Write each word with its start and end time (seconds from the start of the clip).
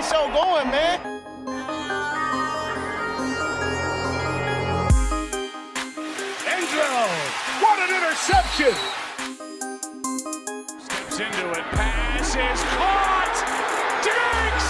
the 0.00 0.06
show 0.06 0.26
going, 0.32 0.70
man. 0.70 1.00
What 7.60 7.78
an 7.80 7.90
interception! 7.94 8.74
Steps 10.80 11.20
into 11.20 11.50
it, 11.50 11.64
pass 11.72 12.34
is 12.34 12.62
caught! 12.76 13.36
Diggs! 14.06 14.68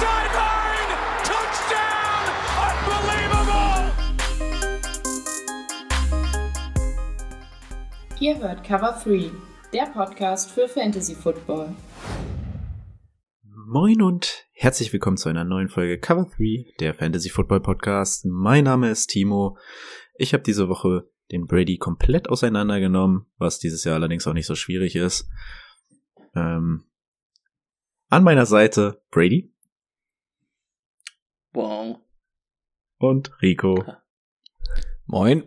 Sideline! 0.00 0.90
Touchdown! 1.30 2.22
Unbelievable! 2.68 3.82
Ihr 8.20 8.38
hört 8.38 8.64
Cover 8.64 8.98
3, 9.04 9.30
der 9.72 9.86
Podcast 9.86 10.50
für 10.50 10.68
Fantasy 10.68 11.14
Football. 11.14 11.74
Moin 13.44 14.02
und 14.02 14.41
herzlich 14.62 14.92
willkommen 14.92 15.16
zu 15.16 15.28
einer 15.28 15.42
neuen 15.42 15.68
Folge 15.68 15.98
Cover 15.98 16.30
3, 16.36 16.74
der 16.78 16.94
Fantasy 16.94 17.30
Football 17.30 17.62
Podcast. 17.62 18.26
Mein 18.26 18.62
Name 18.62 18.92
ist 18.92 19.08
Timo. 19.08 19.58
Ich 20.14 20.34
habe 20.34 20.44
diese 20.44 20.68
Woche 20.68 21.10
den 21.32 21.48
Brady 21.48 21.78
komplett 21.78 22.28
auseinandergenommen, 22.28 23.26
was 23.38 23.58
dieses 23.58 23.82
Jahr 23.82 23.96
allerdings 23.96 24.24
auch 24.28 24.34
nicht 24.34 24.46
so 24.46 24.54
schwierig 24.54 24.94
ist. 24.94 25.28
Ähm, 26.36 26.84
an 28.08 28.22
meiner 28.22 28.46
Seite 28.46 29.02
Brady. 29.10 29.52
Wow. 31.54 31.98
Und 32.98 33.32
Rico. 33.42 33.84
Moin. 35.06 35.42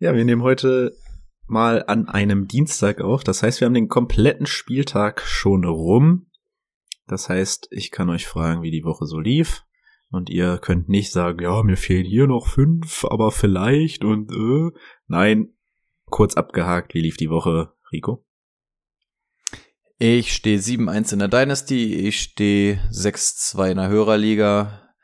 Ja, 0.00 0.12
wir 0.12 0.24
nehmen 0.24 0.42
heute 0.42 0.96
mal 1.46 1.84
an 1.86 2.08
einem 2.08 2.48
Dienstag 2.48 3.00
auf. 3.00 3.22
Das 3.22 3.44
heißt, 3.44 3.60
wir 3.60 3.66
haben 3.66 3.74
den 3.74 3.86
kompletten 3.86 4.46
Spieltag 4.46 5.20
schon 5.20 5.64
rum. 5.64 6.27
Das 7.08 7.28
heißt, 7.28 7.68
ich 7.70 7.90
kann 7.90 8.10
euch 8.10 8.26
fragen, 8.26 8.62
wie 8.62 8.70
die 8.70 8.84
Woche 8.84 9.06
so 9.06 9.18
lief. 9.18 9.64
Und 10.10 10.30
ihr 10.30 10.58
könnt 10.58 10.88
nicht 10.88 11.12
sagen, 11.12 11.42
ja, 11.42 11.62
mir 11.62 11.76
fehlen 11.76 12.06
hier 12.06 12.26
noch 12.26 12.46
fünf, 12.46 13.04
aber 13.04 13.30
vielleicht 13.30 14.04
und 14.04 14.32
äh. 14.32 14.78
Nein, 15.06 15.54
kurz 16.06 16.34
abgehakt, 16.34 16.94
wie 16.94 17.00
lief 17.00 17.16
die 17.16 17.30
Woche, 17.30 17.74
Rico? 17.92 18.24
Ich 19.98 20.32
stehe 20.32 20.58
7-1 20.58 21.12
in 21.12 21.18
der 21.18 21.28
Dynasty, 21.28 21.94
ich 21.94 22.20
stehe 22.20 22.76
6-2 22.90 23.72
in 23.72 23.76
der 23.78 23.88
Hörerliga. 23.88 24.94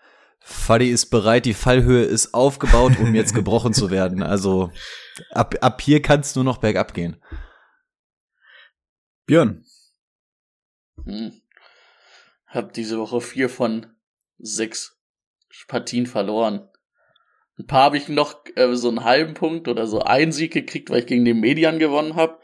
Fadi 0.41 0.89
ist 0.89 1.07
bereit, 1.07 1.47
die 1.47 1.55
Fallhöhe 1.55 2.05
ist 2.05 2.33
aufgebaut, 2.33 2.99
um 3.01 3.15
jetzt 3.15 3.35
gebrochen 3.35 3.73
zu 3.73 3.91
werden. 3.91 4.23
Also 4.23 4.71
ab, 5.31 5.55
ab 5.63 5.81
hier 5.83 6.01
kann 6.01 6.21
es 6.21 6.35
nur 6.35 6.45
noch 6.45 6.59
bergab 6.59 6.95
gehen. 6.95 7.17
Björn. 9.27 9.65
Hm. 11.05 11.33
Hab 12.55 12.73
diese 12.73 13.01
Woche 13.01 13.21
vier 13.21 13.49
von 13.49 13.87
sechs 14.39 14.97
Partien 15.67 16.07
verloren. 16.07 16.69
Ein 17.59 17.67
paar 17.67 17.85
habe 17.85 17.97
ich 17.97 18.09
noch 18.09 18.45
äh, 18.55 18.75
so 18.75 18.89
einen 18.89 19.05
halben 19.05 19.35
Punkt 19.35 19.67
oder 19.67 19.89
so 19.89 20.01
einen 20.01 20.31
Sieg 20.31 20.53
gekriegt, 20.53 20.89
weil 20.91 21.01
ich 21.01 21.07
gegen 21.07 21.25
den 21.25 21.41
Median 21.41 21.79
gewonnen 21.79 22.15
habe. 22.15 22.39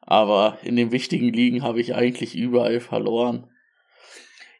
Aber 0.00 0.58
in 0.62 0.76
den 0.76 0.92
wichtigen 0.92 1.32
Ligen 1.32 1.62
habe 1.62 1.80
ich 1.80 1.94
eigentlich 1.94 2.36
überall 2.36 2.80
verloren. 2.80 3.50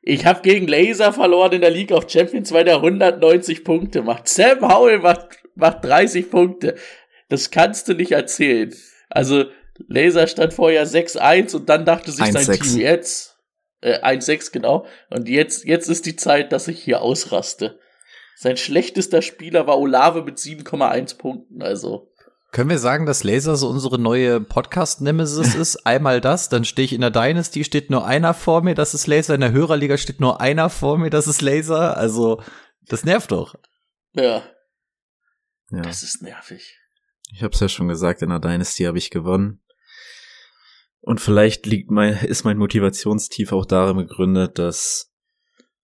Ich 0.02 0.26
habe 0.26 0.42
gegen 0.42 0.66
Laser 0.66 1.12
verloren 1.12 1.52
in 1.52 1.60
der 1.60 1.70
League 1.70 1.92
of 1.92 2.10
Champions, 2.10 2.52
weil 2.52 2.64
der 2.64 2.76
190 2.76 3.64
Punkte 3.64 4.02
macht. 4.02 4.28
Sam 4.28 4.60
Howell 4.60 4.98
macht, 4.98 5.42
macht 5.54 5.84
30 5.84 6.30
Punkte. 6.30 6.76
Das 7.28 7.50
kannst 7.50 7.88
du 7.88 7.94
nicht 7.94 8.12
erzählen. 8.12 8.74
Also 9.08 9.44
Laser 9.86 10.26
stand 10.26 10.54
vorher 10.54 10.86
6-1 10.86 11.54
und 11.54 11.69
dann 11.69 11.84
dachte 11.84 12.10
sich 12.10 12.32
sein 12.32 12.58
Team 12.58 12.80
jetzt 12.80 13.38
äh, 13.81 14.01
1-6 14.01 14.53
genau. 14.53 14.87
Und 15.11 15.29
jetzt, 15.29 15.65
jetzt 15.65 15.89
ist 15.89 16.07
die 16.07 16.17
Zeit, 16.17 16.53
dass 16.53 16.69
ich 16.69 16.83
hier 16.83 17.03
ausraste. 17.03 17.79
Sein 18.37 18.57
schlechtester 18.57 19.21
Spieler 19.23 19.67
war 19.67 19.79
Olave 19.79 20.23
mit 20.23 20.39
7,1 20.39 21.19
Punkten, 21.19 21.62
also. 21.62 22.12
Können 22.50 22.71
wir 22.71 22.78
sagen, 22.78 23.05
dass 23.05 23.25
Laser 23.25 23.56
so 23.56 23.69
unsere 23.69 23.99
neue 23.99 24.41
Podcast-Nemesis 24.41 25.55
ist? 25.55 25.87
Einmal 25.87 26.21
das, 26.21 26.49
dann 26.49 26.65
stehe 26.65 26.87
ich 26.87 26.94
in 26.94 27.03
der 27.03 27.11
Dynasty, 27.11 27.62
steht 27.65 27.91
nur 27.91 28.06
einer 28.06 28.33
vor 28.33 28.62
mir, 28.62 28.75
das 28.75 28.94
ist 28.94 29.06
Laser. 29.06 29.34
In 29.34 29.43
der 29.43 29.53
Hörerliga 29.53 29.99
steht 29.99 30.21
nur 30.21 30.41
einer 30.41 30.71
vor 30.71 30.97
mir, 30.99 31.11
das 31.11 31.27
ist 31.27 31.43
Laser. 31.43 31.97
Also, 31.97 32.43
das 32.87 33.05
nervt 33.05 33.33
doch. 33.33 33.55
Ja. 34.15 34.43
ja. 35.71 35.83
Das 35.83 36.03
ist 36.03 36.22
nervig. 36.22 36.78
Ich 37.33 37.43
hab's 37.43 37.61
ja 37.61 37.69
schon 37.69 37.88
gesagt, 37.88 38.22
in 38.22 38.31
der 38.31 38.38
Dynasty 38.38 38.84
habe 38.84 38.97
ich 38.99 39.11
gewonnen. 39.11 39.61
Und 41.00 41.20
vielleicht 41.20 41.66
liegt 41.66 41.91
mein, 41.91 42.14
ist 42.25 42.44
mein 42.44 42.59
Motivationstief 42.59 43.53
auch 43.53 43.64
darin 43.64 43.97
begründet, 43.97 44.59
dass 44.59 45.12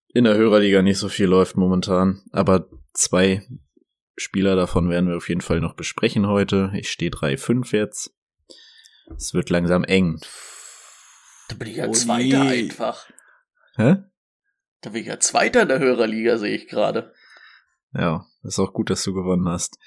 in 0.08 0.24
der 0.24 0.36
Hörerliga 0.36 0.82
nicht 0.82 0.98
so 0.98 1.08
viel 1.08 1.26
läuft 1.26 1.56
momentan. 1.56 2.22
Aber 2.32 2.68
zwei 2.92 3.46
Spieler 4.16 4.56
davon 4.56 4.88
werden 4.90 5.08
wir 5.08 5.16
auf 5.16 5.28
jeden 5.28 5.40
Fall 5.40 5.60
noch 5.60 5.74
besprechen 5.74 6.26
heute. 6.26 6.70
Ich 6.74 6.90
stehe 6.90 7.10
3-5 7.10 7.74
jetzt. 7.74 8.14
Es 9.16 9.34
wird 9.34 9.50
langsam 9.50 9.84
eng. 9.84 10.20
Da 11.48 11.56
bin 11.56 11.68
ich 11.68 11.76
ja 11.76 11.86
oh 11.86 11.92
Zweiter 11.92 12.42
einfach. 12.42 13.08
Hä? 13.76 13.96
Da 14.80 14.90
bin 14.90 15.02
ich 15.02 15.08
ja 15.08 15.18
Zweiter 15.18 15.62
in 15.62 15.68
der 15.68 15.78
Hörerliga, 15.78 16.38
sehe 16.38 16.54
ich 16.54 16.68
gerade. 16.68 17.12
Ja, 17.92 18.26
ist 18.42 18.58
auch 18.58 18.72
gut, 18.72 18.90
dass 18.90 19.02
du 19.04 19.14
gewonnen 19.14 19.48
hast. 19.48 19.78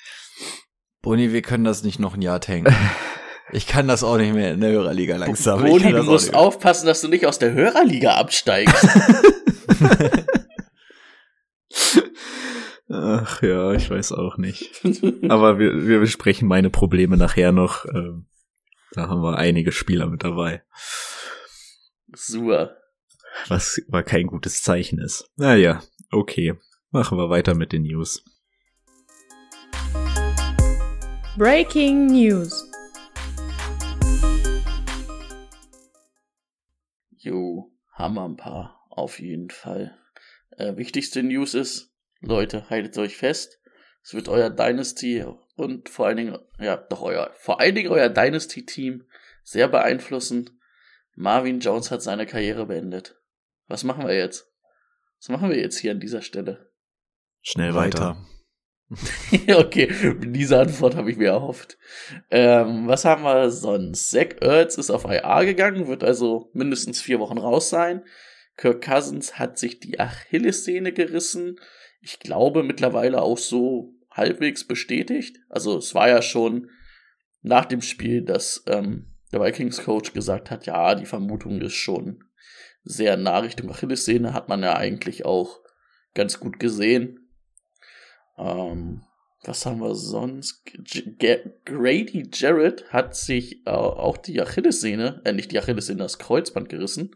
Boni, 1.02 1.32
wir 1.32 1.42
können 1.42 1.64
das 1.64 1.84
nicht 1.84 2.00
noch 2.00 2.16
ein 2.16 2.22
Jahr 2.22 2.42
tanken. 2.42 2.74
Ich 3.54 3.66
kann 3.66 3.88
das 3.88 4.04
auch 4.04 4.18
nicht 4.18 4.34
mehr 4.34 4.54
in 4.54 4.60
der 4.60 4.72
Hörerliga 4.72 5.16
langsam. 5.16 5.62
Boni, 5.62 5.92
du 5.92 6.04
musst 6.04 6.34
aufpassen, 6.34 6.86
dass 6.86 7.00
du 7.02 7.08
nicht 7.08 7.26
aus 7.26 7.40
der 7.40 7.54
Hörerliga 7.54 8.16
absteigst. 8.16 8.76
Ach 12.90 13.42
ja, 13.42 13.74
ich 13.74 13.90
weiß 13.90 14.14
auch 14.14 14.38
nicht. 14.38 14.82
Aber 15.30 15.60
wir, 15.60 15.88
wir 15.88 16.00
besprechen 16.00 16.48
meine 16.48 16.70
Probleme 16.70 17.18
nachher 17.18 17.52
noch. 17.52 17.86
Ähm, 17.86 18.28
da 18.92 19.08
haben 19.08 19.22
wir 19.22 19.38
einige 19.38 19.72
Spieler 19.72 20.08
mit 20.08 20.24
dabei. 20.24 20.64
Super. 22.14 22.78
Was 23.48 23.82
war 23.88 24.04
kein 24.04 24.28
gutes 24.28 24.62
Zeichen 24.62 25.00
ist. 25.00 25.30
Naja, 25.36 25.82
okay. 26.12 26.56
Machen 26.92 27.18
wir 27.18 27.30
weiter 27.30 27.54
mit 27.56 27.72
den 27.74 27.84
News. 27.84 28.24
Breaking 31.38 32.08
News. 32.08 32.67
Jo, 37.28 37.74
haben 37.92 38.16
wir 38.16 38.24
ein 38.24 38.38
paar, 38.38 38.86
auf 38.90 39.20
jeden 39.20 39.50
Fall. 39.50 39.98
Äh, 40.52 40.78
wichtigste 40.78 41.22
News 41.24 41.56
ist, 41.56 41.94
Leute, 42.22 42.70
haltet 42.70 42.98
euch 42.98 43.18
fest. 43.18 43.60
Es 44.02 44.14
wird 44.14 44.30
euer 44.30 44.50
Dynasty 44.50 45.26
und 45.58 45.90
vor 45.90 46.08
allen 46.08 46.16
Dingen, 46.16 46.40
ja, 46.58 46.78
doch 46.78 47.02
euer, 47.02 47.34
vor 47.36 47.60
allen 47.60 47.76
Dingen 47.76 47.92
euer 47.92 48.08
Dynasty-Team 48.08 49.06
sehr 49.44 49.68
beeinflussen. 49.68 50.62
Marvin 51.16 51.60
Jones 51.60 51.92
hat 51.92 52.02
seine 52.02 52.26
Karriere 52.26 52.66
beendet. 52.66 53.20
Was 53.68 53.84
machen 53.84 54.08
wir 54.08 54.16
jetzt? 54.16 54.50
Was 55.20 55.28
machen 55.28 55.50
wir 55.50 55.58
jetzt 55.58 55.80
hier 55.80 55.92
an 55.92 56.00
dieser 56.00 56.22
Stelle? 56.22 56.72
Schnell 57.42 57.76
weiter. 57.76 58.26
okay, 59.54 59.92
diese 60.20 60.60
Antwort 60.60 60.96
habe 60.96 61.12
ich 61.12 61.18
mir 61.18 61.30
erhofft. 61.30 61.78
Ähm, 62.32 62.88
was 62.88 63.04
haben 63.04 63.24
wir 63.24 63.50
sonst? 63.50 64.12
Zach 64.12 64.36
Ertz 64.40 64.78
ist 64.78 64.90
auf 64.90 65.06
IA 65.06 65.44
gegangen, 65.44 65.88
wird 65.88 66.04
also 66.04 66.50
mindestens 66.54 67.02
vier 67.02 67.20
Wochen 67.20 67.38
raus 67.38 67.70
sein. 67.70 68.04
Kirk 68.56 68.84
Cousins 68.84 69.38
hat 69.38 69.58
sich 69.58 69.80
die 69.80 70.00
Achillessehne 70.00 70.94
gerissen. 70.94 71.60
Ich 72.02 72.20
glaube 72.20 72.64
mittlerweile 72.64 73.22
auch 73.22 73.38
so 73.38 73.94
halbwegs 74.10 74.66
bestätigt. 74.66 75.38
Also 75.50 75.78
es 75.78 75.94
war 75.94 76.08
ja 76.08 76.22
schon 76.22 76.70
nach 77.42 77.66
dem 77.66 77.82
Spiel, 77.82 78.24
dass 78.24 78.64
ähm, 78.68 79.14
der 79.32 79.42
Vikings 79.42 79.84
Coach 79.84 80.14
gesagt 80.14 80.50
hat, 80.50 80.66
ja, 80.66 80.96
die 80.96 81.06
Vermutung 81.06 81.62
ist 81.62 81.74
schon 81.74 82.24
sehr 82.84 83.18
nah 83.18 83.40
Richtung 83.40 83.70
Achillessehne, 83.70 84.34
hat 84.34 84.48
man 84.48 84.64
ja 84.64 84.76
eigentlich 84.76 85.26
auch 85.26 85.60
ganz 86.14 86.40
gut 86.40 86.60
gesehen. 86.60 87.27
Ähm, 88.38 89.04
was 89.44 89.66
haben 89.66 89.80
wir 89.80 89.96
sonst? 89.96 90.64
G 90.66 91.40
Grady 91.66 92.30
Jarrett 92.34 92.92
hat 92.92 93.16
sich 93.16 93.66
äh, 93.66 93.70
auch 93.70 94.18
die 94.18 94.42
Achillessehne, 94.42 95.22
äh, 95.26 95.34
nicht 95.34 95.52
die 95.52 95.60
Achillessehne, 95.60 96.00
das 96.00 96.20
Kreuzband 96.20 96.70
gerissen. 96.70 97.16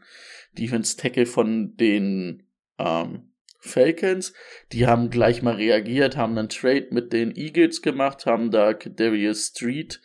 Defense 0.57 0.97
Tackle 0.97 1.25
von 1.25 1.75
den 1.77 2.44
ähm, 2.77 3.31
Falcons. 3.59 4.33
Die 4.71 4.88
haben 4.88 5.09
gleich 5.09 5.41
mal 5.41 5.56
reagiert, 5.56 6.18
haben 6.18 6.38
einen 6.38 6.50
Trade 6.50 6.88
mit 6.91 7.13
den 7.13 7.35
Eagles 7.35 7.81
gemacht, 7.81 8.25
haben 8.25 8.51
da 8.51 8.74
Darius 8.74 9.47
Street 9.47 10.01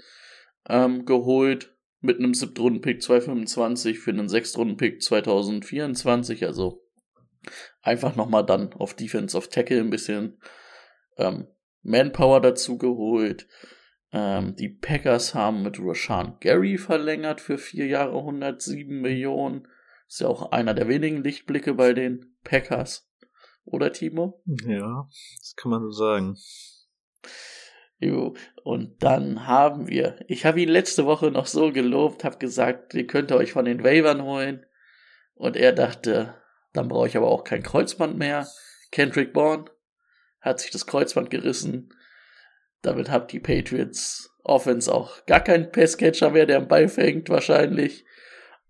ähm, 0.68 1.04
geholt 1.06 1.74
mit 2.00 2.18
einem 2.18 2.34
Siebtrunden-Pick 2.34 3.02
225 3.02 3.98
für 3.98 4.10
einen 4.10 4.28
Sechstrunden-Pick 4.28 5.02
2024. 5.02 6.44
Also 6.44 6.82
einfach 7.82 8.16
nochmal 8.16 8.44
dann 8.44 8.72
auf 8.74 8.94
Defense 8.94 9.36
of 9.36 9.48
Tackle 9.48 9.80
ein 9.80 9.90
bisschen 9.90 10.38
ähm, 11.16 11.46
Manpower 11.82 12.40
dazu 12.40 12.78
geholt. 12.78 13.46
Ähm, 14.12 14.54
die 14.56 14.68
Packers 14.68 15.34
haben 15.34 15.62
mit 15.62 15.78
Rashan 15.80 16.36
Gary 16.40 16.78
verlängert 16.78 17.40
für 17.40 17.58
vier 17.58 17.86
Jahre 17.86 18.18
107 18.18 19.00
Millionen. 19.00 19.68
Ist 20.08 20.20
ja 20.20 20.28
auch 20.28 20.52
einer 20.52 20.74
der 20.74 20.88
wenigen 20.88 21.22
Lichtblicke 21.22 21.74
bei 21.74 21.92
den 21.92 22.36
Packers. 22.44 23.10
Oder 23.64 23.92
Timo? 23.92 24.42
Ja, 24.64 25.08
das 25.38 25.54
kann 25.56 25.70
man 25.70 25.82
so 25.82 25.90
sagen. 25.90 26.36
Jo. 27.98 28.34
Und 28.62 29.02
dann 29.02 29.46
haben 29.46 29.88
wir, 29.88 30.20
ich 30.28 30.44
habe 30.44 30.60
ihn 30.60 30.68
letzte 30.68 31.06
Woche 31.06 31.30
noch 31.30 31.46
so 31.46 31.72
gelobt, 31.72 32.24
habe 32.24 32.38
gesagt, 32.38 32.94
ihr 32.94 33.06
könnt 33.06 33.32
euch 33.32 33.52
von 33.52 33.64
den 33.64 33.82
Wavern 33.82 34.22
holen. 34.22 34.66
Und 35.34 35.56
er 35.56 35.72
dachte, 35.72 36.34
dann 36.72 36.88
brauche 36.88 37.08
ich 37.08 37.16
aber 37.16 37.28
auch 37.28 37.44
kein 37.44 37.62
Kreuzband 37.62 38.16
mehr. 38.16 38.46
Kendrick 38.92 39.32
Bourne 39.32 39.66
hat 40.40 40.60
sich 40.60 40.70
das 40.70 40.86
Kreuzband 40.86 41.30
gerissen. 41.30 41.90
Damit 42.82 43.10
habt 43.10 43.32
die 43.32 43.40
Patriots 43.40 44.30
Offense 44.42 44.92
auch 44.92 45.26
gar 45.26 45.40
keinen 45.40 45.72
Passcatcher 45.72 46.30
mehr, 46.30 46.46
der 46.46 46.58
am 46.58 46.68
Ball 46.68 46.88
fängt, 46.88 47.28
wahrscheinlich. 47.28 48.04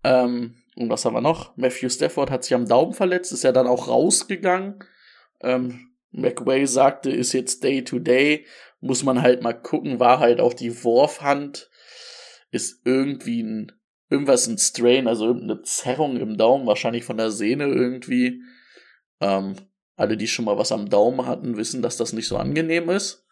Ähm, 0.03 0.55
und 0.75 0.89
was 0.89 1.05
haben 1.05 1.13
wir 1.13 1.21
noch? 1.21 1.55
Matthew 1.57 1.89
Stafford 1.89 2.31
hat 2.31 2.43
sich 2.43 2.53
am 2.55 2.67
Daumen 2.67 2.93
verletzt, 2.93 3.31
ist 3.31 3.43
ja 3.43 3.51
dann 3.51 3.67
auch 3.67 3.87
rausgegangen. 3.87 4.83
Ähm, 5.41 5.91
McWay 6.11 6.65
sagte, 6.65 7.11
ist 7.11 7.33
jetzt 7.33 7.63
Day 7.63 7.83
to 7.83 7.99
Day 7.99 8.45
muss 8.79 9.03
man 9.03 9.21
halt 9.21 9.41
mal 9.41 9.53
gucken, 9.53 9.99
war 9.99 10.19
halt 10.19 10.39
auch 10.39 10.53
die 10.53 10.83
Wurfhand, 10.83 11.69
ist 12.51 12.81
irgendwie 12.85 13.43
ein, 13.43 13.71
irgendwas 14.09 14.47
ein 14.47 14.57
Strain, 14.57 15.07
also 15.07 15.25
irgendeine 15.25 15.61
Zerrung 15.63 16.17
im 16.17 16.37
Daumen, 16.37 16.67
wahrscheinlich 16.67 17.03
von 17.03 17.17
der 17.17 17.31
Sehne 17.31 17.65
irgendwie. 17.65 18.41
Ähm, 19.19 19.55
alle, 19.97 20.15
die 20.15 20.27
schon 20.27 20.45
mal 20.45 20.57
was 20.57 20.71
am 20.71 20.89
Daumen 20.89 21.25
hatten, 21.25 21.57
wissen, 21.57 21.81
dass 21.81 21.97
das 21.97 22.13
nicht 22.13 22.27
so 22.27 22.37
angenehm 22.37 22.89
ist. 22.89 23.25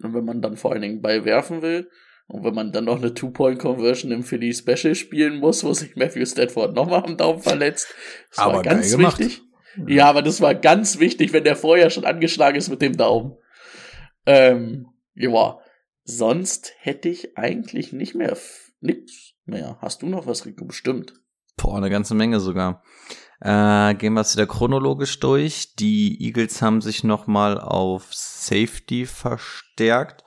Und 0.00 0.14
wenn 0.14 0.24
man 0.24 0.40
dann 0.40 0.56
vor 0.56 0.72
allen 0.72 0.82
Dingen 0.82 1.02
Ball 1.02 1.24
werfen 1.24 1.62
will, 1.62 1.90
und 2.26 2.42
wenn 2.42 2.54
man 2.54 2.72
dann 2.72 2.84
noch 2.84 2.96
eine 2.96 3.12
Two-Point-Conversion 3.12 4.10
im 4.10 4.22
Philly 4.22 4.54
Special 4.54 4.94
spielen 4.94 5.40
muss, 5.40 5.62
wo 5.62 5.74
sich 5.74 5.94
Matthew 5.94 6.24
Stafford 6.24 6.74
nochmal 6.74 7.04
am 7.04 7.16
Daumen 7.16 7.40
verletzt, 7.40 7.94
das 8.30 8.38
Aber 8.38 8.54
war 8.54 8.62
ganz 8.62 8.96
wichtig. 8.96 9.42
Ja, 9.86 10.08
aber 10.08 10.22
das 10.22 10.40
war 10.40 10.54
ganz 10.54 11.00
wichtig, 11.00 11.32
wenn 11.32 11.44
der 11.44 11.56
vorher 11.56 11.90
schon 11.90 12.04
angeschlagen 12.04 12.56
ist 12.56 12.70
mit 12.70 12.80
dem 12.80 12.96
Daumen. 12.96 13.36
Ähm, 14.24 14.86
ja, 15.14 15.58
sonst 16.04 16.72
hätte 16.78 17.08
ich 17.08 17.36
eigentlich 17.36 17.92
nicht 17.92 18.14
mehr 18.14 18.36
nix 18.80 19.34
mehr. 19.44 19.78
Hast 19.80 20.02
du 20.02 20.06
noch 20.06 20.26
was, 20.26 20.46
Rico? 20.46 20.64
Bestimmt. 20.64 21.14
Boah, 21.56 21.76
eine 21.76 21.90
ganze 21.90 22.14
Menge 22.14 22.40
sogar. 22.40 22.82
Äh, 23.44 23.94
gehen 23.96 24.14
wir 24.14 24.22
es 24.22 24.34
wieder 24.34 24.46
chronologisch 24.46 25.20
durch. 25.20 25.74
Die 25.76 26.18
Eagles 26.24 26.62
haben 26.62 26.80
sich 26.80 27.04
nochmal 27.04 27.60
auf 27.60 28.06
Safety 28.14 29.04
verstärkt 29.04 30.24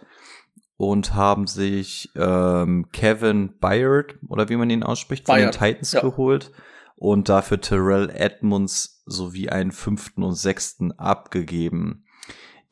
und 0.77 1.15
haben 1.15 1.47
sich 1.47 2.11
ähm, 2.15 2.89
Kevin 2.93 3.57
Byard, 3.57 4.15
oder 4.29 4.49
wie 4.49 4.55
man 4.55 4.69
ihn 4.69 4.83
ausspricht, 4.83 5.25
von 5.25 5.35
Byard, 5.35 5.55
den 5.55 5.59
Titans 5.59 5.93
ja. 5.93 6.01
geholt 6.01 6.51
und 6.95 7.27
dafür 7.27 7.59
Terrell 7.59 8.11
Edmonds 8.11 9.01
sowie 9.07 9.49
einen 9.49 9.71
fünften 9.71 10.21
und 10.21 10.35
sechsten 10.35 10.91
abgegeben. 10.91 12.05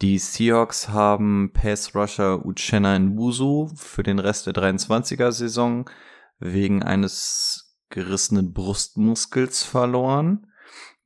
Die 0.03 0.19
Seahawks 0.19 0.89
haben 0.89 1.53
Pass 1.53 1.95
Rusher 1.95 2.45
Uchenna 2.45 2.99
Nwosu 2.99 3.71
für 3.75 4.03
den 4.03 4.19
Rest 4.19 4.45
der 4.45 4.53
23er 4.53 5.31
Saison 5.31 5.89
wegen 6.37 6.83
eines 6.83 7.64
gerissenen 7.95 8.53
Brustmuskels 8.53 9.63
verloren. 9.63 10.47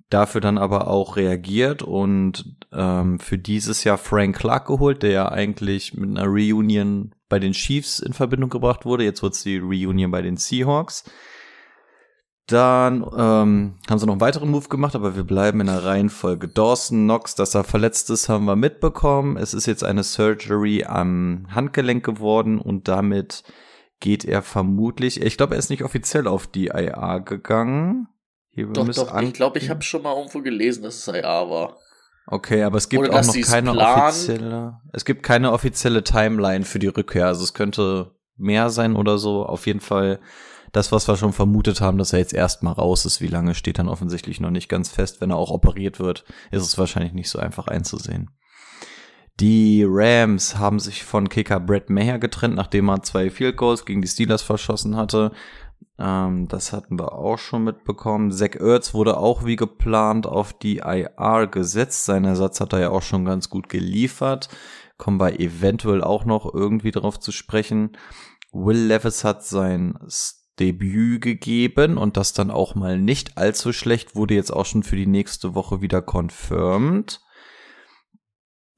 Dafür 0.10 0.42
dann 0.42 0.58
aber 0.58 0.88
auch 0.88 1.18
reagiert 1.18 1.84
und 1.84 2.58
ähm, 2.74 3.20
für 3.20 3.38
dieses 3.38 3.84
Jahr 3.84 4.00
Frank 4.00 4.38
Clark 4.38 4.66
geholt, 4.66 5.04
der 5.04 5.12
ja 5.12 5.32
eigentlich 5.32 5.94
mit 5.94 6.10
einer 6.10 6.26
Reunion 6.26 7.14
bei 7.30 7.38
den 7.38 7.54
Chiefs 7.54 8.00
in 8.00 8.14
Verbindung 8.14 8.50
gebracht 8.50 8.86
wurde. 8.86 9.04
Jetzt 9.04 9.22
wird 9.22 9.36
es 9.36 9.44
die 9.44 9.60
Reunion 9.60 10.10
bei 10.10 10.24
den 10.24 10.36
Seahawks. 10.36 11.04
Dann 12.48 13.04
ähm, 13.16 13.76
haben 13.88 14.00
sie 14.00 14.08
noch 14.08 14.14
einen 14.14 14.22
weiteren 14.22 14.50
Move 14.50 14.68
gemacht, 14.68 14.96
aber 14.96 15.16
wir 15.16 15.24
bleiben 15.24 15.62
in 15.62 15.68
der 15.68 15.86
Reihenfolge. 15.86 16.48
Dawson 16.48 17.04
Knox, 17.04 17.36
dass 17.36 17.54
er 17.54 17.64
verletzt 17.64 18.10
ist, 18.10 18.30
haben 18.30 18.46
wir 18.46 18.56
mitbekommen. 18.56 19.38
Es 19.38 19.54
ist 19.54 19.68
jetzt 19.68 19.84
eine 19.84 20.04
Surgery 20.04 20.86
am 20.86 21.46
Handgelenk 21.52 22.04
geworden 22.04 22.58
und 22.58 22.88
damit 22.88 23.44
geht 24.00 24.26
er 24.26 24.42
vermutlich, 24.42 25.22
ich 25.22 25.38
glaube, 25.38 25.56
er 25.56 25.60
ist 25.60 25.70
nicht 25.70 25.84
offiziell 25.84 26.28
auf 26.28 26.48
die 26.48 26.68
IA 26.68 27.20
gegangen. 27.20 28.08
Hier, 28.52 28.68
Doch, 28.68 28.88
doch, 28.88 29.22
ich 29.22 29.34
glaube, 29.34 29.60
ich 29.60 29.70
habe 29.70 29.84
schon 29.84 30.02
mal 30.02 30.16
irgendwo 30.16 30.42
gelesen, 30.42 30.84
dass 30.84 30.96
es 30.96 31.08
IA 31.08 31.50
war. 31.50 31.78
Okay, 32.28 32.64
aber 32.64 32.78
es 32.78 32.90
gibt 32.90 33.08
Oder 33.08 33.20
auch 33.20 33.26
noch 33.26 33.42
keine 33.42 33.72
planen. 33.72 34.10
offizielle, 34.10 34.82
es 34.94 35.06
gibt 35.06 35.24
keine 35.24 35.52
offizielle 35.52 36.04
Timeline 36.04 36.64
für 36.64 36.80
die 36.80 36.88
Rückkehr. 36.88 37.26
Also 37.28 37.44
es 37.44 37.54
könnte 37.54 38.12
mehr 38.38 38.70
sein 38.70 38.96
oder 38.96 39.18
so. 39.18 39.46
Auf 39.46 39.66
jeden 39.66 39.80
Fall 39.80 40.20
das, 40.72 40.92
was 40.92 41.08
wir 41.08 41.18
schon 41.18 41.34
vermutet 41.34 41.82
haben, 41.82 41.98
dass 41.98 42.14
er 42.14 42.20
jetzt 42.20 42.34
erstmal 42.34 42.74
raus 42.74 43.06
ist. 43.06 43.22
Wie 43.22 43.28
lange 43.28 43.56
steht 43.56 43.80
dann 43.80 43.90
offensichtlich 43.90 44.40
noch 44.40 44.52
nicht 44.52 44.70
ganz 44.70 44.90
fest. 44.90 45.22
Wenn 45.22 45.32
er 45.32 45.38
auch 45.38 45.50
operiert 45.50 46.00
wird, 46.00 46.24
ist 46.52 46.62
es 46.62 46.78
wahrscheinlich 46.78 47.14
nicht 47.14 47.30
so 47.30 47.40
einfach 47.40 47.68
einzusehen. 47.68 48.30
Die 49.40 49.86
Rams 49.88 50.58
haben 50.58 50.80
sich 50.80 51.04
von 51.06 51.30
Kicker 51.30 51.62
Brett 51.62 51.90
Maher 51.90 52.20
getrennt, 52.20 52.56
nachdem 52.56 52.90
er 52.90 53.04
zwei 53.04 53.30
Field 53.30 53.56
Goals 53.56 53.86
gegen 53.86 54.02
die 54.02 54.08
Steelers 54.08 54.42
verschossen 54.42 54.98
hatte. 54.98 55.32
Ähm, 55.98 56.48
das 56.50 56.74
hatten 56.74 57.00
wir 57.00 57.14
auch 57.14 57.38
schon 57.38 57.64
mitbekommen. 57.64 58.32
Zach 58.32 58.56
Ertz 58.56 58.94
wurde 58.94 59.18
auch 59.18 59.46
wie 59.46 59.56
geplant 59.56 60.28
auf 60.28 60.52
die 60.52 60.78
IR 60.78 61.48
gesetzt. 61.48 62.06
Sein 62.06 62.26
Ersatz 62.26 62.60
hat 62.60 62.74
er 62.74 62.80
ja 62.80 62.90
auch 62.90 63.02
schon 63.02 63.24
ganz 63.24 63.50
gut 63.50 63.70
geliefert. 63.70 64.50
Kommen 64.98 65.22
wir 65.22 65.40
eventuell 65.40 66.04
auch 66.04 66.26
noch 66.26 66.54
irgendwie 66.54 66.92
drauf 66.92 67.18
zu 67.20 67.32
sprechen. 67.32 67.98
Will 68.52 68.88
Levis 68.88 69.24
hat 69.24 69.46
sein 69.46 69.98
Debüt 70.60 71.22
gegeben 71.22 71.98
und 71.98 72.18
das 72.18 72.34
dann 72.34 72.52
auch 72.52 72.76
mal 72.76 73.00
nicht 73.00 73.38
allzu 73.38 73.72
schlecht, 73.72 74.16
wurde 74.16 74.34
jetzt 74.34 74.52
auch 74.52 74.66
schon 74.66 74.84
für 74.84 74.98
die 74.98 75.08
nächste 75.08 75.56
Woche 75.56 75.82
wieder 75.82 76.02
confirmed. 76.02 77.22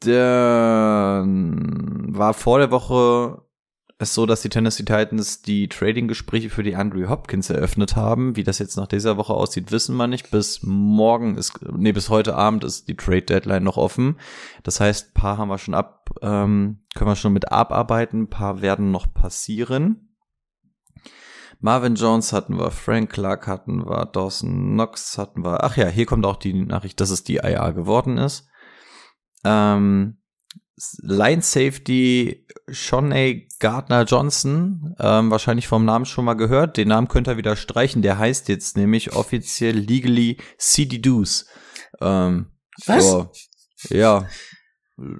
Dann 0.01 2.06
war 2.15 2.33
vor 2.33 2.59
der 2.59 2.71
Woche 2.71 3.42
es 4.01 4.15
so, 4.15 4.25
dass 4.25 4.42
die 4.42 4.50
Tennessee 4.50 4.83
Titans 4.83 5.44
die 5.44 5.68
Trading-Gespräche 5.68 6.50
für 6.50 6.63
die 6.63 6.75
Andrew 6.75 7.07
Hopkins 7.07 7.51
eröffnet 7.51 7.95
haben. 7.95 8.36
Wie 8.36 8.44
das 8.44 8.57
jetzt 8.57 8.75
nach 8.75 8.88
dieser 8.88 9.15
Woche 9.15 9.33
aussieht, 9.33 9.71
wissen 9.71 9.95
wir 9.95 10.07
nicht. 10.07 10.31
Bis 10.31 10.63
morgen 10.63 11.38
ist, 11.38 11.59
nee, 11.71 11.92
bis 11.92 12.09
heute 12.09 12.36
Abend 12.36 12.63
ist 12.63 12.88
die 12.88 12.98
Trade-Deadline 12.98 13.63
noch 13.63 13.77
offen. 13.77 14.18
Das 14.63 14.80
heißt, 14.80 15.13
paar 15.13 15.38
haben 15.38 15.50
wir 15.50 15.59
schon 15.59 15.75
ab, 15.75 16.09
ähm, 16.24 16.80
können 16.95 17.12
wir 17.12 17.15
schon 17.15 17.33
mit 17.33 17.51
abarbeiten, 17.51 18.27
paar 18.27 18.62
werden 18.62 18.89
noch 18.89 19.13
passieren. 19.13 20.15
Marvin 21.59 21.94
Jones 21.94 22.33
hatten 22.33 22.57
wir, 22.57 22.71
Frank 22.71 23.12
Clark 23.12 23.45
hatten 23.45 23.86
wir, 23.86 24.07
Dawson 24.07 24.74
Knox 24.74 25.19
hatten 25.19 25.45
wir. 25.45 25.63
Ach 25.63 25.77
ja, 25.77 25.88
hier 25.88 26.07
kommt 26.07 26.25
auch 26.25 26.38
die 26.38 26.55
Nachricht, 26.55 27.00
dass 27.00 27.12
es 27.12 27.24
die 27.24 27.36
IA 27.36 27.70
geworden 27.70 28.17
ist. 28.17 28.48
Ähm, 29.43 30.17
Line 31.01 31.41
Safety 31.41 32.48
Shawnee 32.69 33.48
Gardner 33.60 34.03
Johnson, 34.03 34.95
ähm, 35.00 35.29
wahrscheinlich 35.29 35.67
vom 35.67 35.86
Namen 35.86 36.05
schon 36.05 36.25
mal 36.25 36.33
gehört. 36.33 36.77
Den 36.77 36.88
Namen 36.88 37.07
könnt 37.07 37.27
ihr 37.27 37.38
wieder 37.38 37.55
streichen. 37.55 38.01
Der 38.01 38.17
heißt 38.17 38.50
jetzt 38.50 38.77
nämlich 38.77 39.13
offiziell 39.13 39.77
legally 39.77 40.38
CD 40.57 40.98
Deuce. 41.00 41.45
Ähm, 42.00 42.48
Was? 42.88 43.12
Ja, 43.89 43.98
ja, 43.98 44.27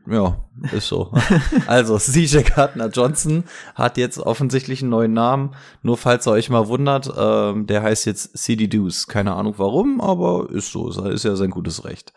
ja, 0.08 0.46
ist 0.74 0.88
so. 0.88 1.12
also, 1.68 1.98
CJ 1.98 2.42
Gardner 2.44 2.90
Johnson 2.90 3.44
hat 3.74 3.98
jetzt 3.98 4.20
offensichtlich 4.20 4.82
einen 4.82 4.92
neuen 4.92 5.14
Namen. 5.14 5.56
Nur 5.82 5.98
falls 5.98 6.28
ihr 6.28 6.32
euch 6.32 6.50
mal 6.50 6.68
wundert, 6.68 7.12
ähm, 7.18 7.66
der 7.68 7.82
heißt 7.82 8.06
jetzt 8.06 8.38
CD 8.38 8.68
Deuce. 8.68 9.08
Keine 9.08 9.34
Ahnung 9.34 9.56
warum, 9.58 10.02
aber 10.02 10.50
ist 10.52 10.72
so. 10.72 10.90
Ist 10.90 11.26
ja 11.26 11.36
sein 11.36 11.50
gutes 11.50 11.84
Recht. 11.84 12.14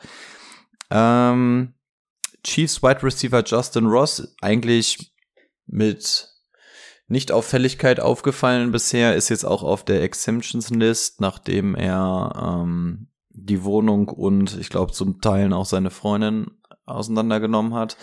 Ähm, 0.91 1.75
Chiefs 2.45 2.83
Wide 2.83 3.03
Receiver 3.03 3.43
Justin 3.45 3.87
Ross, 3.87 4.35
eigentlich 4.41 5.13
mit 5.67 6.29
Nicht-Auffälligkeit 7.09 8.01
aufgefallen 8.01 8.71
bisher, 8.71 9.17
ist 9.17 9.29
jetzt 9.29 9.45
auch 9.45 9.63
auf 9.63 9.85
der 9.85 10.03
Exemptions 10.03 10.71
List, 10.71 11.21
nachdem 11.21 11.75
er 11.75 12.63
ähm, 12.63 13.09
die 13.31 13.65
Wohnung 13.65 14.09
und 14.09 14.59
ich 14.59 14.71
glaube 14.71 14.93
zum 14.93 15.21
Teilen 15.21 15.53
auch 15.53 15.67
seine 15.67 15.91
Freundin 15.91 16.47
auseinandergenommen 16.87 17.75
hat. 17.75 17.97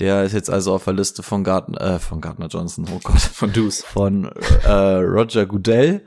Der 0.00 0.24
ist 0.24 0.32
jetzt 0.32 0.50
also 0.50 0.74
auf 0.74 0.84
der 0.84 0.92
Liste 0.92 1.22
von 1.22 1.44
Gardner, 1.44 1.80
äh, 1.80 1.98
von 1.98 2.20
Gardner 2.20 2.48
Johnson, 2.48 2.86
oh 2.92 3.00
Gott, 3.02 3.20
Von 3.20 3.52
Deuce. 3.52 3.82
von 3.84 4.24
äh, 4.64 4.70
Roger 4.70 5.46
Goodell. 5.46 6.04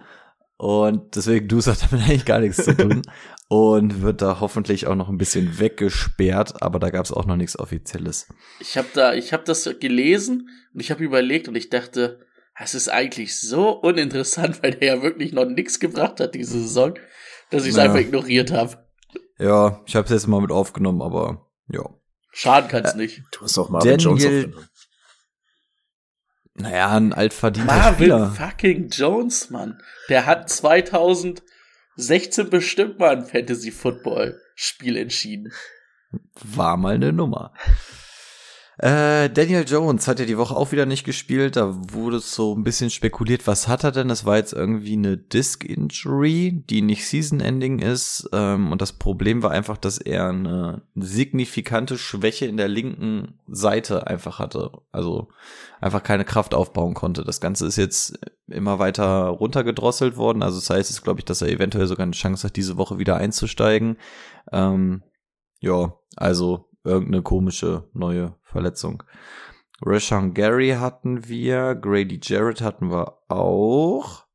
Und 0.58 1.16
deswegen 1.16 1.48
Deuce 1.48 1.68
hat 1.68 1.84
damit 1.92 2.06
eigentlich 2.06 2.26
gar 2.26 2.40
nichts 2.40 2.64
zu 2.64 2.76
tun. 2.76 3.02
Und 3.50 4.02
wird 4.02 4.22
da 4.22 4.42
hoffentlich 4.42 4.88
auch 4.88 4.96
noch 4.96 5.08
ein 5.08 5.18
bisschen 5.18 5.58
weggesperrt, 5.58 6.62
aber 6.62 6.80
da 6.80 6.90
gab 6.90 7.06
es 7.06 7.14
auch 7.14 7.26
noch 7.26 7.38
nichts 7.38 7.58
Offizielles. 7.58 8.28
Ich 8.60 8.78
habe 8.78 8.88
da, 8.94 9.14
ich 9.14 9.32
habe 9.32 9.44
das 9.46 9.70
gelesen 9.80 10.50
und 10.74 10.82
ich 10.82 10.92
habe 10.92 11.02
überlegt 11.02 11.48
und 11.48 11.56
ich 11.56 11.70
dachte, 11.70 12.20
es 12.60 12.76
ist 12.76 12.90
eigentlich 12.90 13.40
so 13.40 13.70
uninteressant, 13.70 14.62
weil 14.64 14.72
der 14.72 14.96
ja 14.98 15.02
wirklich 15.02 15.32
noch 15.32 15.46
nichts 15.46 15.80
gebracht 15.80 16.20
hat 16.20 16.36
diese 16.36 16.60
Saison, 16.60 16.96
dass 17.50 17.64
ich 17.64 17.70
es 17.70 17.78
Ja. 17.78 17.84
einfach 17.84 18.00
ignoriert 18.00 18.52
habe. 18.52 18.86
Ja, 19.40 19.82
ich 19.86 19.96
habe 19.96 20.04
es 20.04 20.12
jetzt 20.12 20.28
mal 20.28 20.42
mit 20.42 20.52
aufgenommen, 20.52 21.02
aber 21.02 21.48
ja. 21.72 21.84
Schaden 22.34 22.70
kann's 22.70 22.96
nicht. 22.96 23.24
Du 23.32 23.42
hast 23.44 23.58
auch 23.58 23.70
Marvin 23.70 23.98
Jones 23.98 24.24
Daniel- 24.24 24.46
aufgenommen. 24.48 24.68
Naja, 26.58 26.96
ein 26.96 27.14
altverdienter 27.14 27.74
Marvin 27.74 27.96
Spieler. 27.96 28.32
fucking 28.32 28.90
Jones, 28.90 29.50
Mann. 29.50 29.80
Der 30.10 30.26
hat 30.26 30.50
2000 30.50 31.44
16 31.98 32.50
bestimmt 32.52 33.00
mal 33.00 33.18
ein 33.18 33.26
Fantasy-Football-Spiel 33.26 34.98
entschieden. 34.98 35.52
War 36.44 36.78
mal 36.78 36.96
eine 36.96 37.12
Nummer. 37.12 37.54
Äh, 38.80 39.32
Daniel 39.32 39.66
Jones 39.68 40.08
hat 40.08 40.20
ja 40.20 40.26
die 40.26 40.38
Woche 40.38 40.56
auch 40.56 40.72
wieder 40.72 40.86
nicht 40.86 41.04
gespielt. 41.04 41.56
Da 41.56 41.74
wurde 41.92 42.20
so 42.20 42.54
ein 42.56 42.64
bisschen 42.64 42.92
spekuliert, 42.92 43.48
was 43.48 43.68
hat 43.68 43.84
er 43.84 43.92
denn? 43.92 44.08
Das 44.08 44.24
war 44.24 44.38
jetzt 44.38 44.54
irgendwie 44.54 44.94
eine 44.94 45.18
Disc 45.18 45.64
Injury, 45.64 46.64
die 46.70 46.84
nicht 46.84 47.08
Season 47.08 47.40
Ending 47.40 47.80
ist. 47.80 48.30
Ähm, 48.34 48.72
und 48.72 48.80
das 48.80 48.94
Problem 48.94 49.42
war 49.42 49.50
einfach, 49.50 49.78
dass 49.78 49.98
er 49.98 50.30
eine 50.30 50.84
signifikante 50.94 51.98
Schwäche 51.98 52.46
in 52.46 52.58
der 52.58 52.68
linken 52.68 53.40
Seite 53.48 54.06
einfach 54.06 54.38
hatte. 54.38 54.72
Also 54.92 55.30
einfach 55.82 56.04
keine 56.04 56.26
Kraft 56.26 56.54
aufbauen 56.54 56.94
konnte. 56.94 57.24
Das 57.24 57.42
Ganze 57.42 57.66
ist 57.66 57.78
jetzt 57.78 58.20
immer 58.48 58.78
weiter 58.78 59.26
runtergedrosselt 59.26 60.18
worden. 60.18 60.44
Also 60.44 60.60
das 60.60 60.70
heißt, 60.70 60.92
es 60.92 61.02
glaube 61.02 61.20
ich, 61.20 61.26
dass 61.26 61.42
er 61.42 61.50
eventuell 61.50 61.88
sogar 61.88 62.04
eine 62.04 62.12
Chance 62.12 62.46
hat, 62.46 62.56
diese 62.56 62.78
Woche 62.78 63.00
wieder 63.00 63.18
einzusteigen. 63.18 63.98
Ähm, 64.52 65.02
ja, 65.62 65.96
also 66.16 66.70
irgendeine 66.84 67.24
komische 67.24 67.90
neue 67.94 68.37
Verletzung. 68.48 69.04
Rashawn 69.82 70.34
Gary 70.34 70.72
hatten 70.80 71.28
wir, 71.28 71.76
Grady 71.76 72.20
Jarrett 72.22 72.62
hatten 72.62 72.90
wir 72.90 73.20
auch. 73.30 74.26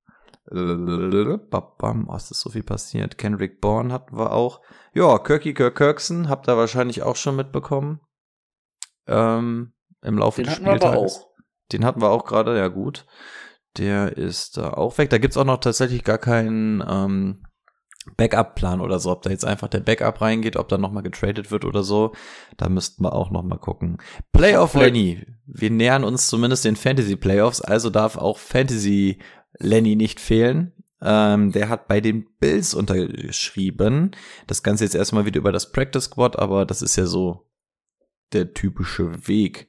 Was 0.46 2.30
ist 2.30 2.40
so 2.40 2.50
viel 2.50 2.62
passiert? 2.62 3.16
Kendrick 3.18 3.60
Bourne 3.60 3.92
hatten 3.92 4.16
wir 4.16 4.32
auch. 4.32 4.60
Ja, 4.92 5.18
Kirky 5.18 5.54
Kirk 5.54 5.76
Kirkson 5.76 6.28
habt 6.28 6.48
ihr 6.48 6.56
wahrscheinlich 6.56 7.02
auch 7.02 7.16
schon 7.16 7.36
mitbekommen. 7.36 8.00
Ähm, 9.06 9.72
Im 10.02 10.18
Laufe 10.18 10.42
Den 10.42 10.64
des 10.64 10.82
auch. 10.82 11.28
Den 11.72 11.84
hatten 11.84 12.02
wir 12.02 12.10
auch 12.10 12.24
gerade, 12.24 12.56
ja 12.56 12.68
gut. 12.68 13.06
Der 13.78 14.16
ist 14.16 14.58
da 14.58 14.74
auch 14.74 14.98
weg. 14.98 15.10
Da 15.10 15.18
gibt's 15.18 15.36
auch 15.38 15.44
noch 15.44 15.58
tatsächlich 15.58 16.04
gar 16.04 16.18
keinen 16.18 16.84
ähm, 16.86 17.46
Backup-Plan 18.16 18.80
oder 18.80 18.98
so, 18.98 19.10
ob 19.10 19.22
da 19.22 19.30
jetzt 19.30 19.44
einfach 19.44 19.68
der 19.68 19.80
Backup 19.80 20.20
reingeht, 20.20 20.56
ob 20.56 20.68
da 20.68 20.78
nochmal 20.78 21.02
getradet 21.02 21.50
wird 21.50 21.64
oder 21.64 21.82
so. 21.82 22.12
Da 22.56 22.68
müssten 22.68 23.04
wir 23.04 23.14
auch 23.14 23.30
nochmal 23.30 23.58
gucken. 23.58 23.98
Playoff 24.32 24.74
Lenny. 24.74 25.24
Wir 25.46 25.70
nähern 25.70 26.04
uns 26.04 26.28
zumindest 26.28 26.64
den 26.64 26.76
Fantasy 26.76 27.16
Playoffs, 27.16 27.60
also 27.60 27.90
darf 27.90 28.16
auch 28.16 28.38
Fantasy 28.38 29.18
Lenny 29.58 29.96
nicht 29.96 30.20
fehlen. 30.20 30.72
Ähm, 31.00 31.52
der 31.52 31.68
hat 31.68 31.88
bei 31.88 32.00
den 32.00 32.26
Bills 32.38 32.74
unterschrieben. 32.74 34.12
Das 34.46 34.62
Ganze 34.62 34.84
jetzt 34.84 34.94
erstmal 34.94 35.24
wieder 35.26 35.38
über 35.38 35.52
das 35.52 35.72
Practice 35.72 36.04
Squad, 36.04 36.38
aber 36.38 36.64
das 36.64 36.80
ist 36.82 36.96
ja 36.96 37.06
so 37.06 37.48
der 38.32 38.54
typische 38.54 39.28
Weg. 39.28 39.68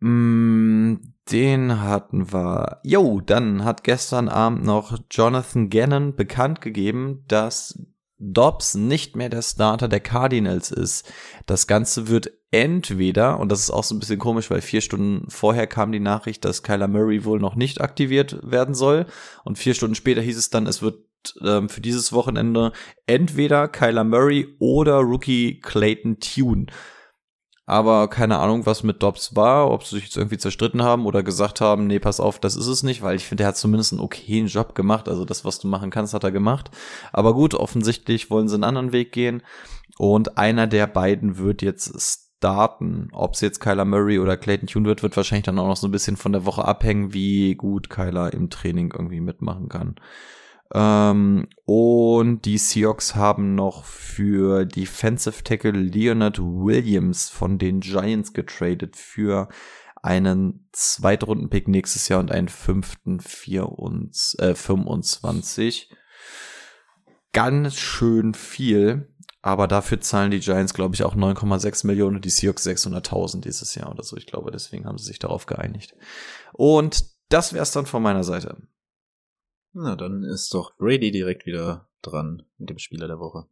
Mm, 0.00 0.96
Den 1.30 1.80
hatten 1.80 2.32
wir. 2.32 2.80
Jo, 2.82 3.20
dann 3.20 3.64
hat 3.64 3.84
gestern 3.84 4.28
Abend 4.28 4.64
noch 4.64 4.98
Jonathan 5.10 5.70
Gannon 5.70 6.14
bekannt 6.14 6.60
gegeben, 6.60 7.24
dass 7.28 7.78
Dobbs 8.18 8.74
nicht 8.74 9.16
mehr 9.16 9.28
der 9.28 9.42
Starter 9.42 9.88
der 9.88 10.00
Cardinals 10.00 10.70
ist. 10.70 11.10
Das 11.46 11.66
Ganze 11.66 12.08
wird 12.08 12.30
entweder, 12.50 13.40
und 13.40 13.50
das 13.50 13.60
ist 13.60 13.70
auch 13.70 13.84
so 13.84 13.94
ein 13.94 13.98
bisschen 13.98 14.18
komisch, 14.18 14.50
weil 14.50 14.60
vier 14.60 14.80
Stunden 14.80 15.28
vorher 15.28 15.66
kam 15.66 15.92
die 15.92 16.00
Nachricht, 16.00 16.44
dass 16.44 16.62
Kyler 16.62 16.88
Murray 16.88 17.24
wohl 17.24 17.40
noch 17.40 17.56
nicht 17.56 17.80
aktiviert 17.80 18.38
werden 18.42 18.74
soll. 18.74 19.06
Und 19.44 19.58
vier 19.58 19.74
Stunden 19.74 19.94
später 19.94 20.20
hieß 20.20 20.36
es 20.38 20.50
dann, 20.50 20.66
es 20.66 20.80
wird 20.80 21.04
ähm, 21.42 21.68
für 21.68 21.80
dieses 21.80 22.12
Wochenende 22.12 22.72
entweder 23.06 23.66
Kyler 23.68 24.04
Murray 24.04 24.56
oder 24.58 24.98
Rookie 24.98 25.60
Clayton 25.60 26.18
Tune. 26.20 26.66
Aber 27.66 28.08
keine 28.08 28.38
Ahnung, 28.38 28.66
was 28.66 28.82
mit 28.82 29.02
Dobbs 29.02 29.34
war, 29.36 29.70
ob 29.70 29.84
sie 29.84 29.96
sich 29.96 30.04
jetzt 30.04 30.16
irgendwie 30.18 30.36
zerstritten 30.36 30.82
haben 30.82 31.06
oder 31.06 31.22
gesagt 31.22 31.62
haben, 31.62 31.86
nee, 31.86 31.98
pass 31.98 32.20
auf, 32.20 32.38
das 32.38 32.56
ist 32.56 32.66
es 32.66 32.82
nicht, 32.82 33.00
weil 33.00 33.16
ich 33.16 33.24
finde, 33.24 33.44
er 33.44 33.48
hat 33.48 33.56
zumindest 33.56 33.92
einen 33.92 34.02
okayen 34.02 34.48
Job 34.48 34.74
gemacht. 34.74 35.08
Also 35.08 35.24
das, 35.24 35.46
was 35.46 35.60
du 35.60 35.68
machen 35.68 35.90
kannst, 35.90 36.12
hat 36.12 36.24
er 36.24 36.32
gemacht. 36.32 36.70
Aber 37.12 37.32
gut, 37.32 37.54
offensichtlich 37.54 38.30
wollen 38.30 38.48
sie 38.48 38.54
einen 38.54 38.64
anderen 38.64 38.92
Weg 38.92 39.12
gehen. 39.12 39.42
Und 39.96 40.36
einer 40.36 40.66
der 40.66 40.86
beiden 40.86 41.38
wird 41.38 41.62
jetzt 41.62 42.24
starten. 42.38 43.08
Ob 43.12 43.32
es 43.32 43.40
jetzt 43.40 43.60
Kyler 43.60 43.86
Murray 43.86 44.18
oder 44.18 44.36
Clayton 44.36 44.66
Tune 44.66 44.86
wird, 44.86 45.02
wird 45.02 45.16
wahrscheinlich 45.16 45.46
dann 45.46 45.58
auch 45.58 45.68
noch 45.68 45.76
so 45.78 45.88
ein 45.88 45.92
bisschen 45.92 46.18
von 46.18 46.32
der 46.32 46.44
Woche 46.44 46.66
abhängen, 46.66 47.14
wie 47.14 47.54
gut 47.54 47.88
Kyler 47.88 48.34
im 48.34 48.50
Training 48.50 48.92
irgendwie 48.92 49.20
mitmachen 49.20 49.70
kann. 49.70 49.94
Ähm, 50.74 51.46
und 51.64 52.44
die 52.44 52.58
Seahawks 52.58 53.14
haben 53.14 53.54
noch 53.54 53.84
für 53.84 54.66
Defensive 54.66 55.44
Tackle 55.44 55.70
Leonard 55.70 56.40
Williams 56.40 57.30
von 57.30 57.58
den 57.58 57.80
Giants 57.80 58.32
getradet 58.32 58.96
für 58.96 59.48
einen 60.02 60.68
Zweitrunden-Pick 60.72 61.68
nächstes 61.68 62.08
Jahr 62.08 62.20
und 62.20 62.30
einen 62.32 62.48
fünften 62.48 63.20
vier 63.20 63.68
und, 63.68 64.16
äh, 64.38 64.54
25. 64.54 65.90
Ganz 67.32 67.76
schön 67.76 68.34
viel, 68.34 69.14
aber 69.42 69.68
dafür 69.68 70.00
zahlen 70.00 70.30
die 70.30 70.40
Giants, 70.40 70.74
glaube 70.74 70.94
ich, 70.94 71.04
auch 71.04 71.14
9,6 71.14 71.86
Millionen 71.86 72.16
und 72.16 72.24
die 72.24 72.30
Seahawks 72.30 72.64
600.000 72.64 73.44
dieses 73.44 73.74
Jahr 73.76 73.90
oder 73.90 74.02
so. 74.02 74.16
Ich 74.16 74.26
glaube, 74.26 74.50
deswegen 74.50 74.86
haben 74.86 74.98
sie 74.98 75.06
sich 75.06 75.20
darauf 75.20 75.46
geeinigt. 75.46 75.94
Und 76.52 77.04
das 77.28 77.52
wär's 77.52 77.72
dann 77.72 77.86
von 77.86 78.02
meiner 78.02 78.24
Seite. 78.24 78.56
Na, 79.76 79.96
dann 79.96 80.22
ist 80.22 80.54
doch 80.54 80.76
Brady 80.76 81.10
direkt 81.10 81.46
wieder 81.46 81.88
dran 82.00 82.44
mit 82.58 82.70
dem 82.70 82.78
Spieler 82.78 83.08
der 83.08 83.18
Woche. 83.18 83.48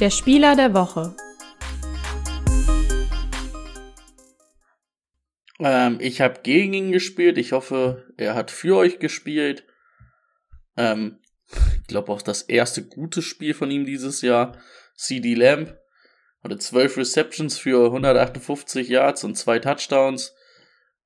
Der 0.00 0.08
Spieler 0.08 0.56
der 0.56 0.72
Woche. 0.72 1.14
Ähm, 5.58 5.98
ich 6.00 6.22
habe 6.22 6.40
gegen 6.42 6.72
ihn 6.72 6.90
gespielt. 6.90 7.36
Ich 7.36 7.52
hoffe, 7.52 8.10
er 8.16 8.34
hat 8.34 8.50
für 8.50 8.78
euch 8.78 8.98
gespielt. 8.98 9.66
Ähm, 10.78 11.18
ich 11.82 11.86
glaube 11.86 12.10
auch 12.12 12.22
das 12.22 12.40
erste 12.40 12.82
gute 12.82 13.20
Spiel 13.20 13.52
von 13.52 13.70
ihm 13.70 13.84
dieses 13.84 14.22
Jahr. 14.22 14.56
CD 14.96 15.34
Lamb 15.34 15.76
hatte 16.42 16.56
12 16.56 16.96
Receptions 16.96 17.58
für 17.58 17.84
158 17.84 18.88
Yards 18.88 19.22
und 19.22 19.36
zwei 19.36 19.58
Touchdowns. 19.58 20.34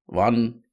Waren 0.06 0.63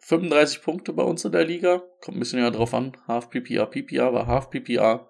35 0.00 0.62
Punkte 0.62 0.92
bei 0.92 1.02
uns 1.02 1.24
in 1.24 1.32
der 1.32 1.44
Liga. 1.44 1.82
Kommt 2.00 2.16
ein 2.16 2.20
bisschen 2.20 2.40
ja 2.40 2.50
drauf 2.50 2.74
an. 2.74 2.96
Half 3.06 3.30
PPR, 3.30 3.66
PPR 3.66 4.12
war 4.12 4.26
Half 4.26 4.50
PPR. 4.50 5.08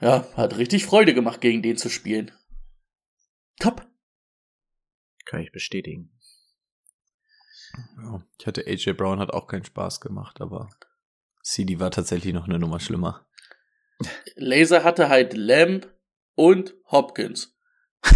Ja, 0.00 0.26
hat 0.34 0.58
richtig 0.58 0.84
Freude 0.84 1.14
gemacht, 1.14 1.40
gegen 1.40 1.62
den 1.62 1.76
zu 1.76 1.88
spielen. 1.88 2.32
Top. 3.60 3.86
Kann 5.24 5.40
ich 5.40 5.52
bestätigen. 5.52 6.10
Ja, 8.02 8.22
ich 8.38 8.46
hatte 8.46 8.66
AJ 8.66 8.92
Brown 8.92 9.18
hat 9.18 9.32
auch 9.32 9.46
keinen 9.46 9.64
Spaß 9.64 10.00
gemacht, 10.00 10.40
aber 10.40 10.68
CD 11.42 11.80
war 11.80 11.90
tatsächlich 11.90 12.34
noch 12.34 12.46
eine 12.46 12.58
Nummer 12.58 12.80
schlimmer. 12.80 13.26
Laser 14.36 14.84
hatte 14.84 15.08
halt 15.08 15.34
Lamb 15.34 15.88
und 16.34 16.74
Hopkins. 16.90 17.56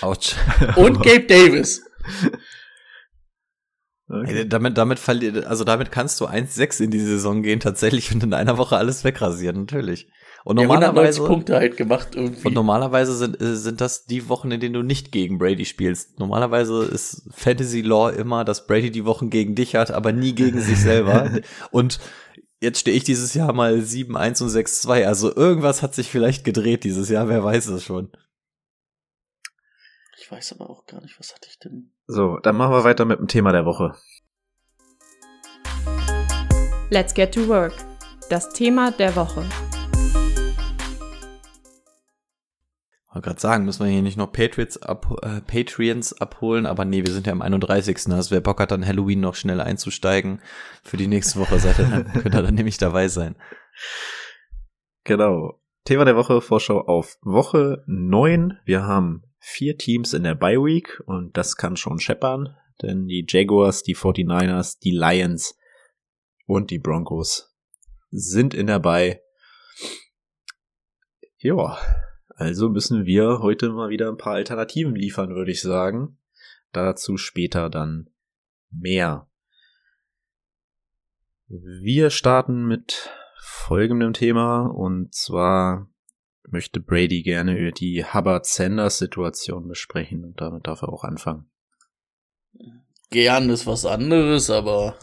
Autsch. 0.00 0.36
Und 0.76 1.02
Gabe 1.02 1.26
Davis. 1.26 1.84
Okay. 4.12 4.38
Ey, 4.38 4.48
damit, 4.48 4.76
damit 4.76 4.98
verliert, 4.98 5.44
also 5.46 5.62
damit 5.62 5.92
kannst 5.92 6.20
du 6.20 6.26
1-6 6.26 6.82
in 6.82 6.90
die 6.90 6.98
Saison 6.98 7.42
gehen 7.42 7.60
tatsächlich 7.60 8.12
und 8.12 8.24
in 8.24 8.34
einer 8.34 8.58
Woche 8.58 8.76
alles 8.76 9.04
wegrasieren, 9.04 9.56
natürlich. 9.60 10.08
Und 10.42 10.58
Ja, 10.58 10.62
190 10.62 10.66
normalerweise, 10.88 11.24
Punkte 11.26 11.54
halt 11.54 11.76
gemacht 11.76 12.08
irgendwie. 12.16 12.44
und 12.48 12.54
normalerweise 12.54 13.14
sind, 13.14 13.40
äh, 13.40 13.54
sind 13.54 13.80
das 13.80 14.06
die 14.06 14.28
Wochen, 14.28 14.50
in 14.50 14.58
denen 14.58 14.72
du 14.74 14.82
nicht 14.82 15.12
gegen 15.12 15.38
Brady 15.38 15.64
spielst. 15.64 16.18
Normalerweise 16.18 16.82
ist 16.86 17.22
Fantasy 17.30 17.82
Law 17.82 18.10
immer, 18.10 18.44
dass 18.44 18.66
Brady 18.66 18.90
die 18.90 19.04
Wochen 19.04 19.30
gegen 19.30 19.54
dich 19.54 19.76
hat, 19.76 19.90
aber 19.92 20.10
nie 20.12 20.34
gegen 20.34 20.60
sich 20.62 20.78
selber. 20.80 21.30
Und 21.70 22.00
jetzt 22.60 22.80
stehe 22.80 22.96
ich 22.96 23.04
dieses 23.04 23.34
Jahr 23.34 23.52
mal 23.52 23.74
7-1 23.74 24.42
und 24.42 24.48
6-2. 24.48 25.04
Also 25.06 25.36
irgendwas 25.36 25.82
hat 25.82 25.94
sich 25.94 26.08
vielleicht 26.08 26.42
gedreht 26.44 26.82
dieses 26.84 27.10
Jahr, 27.10 27.28
wer 27.28 27.44
weiß 27.44 27.68
es 27.68 27.84
schon. 27.84 28.10
ich 30.18 30.30
weiß 30.32 30.52
aber 30.54 30.70
auch 30.70 30.86
gar 30.86 31.00
nicht, 31.02 31.18
was 31.18 31.34
hatte 31.34 31.48
ich 31.50 31.58
denn? 31.58 31.92
So, 32.12 32.40
dann 32.42 32.56
machen 32.56 32.72
wir 32.72 32.82
weiter 32.82 33.04
mit 33.04 33.20
dem 33.20 33.28
Thema 33.28 33.52
der 33.52 33.64
Woche. 33.64 33.94
Let's 36.90 37.14
get 37.14 37.32
to 37.32 37.46
work. 37.46 37.72
Das 38.28 38.52
Thema 38.52 38.90
der 38.90 39.14
Woche. 39.14 39.44
Ich 43.04 43.14
wollte 43.14 43.28
gerade 43.28 43.40
sagen, 43.40 43.64
müssen 43.64 43.84
wir 43.84 43.92
hier 43.92 44.02
nicht 44.02 44.16
noch 44.16 44.32
Patriots 44.32 44.82
ab, 44.82 45.18
äh, 45.22 45.40
Patreons 45.40 46.20
abholen, 46.20 46.66
aber 46.66 46.84
nee, 46.84 47.04
wir 47.04 47.12
sind 47.12 47.28
ja 47.28 47.32
am 47.32 47.42
31. 47.42 48.12
Also 48.12 48.32
wer 48.32 48.40
Bock 48.40 48.58
hat, 48.58 48.72
dann 48.72 48.84
Halloween 48.84 49.20
noch 49.20 49.36
schnell 49.36 49.60
einzusteigen 49.60 50.42
für 50.82 50.96
die 50.96 51.06
nächste 51.06 51.38
Woche, 51.38 51.60
seid 51.60 51.78
ihr 51.78 51.84
dann, 51.84 52.12
könnt 52.12 52.34
ihr 52.34 52.42
dann 52.42 52.54
nämlich 52.56 52.78
dabei 52.78 53.06
sein. 53.06 53.36
Genau. 55.04 55.60
Thema 55.84 56.04
der 56.04 56.16
Woche, 56.16 56.40
Vorschau 56.40 56.80
auf 56.80 57.18
Woche 57.22 57.84
9. 57.86 58.58
Wir 58.64 58.82
haben 58.82 59.29
vier 59.40 59.76
Teams 59.76 60.12
in 60.12 60.22
der 60.22 60.34
Bye 60.34 60.62
Week 60.62 61.02
und 61.06 61.36
das 61.36 61.56
kann 61.56 61.76
schon 61.76 61.98
scheppern, 61.98 62.56
denn 62.82 63.08
die 63.08 63.24
Jaguars, 63.26 63.82
die 63.82 63.96
49ers, 63.96 64.78
die 64.80 64.92
Lions 64.92 65.58
und 66.46 66.70
die 66.70 66.78
Broncos 66.78 67.56
sind 68.10 68.54
in 68.54 68.66
der 68.66 68.78
Bye. 68.78 69.20
Ja, 71.38 71.78
also 72.36 72.68
müssen 72.68 73.06
wir 73.06 73.40
heute 73.40 73.70
mal 73.70 73.88
wieder 73.88 74.08
ein 74.08 74.18
paar 74.18 74.34
Alternativen 74.34 74.94
liefern, 74.94 75.34
würde 75.34 75.52
ich 75.52 75.62
sagen. 75.62 76.18
Dazu 76.72 77.16
später 77.16 77.70
dann 77.70 78.10
mehr. 78.70 79.28
Wir 81.48 82.10
starten 82.10 82.66
mit 82.66 83.10
folgendem 83.40 84.12
Thema 84.12 84.66
und 84.66 85.14
zwar 85.14 85.89
möchte 86.52 86.80
Brady 86.80 87.22
gerne 87.22 87.56
über 87.58 87.72
die 87.72 88.04
Hubbard-Sanders-Situation 88.04 89.68
besprechen 89.68 90.24
und 90.24 90.40
damit 90.40 90.66
darf 90.66 90.82
er 90.82 90.90
auch 90.90 91.04
anfangen. 91.04 91.50
Gern 93.10 93.50
ist 93.50 93.66
was 93.66 93.86
anderes, 93.86 94.50
aber 94.50 94.96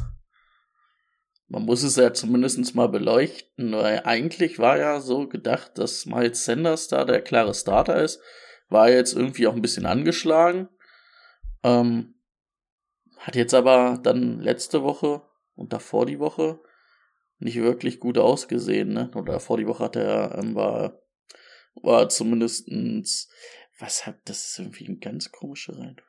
man 1.50 1.64
muss 1.64 1.84
es 1.84 1.96
ja 1.96 2.14
zumindest 2.14 2.76
mal 2.76 2.90
beleuchten, 2.90 3.72
weil 3.72 4.02
eigentlich 4.04 4.60
war 4.60 4.78
ja 4.78 5.00
so 5.00 5.28
gedacht, 5.28 5.78
dass 5.78 6.06
Miles 6.06 6.44
Sanders 6.46 6.88
da 6.88 7.06
der 7.06 7.22
klare 7.22 7.54
Starter 7.54 8.02
ist. 8.02 8.22
War 8.70 8.90
jetzt 8.90 9.14
irgendwie 9.14 9.48
auch 9.48 9.54
ein 9.54 9.62
bisschen 9.62 9.86
angeschlagen. 9.86 10.68
Ähm, 11.64 12.16
hat 13.18 13.36
jetzt 13.36 13.54
aber 13.54 14.00
dann 14.04 14.40
letzte 14.40 14.84
Woche 14.84 15.22
und 15.56 15.74
davor 15.74 16.06
die 16.06 16.20
Woche 16.20 16.60
nicht 17.40 17.58
wirklich 17.58 18.00
gut 18.00 18.18
ausgesehen, 18.18 18.90
ne? 18.90 19.12
Oder 19.16 19.40
vor 19.40 19.58
die 19.58 19.68
Woche 19.68 19.84
hat 19.84 19.96
er, 19.96 20.38
ähm, 20.38 20.56
war, 20.56 21.02
war 21.84 22.10
zumindestens, 22.10 23.30
was 23.80 24.06
hat, 24.06 24.18
das 24.26 24.50
ist 24.50 24.60
irgendwie 24.60 24.88
ein 24.88 25.00
ganz 25.00 25.32
komischer 25.32 25.74
Reihenfolge. 25.74 26.04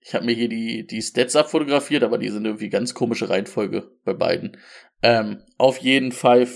Ich 0.00 0.14
habe 0.14 0.24
mir 0.24 0.34
hier 0.34 0.48
die, 0.48 0.86
die 0.86 1.02
Stats 1.02 1.36
abfotografiert, 1.36 2.02
aber 2.02 2.18
die 2.18 2.30
sind 2.30 2.44
irgendwie 2.44 2.70
ganz 2.70 2.94
komische 2.94 3.28
Reihenfolge 3.28 3.90
bei 4.04 4.14
beiden. 4.14 4.56
Ähm, 5.02 5.42
auf 5.58 5.78
jeden 5.78 6.12
Fall 6.12 6.48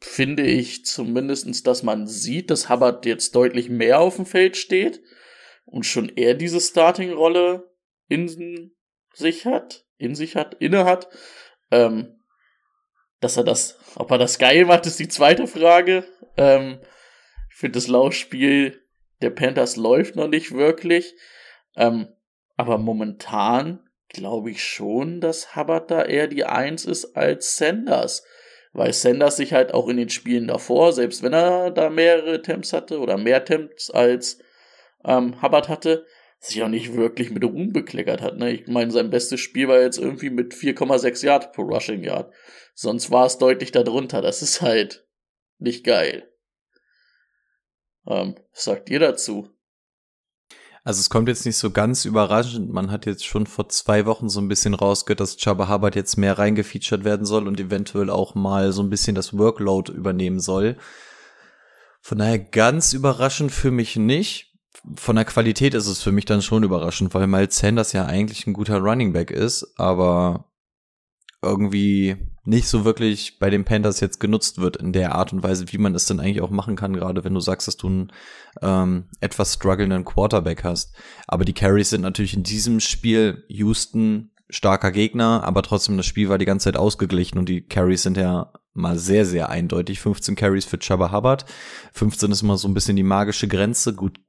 finde 0.00 0.44
ich 0.44 0.84
zumindestens, 0.84 1.62
dass 1.62 1.82
man 1.82 2.06
sieht, 2.06 2.50
dass 2.50 2.68
Hubbard 2.68 3.04
jetzt 3.06 3.34
deutlich 3.34 3.68
mehr 3.68 4.00
auf 4.00 4.16
dem 4.16 4.26
Feld 4.26 4.56
steht 4.56 5.02
und 5.64 5.84
schon 5.84 6.08
eher 6.08 6.34
diese 6.34 6.60
Starting-Rolle 6.60 7.70
in 8.08 8.72
sich 9.12 9.46
hat, 9.46 9.84
in 9.98 10.14
sich 10.14 10.36
hat, 10.36 10.54
inne 10.54 10.84
hat. 10.84 11.08
Ähm, 11.70 12.12
dass 13.20 13.36
er 13.36 13.44
das, 13.44 13.78
ob 13.96 14.10
er 14.10 14.18
das 14.18 14.38
geil 14.38 14.66
macht, 14.66 14.86
ist 14.86 14.98
die 14.98 15.08
zweite 15.08 15.46
Frage. 15.46 16.04
Ähm, 16.36 16.78
ich 17.56 17.60
finde, 17.60 17.78
das 17.78 17.88
Laufspiel 17.88 18.82
der 19.22 19.30
Panthers 19.30 19.76
läuft 19.76 20.14
noch 20.14 20.28
nicht 20.28 20.52
wirklich. 20.52 21.14
Ähm, 21.74 22.06
aber 22.58 22.76
momentan 22.76 23.80
glaube 24.10 24.50
ich 24.50 24.62
schon, 24.62 25.22
dass 25.22 25.56
Hubbard 25.56 25.90
da 25.90 26.04
eher 26.04 26.26
die 26.26 26.44
Eins 26.44 26.84
ist 26.84 27.16
als 27.16 27.56
Sanders. 27.56 28.26
Weil 28.74 28.92
Sanders 28.92 29.38
sich 29.38 29.54
halt 29.54 29.72
auch 29.72 29.88
in 29.88 29.96
den 29.96 30.10
Spielen 30.10 30.48
davor, 30.48 30.92
selbst 30.92 31.22
wenn 31.22 31.32
er 31.32 31.70
da 31.70 31.88
mehrere 31.88 32.42
Temps 32.42 32.74
hatte 32.74 33.00
oder 33.00 33.16
mehr 33.16 33.42
Temps 33.46 33.90
als 33.90 34.38
ähm, 35.06 35.40
Hubbard 35.40 35.70
hatte, 35.70 36.04
sich 36.38 36.62
auch 36.62 36.68
nicht 36.68 36.92
wirklich 36.92 37.30
mit 37.30 37.42
Ruhm 37.42 37.72
bekleckert 37.72 38.20
hat. 38.20 38.36
Ne? 38.36 38.52
Ich 38.52 38.66
meine, 38.66 38.90
sein 38.90 39.08
bestes 39.08 39.40
Spiel 39.40 39.68
war 39.68 39.80
jetzt 39.80 39.96
irgendwie 39.96 40.28
mit 40.28 40.52
4,6 40.52 41.24
Yard 41.24 41.54
pro 41.54 41.62
Rushing 41.62 42.04
Yard. 42.04 42.34
Sonst 42.74 43.10
war 43.10 43.24
es 43.24 43.38
deutlich 43.38 43.72
darunter. 43.72 44.20
Das 44.20 44.42
ist 44.42 44.60
halt 44.60 45.06
nicht 45.58 45.84
geil. 45.84 46.30
Ähm, 48.06 48.36
was 48.52 48.64
sagt 48.64 48.90
ihr 48.90 49.00
dazu? 49.00 49.50
Also 50.86 51.00
es 51.00 51.10
kommt 51.10 51.26
jetzt 51.26 51.44
nicht 51.44 51.56
so 51.56 51.72
ganz 51.72 52.04
überraschend. 52.04 52.72
Man 52.72 52.92
hat 52.92 53.06
jetzt 53.06 53.26
schon 53.26 53.46
vor 53.46 53.68
zwei 53.68 54.06
Wochen 54.06 54.28
so 54.28 54.40
ein 54.40 54.46
bisschen 54.46 54.72
rausgehört, 54.72 55.18
dass 55.18 55.36
Chubba 55.36 55.68
Hubbard 55.68 55.96
jetzt 55.96 56.16
mehr 56.16 56.38
reingefeatured 56.38 57.02
werden 57.02 57.26
soll 57.26 57.48
und 57.48 57.58
eventuell 57.58 58.08
auch 58.08 58.36
mal 58.36 58.70
so 58.72 58.84
ein 58.84 58.88
bisschen 58.88 59.16
das 59.16 59.36
Workload 59.36 59.90
übernehmen 59.90 60.38
soll. 60.38 60.76
Von 62.02 62.18
daher 62.18 62.38
ganz 62.38 62.92
überraschend 62.92 63.50
für 63.50 63.72
mich 63.72 63.96
nicht. 63.96 64.54
Von 64.94 65.16
der 65.16 65.24
Qualität 65.24 65.74
ist 65.74 65.88
es 65.88 66.00
für 66.00 66.12
mich 66.12 66.24
dann 66.24 66.40
schon 66.40 66.62
überraschend, 66.62 67.12
weil 67.14 67.26
Miles 67.26 67.58
Sanders 67.58 67.92
ja 67.92 68.06
eigentlich 68.06 68.46
ein 68.46 68.52
guter 68.52 68.78
Running 68.78 69.12
Back 69.12 69.32
ist, 69.32 69.74
aber 69.76 70.45
irgendwie 71.42 72.16
nicht 72.44 72.68
so 72.68 72.84
wirklich 72.84 73.38
bei 73.38 73.50
den 73.50 73.64
Panthers 73.64 74.00
jetzt 74.00 74.20
genutzt 74.20 74.58
wird 74.58 74.76
in 74.76 74.92
der 74.92 75.14
Art 75.14 75.32
und 75.32 75.42
Weise, 75.42 75.66
wie 75.72 75.78
man 75.78 75.94
es 75.94 76.06
dann 76.06 76.20
eigentlich 76.20 76.40
auch 76.40 76.50
machen 76.50 76.76
kann, 76.76 76.94
gerade 76.94 77.24
wenn 77.24 77.34
du 77.34 77.40
sagst, 77.40 77.66
dass 77.66 77.76
du 77.76 77.88
einen 77.88 78.12
ähm, 78.62 79.06
etwas 79.20 79.54
strugglenden 79.54 80.04
Quarterback 80.04 80.64
hast. 80.64 80.96
Aber 81.26 81.44
die 81.44 81.54
Carries 81.54 81.90
sind 81.90 82.02
natürlich 82.02 82.34
in 82.34 82.44
diesem 82.44 82.80
Spiel 82.80 83.44
Houston 83.48 84.30
starker 84.48 84.92
Gegner, 84.92 85.42
aber 85.44 85.62
trotzdem 85.62 85.96
das 85.96 86.06
Spiel 86.06 86.28
war 86.28 86.38
die 86.38 86.44
ganze 86.44 86.64
Zeit 86.64 86.76
ausgeglichen 86.76 87.38
und 87.38 87.48
die 87.48 87.62
Carries 87.62 88.04
sind 88.04 88.16
ja 88.16 88.52
mal 88.74 88.98
sehr, 88.98 89.24
sehr 89.24 89.48
eindeutig. 89.48 90.00
15 90.00 90.36
Carries 90.36 90.64
für 90.64 90.78
Chubba 90.78 91.10
Hubbard. 91.10 91.46
15 91.94 92.30
ist 92.30 92.42
immer 92.42 92.56
so 92.58 92.68
ein 92.68 92.74
bisschen 92.74 92.96
die 92.96 93.02
magische 93.02 93.48
Grenze. 93.48 93.94
Gut, 93.94 94.20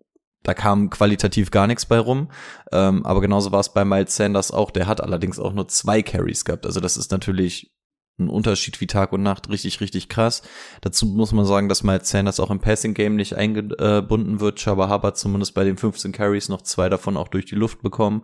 da 0.43 0.53
kam 0.53 0.89
qualitativ 0.89 1.51
gar 1.51 1.67
nichts 1.67 1.85
bei 1.85 1.99
rum. 1.99 2.29
Ähm, 2.71 3.05
aber 3.05 3.21
genauso 3.21 3.51
war 3.51 3.59
es 3.59 3.73
bei 3.73 3.83
Miles 3.83 4.15
Sanders 4.15 4.51
auch. 4.51 4.71
Der 4.71 4.87
hat 4.87 5.01
allerdings 5.01 5.39
auch 5.39 5.53
nur 5.53 5.67
zwei 5.67 6.01
Carries 6.01 6.45
gehabt. 6.45 6.65
Also 6.65 6.79
das 6.79 6.97
ist 6.97 7.11
natürlich 7.11 7.73
ein 8.19 8.29
Unterschied 8.29 8.79
wie 8.81 8.87
Tag 8.87 9.13
und 9.13 9.21
Nacht 9.21 9.49
richtig, 9.49 9.79
richtig 9.79 10.09
krass. 10.09 10.41
Dazu 10.81 11.05
muss 11.05 11.31
man 11.33 11.45
sagen, 11.45 11.69
dass 11.69 11.83
Miles 11.83 12.09
Sanders 12.09 12.39
auch 12.39 12.49
im 12.49 12.59
Passing 12.59 12.93
Game 12.93 13.15
nicht 13.15 13.35
eingebunden 13.35 14.39
wird. 14.39 14.59
Chaba 14.59 14.89
Hubbard 14.89 15.17
zumindest 15.17 15.53
bei 15.53 15.63
den 15.63 15.77
15 15.77 16.11
Carries 16.11 16.49
noch 16.49 16.63
zwei 16.63 16.89
davon 16.89 17.17
auch 17.17 17.27
durch 17.27 17.45
die 17.45 17.55
Luft 17.55 17.81
bekommen. 17.81 18.23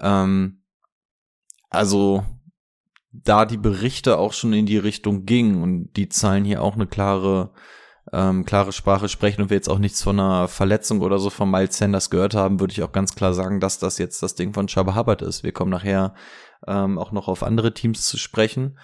Ähm, 0.00 0.62
also, 1.70 2.24
da 3.12 3.46
die 3.46 3.56
Berichte 3.56 4.18
auch 4.18 4.32
schon 4.32 4.52
in 4.52 4.66
die 4.66 4.78
Richtung 4.78 5.24
gingen 5.24 5.62
und 5.62 5.94
die 5.96 6.08
Zahlen 6.08 6.44
hier 6.44 6.62
auch 6.62 6.74
eine 6.74 6.86
klare, 6.86 7.52
ähm, 8.12 8.44
klare 8.44 8.72
Sprache 8.72 9.08
sprechen 9.08 9.42
und 9.42 9.50
wir 9.50 9.56
jetzt 9.56 9.68
auch 9.68 9.78
nichts 9.78 10.02
von 10.02 10.20
einer 10.20 10.48
Verletzung 10.48 11.00
oder 11.00 11.18
so 11.18 11.30
von 11.30 11.50
Miles 11.50 11.78
Sanders 11.78 12.10
gehört 12.10 12.34
haben, 12.34 12.60
würde 12.60 12.72
ich 12.72 12.82
auch 12.82 12.92
ganz 12.92 13.14
klar 13.14 13.34
sagen, 13.34 13.60
dass 13.60 13.78
das 13.78 13.98
jetzt 13.98 14.22
das 14.22 14.34
Ding 14.34 14.52
von 14.52 14.68
Chaba 14.68 14.94
Hubbard 14.94 15.22
ist. 15.22 15.42
Wir 15.42 15.52
kommen 15.52 15.70
nachher 15.70 16.14
ähm, 16.66 16.98
auch 16.98 17.12
noch 17.12 17.28
auf 17.28 17.42
andere 17.42 17.74
Teams 17.74 18.06
zu 18.06 18.18
sprechen 18.18 18.76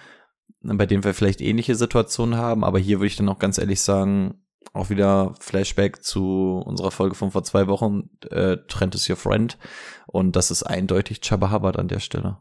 bei 0.61 0.85
denen 0.85 1.03
wir 1.03 1.13
vielleicht 1.13 1.41
ähnliche 1.41 1.75
Situationen 1.75 2.37
haben, 2.37 2.63
aber 2.63 2.79
hier 2.79 2.99
würde 2.99 3.07
ich 3.07 3.15
dann 3.15 3.29
auch 3.29 3.39
ganz 3.39 3.57
ehrlich 3.57 3.81
sagen, 3.81 4.43
auch 4.73 4.89
wieder 4.89 5.33
Flashback 5.39 6.03
zu 6.03 6.61
unserer 6.65 6.91
Folge 6.91 7.15
von 7.15 7.31
vor 7.31 7.43
zwei 7.43 7.67
Wochen, 7.67 8.09
äh, 8.29 8.57
Trent 8.67 8.93
is 8.93 9.09
your 9.09 9.15
friend. 9.15 9.57
Und 10.05 10.35
das 10.35 10.51
ist 10.51 10.63
eindeutig 10.63 11.21
Chubba 11.21 11.51
Hubbard 11.51 11.77
an 11.77 11.87
der 11.87 11.99
Stelle. 11.99 12.37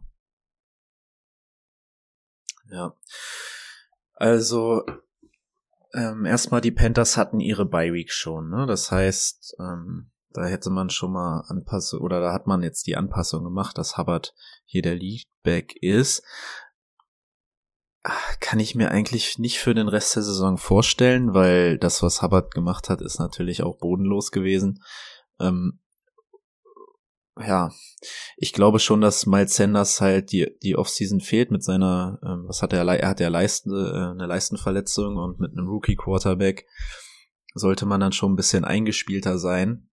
Ja. 2.71 2.95
Also, 4.15 4.85
ähm, 5.95 6.25
erstmal 6.25 6.61
die 6.61 6.71
Panthers 6.71 7.17
hatten 7.17 7.41
ihre 7.41 7.67
Bye 7.67 7.93
Week 7.93 8.13
schon, 8.13 8.51
ne? 8.51 8.67
Das 8.67 8.91
heißt, 8.91 9.57
ähm, 9.61 10.11
da 10.31 10.45
hätte 10.45 10.71
man 10.71 10.91
schon 10.91 11.13
mal 11.13 11.45
Anpassung, 11.49 12.01
oder 12.01 12.21
da 12.21 12.33
hat 12.33 12.47
man 12.47 12.63
jetzt 12.63 12.87
die 12.87 12.97
Anpassung 12.97 13.45
gemacht, 13.45 13.79
dass 13.79 13.97
Hubbard 13.97 14.35
hier 14.65 14.83
der 14.83 14.95
Leadback 14.95 15.75
ist 15.81 16.23
kann 18.41 18.61
ich 18.61 18.75
mir 18.75 18.91
eigentlich 18.91 19.39
nicht 19.39 19.59
für 19.59 19.75
den 19.75 19.89
Rest 19.89 20.17
der 20.17 20.23
Saison 20.23 20.57
vorstellen, 20.57 21.35
weil 21.35 21.79
das, 21.79 22.03
was 22.03 22.23
Hubbard 22.23 22.55
gemacht 22.55 22.89
hat, 22.89 23.01
ist 23.01 23.19
natürlich 23.19 23.63
auch 23.63 23.79
bodenlos 23.79 24.31
gewesen. 24.31 24.83
Ähm, 25.41 25.81
ja, 27.41 27.71
ich 28.37 28.53
glaube 28.53 28.79
schon, 28.79 29.01
dass 29.01 29.27
Miles 29.27 29.57
Sanders 29.57 30.01
halt 30.01 30.33
die, 30.33 30.57
die 30.63 30.77
Offseason 30.77 31.21
fehlt 31.21 31.51
mit 31.51 31.63
seiner, 31.63 32.19
ähm, 32.25 32.45
was 32.47 32.63
hat 32.63 32.73
er, 32.73 32.87
er 32.87 33.09
hat 33.09 33.21
ja 33.21 33.29
Leisten, 33.29 33.71
äh, 33.71 34.11
eine 34.11 34.27
Leistenverletzung 34.27 35.17
und 35.17 35.41
mit 35.41 35.53
einem 35.53 35.69
Rookie 35.69 35.97
Quarterback 35.97 36.67
sollte 37.55 37.87
man 37.87 38.01
dann 38.01 38.13
schon 38.13 38.33
ein 38.33 38.37
bisschen 38.37 38.65
eingespielter 38.65 39.39
sein. 39.39 39.89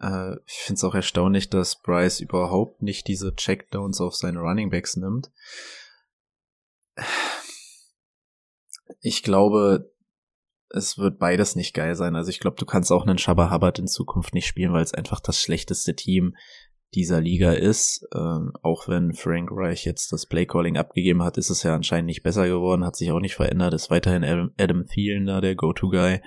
Äh, 0.00 0.34
ich 0.46 0.58
finde 0.58 0.78
es 0.78 0.84
auch 0.84 0.94
erstaunlich, 0.94 1.50
dass 1.50 1.80
Bryce 1.80 2.20
überhaupt 2.20 2.82
nicht 2.82 3.06
diese 3.06 3.34
Checkdowns 3.34 4.00
auf 4.00 4.14
seine 4.14 4.40
Running 4.40 4.70
Backs 4.70 4.96
nimmt 4.96 5.30
ich 9.00 9.22
glaube, 9.22 9.92
es 10.70 10.98
wird 10.98 11.18
beides 11.18 11.56
nicht 11.56 11.74
geil 11.74 11.94
sein. 11.94 12.14
Also 12.16 12.30
ich 12.30 12.40
glaube, 12.40 12.56
du 12.56 12.66
kannst 12.66 12.92
auch 12.92 13.06
einen 13.06 13.18
Shabba 13.18 13.50
Hubbard 13.50 13.78
in 13.78 13.86
Zukunft 13.86 14.34
nicht 14.34 14.46
spielen, 14.46 14.72
weil 14.72 14.82
es 14.82 14.94
einfach 14.94 15.20
das 15.20 15.40
schlechteste 15.40 15.94
Team 15.94 16.36
dieser 16.94 17.20
Liga 17.20 17.52
ist. 17.52 18.06
Ähm, 18.14 18.52
auch 18.62 18.88
wenn 18.88 19.12
Frank 19.12 19.50
Reich 19.52 19.84
jetzt 19.84 20.12
das 20.12 20.26
Playcalling 20.26 20.76
abgegeben 20.76 21.22
hat, 21.22 21.36
ist 21.36 21.50
es 21.50 21.62
ja 21.62 21.74
anscheinend 21.74 22.06
nicht 22.06 22.22
besser 22.22 22.46
geworden, 22.46 22.84
hat 22.84 22.96
sich 22.96 23.10
auch 23.10 23.20
nicht 23.20 23.34
verändert, 23.36 23.74
ist 23.74 23.90
weiterhin 23.90 24.24
Adam, 24.24 24.52
Adam 24.58 24.86
Thielen 24.86 25.26
da, 25.26 25.40
der 25.40 25.54
Go-To-Guy. 25.54 26.20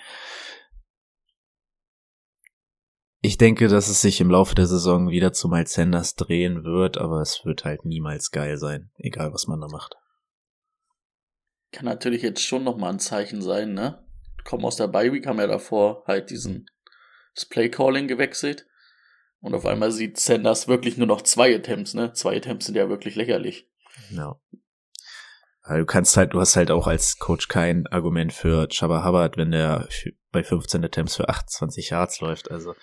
Ich 3.23 3.37
denke, 3.37 3.67
dass 3.67 3.87
es 3.87 4.01
sich 4.01 4.19
im 4.19 4.31
Laufe 4.31 4.55
der 4.55 4.65
Saison 4.65 5.09
wieder 5.09 5.31
zu 5.31 5.47
Miles 5.47 5.73
Sanders 5.73 6.15
drehen 6.15 6.63
wird, 6.63 6.97
aber 6.97 7.21
es 7.21 7.45
wird 7.45 7.65
halt 7.65 7.85
niemals 7.85 8.31
geil 8.31 8.57
sein, 8.57 8.89
egal 8.97 9.31
was 9.31 9.47
man 9.47 9.61
da 9.61 9.67
macht. 9.67 9.95
Kann 11.71 11.85
natürlich 11.85 12.23
jetzt 12.23 12.43
schon 12.43 12.63
nochmal 12.63 12.93
ein 12.93 12.99
Zeichen 12.99 13.41
sein, 13.41 13.73
ne? 13.73 14.03
Kommen 14.43 14.65
aus 14.65 14.75
der 14.75 14.87
Bi-Week, 14.87 15.27
haben 15.27 15.37
ja 15.37 15.45
davor 15.45 16.03
halt 16.07 16.31
diesen 16.31 16.65
das 17.35 17.45
Play-Calling 17.45 18.07
gewechselt. 18.07 18.65
Und 19.41 19.55
auf 19.55 19.65
einmal 19.65 19.91
sieht 19.91 20.19
Sanders 20.19 20.67
wirklich 20.67 20.97
nur 20.97 21.07
noch 21.07 21.23
zwei 21.23 21.55
Attempts, 21.55 21.93
ne? 21.93 22.13
Zwei 22.13 22.37
Attempts 22.37 22.67
sind 22.67 22.75
ja 22.75 22.89
wirklich 22.89 23.15
lächerlich. 23.15 23.67
Ja. 24.11 24.39
Du 25.67 25.85
kannst 25.85 26.17
halt, 26.17 26.33
du 26.33 26.39
hast 26.39 26.55
halt 26.55 26.71
auch 26.71 26.87
als 26.87 27.17
Coach 27.17 27.47
kein 27.47 27.87
Argument 27.87 28.33
für 28.33 28.67
Chaba 28.71 29.05
Hubbard, 29.05 29.37
wenn 29.37 29.51
der 29.51 29.87
bei 30.31 30.43
15 30.43 30.83
Attempts 30.83 31.15
für 31.15 31.29
28 31.29 31.89
Yards 31.89 32.19
läuft, 32.19 32.51
also. 32.51 32.73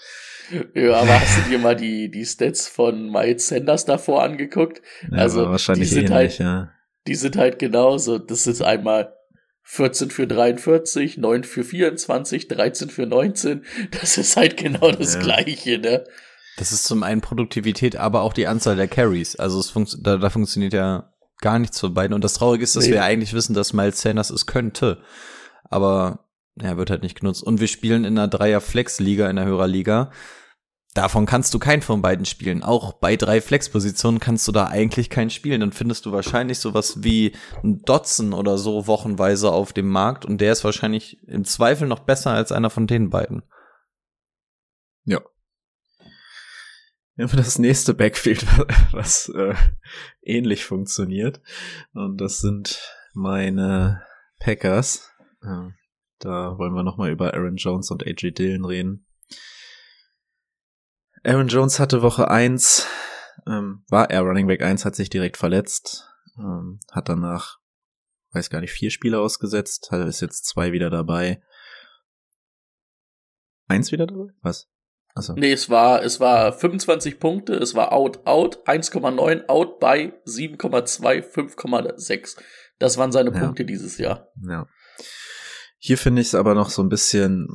Ja, 0.74 0.96
aber 1.00 1.08
hast 1.20 1.38
du 1.38 1.50
dir 1.50 1.58
mal 1.58 1.76
die, 1.76 2.10
die 2.10 2.24
Stats 2.24 2.68
von 2.68 3.10
Miles 3.10 3.48
Sanders 3.48 3.84
davor 3.84 4.22
angeguckt? 4.22 4.82
Ja, 5.10 5.18
also, 5.18 5.48
wahrscheinlich 5.48 5.88
die 5.88 5.94
sind 5.94 6.10
ähnlich, 6.10 6.14
halt, 6.14 6.38
ja. 6.38 6.72
die 7.06 7.14
sind 7.14 7.36
halt 7.36 7.58
genauso. 7.58 8.18
Das 8.18 8.46
ist 8.46 8.62
einmal 8.62 9.14
14 9.62 10.10
für 10.10 10.26
43, 10.26 11.18
9 11.18 11.44
für 11.44 11.64
24, 11.64 12.48
13 12.48 12.90
für 12.90 13.06
19. 13.06 13.64
Das 13.90 14.18
ist 14.18 14.36
halt 14.36 14.56
genau 14.56 14.92
das 14.92 15.14
Ja. 15.14 15.20
Gleiche, 15.20 15.78
ne? 15.78 16.04
Das 16.58 16.72
ist 16.72 16.84
zum 16.84 17.02
einen 17.02 17.20
Produktivität, 17.20 17.96
aber 17.96 18.22
auch 18.22 18.32
die 18.32 18.46
Anzahl 18.48 18.76
der 18.76 18.88
Carries. 18.88 19.36
Also 19.36 19.60
es 19.60 19.70
funkt, 19.70 19.96
da, 20.00 20.16
da 20.16 20.28
funktioniert 20.28 20.72
ja 20.72 21.12
gar 21.40 21.58
nichts 21.58 21.78
von 21.78 21.94
beiden. 21.94 22.14
Und 22.14 22.24
das 22.24 22.34
Traurige 22.34 22.64
ist, 22.64 22.74
dass 22.74 22.86
Nee. 22.86 22.92
wir 22.94 23.04
eigentlich 23.04 23.32
wissen, 23.32 23.54
dass 23.54 23.72
Miles 23.72 24.00
Sanders 24.00 24.30
es 24.30 24.46
könnte. 24.46 24.98
Aber 25.70 26.26
er 26.60 26.76
wird 26.76 26.90
halt 26.90 27.02
nicht 27.02 27.20
genutzt. 27.20 27.42
Und 27.44 27.60
wir 27.60 27.68
spielen 27.68 28.04
in 28.04 28.18
einer 28.18 28.26
Dreier-Flex-Liga, 28.28 29.30
in 29.30 29.36
der 29.36 29.44
Hörerliga. 29.44 30.10
Davon 30.94 31.26
kannst 31.26 31.54
du 31.54 31.60
keinen 31.60 31.82
von 31.82 32.02
beiden 32.02 32.24
spielen. 32.24 32.64
Auch 32.64 32.94
bei 32.94 33.14
drei 33.14 33.40
Flex-Positionen 33.40 34.18
kannst 34.18 34.48
du 34.48 34.52
da 34.52 34.66
eigentlich 34.66 35.10
keinen 35.10 35.30
spielen. 35.30 35.60
Dann 35.60 35.70
findest 35.70 36.06
du 36.06 36.12
wahrscheinlich 36.12 36.58
sowas 36.58 37.04
wie 37.04 37.36
ein 37.62 37.82
Dotson 37.82 38.32
oder 38.32 38.58
so 38.58 38.88
wochenweise 38.88 39.52
auf 39.52 39.72
dem 39.72 39.88
Markt. 39.88 40.24
Und 40.24 40.40
der 40.40 40.50
ist 40.50 40.64
wahrscheinlich 40.64 41.22
im 41.28 41.44
Zweifel 41.44 41.86
noch 41.86 42.00
besser 42.00 42.32
als 42.32 42.50
einer 42.50 42.70
von 42.70 42.88
den 42.88 43.10
beiden. 43.10 43.42
Haben 47.20 47.36
das 47.36 47.58
nächste 47.58 47.94
Backfield, 47.94 48.46
was 48.92 49.28
äh, 49.30 49.54
ähnlich 50.22 50.64
funktioniert. 50.64 51.40
Und 51.92 52.20
das 52.20 52.38
sind 52.38 52.80
meine 53.12 54.02
Packers. 54.38 55.10
Äh, 55.42 55.70
da 56.20 56.58
wollen 56.58 56.74
wir 56.74 56.84
nochmal 56.84 57.10
über 57.10 57.34
Aaron 57.34 57.56
Jones 57.56 57.90
und 57.90 58.06
AJ 58.06 58.32
Dillon 58.32 58.64
reden. 58.64 59.06
Aaron 61.24 61.48
Jones 61.48 61.80
hatte 61.80 62.02
Woche 62.02 62.30
1, 62.30 62.86
ähm, 63.48 63.84
war 63.88 64.10
er 64.10 64.22
Running 64.22 64.46
Back 64.46 64.62
1, 64.62 64.84
hat 64.84 64.94
sich 64.94 65.10
direkt 65.10 65.36
verletzt, 65.36 66.08
ähm, 66.38 66.78
hat 66.92 67.08
danach, 67.08 67.58
weiß 68.30 68.48
gar 68.48 68.60
nicht, 68.60 68.70
vier 68.70 68.90
Spiele 68.90 69.18
ausgesetzt, 69.18 69.90
ist 69.92 70.20
jetzt 70.20 70.46
zwei 70.46 70.70
wieder 70.70 70.90
dabei. 70.90 71.42
Eins 73.66 73.90
wieder 73.90 74.06
dabei? 74.06 74.30
Was? 74.40 74.70
Achso. 75.18 75.34
Nee, 75.34 75.52
es 75.52 75.68
war, 75.68 76.02
es 76.02 76.20
war 76.20 76.52
25 76.52 77.18
Punkte, 77.18 77.54
es 77.54 77.74
war 77.74 77.92
out, 77.92 78.26
out, 78.26 78.66
1,9, 78.66 79.48
out 79.48 79.80
bei 79.80 80.12
7,2, 80.26 81.24
5,6. 81.24 82.36
Das 82.78 82.96
waren 82.96 83.12
seine 83.12 83.32
Ja. 83.32 83.40
Punkte 83.40 83.64
dieses 83.64 83.98
Jahr. 83.98 84.28
Ja. 84.48 84.66
Hier 85.78 85.98
finde 85.98 86.22
ich 86.22 86.28
es 86.28 86.34
aber 86.34 86.54
noch 86.54 86.70
so 86.70 86.82
ein 86.82 86.88
bisschen, 86.88 87.48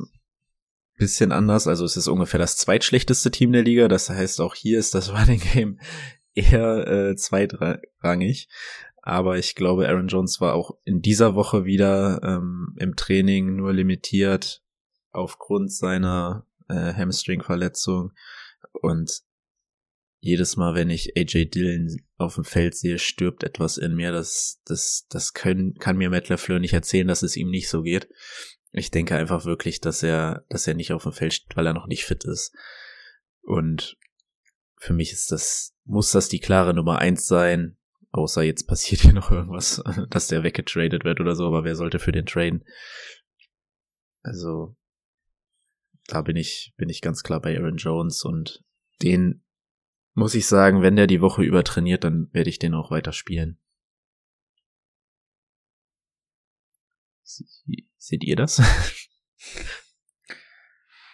bisschen 0.96 1.32
anders. 1.32 1.66
Also 1.66 1.84
es 1.84 1.96
ist 1.96 2.08
ungefähr 2.08 2.38
das 2.38 2.56
zweitschlechteste 2.56 3.30
Team 3.30 3.52
der 3.52 3.62
Liga. 3.62 3.88
Das 3.88 4.10
heißt, 4.10 4.40
auch 4.40 4.54
hier 4.54 4.78
ist 4.78 4.94
das 4.94 5.12
Running 5.18 5.40
Game 5.40 5.80
eher 6.34 6.86
äh, 6.86 7.16
zweitrangig. 7.16 8.48
Aber 9.02 9.36
ich 9.36 9.54
glaube, 9.54 9.86
Aaron 9.88 10.08
Jones 10.08 10.40
war 10.40 10.54
auch 10.54 10.78
in 10.84 11.02
dieser 11.02 11.34
Woche 11.34 11.64
wieder 11.66 12.20
ähm, 12.22 12.74
im 12.78 12.96
Training 12.96 13.56
nur 13.56 13.72
limitiert 13.74 14.62
aufgrund 15.10 15.70
seiner 15.72 16.46
äh, 16.68 16.92
Hamstring-Verletzung. 16.94 18.12
Und 18.72 19.22
jedes 20.20 20.56
Mal, 20.56 20.74
wenn 20.74 20.88
ich 20.88 21.16
AJ 21.18 21.50
Dillon 21.50 22.00
auf 22.16 22.36
dem 22.36 22.44
Feld 22.44 22.74
sehe, 22.74 22.98
stirbt 22.98 23.44
etwas 23.44 23.76
in 23.76 23.94
mir. 23.94 24.10
Das, 24.10 24.60
das, 24.64 25.06
das 25.10 25.34
können, 25.34 25.74
kann 25.74 25.98
mir 25.98 26.08
Matt 26.08 26.30
LaFleur 26.30 26.60
nicht 26.60 26.72
erzählen, 26.72 27.06
dass 27.06 27.22
es 27.22 27.36
ihm 27.36 27.50
nicht 27.50 27.68
so 27.68 27.82
geht. 27.82 28.08
Ich 28.72 28.90
denke 28.90 29.16
einfach 29.16 29.44
wirklich, 29.44 29.80
dass 29.80 30.02
er, 30.02 30.44
dass 30.48 30.66
er 30.66 30.74
nicht 30.74 30.92
auf 30.92 31.02
dem 31.02 31.12
Feld 31.12 31.34
steht, 31.34 31.56
weil 31.56 31.66
er 31.66 31.74
noch 31.74 31.86
nicht 31.86 32.04
fit 32.04 32.24
ist. 32.24 32.54
Und 33.42 33.98
für 34.78 34.94
mich 34.94 35.12
ist 35.12 35.30
das, 35.30 35.74
muss 35.84 36.10
das 36.10 36.28
die 36.28 36.40
klare 36.40 36.72
Nummer 36.72 36.98
eins 36.98 37.26
sein. 37.26 37.76
Außer 38.10 38.42
jetzt 38.42 38.66
passiert 38.66 39.02
hier 39.02 39.12
noch 39.14 39.30
irgendwas, 39.30 39.82
dass 40.08 40.28
der 40.28 40.42
weggetradet 40.42 41.04
wird 41.04 41.20
oder 41.20 41.34
so, 41.34 41.46
aber 41.46 41.64
wer 41.64 41.76
sollte 41.76 41.98
für 41.98 42.12
den 42.12 42.26
traden? 42.26 42.64
Also, 44.22 44.74
da 46.06 46.22
bin 46.22 46.36
ich, 46.36 46.74
bin 46.76 46.88
ich 46.88 47.00
ganz 47.00 47.22
klar 47.22 47.40
bei 47.40 47.56
Aaron 47.56 47.76
Jones 47.76 48.24
und 48.24 48.64
den 49.02 49.44
muss 50.14 50.34
ich 50.34 50.46
sagen, 50.46 50.82
wenn 50.82 50.96
der 50.96 51.06
die 51.06 51.20
Woche 51.20 51.42
über 51.42 51.64
trainiert, 51.64 52.04
dann 52.04 52.28
werde 52.32 52.50
ich 52.50 52.58
den 52.58 52.74
auch 52.74 52.90
weiter 52.90 53.12
spielen. 53.12 53.58
Seht 57.96 58.22
ihr 58.22 58.36
das? 58.36 58.60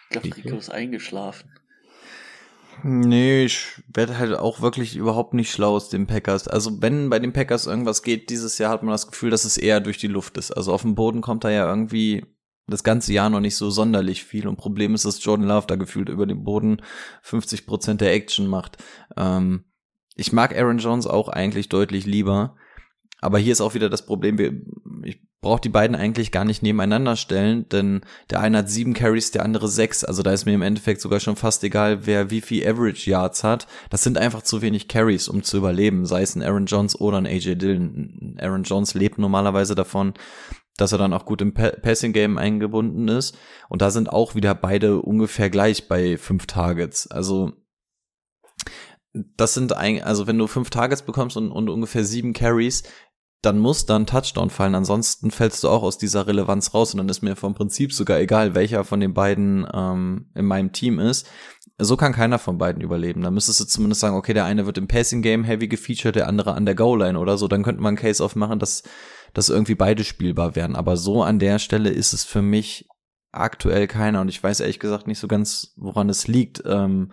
Ich 0.03 0.21
glaube, 0.21 0.35
Rico 0.35 0.57
ist 0.57 0.69
eingeschlafen. 0.69 1.49
Nee, 2.83 3.45
ich 3.45 3.81
werde 3.87 4.17
halt 4.17 4.33
auch 4.33 4.61
wirklich 4.61 4.95
überhaupt 4.95 5.33
nicht 5.33 5.51
schlau 5.51 5.75
aus 5.75 5.89
den 5.89 6.07
Packers. 6.07 6.47
Also 6.47 6.81
wenn 6.81 7.09
bei 7.09 7.19
den 7.19 7.31
Packers 7.31 7.67
irgendwas 7.67 8.01
geht, 8.01 8.29
dieses 8.29 8.57
Jahr 8.57 8.71
hat 8.71 8.83
man 8.83 8.91
das 8.91 9.07
Gefühl, 9.07 9.29
dass 9.29 9.45
es 9.45 9.57
eher 9.57 9.79
durch 9.79 9.97
die 9.97 10.07
Luft 10.07 10.37
ist. 10.37 10.51
Also 10.51 10.73
auf 10.73 10.81
dem 10.81 10.95
Boden 10.95 11.21
kommt 11.21 11.43
da 11.43 11.49
ja 11.49 11.69
irgendwie 11.69 12.25
das 12.67 12.83
ganze 12.83 13.13
Jahr 13.13 13.29
noch 13.29 13.39
nicht 13.39 13.55
so 13.55 13.69
sonderlich 13.69 14.23
viel. 14.23 14.47
Und 14.47 14.57
Problem 14.57 14.93
ist, 14.93 15.05
dass 15.05 15.23
Jordan 15.23 15.47
Love 15.47 15.67
da 15.67 15.75
gefühlt 15.75 16.09
über 16.09 16.25
dem 16.25 16.43
Boden 16.43 16.81
50 17.23 17.65
Prozent 17.65 18.01
der 18.01 18.13
Action 18.13 18.47
macht. 18.47 18.77
Ähm, 19.17 19.65
ich 20.15 20.31
mag 20.31 20.55
Aaron 20.55 20.77
Jones 20.77 21.07
auch 21.07 21.29
eigentlich 21.29 21.69
deutlich 21.69 22.05
lieber. 22.05 22.55
Aber 23.21 23.37
hier 23.37 23.51
ist 23.51 23.61
auch 23.61 23.75
wieder 23.75 23.89
das 23.89 24.05
Problem, 24.05 24.37
wir, 24.39 24.53
ich 25.03 25.21
brauche 25.41 25.61
die 25.61 25.69
beiden 25.69 25.95
eigentlich 25.95 26.31
gar 26.31 26.45
nicht 26.45 26.61
nebeneinander 26.61 27.15
stellen, 27.15 27.67
denn 27.69 28.01
der 28.29 28.41
eine 28.41 28.59
hat 28.59 28.69
sieben 28.69 28.93
Carries, 28.93 29.31
der 29.31 29.43
andere 29.43 29.67
sechs. 29.67 30.03
Also 30.03 30.21
da 30.21 30.31
ist 30.31 30.45
mir 30.45 30.53
im 30.53 30.61
Endeffekt 30.61 31.01
sogar 31.01 31.19
schon 31.19 31.35
fast 31.35 31.63
egal, 31.63 32.05
wer 32.05 32.29
wie 32.29 32.41
viel 32.41 32.67
Average 32.67 33.09
Yards 33.09 33.43
hat. 33.43 33.67
Das 33.89 34.03
sind 34.03 34.17
einfach 34.17 34.43
zu 34.43 34.61
wenig 34.61 34.87
Carries, 34.87 35.27
um 35.27 35.43
zu 35.43 35.57
überleben, 35.57 36.05
sei 36.05 36.21
es 36.21 36.35
ein 36.35 36.43
Aaron 36.43 36.67
Jones 36.67 36.99
oder 36.99 37.17
ein 37.17 37.25
AJ 37.25 37.55
Dillon. 37.55 38.37
Aaron 38.39 38.63
Jones 38.63 38.93
lebt 38.93 39.17
normalerweise 39.17 39.73
davon, 39.73 40.13
dass 40.77 40.91
er 40.91 40.97
dann 40.97 41.13
auch 41.13 41.25
gut 41.25 41.41
im 41.41 41.53
Pa- 41.53 41.71
Passing 41.81 42.13
Game 42.13 42.37
eingebunden 42.37 43.07
ist. 43.07 43.37
Und 43.69 43.81
da 43.81 43.91
sind 43.91 44.11
auch 44.11 44.35
wieder 44.35 44.55
beide 44.55 45.01
ungefähr 45.01 45.49
gleich 45.49 45.87
bei 45.87 46.17
fünf 46.17 46.45
Targets. 46.47 47.09
Also 47.09 47.53
das 49.13 49.53
sind 49.53 49.73
ein, 49.73 50.01
also 50.03 50.27
wenn 50.27 50.37
du 50.37 50.47
fünf 50.47 50.69
Targets 50.69 51.01
bekommst 51.01 51.37
und, 51.37 51.51
und 51.51 51.69
ungefähr 51.69 52.05
sieben 52.05 52.33
Carries, 52.33 52.83
dann 53.41 53.57
muss 53.57 53.87
dann 53.87 54.05
Touchdown 54.05 54.51
fallen. 54.51 54.75
Ansonsten 54.75 55.31
fällst 55.31 55.63
du 55.63 55.69
auch 55.69 55.81
aus 55.81 55.97
dieser 55.97 56.27
Relevanz 56.27 56.73
raus 56.73 56.93
und 56.93 56.99
dann 56.99 57.09
ist 57.09 57.23
mir 57.23 57.35
vom 57.35 57.55
Prinzip 57.55 57.91
sogar 57.91 58.19
egal, 58.19 58.53
welcher 58.53 58.83
von 58.83 58.99
den 58.99 59.13
beiden 59.15 59.67
ähm, 59.73 60.29
in 60.35 60.45
meinem 60.45 60.71
Team 60.71 60.99
ist. 60.99 61.27
So 61.79 61.97
kann 61.97 62.13
keiner 62.13 62.37
von 62.37 62.59
beiden 62.59 62.83
überleben. 62.83 63.23
Da 63.23 63.31
müsstest 63.31 63.59
du 63.59 63.65
zumindest 63.65 64.01
sagen, 64.01 64.15
okay, 64.15 64.33
der 64.35 64.45
eine 64.45 64.67
wird 64.67 64.77
im 64.77 64.87
Passing 64.87 65.23
Game 65.23 65.43
heavy 65.43 65.67
gefeatured, 65.67 66.15
der 66.15 66.27
andere 66.27 66.53
an 66.53 66.67
der 66.67 66.75
Goal 66.75 66.99
Line 66.99 67.17
oder 67.17 67.39
so. 67.39 67.47
Dann 67.47 67.63
könnte 67.63 67.81
man 67.81 67.89
einen 67.89 67.97
Case 67.97 68.23
aufmachen, 68.23 68.59
dass, 68.59 68.83
dass 69.33 69.49
irgendwie 69.49 69.75
beide 69.75 70.03
spielbar 70.03 70.55
wären. 70.55 70.75
Aber 70.75 70.97
so 70.97 71.23
an 71.23 71.39
der 71.39 71.59
Stelle 71.59 71.89
ist 71.89 72.13
es 72.13 72.23
für 72.23 72.41
mich 72.41 72.87
aktuell 73.31 73.87
keiner 73.87 74.21
und 74.21 74.27
ich 74.27 74.43
weiß 74.43 74.59
ehrlich 74.59 74.79
gesagt 74.79 75.07
nicht 75.07 75.19
so 75.19 75.27
ganz, 75.27 75.73
woran 75.77 76.09
es 76.09 76.27
liegt. 76.27 76.63
Ähm, 76.65 77.11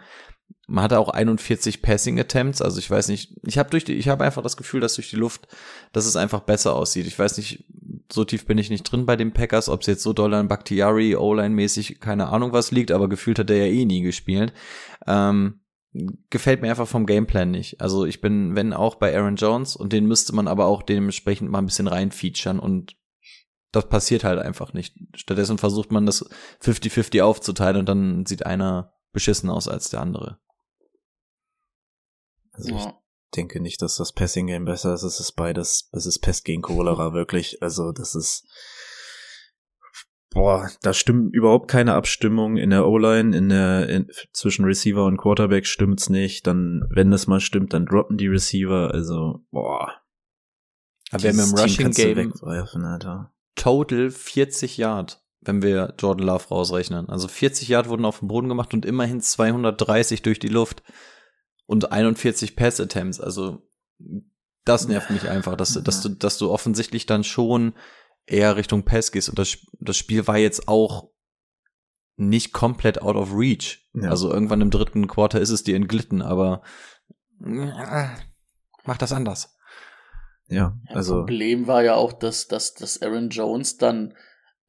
man 0.67 0.85
hatte 0.85 0.99
auch 0.99 1.09
41 1.09 1.81
Passing 1.81 2.21
Attempts, 2.21 2.61
also 2.61 2.79
ich 2.79 2.91
weiß 2.91 3.09
nicht, 3.09 3.35
ich 3.43 3.57
habe 3.57 3.71
durch 3.71 3.85
die, 3.85 3.95
ich 3.95 4.09
habe 4.09 4.25
einfach 4.25 4.43
das 4.43 4.57
Gefühl, 4.57 4.81
dass 4.81 4.95
durch 4.95 5.09
die 5.09 5.17
Luft, 5.17 5.49
dass 5.93 6.05
es 6.05 6.17
einfach 6.17 6.41
besser 6.41 6.75
aussieht. 6.75 7.07
Ich 7.07 7.19
weiß 7.19 7.39
nicht, 7.39 7.65
so 8.13 8.25
tief 8.25 8.47
bin 8.47 8.59
ich 8.59 8.69
nicht 8.69 8.85
drin 8.85 9.07
bei 9.07 9.17
den 9.17 9.33
Packers, 9.33 9.69
ob 9.69 9.81
es 9.81 9.87
jetzt 9.87 10.03
so 10.03 10.13
doll 10.13 10.35
an 10.35 10.49
Bakhtiari, 10.49 11.17
O-Line 11.17 11.55
mäßig, 11.55 12.01
keine 12.01 12.29
Ahnung 12.29 12.53
was 12.53 12.71
liegt, 12.71 12.91
aber 12.91 13.09
gefühlt 13.09 13.39
hat 13.39 13.51
er 13.51 13.67
ja 13.67 13.73
eh 13.73 13.85
nie 13.87 14.03
gespielt. 14.03 14.53
Ähm, 15.07 15.61
gefällt 16.31 16.63
mir 16.63 16.71
einfach 16.71 16.89
vom 16.89 17.07
Gameplan 17.07 17.51
nicht. 17.51 17.81
Also 17.81 18.05
ich 18.05 18.21
bin, 18.21 18.55
wenn 18.57 18.73
auch 18.73 18.97
bei 18.97 19.17
Aaron 19.17 19.37
Jones 19.37 19.77
und 19.77 19.93
den 19.93 20.07
müsste 20.07 20.35
man 20.35 20.49
aber 20.49 20.67
auch 20.67 20.83
dementsprechend 20.83 21.51
mal 21.51 21.59
ein 21.59 21.67
bisschen 21.67 21.89
reinfeaturen 21.89 22.59
und 22.59 22.97
das 23.73 23.89
passiert 23.89 24.25
halt 24.25 24.39
einfach 24.39 24.73
nicht. 24.73 24.95
Stattdessen 25.15 25.59
versucht 25.59 25.93
man 25.93 26.07
das 26.07 26.25
50-50 26.63 27.23
aufzuteilen 27.23 27.77
und 27.77 27.89
dann 27.89 28.25
sieht 28.27 28.47
einer 28.47 28.93
beschissen 29.13 29.51
aus 29.51 29.69
als 29.69 29.91
der 29.91 30.01
andere. 30.01 30.39
Also 32.53 32.71
ich 32.75 32.85
Ja. 32.85 32.99
denke 33.37 33.61
nicht, 33.61 33.83
dass 33.83 33.97
das 33.97 34.13
Passing 34.13 34.47
Game 34.47 34.65
besser 34.65 34.95
ist. 34.95 35.03
Es 35.03 35.21
ist 35.21 35.33
beides, 35.33 35.89
es 35.93 36.07
ist 36.07 36.21
Pest 36.21 36.45
gegen 36.45 36.63
Cholera, 36.63 37.13
wirklich. 37.13 37.63
Also 37.63 37.93
das 37.93 38.15
ist, 38.15 38.47
boah, 40.31 40.71
da 40.83 40.93
stimmt 40.93 41.35
überhaupt 41.35 41.69
keine 41.69 41.95
Abstimmung 41.95 42.57
in 42.57 42.71
der 42.71 42.87
O-Line, 42.87 43.37
in 43.37 43.49
der, 43.49 43.89
in, 43.89 44.11
zwischen 44.33 44.65
Receiver 44.65 45.05
und 45.05 45.17
Quarterback 45.17 45.67
stimmt's 45.67 46.09
nicht. 46.11 46.47
Dann, 46.47 46.85
wenn 46.91 47.11
das 47.11 47.27
mal 47.27 47.41
stimmt, 47.41 47.73
dann 47.73 47.87
droppen 47.87 48.17
die 48.17 48.29
Receiver. 48.29 48.93
Also, 48.93 49.45
boah. 49.51 49.93
Aber 51.11 51.23
wir 51.23 51.31
haben 51.31 51.39
im 51.39 51.55
Rushing 51.55 51.91
Game 51.93 52.33
total 53.55 54.11
40 54.11 54.77
Yard, 54.77 55.23
wenn 55.41 55.63
wir 55.63 55.95
Jordan 55.99 56.27
Love 56.27 56.49
rausrechnen. 56.49 57.09
Also 57.09 57.29
40 57.29 57.69
Yard 57.69 57.89
wurden 57.89 58.05
auf 58.05 58.21
dem 58.21 58.29
Boden 58.29 58.49
gemacht 58.49 58.75
und 58.75 58.87
immerhin 58.87 59.21
230 59.21 60.23
durch 60.23 60.39
die 60.39 60.49
Luft 60.49 60.83
und 61.67 61.91
41 61.91 62.57
Pass 62.57 62.81
Attempts. 62.81 63.21
Also 63.21 63.63
das 64.65 64.87
nervt 64.87 65.11
mich 65.11 65.29
einfach, 65.29 65.57
dass, 65.57 65.83
dass, 65.83 66.03
du, 66.03 66.11
dass 66.11 66.39
du 66.39 66.51
offensichtlich 66.51 67.07
dann 67.07 67.25
schon 67.25 67.73
eher 68.31 68.57
Richtung 68.57 68.85
Pass 68.85 69.13
gehst. 69.13 69.29
Und 69.29 69.39
das, 69.39 69.59
das 69.81 69.97
Spiel 69.97 70.27
war 70.27 70.39
jetzt 70.39 70.69
auch 70.69 71.11
nicht 72.17 72.53
komplett 72.53 73.01
out 73.01 73.17
of 73.17 73.33
reach. 73.33 73.89
Ja. 73.95 74.11
Also 74.11 74.33
irgendwann 74.33 74.61
im 74.61 74.71
dritten 74.71 75.07
Quarter 75.07 75.41
ist 75.41 75.51
es 75.51 75.63
dir 75.63 75.77
entglitten, 75.77 76.21
aber 76.21 76.63
äh, 77.45 78.09
mach 78.85 78.99
das 78.99 79.13
anders. 79.13 79.57
Ja, 80.49 80.77
also 80.89 81.17
Problem 81.17 81.67
war 81.67 81.83
ja 81.83 81.95
auch, 81.95 82.13
dass, 82.13 82.49
dass, 82.49 82.75
dass 82.75 83.03
Aaron 83.03 83.29
Jones 83.29 83.77
dann, 83.77 84.15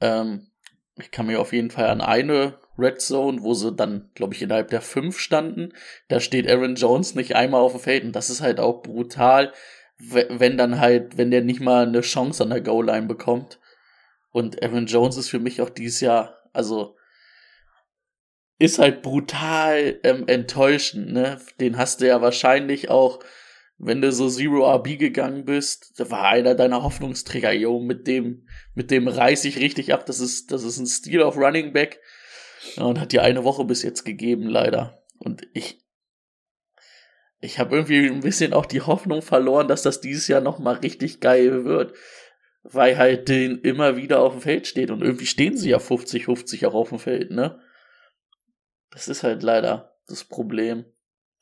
ähm, 0.02 0.52
ich 0.96 1.10
kann 1.10 1.28
mir 1.28 1.40
auf 1.40 1.54
jeden 1.54 1.72
Fall 1.72 1.88
an 1.88 2.02
eine 2.02 2.60
Red 2.78 3.02
Zone, 3.02 3.42
wo 3.42 3.54
sie 3.54 3.74
dann, 3.74 4.12
glaube 4.14 4.34
ich, 4.34 4.42
innerhalb 4.42 4.70
der 4.70 4.82
fünf 4.82 5.18
standen, 5.18 5.74
da 6.10 6.20
steht 6.20 6.50
Aaron 6.50 6.76
Jones 6.76 7.16
nicht 7.16 7.36
einmal 7.36 7.62
auf 7.62 7.72
dem 7.72 7.82
Feld 7.82 8.04
und 8.04 8.12
das 8.16 8.30
ist 8.30 8.42
halt 8.42 8.60
auch 8.60 8.82
brutal, 8.82 9.54
wenn 10.00 10.58
dann 10.58 10.80
halt, 10.80 11.18
wenn 11.18 11.32
der 11.32 11.42
nicht 11.42 11.60
mal 11.60 11.86
eine 11.86 12.02
Chance 12.02 12.44
an 12.44 12.50
der 12.50 12.62
Goal-Line 12.62 13.08
bekommt. 13.08 13.60
Und 14.32 14.64
Aaron 14.64 14.86
Jones 14.86 15.18
ist 15.18 15.30
für 15.30 15.40
mich 15.40 15.62
auch 15.62 15.70
dieses 15.70 16.00
Jahr, 16.02 16.38
also 16.54 16.96
ist 18.60 18.80
halt 18.80 19.02
brutal 19.02 20.00
ähm, 20.04 20.26
enttäuschend, 20.28 21.12
ne? 21.14 21.40
Den 21.60 21.78
hast 21.78 22.02
du 22.02 22.08
ja 22.08 22.22
wahrscheinlich 22.22 22.90
auch, 22.90 23.20
wenn 23.78 24.02
du 24.02 24.12
so 24.12 24.30
Zero 24.30 24.70
RB 24.76 25.00
gegangen 25.00 25.46
bist, 25.46 25.94
da 25.98 26.12
war 26.12 26.28
einer 26.28 26.56
deiner 26.56 26.84
Hoffnungsträger, 26.84 27.54
yo, 27.54 27.80
mit 27.80 28.08
dem, 28.08 28.46
mit 28.76 28.92
dem 28.92 29.08
reiß 29.08 29.46
ich 29.46 29.58
richtig 29.58 29.94
ab, 29.94 30.06
das 30.06 30.20
ist, 30.20 30.52
das 30.52 30.64
ist 30.64 30.78
ein 30.78 30.88
Stil 30.88 31.24
auf 31.24 31.38
Running 31.38 31.72
Back. 31.72 32.02
Ja, 32.76 32.84
und 32.84 33.00
hat 33.00 33.14
dir 33.14 33.24
eine 33.24 33.46
Woche 33.46 33.64
bis 33.64 33.84
jetzt 33.84 34.04
gegeben, 34.04 34.48
leider. 34.48 35.02
Und 35.18 35.48
ich, 35.54 35.80
ich 37.42 37.60
habe 37.60 37.76
irgendwie 37.76 38.08
ein 38.08 38.20
bisschen 38.20 38.54
auch 38.54 38.66
die 38.66 38.82
Hoffnung 38.82 39.22
verloren, 39.22 39.68
dass 39.68 39.82
das 39.82 40.02
dieses 40.02 40.28
Jahr 40.28 40.42
noch 40.42 40.60
mal 40.60 40.76
richtig 40.76 41.20
geil 41.20 41.66
wird. 41.66 41.96
Weil 42.64 42.98
halt 42.98 43.30
den 43.30 43.60
immer 43.60 43.96
wieder 43.96 44.20
auf 44.20 44.34
dem 44.34 44.42
Feld 44.42 44.68
steht. 44.68 44.92
Und 44.92 45.02
irgendwie 45.02 45.26
stehen 45.26 45.56
sie 45.56 45.70
ja 45.70 45.78
50-50 45.78 46.68
auch 46.68 46.74
auf 46.74 46.90
dem 46.90 47.00
Feld, 47.00 47.32
ne? 47.32 47.60
Das 48.92 49.08
ist 49.08 49.24
halt 49.24 49.44
leider 49.44 49.96
das 50.08 50.26
Problem. 50.26 50.86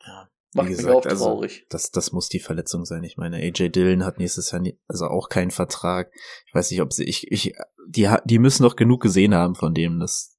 Ja, 0.05 0.29
Macht 0.53 0.67
wie 0.67 0.69
mich 0.69 0.77
gesagt, 0.77 0.95
auch 0.95 1.05
also- 1.05 1.25
traurig. 1.25 1.65
das, 1.69 1.89
das 1.89 2.12
muss 2.12 2.29
die 2.29 2.39
Verletzung 2.39 2.86
sein. 2.86 3.03
Ich 3.03 3.17
meine, 3.17 3.38
AJ 3.38 3.69
Dillon 3.69 4.05
hat 4.05 4.19
nächstes 4.19 4.51
Jahr 4.51 4.62
nie, 4.62 4.79
also 4.88 5.07
auch 5.07 5.29
keinen 5.29 5.51
Vertrag. 5.51 6.12
Ich 6.45 6.53
weiß 6.53 6.69
nicht, 6.69 6.81
ob 6.81 6.93
sie, 6.93 7.05
ich, 7.05 7.31
ich, 7.31 7.53
die, 7.88 8.07
die 8.25 8.39
müssen 8.39 8.63
doch 8.63 8.75
genug 8.75 9.01
gesehen 9.01 9.33
haben 9.33 9.55
von 9.55 9.73
dem, 9.73 9.99
das, 9.99 10.38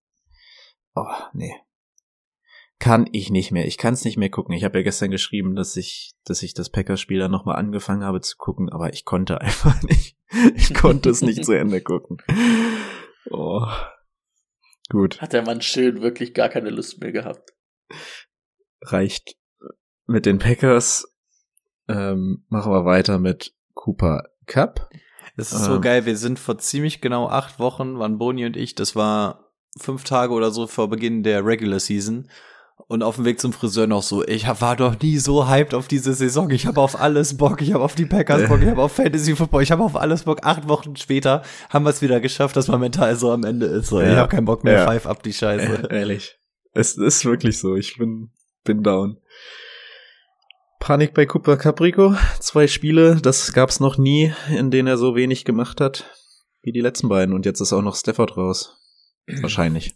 oh, 0.94 1.06
nee. 1.32 1.54
Kann 2.80 3.08
ich 3.12 3.30
nicht 3.30 3.50
mehr. 3.50 3.66
Ich 3.66 3.76
kann 3.76 3.94
es 3.94 4.04
nicht 4.04 4.16
mehr 4.16 4.30
gucken. 4.30 4.54
Ich 4.54 4.62
habe 4.62 4.78
ja 4.78 4.84
gestern 4.84 5.10
geschrieben, 5.10 5.56
dass 5.56 5.76
ich, 5.76 6.12
dass 6.24 6.42
ich 6.44 6.54
das 6.54 6.70
Packers-Spiel 6.70 7.18
dann 7.18 7.30
nochmal 7.32 7.56
angefangen 7.56 8.04
habe 8.04 8.20
zu 8.20 8.36
gucken, 8.36 8.68
aber 8.70 8.92
ich 8.92 9.04
konnte 9.04 9.40
einfach 9.40 9.82
nicht. 9.82 10.16
Ich 10.54 10.74
konnte 10.74 11.10
es 11.10 11.22
nicht 11.22 11.44
zu 11.44 11.52
Ende 11.52 11.80
gucken. 11.80 12.18
Oh. 13.30 13.66
Gut. 14.90 15.20
Hat 15.20 15.32
der 15.32 15.42
Mann 15.42 15.60
schön 15.60 16.00
wirklich 16.02 16.34
gar 16.34 16.48
keine 16.48 16.70
Lust 16.70 17.00
mehr 17.00 17.12
gehabt. 17.12 17.52
reicht 18.82 19.36
mit 20.06 20.24
den 20.26 20.38
Packers. 20.38 21.12
Ähm, 21.88 22.44
machen 22.48 22.72
wir 22.72 22.84
weiter 22.84 23.18
mit 23.18 23.54
Cooper 23.74 24.24
Cup. 24.46 24.88
Es 25.36 25.52
ist 25.52 25.64
so 25.64 25.76
Ähm. 25.76 25.80
geil, 25.82 26.06
wir 26.06 26.16
sind 26.16 26.38
vor 26.38 26.58
ziemlich 26.58 27.00
genau 27.00 27.28
acht 27.28 27.58
Wochen, 27.58 27.98
waren 27.98 28.18
Boni 28.18 28.44
und 28.46 28.56
ich, 28.56 28.74
das 28.74 28.96
war 28.96 29.52
fünf 29.78 30.04
Tage 30.04 30.32
oder 30.32 30.50
so 30.50 30.66
vor 30.66 30.88
Beginn 30.88 31.22
der 31.22 31.44
Regular 31.44 31.80
Season. 31.80 32.28
Und 32.90 33.02
auf 33.02 33.16
dem 33.16 33.26
Weg 33.26 33.38
zum 33.38 33.52
Friseur 33.52 33.86
noch 33.86 34.02
so, 34.02 34.26
ich 34.26 34.46
war 34.48 34.74
doch 34.74 34.98
nie 35.00 35.18
so 35.18 35.46
hyped 35.46 35.74
auf 35.74 35.88
diese 35.88 36.14
Saison. 36.14 36.48
Ich 36.50 36.66
habe 36.66 36.80
auf 36.80 36.98
alles 36.98 37.36
Bock. 37.36 37.60
Ich 37.60 37.74
habe 37.74 37.84
auf 37.84 37.94
die 37.94 38.06
Packers 38.06 38.48
Bock. 38.48 38.62
Ich 38.62 38.68
habe 38.68 38.82
auf 38.82 38.92
Fantasy 38.92 39.36
Football. 39.36 39.62
Ich 39.62 39.70
habe 39.70 39.84
auf 39.84 39.94
alles 39.94 40.22
Bock. 40.22 40.38
Acht 40.42 40.68
Wochen 40.68 40.96
später 40.96 41.42
haben 41.68 41.84
wir 41.84 41.90
es 41.90 42.00
wieder 42.00 42.18
geschafft, 42.20 42.56
dass 42.56 42.66
man 42.68 42.80
mental 42.80 43.14
so 43.16 43.30
am 43.30 43.44
Ende 43.44 43.66
ist. 43.66 43.88
So, 43.88 44.00
ich 44.00 44.08
Ja. 44.08 44.16
habe 44.16 44.28
keinen 44.30 44.46
Bock 44.46 44.64
mehr. 44.64 44.72
Ja. 44.72 44.86
Five 44.86 45.06
ab 45.06 45.22
die 45.22 45.34
Scheiße. 45.34 45.88
ehrlich. 45.90 46.38
Es 46.72 46.96
ist 46.96 47.26
wirklich 47.26 47.58
so. 47.58 47.76
Ich 47.76 47.98
bin, 47.98 48.30
bin 48.64 48.82
down. 48.82 49.18
Panik 50.80 51.12
bei 51.12 51.26
Cooper 51.26 51.58
Caprico. 51.58 52.14
Zwei 52.40 52.66
Spiele, 52.68 53.16
das 53.20 53.52
gab's 53.52 53.80
noch 53.80 53.98
nie, 53.98 54.32
in 54.48 54.70
denen 54.70 54.88
er 54.88 54.96
so 54.96 55.14
wenig 55.14 55.44
gemacht 55.44 55.82
hat 55.82 56.10
wie 56.62 56.72
die 56.72 56.80
letzten 56.80 57.10
beiden. 57.10 57.34
Und 57.34 57.44
jetzt 57.44 57.60
ist 57.60 57.74
auch 57.74 57.82
noch 57.82 57.96
Stafford 57.96 58.38
raus. 58.38 58.78
Wahrscheinlich. 59.42 59.94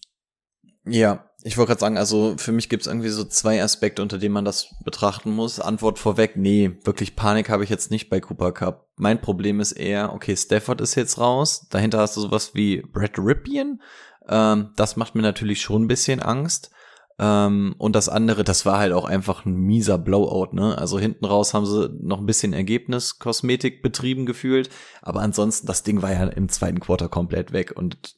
Ja, 0.85 1.31
ich 1.45 1.57
wollte 1.57 1.71
gerade 1.71 1.81
sagen, 1.81 1.99
also 1.99 2.35
für 2.37 2.53
mich 2.53 2.69
gibt 2.69 2.83
es 2.83 2.87
irgendwie 2.87 3.09
so 3.09 3.25
zwei 3.25 3.63
Aspekte, 3.63 4.03
unter 4.03 4.19
denen 4.19 4.35
man 4.35 4.45
das 4.45 4.75
betrachten 4.85 5.31
muss. 5.33 5.61
Antwort 5.61 5.99
vorweg, 5.99 6.37
nee, 6.37 6.79
wirklich 6.85 7.17
Panik 7.17 7.49
habe 7.49 7.65
ich 7.65 7.71
jetzt 7.71 7.91
nicht 7.91 8.09
bei 8.11 8.21
Cooper 8.21 8.53
Cup. 8.53 8.89
Mein 8.97 9.21
Problem 9.21 9.61
ist 9.61 9.73
eher, 9.73 10.13
okay, 10.13 10.37
Stafford 10.37 10.81
ist 10.81 10.95
jetzt 10.95 11.19
raus, 11.19 11.67
dahinter 11.71 11.99
hast 11.99 12.17
du 12.17 12.21
sowas 12.21 12.55
wie 12.55 12.83
Brad 12.83 13.19
Ripien. 13.19 13.83
Ähm, 14.29 14.71
das 14.77 14.97
macht 14.97 15.15
mir 15.15 15.23
natürlich 15.23 15.61
schon 15.61 15.85
ein 15.85 15.89
bisschen 15.89 16.21
Angst. 16.21 16.71
Ähm, 17.19 17.75
und 17.79 17.95
das 17.97 18.09
andere, 18.09 18.45
das 18.45 18.65
war 18.65 18.79
halt 18.79 18.93
auch 18.93 19.05
einfach 19.05 19.45
ein 19.45 19.55
mieser 19.55 19.99
Blowout, 19.99 20.55
ne? 20.55 20.79
Also 20.79 20.99
hinten 20.99 21.25
raus 21.25 21.55
haben 21.55 21.67
sie 21.67 21.91
noch 22.01 22.21
ein 22.21 22.27
bisschen 22.27 22.53
Ergebnis, 22.53 23.19
Kosmetik 23.19 23.83
betrieben 23.83 24.27
gefühlt, 24.27 24.71
aber 25.03 25.21
ansonsten, 25.21 25.67
das 25.67 25.83
Ding 25.83 26.03
war 26.03 26.13
ja 26.13 26.25
im 26.25 26.49
zweiten 26.49 26.81
Quarter 26.81 27.09
komplett 27.09 27.53
weg 27.53 27.73
und 27.77 28.17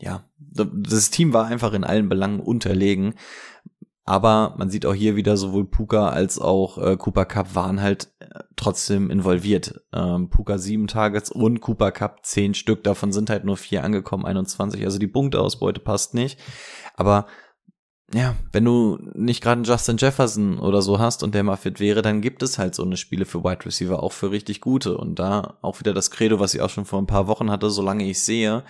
ja, 0.00 0.24
das 0.38 1.10
Team 1.10 1.32
war 1.32 1.46
einfach 1.46 1.72
in 1.72 1.84
allen 1.84 2.08
Belangen 2.08 2.40
unterlegen. 2.40 3.14
Aber 4.10 4.54
man 4.58 4.70
sieht 4.70 4.86
auch 4.86 4.94
hier 4.94 5.14
wieder 5.14 5.36
sowohl 5.36 5.66
Puka 5.66 6.08
als 6.08 6.40
auch 6.40 6.78
äh, 6.78 6.96
Cooper 6.96 7.26
Cup 7.26 7.54
waren 7.54 7.80
halt 7.80 8.08
äh, 8.18 8.40
trotzdem 8.56 9.08
involviert. 9.08 9.82
Ähm, 9.92 10.30
Puka 10.30 10.58
sieben 10.58 10.88
Targets 10.88 11.30
und 11.30 11.60
Cooper 11.60 11.92
Cup 11.92 12.26
zehn 12.26 12.54
Stück. 12.54 12.82
Davon 12.82 13.12
sind 13.12 13.30
halt 13.30 13.44
nur 13.44 13.56
vier 13.56 13.84
angekommen, 13.84 14.24
21. 14.24 14.84
Also 14.84 14.98
die 14.98 15.06
Punkteausbeute 15.06 15.80
passt 15.80 16.14
nicht. 16.14 16.40
Aber 16.96 17.26
ja, 18.12 18.34
wenn 18.50 18.64
du 18.64 18.98
nicht 19.14 19.42
gerade 19.42 19.58
einen 19.58 19.64
Justin 19.64 19.96
Jefferson 19.96 20.58
oder 20.58 20.82
so 20.82 20.98
hast 20.98 21.22
und 21.22 21.32
der 21.32 21.44
mal 21.44 21.56
fit 21.56 21.78
wäre, 21.78 22.02
dann 22.02 22.20
gibt 22.20 22.42
es 22.42 22.58
halt 22.58 22.74
so 22.74 22.82
eine 22.82 22.96
Spiele 22.96 23.24
für 23.24 23.44
Wide 23.44 23.64
Receiver 23.64 24.02
auch 24.02 24.12
für 24.12 24.32
richtig 24.32 24.60
gute. 24.60 24.96
Und 24.96 25.20
da 25.20 25.58
auch 25.62 25.78
wieder 25.78 25.94
das 25.94 26.10
Credo, 26.10 26.40
was 26.40 26.54
ich 26.54 26.60
auch 26.60 26.70
schon 26.70 26.86
vor 26.86 27.00
ein 27.00 27.06
paar 27.06 27.28
Wochen 27.28 27.50
hatte, 27.52 27.70
solange 27.70 28.08
ich 28.08 28.20
sehe, 28.20 28.64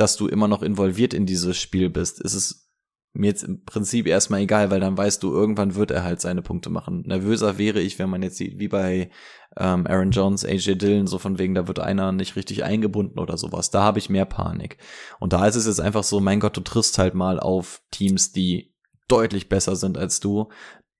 dass 0.00 0.16
du 0.16 0.28
immer 0.28 0.48
noch 0.48 0.62
involviert 0.62 1.12
in 1.12 1.26
dieses 1.26 1.56
Spiel 1.56 1.90
bist, 1.90 2.20
ist 2.20 2.34
es 2.34 2.68
mir 3.12 3.28
jetzt 3.28 3.42
im 3.42 3.64
Prinzip 3.64 4.06
erstmal 4.06 4.40
egal, 4.40 4.70
weil 4.70 4.80
dann 4.80 4.96
weißt 4.96 5.22
du, 5.22 5.32
irgendwann 5.32 5.74
wird 5.74 5.90
er 5.90 6.04
halt 6.04 6.20
seine 6.20 6.42
Punkte 6.42 6.70
machen. 6.70 7.02
Nervöser 7.06 7.58
wäre 7.58 7.80
ich, 7.80 7.98
wenn 7.98 8.10
man 8.10 8.22
jetzt 8.22 8.36
sieht, 8.36 8.58
wie 8.58 8.68
bei 8.68 9.10
ähm, 9.56 9.86
Aaron 9.86 10.10
Jones, 10.10 10.44
AJ 10.44 10.76
Dillon, 10.76 11.06
so 11.06 11.18
von 11.18 11.38
wegen, 11.38 11.54
da 11.54 11.66
wird 11.66 11.80
einer 11.80 12.12
nicht 12.12 12.36
richtig 12.36 12.64
eingebunden 12.64 13.18
oder 13.18 13.36
sowas. 13.36 13.70
Da 13.70 13.82
habe 13.82 13.98
ich 13.98 14.10
mehr 14.10 14.26
Panik. 14.26 14.78
Und 15.18 15.32
da 15.32 15.46
ist 15.46 15.56
es 15.56 15.66
jetzt 15.66 15.80
einfach 15.80 16.04
so, 16.04 16.20
mein 16.20 16.38
Gott, 16.38 16.56
du 16.56 16.60
triffst 16.60 16.98
halt 16.98 17.14
mal 17.14 17.40
auf 17.40 17.82
Teams, 17.90 18.32
die 18.32 18.74
deutlich 19.08 19.48
besser 19.48 19.74
sind 19.74 19.98
als 19.98 20.20
du. 20.20 20.50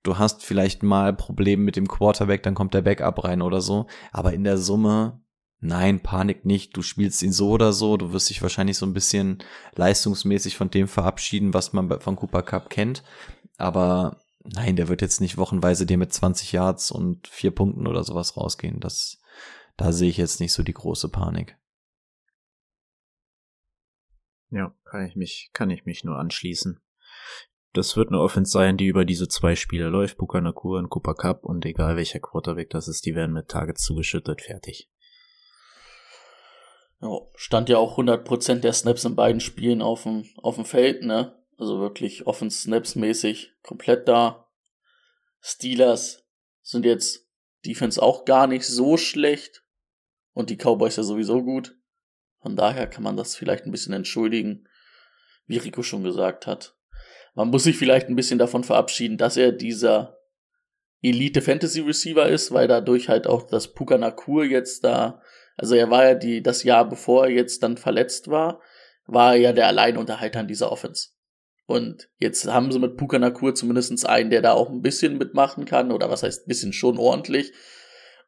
Du 0.02 0.18
hast 0.18 0.44
vielleicht 0.44 0.82
mal 0.82 1.14
Probleme 1.14 1.62
mit 1.62 1.76
dem 1.76 1.86
Quarterback, 1.86 2.42
dann 2.42 2.54
kommt 2.54 2.72
der 2.74 2.82
Backup 2.82 3.22
rein 3.24 3.42
oder 3.42 3.60
so. 3.60 3.86
Aber 4.12 4.32
in 4.32 4.44
der 4.44 4.56
Summe 4.56 5.20
Nein, 5.60 6.00
Panik 6.00 6.44
nicht. 6.44 6.76
Du 6.76 6.82
spielst 6.82 7.22
ihn 7.22 7.32
so 7.32 7.50
oder 7.50 7.72
so. 7.72 7.96
Du 7.96 8.12
wirst 8.12 8.30
dich 8.30 8.42
wahrscheinlich 8.42 8.78
so 8.78 8.86
ein 8.86 8.94
bisschen 8.94 9.42
leistungsmäßig 9.74 10.56
von 10.56 10.70
dem 10.70 10.86
verabschieden, 10.86 11.52
was 11.52 11.72
man 11.72 12.00
von 12.00 12.16
Cooper 12.16 12.42
Cup 12.42 12.70
kennt. 12.70 13.02
Aber 13.56 14.20
nein, 14.44 14.76
der 14.76 14.88
wird 14.88 15.02
jetzt 15.02 15.20
nicht 15.20 15.36
wochenweise 15.36 15.84
dir 15.84 15.98
mit 15.98 16.12
20 16.12 16.52
Yards 16.52 16.92
und 16.92 17.26
vier 17.26 17.50
Punkten 17.50 17.88
oder 17.88 18.04
sowas 18.04 18.36
rausgehen. 18.36 18.78
Das, 18.78 19.20
da 19.76 19.92
sehe 19.92 20.10
ich 20.10 20.16
jetzt 20.16 20.38
nicht 20.38 20.52
so 20.52 20.62
die 20.62 20.74
große 20.74 21.08
Panik. 21.08 21.56
Ja, 24.50 24.74
kann 24.84 25.06
ich 25.06 25.16
mich, 25.16 25.50
kann 25.52 25.70
ich 25.70 25.84
mich 25.84 26.04
nur 26.04 26.18
anschließen. 26.18 26.80
Das 27.74 27.96
wird 27.96 28.08
eine 28.08 28.20
Offense 28.20 28.50
sein, 28.50 28.76
die 28.76 28.86
über 28.86 29.04
diese 29.04 29.28
zwei 29.28 29.56
Spiele 29.56 29.88
läuft, 29.88 30.16
Bukanakur 30.16 30.78
und 30.78 30.88
Cooper 30.88 31.14
Cup 31.14 31.44
und 31.44 31.66
egal 31.66 31.96
welcher 31.96 32.18
Quarterback 32.20 32.70
das 32.70 32.88
ist, 32.88 33.04
die 33.04 33.14
werden 33.14 33.34
mit 33.34 33.48
Targets 33.48 33.82
zugeschüttet, 33.82 34.40
fertig. 34.40 34.88
Ja, 37.00 37.20
stand 37.36 37.68
ja 37.68 37.78
auch 37.78 37.98
100% 37.98 38.56
der 38.60 38.72
Snaps 38.72 39.04
in 39.04 39.14
beiden 39.14 39.40
Spielen 39.40 39.82
auf 39.82 40.02
dem, 40.02 40.24
auf 40.36 40.56
dem 40.56 40.64
Feld, 40.64 41.04
ne? 41.04 41.36
Also 41.56 41.80
wirklich 41.80 42.26
offen 42.26 42.50
Snaps-mäßig 42.50 43.52
komplett 43.62 44.08
da. 44.08 44.48
Steelers 45.40 46.24
sind 46.62 46.84
jetzt 46.84 47.28
Defense 47.64 48.02
auch 48.02 48.24
gar 48.24 48.46
nicht 48.46 48.66
so 48.66 48.96
schlecht. 48.96 49.64
Und 50.32 50.50
die 50.50 50.56
Cowboys 50.56 50.96
ja 50.96 51.02
sowieso 51.02 51.42
gut. 51.42 51.76
Von 52.40 52.54
daher 52.54 52.86
kann 52.86 53.02
man 53.02 53.16
das 53.16 53.34
vielleicht 53.34 53.66
ein 53.66 53.72
bisschen 53.72 53.92
entschuldigen, 53.92 54.68
wie 55.46 55.56
Rico 55.56 55.82
schon 55.82 56.04
gesagt 56.04 56.46
hat. 56.46 56.76
Man 57.34 57.48
muss 57.48 57.64
sich 57.64 57.76
vielleicht 57.76 58.08
ein 58.08 58.16
bisschen 58.16 58.38
davon 58.38 58.62
verabschieden, 58.62 59.18
dass 59.18 59.36
er 59.36 59.52
dieser 59.52 60.18
Elite 61.02 61.42
Fantasy 61.42 61.80
Receiver 61.80 62.28
ist, 62.28 62.52
weil 62.52 62.68
dadurch 62.68 63.08
halt 63.08 63.26
auch 63.26 63.42
das 63.42 63.74
Puka 63.74 63.98
Nakur 63.98 64.44
jetzt 64.44 64.84
da 64.84 65.22
also 65.58 65.74
er 65.74 65.90
war 65.90 66.04
ja 66.04 66.14
die, 66.14 66.42
das 66.42 66.62
Jahr 66.62 66.88
bevor 66.88 67.26
er 67.26 67.32
jetzt 67.32 67.62
dann 67.62 67.76
verletzt 67.76 68.28
war, 68.28 68.60
war 69.06 69.34
er 69.34 69.40
ja 69.40 69.52
der 69.52 69.66
Alleinunterhalter 69.66 70.40
in 70.40 70.48
dieser 70.48 70.72
Offense. 70.72 71.08
Und 71.66 72.08
jetzt 72.18 72.46
haben 72.46 72.72
sie 72.72 72.78
mit 72.78 72.96
Puka 72.96 73.18
Nakur 73.18 73.54
zumindest 73.54 74.08
einen, 74.08 74.30
der 74.30 74.40
da 74.40 74.52
auch 74.52 74.70
ein 74.70 74.80
bisschen 74.80 75.18
mitmachen 75.18 75.66
kann, 75.66 75.92
oder 75.92 76.08
was 76.08 76.22
heißt 76.22 76.46
ein 76.46 76.48
bisschen 76.48 76.72
schon 76.72 76.96
ordentlich. 76.96 77.52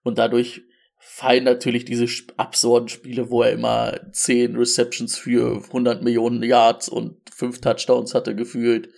Und 0.03 0.19
dadurch 0.19 0.63
fallen 0.99 1.45
natürlich 1.45 1.87
diese 1.87 2.07
absurden 2.37 2.89
Spiele, 2.89 3.31
wo 3.31 3.43
er 3.43 3.53
immer 3.53 3.99
10 4.13 4.57
Receptions 4.57 5.17
für 5.17 5.63
100 5.69 6.03
Millionen 6.03 6.43
Yards 6.43 6.91
und 6.91 7.17
5 7.33 7.61
Touchdowns 7.61 8.15
hatte 8.15 8.35
gefühlt, 8.35 8.91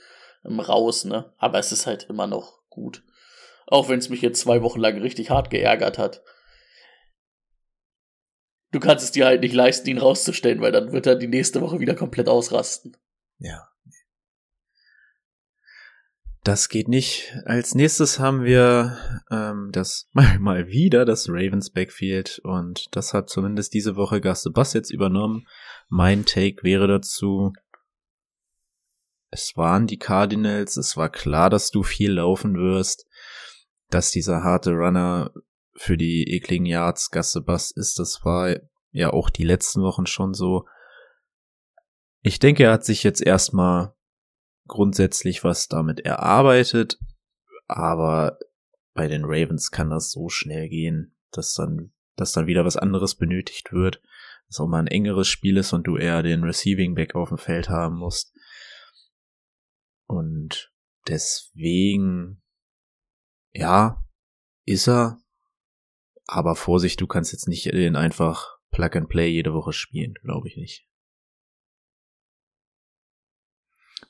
ähm, 0.44 0.58
raus, 0.58 1.04
ne? 1.04 1.32
Aber 1.38 1.58
es 1.58 1.70
ist 1.70 1.86
halt 1.86 2.06
immer 2.08 2.26
noch 2.26 2.62
gut. 2.68 3.04
Auch 3.66 3.88
wenn 3.88 4.00
es 4.00 4.08
mich 4.08 4.22
jetzt 4.22 4.40
zwei 4.40 4.62
Wochen 4.62 4.80
lang 4.80 5.00
richtig 5.00 5.30
hart 5.30 5.50
geärgert 5.50 5.98
hat. 5.98 6.22
Du 8.72 8.80
kannst 8.80 9.04
es 9.04 9.12
dir 9.12 9.26
halt 9.26 9.42
nicht 9.42 9.54
leisten, 9.54 9.88
ihn 9.88 9.98
rauszustellen, 9.98 10.60
weil 10.60 10.72
dann 10.72 10.92
wird 10.92 11.06
er 11.06 11.14
die 11.14 11.28
nächste 11.28 11.60
Woche 11.60 11.78
wieder 11.78 11.94
komplett 11.94 12.28
ausrasten. 12.28 12.96
Ja. 13.38 13.68
Das 16.42 16.68
geht 16.68 16.88
nicht. 16.88 17.36
Als 17.44 17.74
nächstes 17.76 18.18
haben 18.18 18.42
wir 18.42 18.98
ähm, 19.30 19.68
das 19.72 20.08
mal, 20.12 20.38
mal 20.38 20.66
wieder 20.68 21.04
das 21.04 21.28
Ravens 21.28 21.70
Backfield 21.70 22.40
und 22.42 22.86
das 22.96 23.14
hat 23.14 23.28
zumindest 23.28 23.74
diese 23.74 23.94
Woche 23.94 24.20
Gaste 24.20 24.50
Bass 24.50 24.72
jetzt 24.72 24.90
übernommen. 24.90 25.46
Mein 25.88 26.24
Take 26.24 26.64
wäre 26.64 26.88
dazu, 26.88 27.52
es 29.30 29.56
waren 29.56 29.86
die 29.86 29.98
Cardinals, 29.98 30.76
es 30.76 30.96
war 30.96 31.10
klar, 31.10 31.48
dass 31.48 31.70
du 31.70 31.82
viel 31.82 32.12
laufen 32.12 32.54
wirst, 32.54 33.06
dass 33.90 34.10
dieser 34.10 34.42
harte 34.42 34.72
Runner 34.72 35.30
für 35.74 35.96
die 35.96 36.24
ekligen 36.34 36.66
Yards 36.66 37.10
Gasse 37.10 37.40
Bass 37.40 37.70
ist, 37.70 37.98
das 37.98 38.24
war 38.24 38.56
ja 38.90 39.12
auch 39.12 39.30
die 39.30 39.44
letzten 39.44 39.82
Wochen 39.82 40.06
schon 40.06 40.34
so. 40.34 40.66
Ich 42.20 42.38
denke, 42.38 42.64
er 42.64 42.72
hat 42.72 42.84
sich 42.84 43.02
jetzt 43.02 43.22
erstmal 43.22 43.94
grundsätzlich 44.66 45.44
was 45.44 45.68
damit 45.68 46.00
erarbeitet, 46.00 46.98
aber 47.66 48.38
bei 48.94 49.08
den 49.08 49.24
Ravens 49.24 49.70
kann 49.70 49.90
das 49.90 50.10
so 50.10 50.28
schnell 50.28 50.68
gehen, 50.68 51.16
dass 51.30 51.54
dann, 51.54 51.92
dass 52.16 52.32
dann 52.32 52.46
wieder 52.46 52.64
was 52.64 52.76
anderes 52.76 53.14
benötigt 53.14 53.72
wird, 53.72 54.02
dass 54.48 54.60
auch 54.60 54.68
mal 54.68 54.80
ein 54.80 54.86
engeres 54.86 55.28
Spiel 55.28 55.56
ist 55.56 55.72
und 55.72 55.86
du 55.86 55.96
eher 55.96 56.22
den 56.22 56.44
Receiving 56.44 56.94
Back 56.94 57.14
auf 57.14 57.30
dem 57.30 57.38
Feld 57.38 57.70
haben 57.70 57.96
musst. 57.96 58.34
Und 60.06 60.72
deswegen, 61.08 62.42
ja, 63.52 64.04
ist 64.64 64.88
er. 64.88 65.21
Aber 66.26 66.56
Vorsicht, 66.56 67.00
du 67.00 67.06
kannst 67.06 67.32
jetzt 67.32 67.48
nicht 67.48 67.66
den 67.66 67.96
einfach 67.96 68.58
Plug 68.70 68.90
and 68.94 69.08
Play 69.08 69.28
jede 69.28 69.52
Woche 69.54 69.72
spielen, 69.72 70.14
glaube 70.22 70.48
ich 70.48 70.56
nicht. 70.56 70.86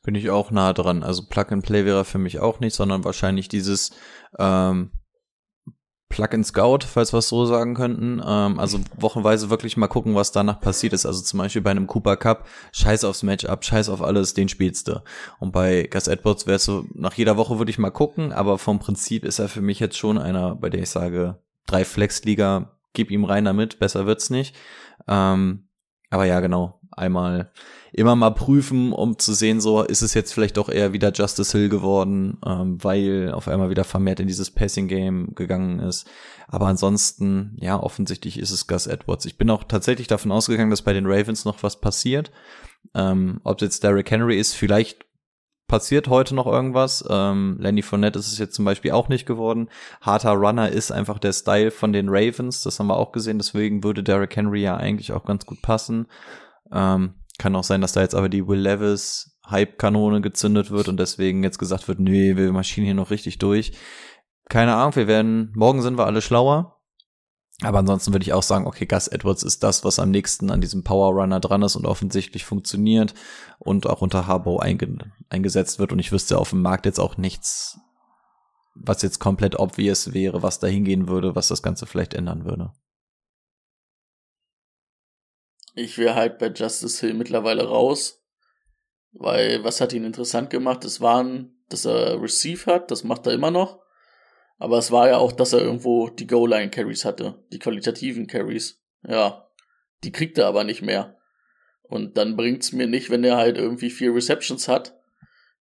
Bin 0.03 0.15
ich 0.15 0.31
auch 0.31 0.51
nah 0.51 0.73
dran. 0.73 1.03
Also 1.03 1.27
Plug 1.27 1.47
and 1.51 1.65
Play 1.65 1.85
wäre 1.85 2.05
für 2.05 2.19
mich 2.19 2.41
auch 2.41 2.61
nicht, 2.61 2.75
sondern 2.75 3.05
wahrscheinlich 3.05 3.49
dieses 3.49 3.93
ähm, 4.39 4.91
Plug 6.13 6.29
and 6.33 6.47
Scout, 6.47 6.81
falls 6.87 7.13
wir 7.15 7.19
es 7.19 7.29
so 7.29 7.47
sagen 7.47 7.75
könnten. 7.75 8.21
Ähm, 8.25 8.59
also 8.59 8.81
wochenweise 8.97 9.49
wirklich 9.49 9.77
mal 9.77 9.89
gucken, 9.89 10.15
was 10.15 10.31
danach 10.31 10.61
passiert 10.61 10.93
ist. 10.93 11.07
Also 11.07 11.23
zum 11.23 11.39
Beispiel 11.39 11.63
bei 11.63 11.71
einem 11.71 11.87
Cooper 11.87 12.17
Cup, 12.17 12.47
scheiß 12.73 13.05
aufs 13.05 13.23
Matchup, 13.23 13.65
scheiß 13.65 13.89
auf 13.89 14.03
alles, 14.03 14.35
den 14.35 14.49
spielst 14.49 14.89
du. 14.89 15.03
Und 15.41 15.53
bei 15.53 15.89
Gus 15.91 16.09
Edwards 16.09 16.47
wäre 16.47 16.57
es 16.57 16.65
so, 16.65 16.85
nach 16.95 17.15
jeder 17.15 17.37
Woche 17.37 17.59
würde 17.59 17.71
ich 17.71 17.79
mal 17.79 17.91
gucken, 17.91 18.33
aber 18.33 18.59
vom 18.59 18.79
Prinzip 18.79 19.25
ist 19.25 19.39
er 19.39 19.49
für 19.49 19.63
mich 19.63 19.81
jetzt 19.81 19.97
schon 19.97 20.19
einer, 20.19 20.55
bei 20.55 20.69
der 20.69 20.83
ich 20.83 20.91
sage, 20.91 21.41
drei 21.67 21.85
Flex-Liga, 21.85 22.79
gib 22.93 23.11
ihm 23.11 23.25
rein 23.25 23.45
damit, 23.45 23.79
besser 23.79 24.07
wird's 24.07 24.31
nicht. 24.31 24.57
Ähm, 25.09 25.69
aber 26.11 26.25
ja, 26.27 26.41
genau, 26.41 26.81
einmal 26.91 27.53
immer 27.93 28.17
mal 28.17 28.31
prüfen, 28.31 28.93
um 28.93 29.19
zu 29.19 29.35
sehen, 29.35 29.61
so 29.61 29.83
ist 29.83 30.03
es 30.03 30.15
jetzt 30.15 30.33
vielleicht 30.33 30.57
doch 30.57 30.69
eher 30.69 30.93
wieder 30.93 31.13
Justice 31.13 31.57
Hill 31.57 31.69
geworden, 31.69 32.39
ähm, 32.45 32.83
weil 32.83 33.33
auf 33.33 33.49
einmal 33.49 33.71
wieder 33.71 33.85
vermehrt 33.85 34.21
in 34.21 34.27
dieses 34.27 34.51
Passing 34.51 34.89
Game 34.89 35.35
gegangen 35.35 35.79
ist. 35.81 36.09
Aber 36.49 36.67
ansonsten, 36.67 37.57
ja, 37.61 37.79
offensichtlich 37.79 38.39
ist 38.39 38.51
es 38.51 38.67
Gus 38.67 38.87
Edwards. 38.87 39.27
Ich 39.27 39.39
bin 39.39 39.51
auch 39.51 39.65
tatsächlich 39.65 40.07
davon 40.07 40.33
ausgegangen, 40.33 40.71
dass 40.71 40.83
bei 40.83 40.93
den 40.93 41.07
Ravens 41.07 41.45
noch 41.45 41.63
was 41.63 41.81
passiert. 41.81 42.31
Ähm, 42.95 43.41
ob 43.45 43.61
es 43.61 43.67
jetzt 43.67 43.85
Derrick 43.85 44.11
Henry 44.11 44.39
ist, 44.39 44.55
vielleicht 44.55 45.05
passiert 45.73 46.09
heute 46.09 46.35
noch 46.35 46.47
irgendwas. 46.47 47.03
Ähm, 47.09 47.57
Lenny 47.59 47.81
Fournette 47.81 48.19
ist 48.19 48.31
es 48.31 48.37
jetzt 48.37 48.55
zum 48.55 48.67
Beispiel 48.67 48.91
auch 48.91 49.09
nicht 49.09 49.25
geworden. 49.25 49.71
Harter 50.03 50.33
Runner 50.33 50.69
ist 50.69 50.93
einfach 50.93 51.19
der 51.19 51.33
Style 51.33 51.71
von 51.71 51.95
den 51.95 52.11
Ravens, 52.11 52.61
das 52.61 52.79
haben 52.79 52.89
wir 52.89 52.99
auch 52.99 53.11
gesehen. 53.11 53.39
Deswegen 53.39 53.83
würde 53.83 54.03
Derrick 54.03 54.37
Henry 54.37 54.61
ja 54.61 54.77
eigentlich 54.77 55.13
auch 55.13 55.25
ganz 55.25 55.47
gut 55.47 55.63
passen. 55.63 56.09
Ähm, 56.71 57.15
kann 57.39 57.57
auch 57.57 57.65
sein, 57.65 57.81
dass 57.81 57.95
da 57.95 58.03
jetzt 58.03 58.15
aber 58.15 58.29
die 58.29 58.47
Will 58.47 58.61
Levis 58.61 59.39
Hype-Kanone 59.49 60.21
gezündet 60.21 60.71
wird 60.71 60.89
und 60.89 61.01
deswegen 61.01 61.43
jetzt 61.43 61.59
gesagt 61.59 61.89
wird, 61.89 62.01
nee, 62.01 62.37
wir 62.37 62.53
maschinen 62.53 62.85
hier 62.85 62.95
noch 62.95 63.11
richtig 63.11 63.39
durch. 63.39 63.73
Keine 64.51 64.75
Ahnung, 64.75 64.95
wir 64.95 65.07
werden, 65.07 65.55
morgen 65.57 65.81
sind 65.81 65.97
wir 65.97 66.05
alle 66.05 66.21
schlauer. 66.21 66.82
Aber 67.63 67.79
ansonsten 67.79 68.13
würde 68.13 68.25
ich 68.25 68.33
auch 68.33 68.43
sagen, 68.43 68.67
okay, 68.67 68.87
Gus 68.87 69.09
Edwards 69.09 69.43
ist 69.43 69.63
das, 69.63 69.85
was 69.85 69.99
am 69.99 70.11
nächsten 70.11 70.51
an 70.51 70.61
diesem 70.61 70.83
Power 70.83 71.13
Runner 71.13 71.39
dran 71.39 71.63
ist 71.63 71.77
und 71.77 71.87
offensichtlich 71.87 72.45
funktioniert 72.45 73.15
und 73.59 73.87
auch 73.87 74.03
unter 74.03 74.27
Harbour 74.27 74.63
einge 74.63 74.99
eingesetzt 75.31 75.79
wird. 75.79 75.93
Und 75.93 75.99
ich 76.01 76.11
wüsste 76.11 76.39
auf 76.39 76.51
dem 76.51 76.63
Markt 76.63 76.87
jetzt 76.87 76.99
auch 76.99 77.17
nichts, 77.17 77.79
was 78.75 79.03
jetzt 79.03 79.21
komplett 79.21 79.59
obvious 79.59 80.13
wäre, 80.13 80.43
was 80.43 80.59
da 80.59 80.67
hingehen 80.67 81.09
würde, 81.09 81.37
was 81.37 81.49
das 81.49 81.63
Ganze 81.63 81.87
vielleicht 81.87 82.15
ändern 82.15 82.45
würde. 82.45 82.73
Ich 85.75 85.99
wäre 85.99 86.17
halt 86.17 86.39
bei 86.39 86.49
Justice 86.49 87.01
Hill 87.01 87.15
mittlerweile 87.15 87.67
raus, 87.67 88.23
weil 89.13 89.63
was 89.65 89.81
hat 89.81 89.93
ihn 89.93 90.05
interessant 90.05 90.51
gemacht? 90.51 90.85
Es 90.85 91.01
waren, 91.01 91.65
dass 91.69 91.85
er 91.85 92.21
Receive 92.21 92.67
hat, 92.67 92.91
das 92.91 93.05
macht 93.05 93.27
er 93.27 93.33
immer 93.33 93.51
noch. 93.51 93.82
Aber 94.63 94.79
es 94.79 94.93
war 94.93 95.09
ja 95.09 95.19
auch, 95.19 95.33
dass 95.33 95.53
er 95.53 95.59
irgendwo 95.59 96.09
die 96.09 96.29
Goal-Line-Carries 96.29 97.05
hatte, 97.05 97.43
die 97.53 97.59
qualitativen 97.59 98.29
Carries. 98.29 98.81
Ja, 99.05 99.49
die 100.05 100.13
kriegt 100.13 100.39
er 100.39 100.47
aber 100.47 100.63
nicht 100.63 100.83
mehr. 100.83 101.19
Und 101.83 102.17
dann 102.17 102.37
bringt's 102.37 102.71
mir 102.71 102.87
nicht, 102.87 103.11
wenn 103.11 103.25
er 103.25 103.39
halt 103.39 103.59
irgendwie 103.59 103.91
vier 103.91 104.15
Receptions 104.15 104.69
hat. 104.69 104.97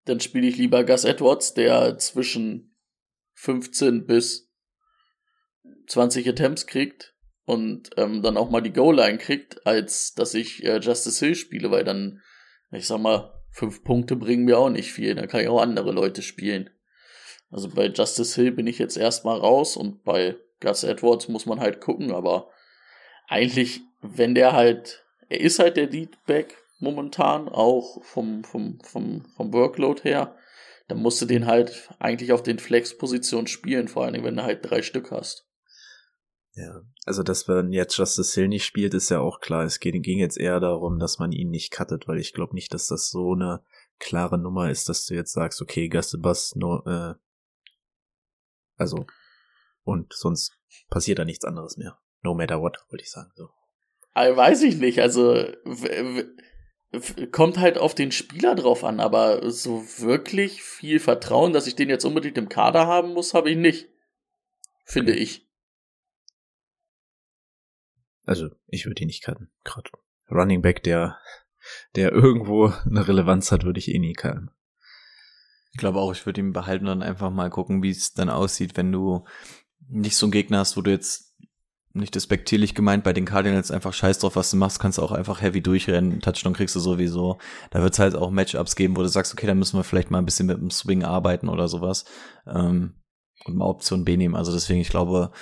Dann 0.04 0.20
spiele 0.20 0.46
ich 0.46 0.58
lieber 0.58 0.84
Gus 0.84 1.04
Edwards, 1.04 1.54
der 1.54 1.96
zwischen 1.96 2.76
15 3.36 4.04
bis 4.04 4.52
20 5.86 6.28
Attempts 6.28 6.66
kriegt 6.66 7.14
und 7.46 7.88
ähm, 7.96 8.20
dann 8.20 8.36
auch 8.36 8.50
mal 8.50 8.60
die 8.60 8.74
Goal-Line 8.74 9.16
kriegt, 9.16 9.66
als 9.66 10.12
dass 10.12 10.34
ich 10.34 10.62
äh, 10.62 10.76
Justice 10.76 11.24
Hill 11.24 11.36
spiele, 11.36 11.70
weil 11.70 11.84
dann, 11.84 12.20
ich 12.70 12.86
sag 12.86 13.00
mal, 13.00 13.32
fünf 13.50 13.82
Punkte 13.82 14.14
bringen 14.14 14.44
mir 14.44 14.58
auch 14.58 14.68
nicht 14.68 14.92
viel. 14.92 15.14
Dann 15.14 15.26
kann 15.26 15.40
ich 15.40 15.48
auch 15.48 15.62
andere 15.62 15.90
Leute 15.92 16.20
spielen. 16.20 16.68
Also 17.50 17.68
bei 17.68 17.86
Justice 17.86 18.40
Hill 18.40 18.52
bin 18.52 18.66
ich 18.66 18.78
jetzt 18.78 18.96
erstmal 18.96 19.38
raus 19.38 19.76
und 19.76 20.04
bei 20.04 20.36
Gus 20.60 20.84
Edwards 20.84 21.28
muss 21.28 21.46
man 21.46 21.60
halt 21.60 21.80
gucken, 21.80 22.12
aber 22.12 22.50
eigentlich, 23.28 23.80
wenn 24.02 24.34
der 24.34 24.52
halt, 24.52 25.04
er 25.28 25.40
ist 25.40 25.58
halt 25.58 25.76
der 25.76 25.88
Leadback 25.88 26.56
momentan, 26.78 27.48
auch 27.48 28.02
vom, 28.04 28.44
vom, 28.44 28.78
vom, 28.82 29.24
vom 29.36 29.52
Workload 29.52 30.02
her, 30.02 30.36
dann 30.88 30.98
musst 30.98 31.20
du 31.22 31.26
den 31.26 31.46
halt 31.46 31.88
eigentlich 31.98 32.32
auf 32.32 32.42
den 32.42 32.58
Flex-Positionen 32.58 33.46
spielen, 33.46 33.88
vor 33.88 34.04
allem 34.04 34.24
wenn 34.24 34.36
du 34.36 34.42
halt 34.42 34.68
drei 34.68 34.82
Stück 34.82 35.10
hast. 35.10 35.46
Ja, 36.54 36.82
also 37.06 37.22
dass 37.22 37.46
man 37.46 37.72
jetzt 37.72 37.96
Justice 37.96 38.34
Hill 38.34 38.48
nicht 38.48 38.64
spielt, 38.64 38.92
ist 38.94 39.08
ja 39.08 39.20
auch 39.20 39.40
klar. 39.40 39.64
Es 39.64 39.78
ging 39.78 40.02
jetzt 40.18 40.36
eher 40.36 40.58
darum, 40.58 40.98
dass 40.98 41.18
man 41.18 41.30
ihn 41.30 41.50
nicht 41.50 41.72
cuttet, 41.72 42.08
weil 42.08 42.18
ich 42.18 42.32
glaube 42.32 42.54
nicht, 42.54 42.74
dass 42.74 42.88
das 42.88 43.08
so 43.08 43.34
eine 43.34 43.62
klare 44.00 44.36
Nummer 44.36 44.68
ist, 44.70 44.88
dass 44.88 45.06
du 45.06 45.14
jetzt 45.14 45.32
sagst, 45.32 45.62
okay, 45.62 45.88
Gastebus, 45.88 46.56
no, 46.56 46.82
äh, 46.86 47.14
also, 48.81 49.07
und 49.85 50.12
sonst 50.12 50.59
passiert 50.88 51.19
da 51.19 51.25
nichts 51.25 51.45
anderes 51.45 51.77
mehr. 51.77 51.99
No 52.23 52.35
matter 52.35 52.61
what, 52.61 52.79
wollte 52.88 53.05
ich 53.05 53.11
sagen, 53.11 53.31
so. 53.35 53.51
Also, 54.12 54.37
weiß 54.37 54.62
ich 54.62 54.77
nicht, 54.77 55.01
also, 55.01 55.47
kommt 57.31 57.59
halt 57.59 57.79
auf 57.79 57.95
den 57.95 58.11
Spieler 58.11 58.55
drauf 58.55 58.83
an, 58.83 58.99
aber 59.01 59.51
so 59.51 59.85
wirklich 59.99 60.62
viel 60.62 60.99
Vertrauen, 60.99 61.53
dass 61.53 61.66
ich 61.66 61.77
den 61.77 61.88
jetzt 61.88 62.05
unbedingt 62.05 62.38
im 62.38 62.49
Kader 62.49 62.87
haben 62.87 63.12
muss, 63.12 63.35
habe 63.35 63.51
ich 63.51 63.57
nicht. 63.57 63.88
Finde 64.85 65.12
okay. 65.12 65.21
ich. 65.21 65.47
Also, 68.25 68.49
ich 68.66 68.87
würde 68.87 69.03
ihn 69.03 69.07
nicht 69.07 69.23
cutten. 69.23 69.51
Gerade 69.64 69.90
Running 70.31 70.62
Back, 70.62 70.83
der, 70.83 71.19
der 71.97 72.12
irgendwo 72.12 72.73
eine 72.85 73.07
Relevanz 73.07 73.53
hat, 73.53 73.64
würde 73.64 73.79
ich 73.79 73.88
eh 73.88 73.99
nie 73.99 74.14
cutten. 74.14 74.51
Ich 75.73 75.79
glaube 75.79 76.01
auch, 76.01 76.12
ich 76.12 76.27
würde 76.27 76.41
ihn 76.41 76.53
behalten 76.53 76.89
und 76.89 77.03
einfach 77.03 77.31
mal 77.31 77.51
gucken, 77.51 77.83
wie 77.83 77.91
es 77.91 78.12
dann 78.12 78.29
aussieht, 78.29 78.77
wenn 78.77 78.91
du 78.91 79.25
nicht 79.89 80.16
so 80.16 80.27
einen 80.27 80.33
Gegner 80.33 80.59
hast, 80.59 80.77
wo 80.77 80.83
du 80.83 80.91
jetzt 80.91 81.31
nicht 81.93 82.14
despektierlich 82.14 82.75
gemeint, 82.75 83.03
bei 83.03 83.12
den 83.12 83.25
Cardinals 83.25 83.71
einfach 83.71 83.93
scheiß 83.93 84.21
drauf, 84.21 84.37
was 84.37 84.51
du 84.51 84.57
machst, 84.57 84.79
kannst 84.79 84.99
du 84.99 85.03
auch 85.03 85.11
einfach 85.11 85.41
heavy 85.41 85.61
durchrennen, 85.61 86.21
Touchdown 86.21 86.55
kriegst 86.55 86.77
du 86.77 86.81
sowieso. 86.81 87.39
Da 87.71 87.83
wird 87.83 87.95
es 87.95 87.99
halt 87.99 88.14
auch 88.14 88.31
Matchups 88.31 88.77
geben, 88.77 88.97
wo 88.97 89.03
du 89.03 89.09
sagst, 89.09 89.33
okay, 89.33 89.47
da 89.47 89.55
müssen 89.55 89.77
wir 89.77 89.85
vielleicht 89.85 90.11
mal 90.11 90.18
ein 90.18 90.25
bisschen 90.25 90.47
mit 90.47 90.59
dem 90.59 90.71
Swing 90.71 91.03
arbeiten 91.03 91.49
oder 91.49 91.66
sowas. 91.66 92.05
Ähm, 92.47 92.95
und 93.45 93.57
mal 93.57 93.66
Option 93.66 94.05
B 94.05 94.16
nehmen. 94.16 94.37
Also 94.37 94.53
deswegen, 94.53 94.81
ich 94.81 94.91
glaube, 94.91 95.33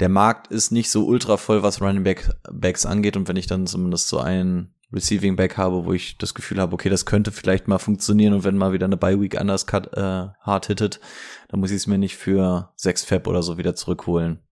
der 0.00 0.08
Markt 0.08 0.48
ist 0.48 0.72
nicht 0.72 0.90
so 0.90 1.06
ultra 1.06 1.36
voll, 1.36 1.62
was 1.62 1.80
Running 1.80 2.02
Back, 2.02 2.30
Backs 2.52 2.84
angeht. 2.84 3.16
Und 3.16 3.28
wenn 3.28 3.36
ich 3.36 3.46
dann 3.46 3.66
zumindest 3.66 4.08
so 4.08 4.18
einen 4.18 4.73
Receiving 4.92 5.36
Back 5.36 5.56
habe, 5.56 5.84
wo 5.84 5.92
ich 5.92 6.18
das 6.18 6.34
Gefühl 6.34 6.60
habe, 6.60 6.72
okay, 6.74 6.88
das 6.88 7.06
könnte 7.06 7.32
vielleicht 7.32 7.68
mal 7.68 7.78
funktionieren 7.78 8.34
und 8.34 8.44
wenn 8.44 8.56
mal 8.56 8.72
wieder 8.72 8.86
eine 8.86 8.96
Bye 8.96 9.20
Week 9.20 9.38
anders 9.38 9.66
cut, 9.66 9.92
äh, 9.94 10.28
hard 10.40 10.66
hittet, 10.66 11.00
dann 11.48 11.60
muss 11.60 11.70
ich 11.70 11.78
es 11.78 11.86
mir 11.86 11.98
nicht 11.98 12.16
für 12.16 12.72
6 12.76 13.04
Fab 13.04 13.26
oder 13.26 13.42
so 13.42 13.58
wieder 13.58 13.74
zurückholen. 13.74 14.46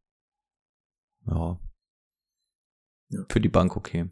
ja. 1.26 1.58
Für 3.28 3.40
die 3.40 3.48
Bank 3.48 3.76
okay. 3.76 4.10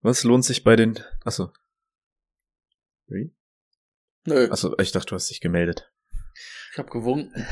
Was 0.00 0.22
lohnt 0.22 0.44
sich 0.44 0.62
bei 0.62 0.76
den. 0.76 1.00
Achso. 1.24 1.52
Wie? 3.08 3.34
Nö, 4.24 4.48
Achso, 4.50 4.76
ich 4.78 4.92
dachte, 4.92 5.06
du 5.10 5.14
hast 5.16 5.30
dich 5.30 5.40
gemeldet. 5.40 5.92
ich 6.72 6.78
habe 6.78 6.90
gewunken. 6.90 7.46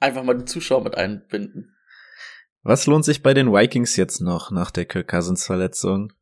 Einfach 0.00 0.22
mal 0.22 0.36
die 0.36 0.44
Zuschauer 0.44 0.82
mit 0.82 0.96
einbinden. 0.96 1.73
Was 2.64 2.86
lohnt 2.86 3.04
sich 3.04 3.22
bei 3.22 3.34
den 3.34 3.52
Vikings 3.52 3.94
jetzt 3.96 4.20
noch 4.20 4.50
nach 4.50 4.70
der 4.70 4.86
Kirk 4.86 5.08
Cousins 5.08 5.44
Verletzung? 5.44 6.14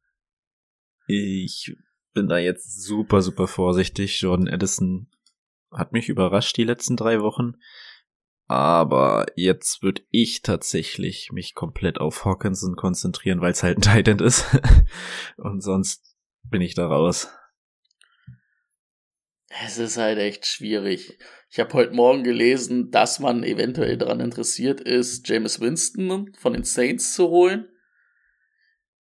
Ich 1.06 1.76
bin 2.14 2.28
da 2.28 2.36
jetzt 2.36 2.82
super, 2.82 3.22
super 3.22 3.46
vorsichtig. 3.46 4.20
Jordan 4.20 4.48
Edison 4.48 5.08
hat 5.70 5.92
mich 5.92 6.08
überrascht 6.08 6.56
die 6.56 6.64
letzten 6.64 6.96
drei 6.96 7.20
Wochen. 7.20 7.54
Aber 8.48 9.26
jetzt 9.36 9.84
würde 9.84 10.02
ich 10.10 10.42
tatsächlich 10.42 11.30
mich 11.30 11.54
komplett 11.54 12.00
auf 12.00 12.24
Hawkinson 12.24 12.74
konzentrieren, 12.74 13.40
weil 13.40 13.52
es 13.52 13.62
halt 13.62 13.78
ein 13.78 13.82
Tight 13.82 14.08
End 14.08 14.20
ist. 14.20 14.44
Und 15.36 15.62
sonst 15.62 16.16
bin 16.42 16.60
ich 16.60 16.74
da 16.74 16.88
raus. 16.88 17.28
Es 19.60 19.78
ist 19.78 19.98
halt 19.98 20.18
echt 20.18 20.46
schwierig. 20.46 21.18
Ich 21.50 21.60
habe 21.60 21.74
heute 21.74 21.92
Morgen 21.92 22.24
gelesen, 22.24 22.90
dass 22.90 23.18
man 23.18 23.44
eventuell 23.44 23.98
daran 23.98 24.20
interessiert 24.20 24.80
ist, 24.80 25.28
James 25.28 25.60
Winston 25.60 26.32
von 26.38 26.54
den 26.54 26.64
Saints 26.64 27.12
zu 27.12 27.28
holen. 27.28 27.68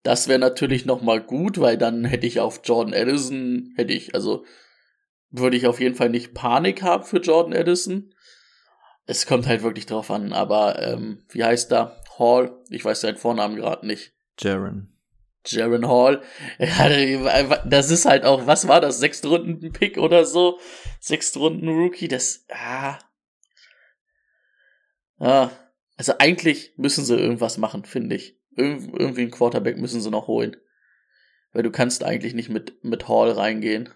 Das 0.01 0.27
wäre 0.27 0.39
natürlich 0.39 0.85
noch 0.85 1.01
mal 1.01 1.21
gut, 1.21 1.59
weil 1.59 1.77
dann 1.77 2.05
hätte 2.05 2.25
ich 2.25 2.39
auf 2.39 2.61
Jordan 2.63 2.93
Addison, 2.93 3.73
hätte 3.75 3.93
ich, 3.93 4.15
also 4.15 4.45
würde 5.29 5.57
ich 5.57 5.67
auf 5.67 5.79
jeden 5.79 5.95
Fall 5.95 6.09
nicht 6.09 6.33
Panik 6.33 6.81
haben 6.81 7.03
für 7.03 7.19
Jordan 7.19 7.53
Addison. 7.53 8.15
Es 9.05 9.27
kommt 9.27 9.45
halt 9.47 9.61
wirklich 9.61 9.85
drauf 9.85 10.09
an, 10.09 10.33
aber 10.33 10.81
ähm, 10.81 11.23
wie 11.29 11.43
heißt 11.43 11.71
er? 11.71 12.01
Hall? 12.17 12.63
Ich 12.69 12.83
weiß 12.83 13.01
seinen 13.01 13.17
Vornamen 13.17 13.55
gerade 13.55 13.85
nicht. 13.85 14.13
Jaron. 14.39 14.98
Jaron 15.45 15.87
Hall. 15.87 16.21
Das 17.65 17.91
ist 17.91 18.05
halt 18.05 18.25
auch, 18.25 18.47
was 18.47 18.67
war 18.67 18.81
das? 18.81 18.99
Sechs 18.99 19.23
Runden 19.23 19.71
Pick 19.71 19.97
oder 19.97 20.25
so? 20.25 20.59
Sechs 20.99 21.35
Runden 21.37 21.69
Rookie, 21.69 22.07
das, 22.07 22.45
ah. 22.49 22.99
Ah. 25.17 25.51
Also 25.97 26.13
eigentlich 26.17 26.73
müssen 26.77 27.03
sie 27.03 27.17
irgendwas 27.17 27.57
machen, 27.57 27.83
finde 27.83 28.15
ich. 28.15 28.39
Irg 28.55 28.81
irgendwie 28.97 29.21
einen 29.21 29.31
Quarterback 29.31 29.77
müssen 29.77 29.99
sie 30.01 30.09
noch 30.09 30.27
holen. 30.27 30.55
Weil 31.51 31.63
du 31.63 31.71
kannst 31.71 32.03
eigentlich 32.03 32.33
nicht 32.33 32.49
mit, 32.49 32.83
mit 32.83 33.07
Hall 33.09 33.31
reingehen. 33.31 33.89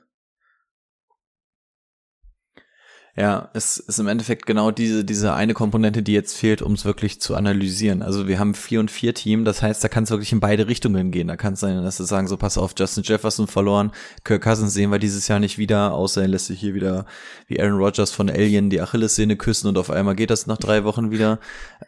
Ja, 3.16 3.52
es 3.54 3.78
ist 3.78 4.00
im 4.00 4.08
Endeffekt 4.08 4.48
genau 4.48 4.72
diese, 4.72 5.06
diese 5.06 5.36
eine 5.36 5.54
Komponente, 5.54 6.02
die 6.02 6.14
jetzt 6.14 6.36
fehlt, 6.36 6.64
um 6.64 6.74
es 6.74 6.84
wirklich 6.84 7.22
zu 7.22 7.36
analysieren. 7.36 8.02
Also 8.02 8.28
wir 8.28 8.40
haben 8.40 8.56
vier 8.56 8.80
und 8.80 8.90
vier 8.90 9.14
Team, 9.14 9.46
das 9.46 9.62
heißt, 9.62 9.84
da 9.84 9.88
kann 9.88 10.06
es 10.06 10.10
wirklich 10.10 10.32
in 10.32 10.40
beide 10.40 10.68
Richtungen 10.68 11.12
gehen. 11.12 11.28
Da 11.28 11.36
kann 11.36 11.54
es 11.54 11.60
sein, 11.60 11.84
dass 11.84 11.98
sie 11.98 12.06
sagen, 12.06 12.28
so 12.28 12.38
pass 12.38 12.58
auf, 12.58 12.74
Justin 12.76 13.04
Jefferson 13.04 13.46
verloren, 13.46 13.92
Kirk 14.24 14.42
Cousins 14.42 14.74
sehen 14.74 14.90
wir 14.90 14.98
dieses 14.98 15.28
Jahr 15.28 15.40
nicht 15.40 15.60
wieder, 15.60 15.94
außer 15.94 16.24
er 16.24 16.28
lässt 16.28 16.48
sich 16.48 16.60
hier 16.60 16.74
wieder 16.74 17.06
wie 17.46 17.62
Aaron 17.62 17.78
Rodgers 17.78 18.12
von 18.12 18.32
Alien 18.32 18.72
die 18.72 18.82
Achillessehne 18.82 19.38
küssen 19.38 19.68
und 19.68 19.78
auf 19.78 19.92
einmal 19.92 20.16
geht 20.16 20.32
das 20.32 20.48
nach 20.48 20.58
drei 20.58 20.84
Wochen 20.84 21.12
wieder. 21.12 21.40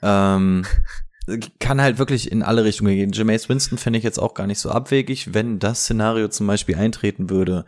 Ähm, 0.03 0.63
kann 1.59 1.81
halt 1.81 1.97
wirklich 1.97 2.31
in 2.31 2.43
alle 2.43 2.63
Richtungen 2.65 2.95
gehen. 2.95 3.11
Jameis 3.11 3.49
Winston 3.49 3.79
fände 3.79 3.97
ich 3.97 4.05
jetzt 4.05 4.19
auch 4.19 4.35
gar 4.35 4.45
nicht 4.45 4.59
so 4.59 4.69
abwegig. 4.69 5.33
Wenn 5.33 5.57
das 5.57 5.85
Szenario 5.85 6.27
zum 6.27 6.45
Beispiel 6.45 6.75
eintreten 6.75 7.31
würde, 7.31 7.65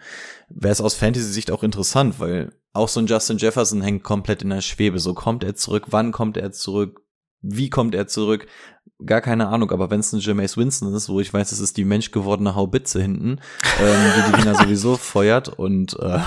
wäre 0.48 0.72
es 0.72 0.82
aus 0.82 0.94
Fantasy-Sicht 0.94 1.50
auch 1.50 1.64
interessant, 1.64 2.20
weil 2.20 2.52
auch 2.78 2.88
so 2.88 3.00
ein 3.00 3.08
Justin 3.08 3.38
Jefferson 3.38 3.82
hängt 3.82 4.04
komplett 4.04 4.42
in 4.42 4.50
der 4.50 4.62
Schwebe. 4.62 5.00
So 5.00 5.14
kommt 5.14 5.44
er 5.44 5.56
zurück, 5.56 5.86
wann 5.88 6.12
kommt 6.12 6.38
er 6.38 6.52
zurück, 6.52 7.02
wie 7.42 7.70
kommt 7.70 7.96
er 7.96 8.08
zurück? 8.08 8.48
Gar 9.06 9.22
keine 9.22 9.48
Ahnung, 9.50 9.72
aber 9.72 9.92
wenn 9.92 10.00
es 10.00 10.12
ein 10.12 10.20
Jameis 10.20 10.58
Winston 10.58 10.94
ist, 10.94 11.10
wo 11.10 11.20
ich 11.20 11.32
weiß, 11.32 11.52
es 11.52 11.60
ist 11.60 11.78
die 11.78 11.86
menschgewordene 11.86 12.56
Haubitze 12.56 13.02
hinten, 13.02 13.40
ähm, 13.80 14.12
die 14.18 14.32
die 14.32 14.42
Dinger 14.42 14.56
sowieso 14.64 14.98
feuert 14.98 15.50
und 15.50 16.00
äh, 16.00 16.20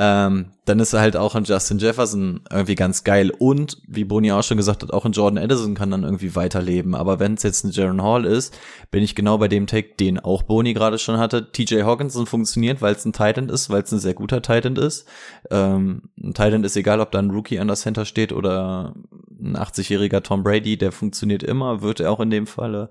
ähm, 0.00 0.52
dann 0.64 0.78
ist 0.78 0.92
er 0.92 1.00
halt 1.00 1.16
auch 1.16 1.34
ein 1.34 1.42
Justin 1.42 1.78
Jefferson 1.78 2.42
irgendwie 2.52 2.76
ganz 2.76 3.02
geil. 3.02 3.32
Und, 3.36 3.78
wie 3.88 4.04
Boni 4.04 4.30
auch 4.30 4.44
schon 4.44 4.56
gesagt 4.56 4.84
hat, 4.84 4.92
auch 4.92 5.04
ein 5.04 5.10
Jordan 5.10 5.42
Edison 5.42 5.74
kann 5.74 5.90
dann 5.90 6.04
irgendwie 6.04 6.36
weiterleben. 6.36 6.94
Aber 6.94 7.18
wenn 7.18 7.34
es 7.34 7.42
jetzt 7.42 7.64
ein 7.64 7.72
Jaron 7.72 8.00
Hall 8.00 8.24
ist, 8.24 8.56
bin 8.92 9.02
ich 9.02 9.16
genau 9.16 9.38
bei 9.38 9.48
dem 9.48 9.66
Take, 9.66 9.96
den 9.98 10.20
auch 10.20 10.44
Boni 10.44 10.72
gerade 10.72 10.98
schon 10.98 11.18
hatte. 11.18 11.50
TJ 11.50 11.82
Hawkinson 11.82 12.26
funktioniert, 12.26 12.80
weil 12.80 12.94
es 12.94 13.04
ein 13.04 13.12
Titan 13.12 13.48
ist, 13.48 13.70
weil 13.70 13.82
es 13.82 13.90
ein 13.90 13.98
sehr 13.98 14.14
guter 14.14 14.40
Titan 14.40 14.76
ist. 14.76 15.04
Ähm, 15.50 16.02
ein 16.16 16.32
Titan 16.32 16.62
ist 16.62 16.76
egal, 16.76 17.00
ob 17.00 17.10
da 17.10 17.18
ein 17.18 17.30
Rookie 17.30 17.58
an 17.58 17.66
der 17.66 17.76
Center 17.76 18.04
steht 18.04 18.32
oder 18.32 18.94
ein 19.40 19.56
80-jähriger 19.56 20.22
Tom 20.22 20.42
Brady, 20.42 20.76
der 20.76 20.92
funktioniert 20.92 21.42
immer, 21.42 21.82
wird 21.82 22.00
er 22.00 22.10
auch 22.10 22.20
in 22.20 22.30
dem 22.30 22.46
Falle. 22.46 22.90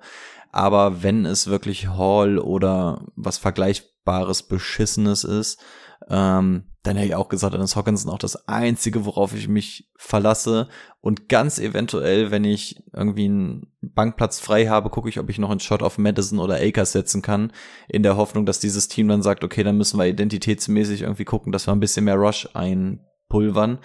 Aber 0.51 1.03
wenn 1.03 1.25
es 1.25 1.47
wirklich 1.47 1.89
Hall 1.89 2.39
oder 2.39 3.05
was 3.15 3.37
Vergleichbares 3.37 4.43
Beschissenes 4.43 5.23
ist, 5.23 5.61
ähm, 6.09 6.63
dann 6.83 6.95
hätte 6.95 7.07
ich 7.09 7.15
auch 7.15 7.27
gesagt, 7.27 7.53
dann 7.53 7.61
ist 7.61 7.75
Hawkinson 7.75 8.11
auch 8.11 8.19
das 8.19 8.47
Einzige, 8.47 9.05
worauf 9.05 9.33
ich 9.33 9.47
mich 9.47 9.89
verlasse. 9.97 10.69
Und 11.01 11.27
ganz 11.27 11.59
eventuell, 11.59 12.31
wenn 12.31 12.43
ich 12.45 12.83
irgendwie 12.93 13.25
einen 13.25 13.73
Bankplatz 13.81 14.39
frei 14.39 14.67
habe, 14.67 14.89
gucke 14.89 15.09
ich, 15.09 15.19
ob 15.19 15.29
ich 15.29 15.37
noch 15.37 15.49
einen 15.49 15.59
Shot 15.59 15.83
auf 15.83 15.97
Madison 15.97 16.39
oder 16.39 16.55
Akers 16.55 16.93
setzen 16.93 17.21
kann, 17.21 17.51
in 17.89 18.03
der 18.03 18.15
Hoffnung, 18.15 18.45
dass 18.45 18.59
dieses 18.59 18.87
Team 18.87 19.07
dann 19.09 19.21
sagt, 19.21 19.43
okay, 19.43 19.63
dann 19.63 19.77
müssen 19.77 19.99
wir 19.99 20.07
identitätsmäßig 20.07 21.01
irgendwie 21.01 21.25
gucken, 21.25 21.51
dass 21.51 21.67
wir 21.67 21.73
ein 21.73 21.81
bisschen 21.81 22.05
mehr 22.05 22.15
Rush 22.15 22.47
einpulvern. 22.53 23.79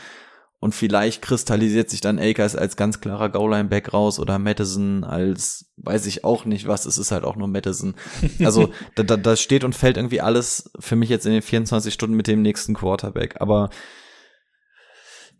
Und 0.62 0.76
vielleicht 0.76 1.22
kristallisiert 1.22 1.90
sich 1.90 2.00
dann 2.00 2.20
Akers 2.20 2.54
als 2.54 2.76
ganz 2.76 3.00
klarer 3.00 3.30
Goal-Line-Back 3.30 3.92
raus 3.92 4.20
oder 4.20 4.38
Madison 4.38 5.02
als, 5.02 5.72
weiß 5.78 6.06
ich 6.06 6.22
auch 6.22 6.44
nicht 6.44 6.68
was, 6.68 6.86
es 6.86 6.98
ist 6.98 7.10
halt 7.10 7.24
auch 7.24 7.34
nur 7.34 7.48
Madison. 7.48 7.96
Also 8.44 8.72
da, 8.94 9.02
da, 9.02 9.16
da 9.16 9.34
steht 9.34 9.64
und 9.64 9.74
fällt 9.74 9.96
irgendwie 9.96 10.20
alles 10.20 10.70
für 10.78 10.94
mich 10.94 11.08
jetzt 11.08 11.26
in 11.26 11.32
den 11.32 11.42
24 11.42 11.92
Stunden 11.92 12.14
mit 12.14 12.28
dem 12.28 12.42
nächsten 12.42 12.74
Quarterback. 12.74 13.40
Aber 13.40 13.70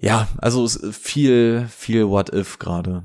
ja, 0.00 0.26
also 0.38 0.66
viel, 0.66 1.68
viel 1.70 2.08
What-If 2.08 2.58
gerade. 2.58 3.04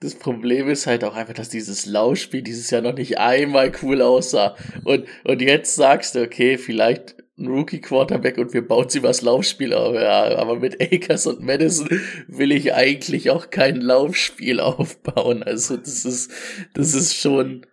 Das 0.00 0.14
Problem 0.14 0.70
ist 0.70 0.86
halt 0.86 1.04
auch 1.04 1.14
einfach, 1.14 1.34
dass 1.34 1.50
dieses 1.50 1.84
Laufspiel 1.84 2.40
dieses 2.40 2.70
Jahr 2.70 2.80
noch 2.80 2.94
nicht 2.94 3.18
einmal 3.18 3.70
cool 3.82 4.00
aussah. 4.00 4.56
Und, 4.84 5.04
und 5.24 5.42
jetzt 5.42 5.74
sagst 5.74 6.14
du, 6.14 6.22
okay, 6.22 6.56
vielleicht 6.56 7.16
ein 7.36 7.48
Rookie-Quarterback 7.48 8.38
und 8.38 8.52
wir 8.52 8.66
bauen 8.66 8.88
sie 8.88 9.02
was 9.02 9.22
Laufspiel 9.22 9.74
auf. 9.74 9.94
Ja, 9.94 10.36
aber 10.38 10.56
mit 10.56 10.80
Akers 10.80 11.26
und 11.26 11.40
Madison 11.40 11.88
will 12.28 12.52
ich 12.52 12.74
eigentlich 12.74 13.30
auch 13.30 13.50
kein 13.50 13.80
Laufspiel 13.80 14.60
aufbauen. 14.60 15.42
Also 15.42 15.76
das 15.76 16.04
ist, 16.04 16.30
das 16.74 16.94
ist 16.94 17.14
schon, 17.16 17.66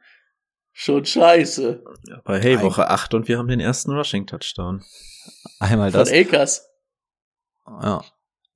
schon 0.71 1.05
scheiße. 1.05 1.83
Aber 2.23 2.39
hey, 2.39 2.61
Woche 2.61 2.89
8 2.89 3.13
und 3.13 3.27
wir 3.27 3.37
haben 3.37 3.47
den 3.47 3.59
ersten 3.59 3.91
Rushing-Touchdown. 3.91 4.83
Einmal 5.59 5.91
Von 5.91 5.99
das. 5.99 6.11
Akers. 6.11 6.67
Ja. 7.67 8.03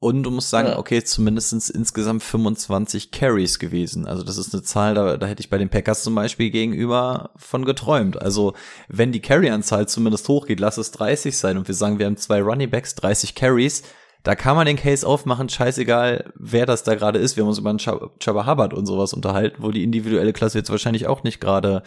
Und 0.06 0.22
du 0.22 0.30
musst 0.30 0.52
sagen, 0.52 0.68
Ja. 0.68 0.78
okay, 0.78 1.04
zumindestens 1.04 1.68
insgesamt 1.68 2.22
25 2.22 3.10
Carries 3.10 3.58
gewesen. 3.58 4.06
Also 4.06 4.22
das 4.22 4.38
ist 4.38 4.54
eine 4.54 4.62
Zahl, 4.62 4.94
da, 4.94 5.18
da 5.18 5.26
hätte 5.26 5.42
ich 5.42 5.50
bei 5.50 5.58
den 5.58 5.70
Packers 5.70 6.04
zum 6.04 6.14
Beispiel 6.14 6.52
gegenüber 6.52 7.32
von 7.38 7.66
geträumt. 7.66 8.22
Also 8.22 8.54
wenn 8.88 9.12
die 9.12 9.20
Carry-Anzahl 9.20 9.88
zumindest 9.88 10.30
hochgeht, 10.30 10.60
lass 10.60 10.78
es 10.78 10.92
30 10.92 11.36
sein 11.36 11.58
und 11.58 11.68
wir 11.68 11.74
sagen, 11.74 11.98
wir 11.98 12.06
haben 12.06 12.18
zwei 12.18 12.40
Running 12.40 12.70
Backs, 12.70 12.94
30 12.94 13.34
Carries, 13.34 13.82
da 14.22 14.36
kann 14.36 14.56
man 14.56 14.68
den 14.68 14.78
Case 14.78 15.08
aufmachen, 15.08 15.50
scheißegal, 15.50 16.32
wer 16.36 16.68
das 16.68 16.84
da 16.84 16.94
gerade 16.94 17.18
ist. 17.18 17.36
Wir 17.36 17.42
haben 17.44 17.50
uns 17.50 17.58
über 17.58 17.72
einen 17.72 17.80
Chubba 17.80 18.46
Hubbard 18.46 18.76
und 18.76 18.86
sowas 18.86 19.12
unterhalten, 19.12 19.58
wo 19.64 19.72
die 19.72 19.84
individuelle 19.84 20.34
Klasse 20.34 20.60
jetzt 20.60 20.70
wahrscheinlich 20.70 21.08
auch 21.08 21.24
nicht 21.24 21.42
gerade 21.42 21.82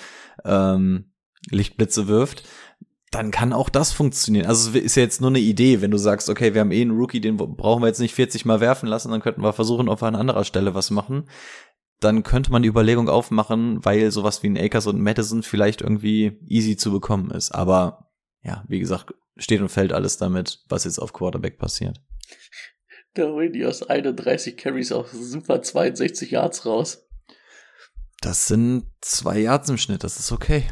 ähm, 0.45 1.12
Lichtblitze 1.51 2.09
wirft 2.09 2.43
dann 3.11 3.31
kann 3.31 3.53
auch 3.53 3.69
das 3.69 3.93
funktionieren. 3.93 4.47
Also 4.47 4.71
es 4.71 4.77
ist 4.77 4.97
ja 4.97 5.03
jetzt 5.03 5.21
nur 5.21 5.31
eine 5.31 5.39
Idee, 5.39 5.81
wenn 5.81 5.91
du 5.91 5.99
sagst, 5.99 6.29
okay, 6.29 6.55
wir 6.55 6.61
haben 6.61 6.73
eh 6.73 6.83
einen 6.83 6.97
Rookie, 6.97 7.21
den 7.21 7.37
brauchen 7.37 7.83
wir 7.83 7.89
jetzt 7.89 8.01
nicht 8.01 8.15
40 8.15 8.45
Mal 8.45 8.61
werfen 8.61 8.89
lassen, 8.89 9.11
dann 9.11 9.23
könnten 9.23 9.43
wir 9.43 9.53
versuchen, 9.53 9.89
ob 9.89 10.03
wir 10.03 10.09
an 10.09 10.15
anderer 10.15 10.45
Stelle 10.45 10.75
was 10.75 10.91
machen. 10.91 11.29
Dann 12.01 12.23
könnte 12.23 12.53
man 12.53 12.63
die 12.63 12.69
Überlegung 12.69 13.09
aufmachen, 13.09 13.85
weil 13.85 14.11
sowas 14.11 14.43
wie 14.43 14.51
ein 14.51 14.59
Akers 14.59 14.87
und 14.87 14.97
ein 14.97 15.03
Madison 15.03 15.43
vielleicht 15.43 15.81
irgendwie 15.81 16.39
easy 16.47 16.77
zu 16.77 16.93
bekommen 16.93 17.31
ist. 17.31 17.51
Aber 17.53 18.11
ja, 18.43 18.65
wie 18.69 18.79
gesagt, 18.79 19.15
steht 19.37 19.61
und 19.61 19.69
fällt 19.69 19.93
alles 19.93 20.17
damit, 20.19 20.65
was 20.69 20.85
jetzt 20.85 20.99
auf 20.99 21.13
Quarterback 21.13 21.59
passiert. 21.59 22.01
Da 23.15 23.25
holen 23.25 23.53
die 23.53 23.65
aus 23.65 23.83
31 23.83 24.57
Carries 24.57 24.93
auch 24.93 25.09
super 25.09 25.63
62 25.63 26.31
Yards 26.31 26.67
raus. 26.67 27.09
Das 28.21 28.47
sind 28.47 28.87
zwei 29.01 29.39
Yards 29.39 29.71
im 29.71 29.79
Schnitt, 29.79 30.05
das 30.05 30.19
ist 30.19 30.31
okay. 30.31 30.65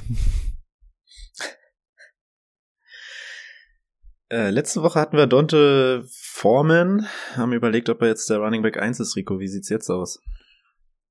Äh, 4.29 4.51
letzte 4.51 4.83
Woche 4.83 4.99
hatten 4.99 5.17
wir 5.17 5.27
Dante 5.27 6.05
Foreman, 6.11 7.07
haben 7.37 7.53
überlegt, 7.53 7.89
ob 7.89 8.03
er 8.03 8.09
jetzt 8.09 8.29
der 8.29 8.39
Running 8.39 8.63
Back 8.63 8.77
1 8.77 8.99
ist, 8.99 9.15
Rico. 9.15 9.39
Wie 9.39 9.49
sieht's 9.49 9.69
jetzt 9.69 9.91
aus? 9.91 10.21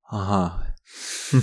Aha. 0.03 0.66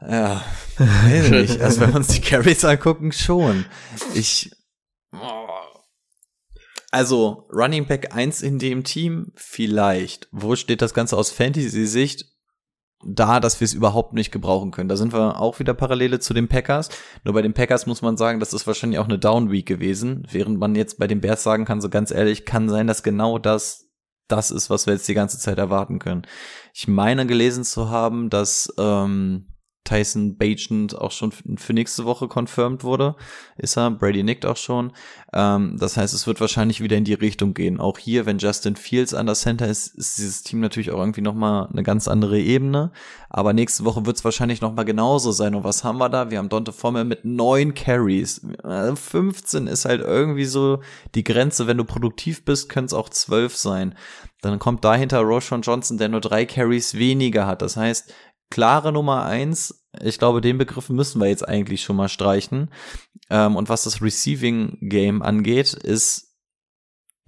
Ja, 0.00 0.44
weiß 0.76 1.24
ich 1.24 1.30
nicht. 1.30 1.60
Also 1.60 1.80
wenn 1.80 1.90
wir 1.90 1.96
uns 1.96 2.06
die 2.06 2.20
Carries 2.20 2.64
angucken, 2.64 3.10
schon. 3.10 3.64
Ich. 4.14 4.52
Also, 6.92 7.48
Running 7.52 7.86
Back 7.86 8.14
1 8.14 8.42
in 8.42 8.60
dem 8.60 8.84
Team, 8.84 9.32
vielleicht. 9.34 10.28
Wo 10.30 10.54
steht 10.54 10.82
das 10.82 10.94
Ganze 10.94 11.16
aus 11.16 11.32
Fantasy-Sicht? 11.32 12.26
Da, 13.04 13.38
dass 13.40 13.60
wir 13.60 13.64
es 13.64 13.74
überhaupt 13.74 14.12
nicht 14.12 14.32
gebrauchen 14.32 14.70
können. 14.70 14.88
Da 14.88 14.96
sind 14.96 15.12
wir 15.12 15.40
auch 15.40 15.58
wieder 15.58 15.74
Parallele 15.74 16.18
zu 16.18 16.34
den 16.34 16.48
Packers. 16.48 16.88
Nur 17.24 17.34
bei 17.34 17.42
den 17.42 17.54
Packers 17.54 17.86
muss 17.86 18.02
man 18.02 18.16
sagen, 18.16 18.40
das 18.40 18.52
ist 18.52 18.66
wahrscheinlich 18.66 18.98
auch 18.98 19.04
eine 19.04 19.18
Down 19.18 19.50
Week 19.50 19.66
gewesen, 19.66 20.26
während 20.30 20.58
man 20.58 20.74
jetzt 20.74 20.98
bei 20.98 21.06
den 21.06 21.20
Bears 21.20 21.42
sagen 21.42 21.64
kann, 21.64 21.80
so 21.80 21.88
ganz 21.88 22.10
ehrlich, 22.10 22.44
kann 22.44 22.68
sein, 22.68 22.86
dass 22.86 23.02
genau 23.02 23.38
das 23.38 23.88
das 24.28 24.50
ist, 24.50 24.68
was 24.68 24.86
wir 24.86 24.92
jetzt 24.92 25.08
die 25.08 25.14
ganze 25.14 25.38
Zeit 25.38 25.58
erwarten 25.58 25.98
können. 25.98 26.26
Ich 26.74 26.86
meine 26.86 27.26
gelesen 27.26 27.64
zu 27.64 27.88
haben, 27.88 28.28
dass 28.28 28.72
ähm, 28.78 29.46
Tyson 29.88 30.36
Bagent 30.36 30.96
auch 30.96 31.12
schon 31.12 31.32
für 31.32 31.72
nächste 31.72 32.04
Woche 32.04 32.28
confirmed 32.28 32.84
wurde. 32.84 33.16
Ist 33.56 33.78
er. 33.78 33.90
Brady 33.90 34.22
nickt 34.22 34.44
auch 34.44 34.56
schon. 34.56 34.92
Ähm, 35.32 35.76
das 35.78 35.96
heißt, 35.96 36.12
es 36.12 36.26
wird 36.26 36.40
wahrscheinlich 36.42 36.82
wieder 36.82 36.96
in 36.96 37.04
die 37.04 37.14
Richtung 37.14 37.54
gehen. 37.54 37.80
Auch 37.80 37.96
hier, 37.96 38.26
wenn 38.26 38.38
Justin 38.38 38.76
Fields 38.76 39.14
an 39.14 39.24
der 39.24 39.34
Center 39.34 39.66
ist, 39.66 39.94
ist 39.94 40.18
dieses 40.18 40.42
Team 40.42 40.60
natürlich 40.60 40.90
auch 40.90 40.98
irgendwie 40.98 41.22
nochmal 41.22 41.68
eine 41.72 41.82
ganz 41.82 42.06
andere 42.06 42.38
Ebene. 42.38 42.92
Aber 43.30 43.54
nächste 43.54 43.84
Woche 43.84 44.04
wird 44.04 44.18
es 44.18 44.24
wahrscheinlich 44.24 44.60
nochmal 44.60 44.84
genauso 44.84 45.32
sein. 45.32 45.54
Und 45.54 45.64
was 45.64 45.84
haben 45.84 45.98
wir 45.98 46.10
da? 46.10 46.30
Wir 46.30 46.38
haben 46.38 46.50
Dante 46.50 46.72
Formel 46.72 47.04
mit 47.04 47.24
neun 47.24 47.72
Carries. 47.72 48.42
15 48.62 49.68
ist 49.68 49.86
halt 49.86 50.02
irgendwie 50.02 50.44
so 50.44 50.80
die 51.14 51.24
Grenze. 51.24 51.66
Wenn 51.66 51.78
du 51.78 51.84
produktiv 51.84 52.44
bist, 52.44 52.68
können 52.68 52.86
es 52.86 52.92
auch 52.92 53.08
zwölf 53.08 53.56
sein. 53.56 53.94
Dann 54.40 54.60
kommt 54.60 54.84
dahinter 54.84 55.20
Roshan 55.20 55.62
Johnson, 55.62 55.98
der 55.98 56.08
nur 56.08 56.20
drei 56.20 56.46
Carries 56.46 56.94
weniger 56.94 57.46
hat. 57.46 57.60
Das 57.60 57.76
heißt, 57.76 58.12
klare 58.50 58.92
Nummer 58.92 59.24
eins. 59.24 59.86
Ich 60.02 60.18
glaube, 60.18 60.40
den 60.40 60.58
Begriff 60.58 60.88
müssen 60.88 61.20
wir 61.20 61.28
jetzt 61.28 61.46
eigentlich 61.46 61.82
schon 61.82 61.96
mal 61.96 62.08
streichen. 62.08 62.70
Ähm, 63.30 63.56
und 63.56 63.68
was 63.68 63.84
das 63.84 64.02
Receiving 64.02 64.78
Game 64.80 65.22
angeht, 65.22 65.72
ist 65.72 66.28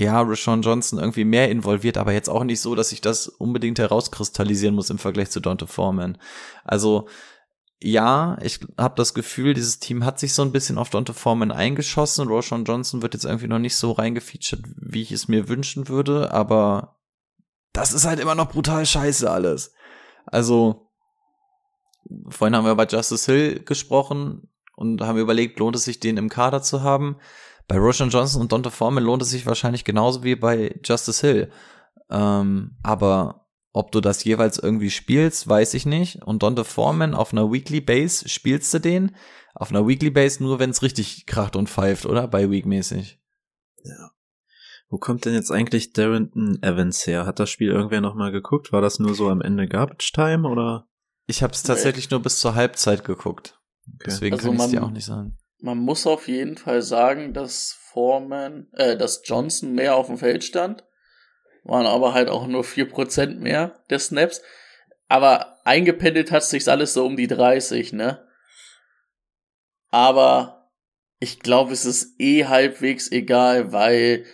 ja, 0.00 0.22
Rashawn 0.22 0.62
Johnson 0.62 0.98
irgendwie 0.98 1.26
mehr 1.26 1.50
involviert, 1.50 1.98
aber 1.98 2.14
jetzt 2.14 2.30
auch 2.30 2.42
nicht 2.42 2.62
so, 2.62 2.74
dass 2.74 2.90
ich 2.90 3.02
das 3.02 3.28
unbedingt 3.28 3.78
herauskristallisieren 3.78 4.74
muss 4.74 4.88
im 4.88 4.96
Vergleich 4.96 5.30
zu 5.30 5.40
Dante 5.40 5.66
Foreman. 5.66 6.16
Also 6.64 7.06
ja, 7.82 8.38
ich 8.42 8.60
habe 8.78 8.94
das 8.96 9.12
Gefühl, 9.12 9.52
dieses 9.52 9.78
Team 9.78 10.04
hat 10.04 10.18
sich 10.18 10.32
so 10.32 10.40
ein 10.40 10.52
bisschen 10.52 10.78
auf 10.78 10.88
Dante 10.88 11.12
Foreman 11.12 11.52
eingeschossen. 11.52 12.28
Roshan 12.28 12.64
Johnson 12.64 13.02
wird 13.02 13.12
jetzt 13.12 13.24
irgendwie 13.24 13.46
noch 13.46 13.58
nicht 13.58 13.76
so 13.76 13.92
reingefeatured, 13.92 14.64
wie 14.76 15.02
ich 15.02 15.12
es 15.12 15.28
mir 15.28 15.48
wünschen 15.48 15.88
würde, 15.88 16.32
aber 16.32 16.98
das 17.74 17.92
ist 17.92 18.06
halt 18.06 18.20
immer 18.20 18.34
noch 18.34 18.50
brutal 18.50 18.86
scheiße 18.86 19.30
alles. 19.30 19.74
Also 20.24 20.89
vorhin 22.28 22.56
haben 22.56 22.64
wir 22.64 22.74
bei 22.74 22.86
Justice 22.86 23.30
Hill 23.30 23.60
gesprochen 23.64 24.48
und 24.76 25.02
haben 25.02 25.18
überlegt, 25.18 25.58
lohnt 25.58 25.76
es 25.76 25.84
sich, 25.84 26.00
den 26.00 26.16
im 26.16 26.28
Kader 26.28 26.62
zu 26.62 26.82
haben. 26.82 27.16
Bei 27.68 27.78
Roshan 27.78 28.10
Johnson 28.10 28.42
und 28.42 28.52
Donta 28.52 28.70
Foreman 28.70 29.04
lohnt 29.04 29.22
es 29.22 29.30
sich 29.30 29.46
wahrscheinlich 29.46 29.84
genauso 29.84 30.24
wie 30.24 30.34
bei 30.34 30.80
Justice 30.84 31.26
Hill. 31.26 31.50
Ähm, 32.10 32.76
aber 32.82 33.46
ob 33.72 33.92
du 33.92 34.00
das 34.00 34.24
jeweils 34.24 34.58
irgendwie 34.58 34.90
spielst, 34.90 35.48
weiß 35.48 35.74
ich 35.74 35.86
nicht. 35.86 36.22
Und 36.24 36.42
Donta 36.42 36.64
Foreman 36.64 37.14
auf 37.14 37.32
einer 37.32 37.52
Weekly 37.52 37.80
Base 37.80 38.28
spielst 38.28 38.74
du 38.74 38.80
den? 38.80 39.14
Auf 39.54 39.70
einer 39.70 39.86
Weekly 39.86 40.10
Base 40.10 40.42
nur, 40.42 40.58
wenn 40.58 40.70
es 40.70 40.82
richtig 40.82 41.26
kracht 41.26 41.54
und 41.54 41.68
pfeift, 41.68 42.06
oder? 42.06 42.26
Bei 42.26 42.50
Week-mäßig. 42.50 43.20
Ja. 43.84 44.10
Wo 44.88 44.98
kommt 44.98 45.24
denn 45.24 45.34
jetzt 45.34 45.52
eigentlich 45.52 45.92
Darrington 45.92 46.60
Evans 46.62 47.06
her? 47.06 47.24
Hat 47.24 47.38
das 47.38 47.50
Spiel 47.50 47.68
irgendwer 47.68 48.00
nochmal 48.00 48.32
geguckt? 48.32 48.72
War 48.72 48.80
das 48.80 48.98
nur 48.98 49.14
so 49.14 49.28
am 49.28 49.40
Ende 49.40 49.68
Garbage 49.68 50.12
Time 50.12 50.48
oder? 50.48 50.88
Ich 51.30 51.44
habe 51.44 51.52
es 51.52 51.62
tatsächlich 51.62 52.10
nur 52.10 52.20
bis 52.20 52.40
zur 52.40 52.56
Halbzeit 52.56 53.04
geguckt. 53.04 53.56
Okay. 53.86 53.98
Deswegen 54.06 54.34
also 54.34 54.48
kann 54.48 54.56
ich 54.56 54.64
es 54.64 54.70
dir 54.70 54.82
auch 54.82 54.90
nicht 54.90 55.04
sagen. 55.04 55.38
Man 55.60 55.78
muss 55.78 56.04
auf 56.04 56.26
jeden 56.26 56.56
Fall 56.56 56.82
sagen, 56.82 57.32
dass 57.34 57.78
Foreman, 57.92 58.66
äh, 58.72 58.96
dass 58.96 59.22
Johnson 59.24 59.72
mehr 59.72 59.94
auf 59.94 60.08
dem 60.08 60.18
Feld 60.18 60.42
stand. 60.42 60.84
Waren 61.62 61.86
aber 61.86 62.14
halt 62.14 62.28
auch 62.28 62.48
nur 62.48 62.64
vier 62.64 62.88
Prozent 62.88 63.40
mehr 63.40 63.80
der 63.90 64.00
Snaps. 64.00 64.42
Aber 65.06 65.64
eingependelt 65.64 66.32
hat 66.32 66.42
sich 66.42 66.68
alles 66.68 66.94
so 66.94 67.06
um 67.06 67.16
die 67.16 67.28
30, 67.28 67.92
ne? 67.92 68.26
Aber 69.90 70.68
ich 71.20 71.38
glaube, 71.38 71.72
es 71.72 71.84
ist 71.84 72.20
eh 72.20 72.46
halbwegs 72.46 73.10
egal, 73.12 73.70
weil 73.70 74.24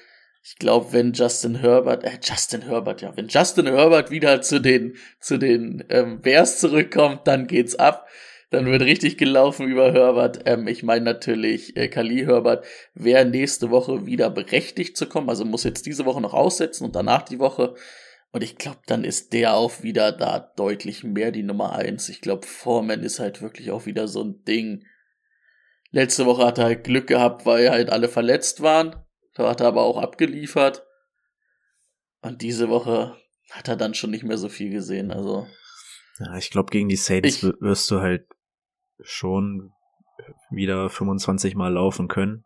ich 0.48 0.58
glaube, 0.58 0.92
wenn 0.92 1.12
Justin 1.12 1.56
Herbert, 1.56 2.04
äh, 2.04 2.20
Justin 2.22 2.62
Herbert, 2.62 3.02
ja, 3.02 3.16
wenn 3.16 3.26
Justin 3.26 3.66
Herbert 3.66 4.12
wieder 4.12 4.42
zu 4.42 4.60
den, 4.60 4.96
zu 5.18 5.38
den 5.38 5.82
ähm, 5.88 6.20
Bears 6.20 6.60
zurückkommt, 6.60 7.26
dann 7.26 7.48
geht's 7.48 7.74
ab. 7.74 8.06
Dann 8.50 8.66
wird 8.66 8.82
richtig 8.82 9.18
gelaufen 9.18 9.66
über 9.66 9.92
Herbert. 9.92 10.42
Ähm, 10.46 10.68
ich 10.68 10.84
meine 10.84 11.04
natürlich, 11.04 11.76
äh, 11.76 11.88
Kali 11.88 12.24
Herbert 12.26 12.64
wäre 12.94 13.24
nächste 13.24 13.70
Woche 13.70 14.06
wieder 14.06 14.30
berechtigt 14.30 14.96
zu 14.96 15.08
kommen. 15.08 15.28
Also 15.28 15.44
muss 15.44 15.64
jetzt 15.64 15.84
diese 15.84 16.04
Woche 16.04 16.20
noch 16.20 16.32
aussetzen 16.32 16.84
und 16.84 16.94
danach 16.94 17.22
die 17.22 17.40
Woche. 17.40 17.74
Und 18.30 18.44
ich 18.44 18.56
glaube, 18.56 18.78
dann 18.86 19.02
ist 19.02 19.32
der 19.32 19.54
auch 19.54 19.82
wieder 19.82 20.12
da 20.12 20.38
deutlich 20.38 21.02
mehr 21.02 21.32
die 21.32 21.42
Nummer 21.42 21.74
eins. 21.74 22.08
Ich 22.08 22.20
glaube, 22.20 22.46
Foreman 22.46 23.02
ist 23.02 23.18
halt 23.18 23.42
wirklich 23.42 23.72
auch 23.72 23.86
wieder 23.86 24.06
so 24.06 24.22
ein 24.22 24.44
Ding. 24.44 24.84
Letzte 25.90 26.24
Woche 26.24 26.46
hat 26.46 26.58
er 26.58 26.66
halt 26.66 26.84
Glück 26.84 27.08
gehabt, 27.08 27.46
weil 27.46 27.70
halt 27.70 27.90
alle 27.90 28.08
verletzt 28.08 28.62
waren. 28.62 28.94
Da 29.36 29.50
hat 29.50 29.60
er 29.60 29.68
aber 29.68 29.82
auch 29.82 29.98
abgeliefert. 29.98 30.82
Und 32.22 32.40
diese 32.40 32.68
Woche 32.70 33.16
hat 33.50 33.68
er 33.68 33.76
dann 33.76 33.94
schon 33.94 34.10
nicht 34.10 34.24
mehr 34.24 34.38
so 34.38 34.48
viel 34.48 34.70
gesehen. 34.70 35.10
Also. 35.10 35.46
Ja, 36.18 36.36
ich 36.36 36.50
glaube, 36.50 36.70
gegen 36.70 36.88
die 36.88 36.96
Saints 36.96 37.42
ich, 37.42 37.60
wirst 37.60 37.90
du 37.90 38.00
halt 38.00 38.26
schon 39.00 39.72
wieder 40.50 40.88
25 40.88 41.54
Mal 41.54 41.74
laufen 41.74 42.08
können. 42.08 42.44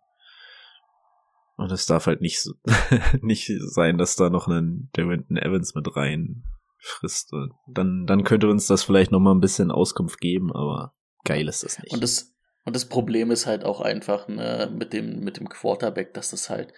Und 1.56 1.70
es 1.70 1.86
darf 1.86 2.06
halt 2.06 2.20
nicht, 2.20 2.44
nicht 3.20 3.50
sein, 3.58 3.96
dass 3.96 4.16
da 4.16 4.28
noch 4.28 4.48
einen 4.48 4.90
Darrington 4.92 5.36
Evans 5.36 5.74
mit 5.74 5.94
rein 5.94 6.42
frisst. 6.78 7.32
Dann, 7.68 8.06
dann 8.06 8.24
könnte 8.24 8.48
uns 8.48 8.66
das 8.66 8.82
vielleicht 8.82 9.12
noch 9.12 9.20
mal 9.20 9.34
ein 9.34 9.40
bisschen 9.40 9.70
Auskunft 9.70 10.20
geben, 10.20 10.52
aber 10.52 10.92
geil 11.24 11.46
ist 11.46 11.62
das 11.62 11.78
nicht. 11.78 11.92
Und 11.92 12.02
das, 12.02 12.34
und 12.70 12.76
das 12.76 12.84
Problem 12.84 13.32
ist 13.32 13.46
halt 13.46 13.64
auch 13.64 13.80
einfach 13.80 14.28
ne, 14.28 14.70
mit, 14.72 14.92
dem, 14.92 15.24
mit 15.24 15.38
dem 15.38 15.48
Quarterback, 15.48 16.14
dass 16.14 16.30
das 16.30 16.50
halt 16.50 16.72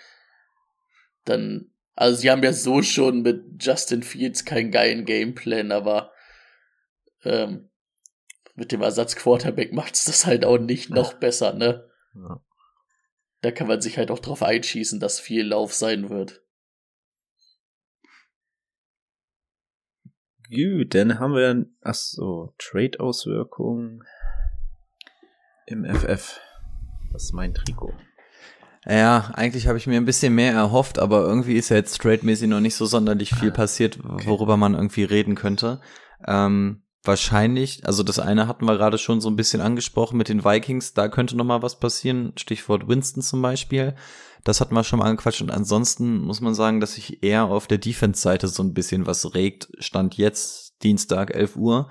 dann. 1.27 1.71
Also, 1.95 2.19
sie 2.19 2.31
haben 2.31 2.43
ja 2.43 2.55
so 2.55 2.81
schon 2.81 3.21
mit 3.21 3.63
Justin 3.63 4.03
Fields 4.03 4.47
keinen 4.47 4.71
geilen 4.71 5.05
Gameplan, 5.05 5.71
aber 5.71 6.11
ähm, 7.25 7.69
mit 8.55 8.73
dem 8.73 8.81
Ersatz-Quarterback 8.81 9.75
macht's 9.75 10.07
das 10.07 10.25
halt 10.25 10.47
auch 10.47 10.57
nicht 10.57 10.89
noch 10.89 11.13
besser, 11.13 11.53
ne? 11.53 11.91
Ja. 12.15 12.43
Da 13.43 13.51
kann 13.51 13.67
man 13.67 13.83
sich 13.83 13.99
halt 13.99 14.11
auch 14.11 14.21
drauf 14.21 14.43
einschießen, 14.43 14.99
dass 14.99 15.21
viel 15.21 15.47
Lauf 15.47 15.75
sein 15.75 16.09
wird. 16.09 16.43
Gut, 20.49 20.95
dann 20.95 21.19
haben 21.19 21.35
wir, 21.35 21.67
ach 21.83 21.93
so, 21.93 22.55
Trade-Auswirkungen 22.57 24.05
im 25.67 25.85
FF. 25.85 26.41
Das 27.13 27.25
ist 27.25 27.33
mein 27.33 27.55
Trikot. 27.55 27.93
Ja, 28.89 29.31
eigentlich 29.35 29.69
habe 29.69 29.79
ich 29.79 29.87
mir 29.87 29.97
ein 29.97 30.05
bisschen 30.05 30.35
mehr 30.35 30.53
erhofft, 30.53 30.99
aber 30.99 31.21
irgendwie 31.23 31.55
ist 31.55 31.69
ja 31.69 31.77
jetzt 31.77 32.01
trade-mäßig 32.01 32.49
noch 32.49 32.61
nicht 32.61 32.75
so 32.75 32.85
sonderlich 32.85 33.33
viel 33.35 33.51
ah, 33.51 33.55
passiert, 33.55 33.99
worüber 34.03 34.57
man 34.57 34.75
irgendwie 34.75 35.05
reden 35.05 35.37
könnte. 35.37 35.81
Ähm, 36.27 36.83
wahrscheinlich, 37.05 37.87
also 37.87 38.03
das 38.03 38.19
eine 38.19 38.49
hatten 38.49 38.65
wir 38.65 38.77
gerade 38.77 38.99
schon 38.99 39.21
so 39.21 39.31
ein 39.31 39.37
bisschen 39.37 39.61
angesprochen 39.61 40.17
mit 40.17 40.29
den 40.29 40.45
Vikings, 40.45 40.95
da 40.95 41.09
könnte 41.09 41.37
noch 41.37 41.45
mal 41.45 41.63
was 41.63 41.79
passieren, 41.79 42.33
Stichwort 42.37 42.89
Winston 42.89 43.23
zum 43.23 43.41
Beispiel. 43.41 43.95
Das 44.43 44.61
hatten 44.61 44.75
wir 44.75 44.83
schon 44.83 44.99
mal 44.99 45.09
angequatscht 45.09 45.43
und 45.43 45.53
ansonsten 45.53 46.19
muss 46.19 46.41
man 46.41 46.55
sagen, 46.55 46.81
dass 46.81 46.95
sich 46.95 47.23
eher 47.23 47.45
auf 47.45 47.69
der 47.69 47.79
Defense-Seite 47.79 48.49
so 48.49 48.65
ein 48.65 48.75
bisschen 48.75 49.07
was 49.07 49.35
regt. 49.35 49.69
Stand 49.79 50.17
jetzt 50.17 50.83
Dienstag 50.83 51.33
11 51.33 51.55
Uhr. 51.55 51.89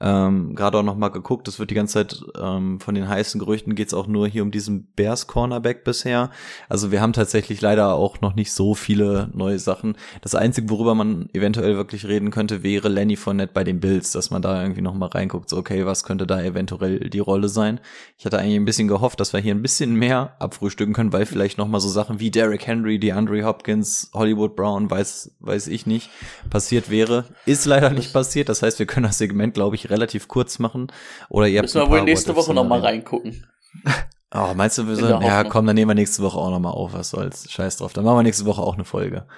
Ähm, 0.00 0.54
Gerade 0.54 0.78
auch 0.78 0.82
noch 0.82 0.96
mal 0.96 1.08
geguckt, 1.08 1.46
es 1.46 1.58
wird 1.58 1.70
die 1.70 1.74
ganze 1.74 1.94
Zeit 1.94 2.24
ähm, 2.40 2.80
von 2.80 2.94
den 2.94 3.08
heißen 3.08 3.38
Gerüchten 3.38 3.74
geht's 3.74 3.94
auch 3.94 4.06
nur 4.06 4.26
hier 4.26 4.42
um 4.42 4.50
diesen 4.50 4.86
Bears 4.96 5.26
Cornerback 5.26 5.84
bisher. 5.84 6.30
Also 6.68 6.90
wir 6.90 7.00
haben 7.00 7.12
tatsächlich 7.12 7.60
leider 7.60 7.94
auch 7.94 8.20
noch 8.20 8.34
nicht 8.34 8.52
so 8.52 8.74
viele 8.74 9.30
neue 9.32 9.58
Sachen. 9.58 9.96
Das 10.20 10.34
Einzige, 10.34 10.68
worüber 10.68 10.94
man 10.94 11.28
eventuell 11.32 11.76
wirklich 11.76 12.06
reden 12.06 12.30
könnte, 12.30 12.62
wäre 12.62 12.88
Lenny 12.88 13.16
Fournette 13.16 13.52
bei 13.52 13.62
den 13.62 13.80
Bills, 13.80 14.10
dass 14.12 14.30
man 14.30 14.42
da 14.42 14.60
irgendwie 14.60 14.82
noch 14.82 14.94
mal 14.94 15.06
reinguckt, 15.06 15.48
so 15.48 15.56
okay, 15.56 15.86
was 15.86 16.04
könnte 16.04 16.26
da 16.26 16.42
eventuell 16.42 17.08
die 17.10 17.20
Rolle 17.20 17.48
sein. 17.48 17.80
Ich 18.18 18.26
hatte 18.26 18.38
eigentlich 18.38 18.56
ein 18.56 18.64
bisschen 18.64 18.88
gehofft, 18.88 19.20
dass 19.20 19.32
wir 19.32 19.40
hier 19.40 19.54
ein 19.54 19.62
bisschen 19.62 19.94
mehr 19.94 20.34
abfrühstücken 20.40 20.94
können, 20.94 21.12
weil 21.12 21.26
vielleicht 21.26 21.58
noch 21.58 21.68
mal 21.68 21.80
so 21.80 21.88
Sachen 21.88 22.20
wie 22.20 22.30
Derrick 22.30 22.66
Henry, 22.66 22.98
DeAndre 22.98 23.44
Hopkins, 23.44 24.10
Hollywood 24.12 24.56
Brown, 24.56 24.90
weiß, 24.90 25.36
weiß 25.40 25.68
ich 25.68 25.86
nicht, 25.86 26.10
passiert 26.50 26.90
wäre. 26.90 27.26
Ist 27.46 27.64
leider 27.64 27.90
nicht 27.90 28.12
passiert. 28.12 28.48
Das 28.48 28.62
heißt, 28.62 28.78
wir 28.78 28.86
können 28.86 29.06
das 29.06 29.18
Segment, 29.18 29.54
glaube 29.54 29.76
ich, 29.76 29.83
relativ 29.90 30.28
kurz 30.28 30.58
machen. 30.58 30.88
Oder 31.28 31.46
ihr 31.48 31.62
Müssen 31.62 31.80
wir 31.80 31.90
wohl 31.90 32.02
nächste 32.02 32.36
Woche 32.36 32.54
noch 32.54 32.66
mal 32.66 32.80
reingucken. 32.80 33.46
Oh, 34.36 34.52
meinst 34.52 34.76
du, 34.78 34.88
wir 34.88 34.96
sollen, 34.96 35.22
ja, 35.22 35.44
komm, 35.44 35.64
dann 35.64 35.76
nehmen 35.76 35.90
wir 35.90 35.94
nächste 35.94 36.20
Woche 36.24 36.36
auch 36.36 36.50
noch 36.50 36.58
mal 36.58 36.72
auf, 36.72 36.92
was 36.92 37.10
soll's, 37.10 37.48
scheiß 37.52 37.76
drauf. 37.76 37.92
Dann 37.92 38.04
machen 38.04 38.16
wir 38.16 38.22
nächste 38.24 38.46
Woche 38.46 38.62
auch 38.62 38.74
eine 38.74 38.84
Folge. 38.84 39.28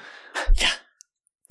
Ja. 0.54 0.68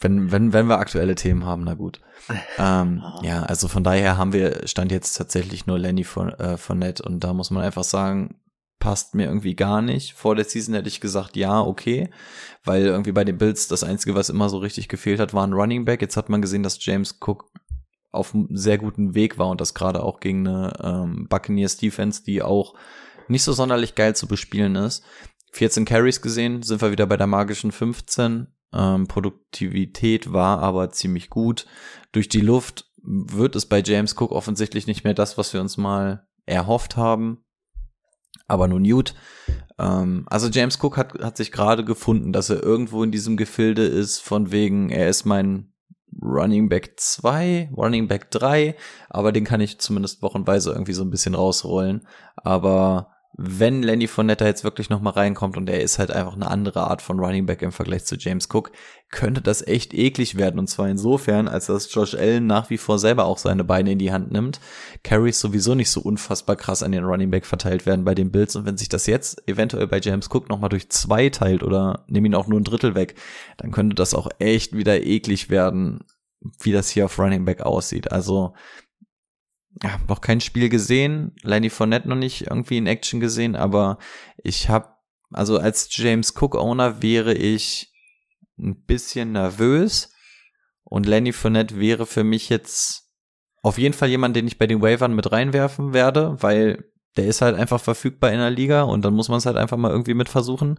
Wenn, 0.01 0.31
wenn, 0.31 0.51
wenn 0.51 0.67
wir 0.67 0.79
aktuelle 0.79 1.13
Themen 1.13 1.45
haben, 1.45 1.63
na 1.63 1.75
gut. 1.75 2.01
Ähm, 2.57 3.01
ah. 3.03 3.19
Ja, 3.21 3.43
also 3.43 3.67
von 3.67 3.83
daher 3.83 4.17
haben 4.17 4.33
wir, 4.33 4.67
stand 4.67 4.91
jetzt 4.91 5.13
tatsächlich 5.13 5.67
nur 5.67 5.77
Lenny 5.77 6.03
von, 6.03 6.29
äh, 6.29 6.57
von 6.57 6.79
Net 6.79 7.01
und 7.01 7.23
da 7.23 7.33
muss 7.33 7.51
man 7.51 7.63
einfach 7.63 7.83
sagen, 7.83 8.39
passt 8.79 9.13
mir 9.13 9.25
irgendwie 9.25 9.55
gar 9.55 9.81
nicht. 9.81 10.13
Vor 10.13 10.35
der 10.35 10.45
Season 10.45 10.73
hätte 10.73 10.87
ich 10.87 11.01
gesagt, 11.01 11.35
ja, 11.35 11.61
okay, 11.61 12.09
weil 12.63 12.85
irgendwie 12.85 13.11
bei 13.11 13.23
den 13.23 13.37
Bills 13.37 13.67
das 13.67 13.83
Einzige, 13.83 14.15
was 14.15 14.29
immer 14.29 14.49
so 14.49 14.57
richtig 14.57 14.89
gefehlt 14.89 15.19
hat, 15.19 15.33
war 15.33 15.45
ein 15.45 15.53
Running 15.53 15.85
Back. 15.85 16.01
Jetzt 16.01 16.17
hat 16.17 16.29
man 16.29 16.41
gesehen, 16.41 16.63
dass 16.63 16.83
James 16.83 17.19
Cook 17.19 17.51
auf 18.15 18.33
einem 18.33 18.47
sehr 18.51 18.77
guten 18.77 19.13
Weg 19.15 19.37
war 19.37 19.49
und 19.49 19.61
das 19.61 19.73
gerade 19.73 20.03
auch 20.03 20.19
gegen 20.19 20.47
eine 20.47 20.73
ähm, 20.81 21.27
Buccaneers 21.27 21.77
Defense, 21.77 22.23
die 22.23 22.41
auch 22.41 22.75
nicht 23.27 23.43
so 23.43 23.53
sonderlich 23.53 23.95
geil 23.95 24.15
zu 24.15 24.27
bespielen 24.27 24.75
ist. 24.75 25.03
14 25.51 25.85
Carries 25.85 26.21
gesehen, 26.21 26.63
sind 26.63 26.81
wir 26.81 26.91
wieder 26.91 27.07
bei 27.07 27.17
der 27.17 27.27
magischen 27.27 27.71
15. 27.71 28.47
Ähm, 28.73 29.07
Produktivität 29.07 30.33
war 30.33 30.59
aber 30.59 30.91
ziemlich 30.91 31.29
gut. 31.29 31.65
Durch 32.11 32.27
die 32.27 32.41
Luft 32.41 32.91
wird 33.01 33.55
es 33.55 33.65
bei 33.65 33.81
James 33.81 34.15
Cook 34.19 34.31
offensichtlich 34.31 34.87
nicht 34.87 35.03
mehr 35.03 35.13
das, 35.13 35.37
was 35.37 35.53
wir 35.53 35.61
uns 35.61 35.77
mal 35.77 36.27
erhofft 36.45 36.97
haben. 36.97 37.43
Aber 38.47 38.67
nun 38.67 38.83
gut. 38.83 39.15
Ähm, 39.79 40.25
also 40.27 40.49
James 40.49 40.77
Cook 40.81 40.97
hat, 40.97 41.13
hat 41.21 41.37
sich 41.37 41.51
gerade 41.51 41.85
gefunden, 41.85 42.33
dass 42.33 42.49
er 42.49 42.61
irgendwo 42.61 43.03
in 43.03 43.11
diesem 43.11 43.37
Gefilde 43.37 43.85
ist, 43.85 44.19
von 44.19 44.51
wegen, 44.51 44.89
er 44.89 45.09
ist 45.09 45.25
mein 45.25 45.73
Running 46.25 46.69
Back 46.69 46.93
2, 46.97 47.71
Running 47.75 48.07
Back 48.07 48.31
3, 48.31 48.75
aber 49.09 49.31
den 49.31 49.43
kann 49.43 49.61
ich 49.61 49.79
zumindest 49.79 50.21
wochenweise 50.21 50.71
irgendwie 50.71 50.93
so 50.93 51.03
ein 51.03 51.11
bisschen 51.11 51.35
rausrollen. 51.35 52.07
Aber 52.35 53.15
wenn 53.37 53.83
Lenny 53.83 54.07
Fournette 54.07 54.45
jetzt 54.45 54.63
wirklich 54.63 54.89
noch 54.89 55.01
mal 55.01 55.09
reinkommt 55.09 55.57
und 55.57 55.69
er 55.69 55.81
ist 55.81 55.99
halt 55.99 56.09
einfach 56.09 56.35
eine 56.35 56.49
andere 56.49 56.87
Art 56.87 57.01
von 57.01 57.19
Running 57.19 57.45
Back 57.45 57.61
im 57.63 57.73
Vergleich 57.73 58.05
zu 58.05 58.15
James 58.15 58.47
Cook, 58.51 58.71
könnte 59.11 59.41
das 59.41 59.61
echt 59.61 59.93
eklig 59.93 60.37
werden. 60.37 60.57
Und 60.57 60.67
zwar 60.67 60.87
insofern, 60.87 61.49
als 61.49 61.65
dass 61.65 61.93
Josh 61.93 62.15
Allen 62.15 62.47
nach 62.47 62.69
wie 62.69 62.77
vor 62.77 62.97
selber 62.97 63.25
auch 63.25 63.37
seine 63.37 63.65
Beine 63.65 63.91
in 63.91 63.99
die 63.99 64.13
Hand 64.13 64.31
nimmt. 64.31 64.61
Carries 65.03 65.39
sowieso 65.39 65.75
nicht 65.75 65.89
so 65.89 65.99
unfassbar 65.99 66.55
krass 66.55 66.81
an 66.81 66.93
den 66.93 67.03
Running 67.03 67.29
Back 67.29 67.45
verteilt 67.45 67.85
werden 67.85 68.05
bei 68.05 68.15
den 68.15 68.31
Bills. 68.31 68.55
Und 68.55 68.65
wenn 68.65 68.77
sich 68.77 68.87
das 68.87 69.05
jetzt 69.05 69.45
eventuell 69.49 69.87
bei 69.87 69.99
James 69.99 70.29
Cook 70.31 70.47
noch 70.47 70.59
mal 70.59 70.69
durch 70.69 70.89
zwei 70.89 71.27
teilt 71.29 71.61
oder 71.61 72.05
nimm 72.07 72.23
ihn 72.23 72.35
auch 72.35 72.47
nur 72.47 72.59
ein 72.59 72.63
Drittel 72.65 72.95
weg, 72.95 73.15
dann 73.57 73.71
könnte 73.71 73.95
das 73.95 74.13
auch 74.13 74.29
echt 74.39 74.77
wieder 74.77 75.03
eklig 75.03 75.49
werden, 75.49 76.05
wie 76.59 76.71
das 76.71 76.89
hier 76.89 77.05
auf 77.05 77.19
Running 77.19 77.45
Back 77.45 77.61
aussieht. 77.61 78.11
Also 78.11 78.53
ja, 79.83 79.99
noch 80.07 80.21
kein 80.21 80.41
Spiel 80.41 80.69
gesehen, 80.69 81.35
Lenny 81.41 81.69
Fournette 81.69 82.07
noch 82.07 82.15
nicht 82.15 82.47
irgendwie 82.47 82.77
in 82.77 82.87
Action 82.87 83.19
gesehen, 83.19 83.55
aber 83.55 83.97
ich 84.37 84.69
habe, 84.69 84.87
also 85.31 85.57
als 85.57 85.89
James 85.91 86.33
Cook 86.39 86.55
Owner 86.55 87.01
wäre 87.01 87.33
ich 87.33 87.91
ein 88.57 88.85
bisschen 88.85 89.33
nervös 89.33 90.13
und 90.83 91.05
Lenny 91.05 91.33
Fournette 91.33 91.77
wäre 91.77 92.05
für 92.05 92.23
mich 92.23 92.47
jetzt 92.47 93.09
auf 93.63 93.77
jeden 93.77 93.93
Fall 93.93 94.09
jemand, 94.09 94.35
den 94.35 94.47
ich 94.47 94.57
bei 94.57 94.67
den 94.67 94.81
Wavern 94.81 95.13
mit 95.13 95.31
reinwerfen 95.31 95.93
werde, 95.93 96.37
weil 96.41 96.85
der 97.17 97.25
ist 97.25 97.41
halt 97.41 97.57
einfach 97.57 97.81
verfügbar 97.81 98.31
in 98.31 98.39
der 98.39 98.51
Liga 98.51 98.83
und 98.83 99.03
dann 99.03 99.13
muss 99.13 99.27
man 99.29 99.39
es 99.39 99.45
halt 99.45 99.57
einfach 99.57 99.77
mal 99.77 99.91
irgendwie 99.91 100.13
mit 100.13 100.29
versuchen. 100.29 100.77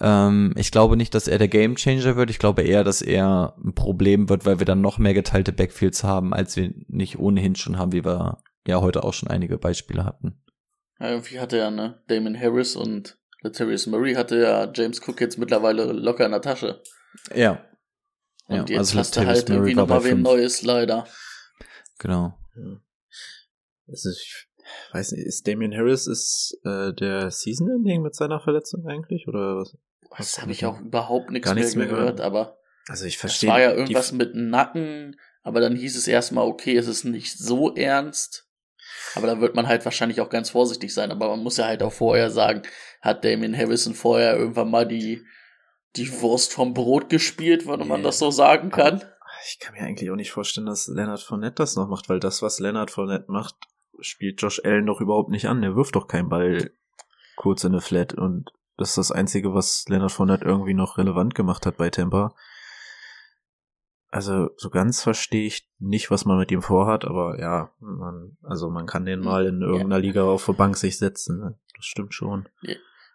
Ähm, 0.00 0.54
ich 0.56 0.70
glaube 0.70 0.96
nicht, 0.96 1.14
dass 1.14 1.28
er 1.28 1.38
der 1.38 1.48
Gamechanger 1.48 2.16
wird. 2.16 2.30
Ich 2.30 2.38
glaube 2.38 2.62
eher, 2.62 2.84
dass 2.84 3.02
er 3.02 3.54
ein 3.62 3.74
Problem 3.74 4.28
wird, 4.28 4.46
weil 4.46 4.58
wir 4.58 4.66
dann 4.66 4.80
noch 4.80 4.98
mehr 4.98 5.14
geteilte 5.14 5.52
Backfields 5.52 6.04
haben, 6.04 6.32
als 6.32 6.56
wir 6.56 6.72
nicht 6.88 7.18
ohnehin 7.18 7.54
schon 7.54 7.78
haben, 7.78 7.92
wie 7.92 8.04
wir 8.04 8.42
ja 8.66 8.80
heute 8.80 9.04
auch 9.04 9.14
schon 9.14 9.28
einige 9.28 9.58
Beispiele 9.58 10.04
hatten. 10.04 10.42
Ja, 10.98 11.10
irgendwie 11.10 11.40
hatte 11.40 11.58
ja, 11.58 11.70
ne, 11.70 12.02
Damon 12.08 12.38
Harris 12.38 12.76
und 12.76 13.18
Latavius 13.42 13.86
Murray 13.86 14.14
hatte 14.14 14.40
ja 14.40 14.70
James 14.72 15.00
Cook 15.06 15.20
jetzt 15.20 15.38
mittlerweile 15.38 15.92
locker 15.92 16.24
in 16.24 16.32
der 16.32 16.42
Tasche. 16.42 16.80
Ja. 17.34 17.64
Und 18.46 18.70
ja, 18.70 18.76
jetzt 18.76 18.78
also 18.78 18.98
hast 18.98 19.16
du 19.16 19.20
Latavius 19.20 19.38
halt 19.38 19.48
Murray 19.48 19.58
irgendwie 19.58 19.74
nochmal 19.74 20.04
wen. 20.04 20.22
Neues, 20.22 20.62
leider. 20.62 21.06
Genau. 21.98 22.38
Also 23.88 24.10
ich 24.10 24.46
weiß 24.92 25.12
nicht, 25.12 25.26
ist 25.26 25.46
Damian 25.46 25.74
Harris 25.74 26.06
ist 26.06 26.58
äh, 26.64 26.92
der 26.92 27.30
Season 27.30 27.68
Ending 27.68 28.02
mit 28.02 28.14
seiner 28.14 28.40
Verletzung 28.40 28.86
eigentlich 28.86 29.26
oder 29.28 29.56
was? 29.58 29.76
Das 30.16 30.40
habe 30.42 30.52
ich 30.52 30.66
auch 30.66 30.78
überhaupt 30.80 31.30
nichts 31.30 31.46
Gar 31.46 31.54
mehr, 31.54 31.62
nichts 31.64 31.76
mehr 31.76 31.86
gehört, 31.86 32.16
gehört. 32.16 32.20
aber 32.20 32.58
Also 32.88 33.06
ich 33.06 33.14
es 33.14 33.20
verstehe. 33.20 33.48
war 33.50 33.60
ja 33.60 33.72
irgendwas 33.72 34.12
mit 34.12 34.34
Nacken, 34.34 35.16
aber 35.42 35.60
dann 35.60 35.74
hieß 35.76 35.96
es 35.96 36.06
erstmal, 36.06 36.46
okay, 36.46 36.76
es 36.76 36.86
ist 36.86 37.04
nicht 37.04 37.38
so 37.38 37.74
ernst. 37.74 38.46
Aber 39.14 39.26
da 39.26 39.40
wird 39.40 39.54
man 39.56 39.66
halt 39.66 39.84
wahrscheinlich 39.84 40.20
auch 40.20 40.28
ganz 40.30 40.50
vorsichtig 40.50 40.92
sein. 40.94 41.10
Aber 41.10 41.28
man 41.28 41.42
muss 41.42 41.56
ja 41.56 41.66
halt 41.66 41.82
auch 41.82 41.92
vorher 41.92 42.30
sagen, 42.30 42.62
hat 43.00 43.24
Damien 43.24 43.56
Harrison 43.56 43.94
vorher 43.94 44.36
irgendwann 44.36 44.70
mal 44.70 44.86
die, 44.86 45.22
die 45.96 46.20
Wurst 46.20 46.52
vom 46.52 46.72
Brot 46.74 47.08
gespielt, 47.08 47.66
wenn 47.66 47.86
man 47.88 48.00
Nee. 48.00 48.06
das 48.06 48.18
so 48.18 48.30
sagen 48.30 48.70
kann? 48.70 49.02
Ich 49.48 49.58
kann 49.58 49.74
mir 49.74 49.80
eigentlich 49.80 50.10
auch 50.10 50.16
nicht 50.16 50.30
vorstellen, 50.30 50.66
dass 50.66 50.86
Leonard 50.88 51.20
Fournette 51.20 51.56
das 51.56 51.74
noch 51.74 51.88
macht, 51.88 52.08
weil 52.08 52.20
das, 52.20 52.42
was 52.42 52.60
Leonard 52.60 52.90
Fournette 52.90 53.30
macht, 53.32 53.56
spielt 54.00 54.40
Josh 54.40 54.60
Allen 54.64 54.86
doch 54.86 55.00
überhaupt 55.00 55.30
nicht 55.30 55.46
an. 55.46 55.62
Der 55.62 55.76
wirft 55.76 55.96
doch 55.96 56.08
keinen 56.08 56.28
Ball 56.28 56.70
kurz 57.36 57.64
in 57.64 57.72
eine 57.72 57.80
Flat 57.80 58.14
und 58.14 58.52
das 58.76 58.90
ist 58.90 58.98
das 58.98 59.12
Einzige, 59.12 59.54
was 59.54 59.84
Leonard 59.88 60.12
Fournette 60.12 60.44
irgendwie 60.44 60.74
noch 60.74 60.98
relevant 60.98 61.34
gemacht 61.34 61.66
hat 61.66 61.76
bei 61.76 61.90
Tampa. 61.90 62.34
Also 64.10 64.50
so 64.56 64.68
ganz 64.68 65.02
verstehe 65.02 65.46
ich 65.46 65.68
nicht, 65.78 66.10
was 66.10 66.24
man 66.24 66.38
mit 66.38 66.50
ihm 66.50 66.62
vorhat, 66.62 67.04
aber 67.04 67.40
ja, 67.40 67.72
man, 67.80 68.36
also 68.42 68.68
man 68.68 68.86
kann 68.86 69.06
den 69.06 69.20
mal 69.20 69.46
in 69.46 69.62
irgendeiner 69.62 69.98
Liga 69.98 70.24
auf 70.24 70.44
der 70.44 70.52
Bank 70.52 70.76
sich 70.76 70.98
setzen. 70.98 71.38
ne? 71.38 71.58
Das 71.74 71.86
stimmt 71.86 72.12
schon. 72.12 72.48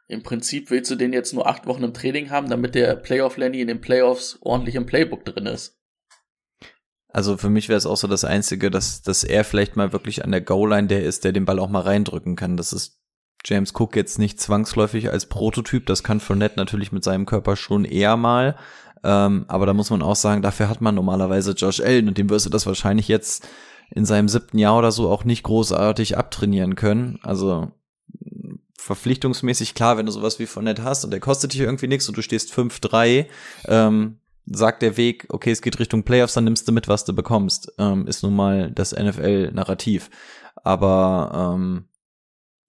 Im 0.07 0.23
Prinzip 0.23 0.71
willst 0.71 0.89
du 0.89 0.95
den 0.95 1.13
jetzt 1.13 1.33
nur 1.33 1.47
acht 1.47 1.67
Wochen 1.67 1.83
im 1.83 1.93
Training 1.93 2.29
haben, 2.29 2.49
damit 2.49 2.73
der 2.73 2.95
Playoff 2.95 3.37
Lenny 3.37 3.61
in 3.61 3.67
den 3.67 3.81
Playoffs 3.81 4.39
ordentlich 4.41 4.75
im 4.75 4.85
Playbook 4.85 5.25
drin 5.25 5.45
ist. 5.45 5.76
Also 7.17 7.35
für 7.35 7.49
mich 7.49 7.67
wäre 7.67 7.79
es 7.79 7.87
auch 7.87 7.97
so 7.97 8.07
das 8.07 8.25
Einzige, 8.25 8.69
dass, 8.69 9.01
dass 9.01 9.23
er 9.23 9.43
vielleicht 9.43 9.75
mal 9.75 9.91
wirklich 9.91 10.23
an 10.23 10.29
der 10.29 10.39
Goal-Line 10.39 10.87
der 10.87 11.03
ist, 11.03 11.23
der 11.23 11.31
den 11.31 11.45
Ball 11.45 11.57
auch 11.57 11.67
mal 11.67 11.81
reindrücken 11.81 12.35
kann. 12.35 12.57
Das 12.57 12.71
ist 12.71 13.01
James 13.43 13.73
Cook 13.73 13.95
jetzt 13.95 14.19
nicht 14.19 14.39
zwangsläufig 14.39 15.09
als 15.09 15.25
Prototyp. 15.25 15.87
Das 15.87 16.03
kann 16.03 16.19
Fournette 16.19 16.57
natürlich 16.57 16.91
mit 16.91 17.03
seinem 17.03 17.25
Körper 17.25 17.55
schon 17.55 17.85
eher 17.85 18.17
mal. 18.17 18.55
Ähm, 19.03 19.45
aber 19.47 19.65
da 19.65 19.73
muss 19.73 19.89
man 19.89 20.03
auch 20.03 20.15
sagen, 20.15 20.43
dafür 20.43 20.69
hat 20.69 20.79
man 20.81 20.93
normalerweise 20.93 21.53
Josh 21.53 21.79
Allen 21.79 22.07
und 22.07 22.19
dem 22.19 22.29
wirst 22.29 22.45
du 22.45 22.51
das 22.51 22.67
wahrscheinlich 22.67 23.07
jetzt 23.07 23.47
in 23.89 24.05
seinem 24.05 24.29
siebten 24.29 24.59
Jahr 24.59 24.77
oder 24.77 24.91
so 24.91 25.09
auch 25.09 25.23
nicht 25.23 25.41
großartig 25.41 26.19
abtrainieren 26.19 26.75
können. 26.75 27.17
Also 27.23 27.71
verpflichtungsmäßig 28.77 29.73
klar, 29.73 29.97
wenn 29.97 30.05
du 30.05 30.11
sowas 30.11 30.37
wie 30.37 30.45
Fournette 30.45 30.83
hast 30.83 31.03
und 31.03 31.09
der 31.09 31.19
kostet 31.19 31.53
dich 31.53 31.61
irgendwie 31.61 31.87
nichts 31.87 32.07
und 32.07 32.15
du 32.15 32.21
stehst 32.21 32.53
5-3, 32.53 33.25
ähm, 33.67 34.19
sagt 34.49 34.81
der 34.81 34.97
Weg, 34.97 35.27
okay, 35.29 35.51
es 35.51 35.61
geht 35.61 35.79
Richtung 35.79 36.03
Playoffs, 36.03 36.33
dann 36.33 36.45
nimmst 36.45 36.67
du 36.67 36.71
mit, 36.71 36.87
was 36.87 37.05
du 37.05 37.13
bekommst. 37.13 37.71
Ähm, 37.77 38.07
ist 38.07 38.23
nun 38.23 38.35
mal 38.35 38.71
das 38.71 38.95
NFL-Narrativ. 38.95 40.09
Aber 40.63 41.55
ähm, 41.55 41.85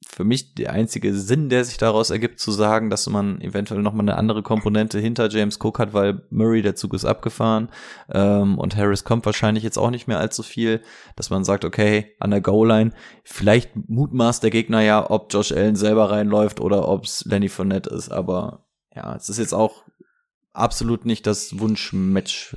für 0.06 0.24
mich 0.24 0.54
der 0.54 0.72
einzige 0.72 1.14
Sinn, 1.14 1.48
der 1.48 1.64
sich 1.64 1.76
daraus 1.76 2.10
ergibt, 2.10 2.40
zu 2.40 2.50
sagen, 2.50 2.90
dass 2.90 3.08
man 3.08 3.40
eventuell 3.40 3.82
nochmal 3.82 4.04
eine 4.04 4.16
andere 4.16 4.42
Komponente 4.42 4.98
hinter 4.98 5.28
James 5.28 5.58
Cook 5.60 5.78
hat, 5.78 5.92
weil 5.92 6.22
Murray, 6.30 6.62
der 6.62 6.74
Zug 6.74 6.94
ist 6.94 7.04
abgefahren 7.04 7.68
ähm, 8.10 8.58
und 8.58 8.76
Harris 8.76 9.04
kommt 9.04 9.26
wahrscheinlich 9.26 9.64
jetzt 9.64 9.78
auch 9.78 9.90
nicht 9.90 10.08
mehr 10.08 10.18
allzu 10.18 10.42
viel, 10.42 10.82
dass 11.14 11.30
man 11.30 11.44
sagt, 11.44 11.64
okay, 11.64 12.16
an 12.20 12.30
der 12.30 12.40
Goal-Line, 12.40 12.92
vielleicht 13.22 13.70
mutmaßt 13.76 14.42
der 14.42 14.50
Gegner 14.50 14.80
ja, 14.80 15.08
ob 15.08 15.32
Josh 15.32 15.52
Allen 15.52 15.76
selber 15.76 16.10
reinläuft 16.10 16.60
oder 16.60 16.88
ob 16.88 17.04
es 17.04 17.24
Lenny 17.24 17.48
Fournette 17.48 17.90
ist, 17.90 18.10
aber 18.10 18.66
ja, 18.94 19.14
es 19.14 19.28
ist 19.28 19.38
jetzt 19.38 19.54
auch 19.54 19.84
absolut 20.58 21.04
nicht 21.04 21.26
das 21.26 21.58
Wunschmatch, 21.58 22.56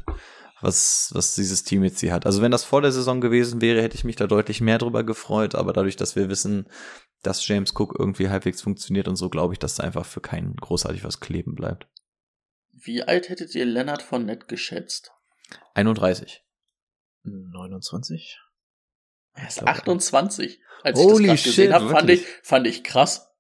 was, 0.62 1.10
was 1.14 1.36
dieses 1.36 1.64
Team 1.64 1.84
jetzt 1.84 2.00
hier 2.00 2.14
hat. 2.14 2.26
Also 2.26 2.42
wenn 2.42 2.52
das 2.52 2.64
vor 2.64 2.82
der 2.82 2.92
Saison 2.92 3.22
gewesen 3.22 3.62
wäre, 3.62 3.82
hätte 3.82 3.96
ich 3.96 4.04
mich 4.04 4.16
da 4.16 4.28
deutlich 4.28 4.62
mehr 4.62 4.78
drüber 4.78 5.04
gefreut, 5.04 5.56
aber 5.56 5.74
dadurch, 5.74 5.96
dass 5.96 6.16
wir 6.16 6.30
wissen, 6.30 6.68
dass 7.24 7.48
James 7.48 7.74
Cook 7.76 7.96
irgendwie 7.98 8.30
halbwegs 8.30 8.62
funktioniert 8.62 9.08
und 9.08 9.16
so, 9.16 9.30
glaube 9.30 9.54
ich, 9.54 9.60
dass 9.60 9.76
da 9.76 9.84
einfach 9.84 10.06
für 10.06 10.22
keinen 10.22 10.56
großartig 10.56 11.04
was 11.04 11.20
kleben 11.20 11.56
bleibt. 11.56 11.88
Wie 12.72 13.04
alt 13.04 13.30
hättet 13.30 13.54
ihr 13.56 13.66
Leonard 13.66 14.02
von 14.02 14.26
Nett 14.26 14.48
geschätzt? 14.48 15.12
31. 15.74 16.44
29? 17.24 18.40
Er 19.34 19.48
ist 19.48 19.58
Ich 19.58 19.64
glaube, 19.64 19.72
28. 19.72 20.60
Als 20.84 21.00
Holy 21.00 21.12
ich 21.12 21.44
das 21.44 21.44
gerade 21.44 21.44
gesehen 21.44 21.74
habe, 21.74 21.90
fand 21.90 22.10
ich, 22.10 22.26
fand 22.44 22.68
ich 22.68 22.84
krass. 22.84 23.31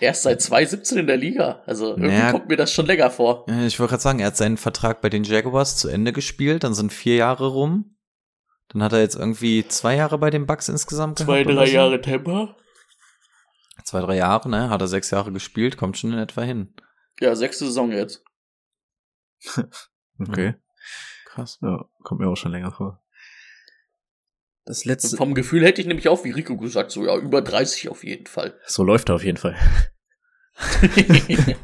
Erst 0.00 0.22
seit 0.24 0.42
2017 0.42 0.98
in 0.98 1.06
der 1.06 1.16
Liga. 1.16 1.62
Also 1.66 1.90
irgendwie 1.90 2.08
Naja. 2.08 2.32
kommt 2.32 2.48
mir 2.48 2.56
das 2.56 2.72
schon 2.72 2.86
länger 2.86 3.10
vor. 3.10 3.46
Ich 3.66 3.78
wollte 3.78 3.90
gerade 3.92 4.02
sagen, 4.02 4.18
er 4.18 4.26
hat 4.28 4.36
seinen 4.36 4.56
Vertrag 4.56 5.00
bei 5.00 5.08
den 5.08 5.22
Jaguars 5.24 5.76
zu 5.76 5.88
Ende 5.88 6.12
gespielt, 6.12 6.64
dann 6.64 6.74
sind 6.74 6.92
vier 6.92 7.16
Jahre 7.16 7.46
rum. 7.46 7.96
Dann 8.68 8.82
hat 8.82 8.92
er 8.92 9.00
jetzt 9.00 9.14
irgendwie 9.16 9.66
zwei 9.68 9.94
Jahre 9.96 10.18
bei 10.18 10.30
den 10.30 10.46
Bucks 10.46 10.68
insgesamt 10.68 11.18
Zwei, 11.20 11.44
gehabt 11.44 11.56
drei 11.58 11.66
so. 11.66 11.72
Jahre 11.72 12.00
Temper. 12.00 12.56
Zwei, 13.84 14.00
drei 14.00 14.16
Jahre, 14.16 14.48
ne? 14.48 14.70
Hat 14.70 14.80
er 14.80 14.88
sechs 14.88 15.10
Jahre 15.10 15.30
gespielt, 15.30 15.76
kommt 15.76 15.98
schon 15.98 16.12
in 16.12 16.18
etwa 16.18 16.42
hin. 16.42 16.74
Ja, 17.20 17.36
sechste 17.36 17.66
Saison 17.66 17.92
jetzt. 17.92 18.24
Okay. 20.18 20.54
Krass. 21.26 21.58
Ja, 21.60 21.84
kommt 22.04 22.20
mir 22.20 22.28
auch 22.28 22.36
schon 22.36 22.52
länger 22.52 22.70
vor. 22.70 23.03
Das 24.64 24.80
Und 24.82 24.86
letzte. 24.86 25.16
vom 25.16 25.34
Gefühl 25.34 25.62
hätte 25.64 25.80
ich 25.80 25.86
nämlich 25.86 26.08
auch, 26.08 26.24
wie 26.24 26.30
Rico 26.30 26.56
gesagt, 26.56 26.90
so 26.90 27.04
ja, 27.04 27.16
über 27.18 27.42
30 27.42 27.88
auf 27.90 28.02
jeden 28.04 28.26
Fall. 28.26 28.58
So 28.66 28.82
läuft 28.82 29.10
er 29.10 29.16
auf 29.16 29.24
jeden 29.24 29.36
Fall. 29.36 29.56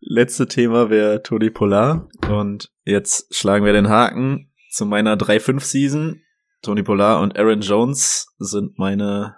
Letzte 0.00 0.48
Thema 0.48 0.90
wäre 0.90 1.22
Toni 1.22 1.50
Polar. 1.50 2.08
Und 2.28 2.72
jetzt 2.84 3.34
schlagen 3.34 3.64
wir 3.64 3.72
den 3.72 3.88
Haken 3.88 4.52
zu 4.70 4.84
meiner 4.84 5.16
3-5-Season. 5.16 6.20
Tony 6.62 6.82
Polar 6.82 7.20
und 7.20 7.38
Aaron 7.38 7.60
Jones 7.60 8.34
sind 8.38 8.78
meine 8.78 9.36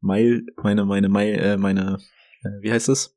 Mile, 0.00 0.42
meine, 0.62 0.84
meine, 0.84 1.08
Mile, 1.08 1.36
äh, 1.36 1.56
meine, 1.56 1.98
äh, 2.42 2.48
wie 2.62 2.72
heißt 2.72 2.88
es? 2.88 3.16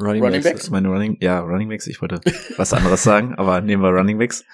Running, 0.00 0.22
Running 0.22 0.42
Backs. 0.42 0.52
Backs? 0.54 0.70
Meine 0.70 0.88
Running, 0.88 1.16
ja, 1.20 1.40
Running 1.40 1.68
Backs. 1.68 1.86
Ich 1.86 2.00
wollte 2.02 2.20
was 2.56 2.72
anderes 2.72 3.02
sagen, 3.02 3.34
aber 3.36 3.60
nehmen 3.60 3.82
wir 3.82 3.90
Running 3.90 4.18
Backs. 4.18 4.44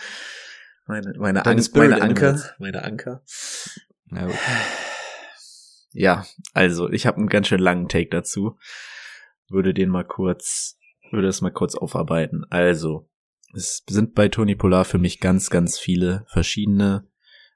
Meine, 0.86 1.12
meine, 1.18 1.46
An 1.46 1.60
meine 1.74 2.02
Anker. 2.02 2.40
Meine 2.58 2.82
Anker. 2.82 3.22
Gut. 4.10 4.34
Ja, 5.92 6.24
also 6.54 6.90
ich 6.90 7.06
habe 7.06 7.18
einen 7.18 7.28
ganz 7.28 7.48
schön 7.48 7.60
langen 7.60 7.88
Take 7.88 8.08
dazu. 8.10 8.58
Würde 9.48 9.74
den 9.74 9.90
mal 9.90 10.04
kurz, 10.04 10.78
würde 11.10 11.28
es 11.28 11.40
mal 11.40 11.50
kurz 11.50 11.74
aufarbeiten. 11.74 12.44
Also, 12.50 13.08
es 13.54 13.84
sind 13.88 14.14
bei 14.14 14.28
Tony 14.28 14.54
Polar 14.54 14.84
für 14.84 14.98
mich 14.98 15.20
ganz, 15.20 15.50
ganz 15.50 15.78
viele 15.78 16.24
verschiedene 16.28 17.06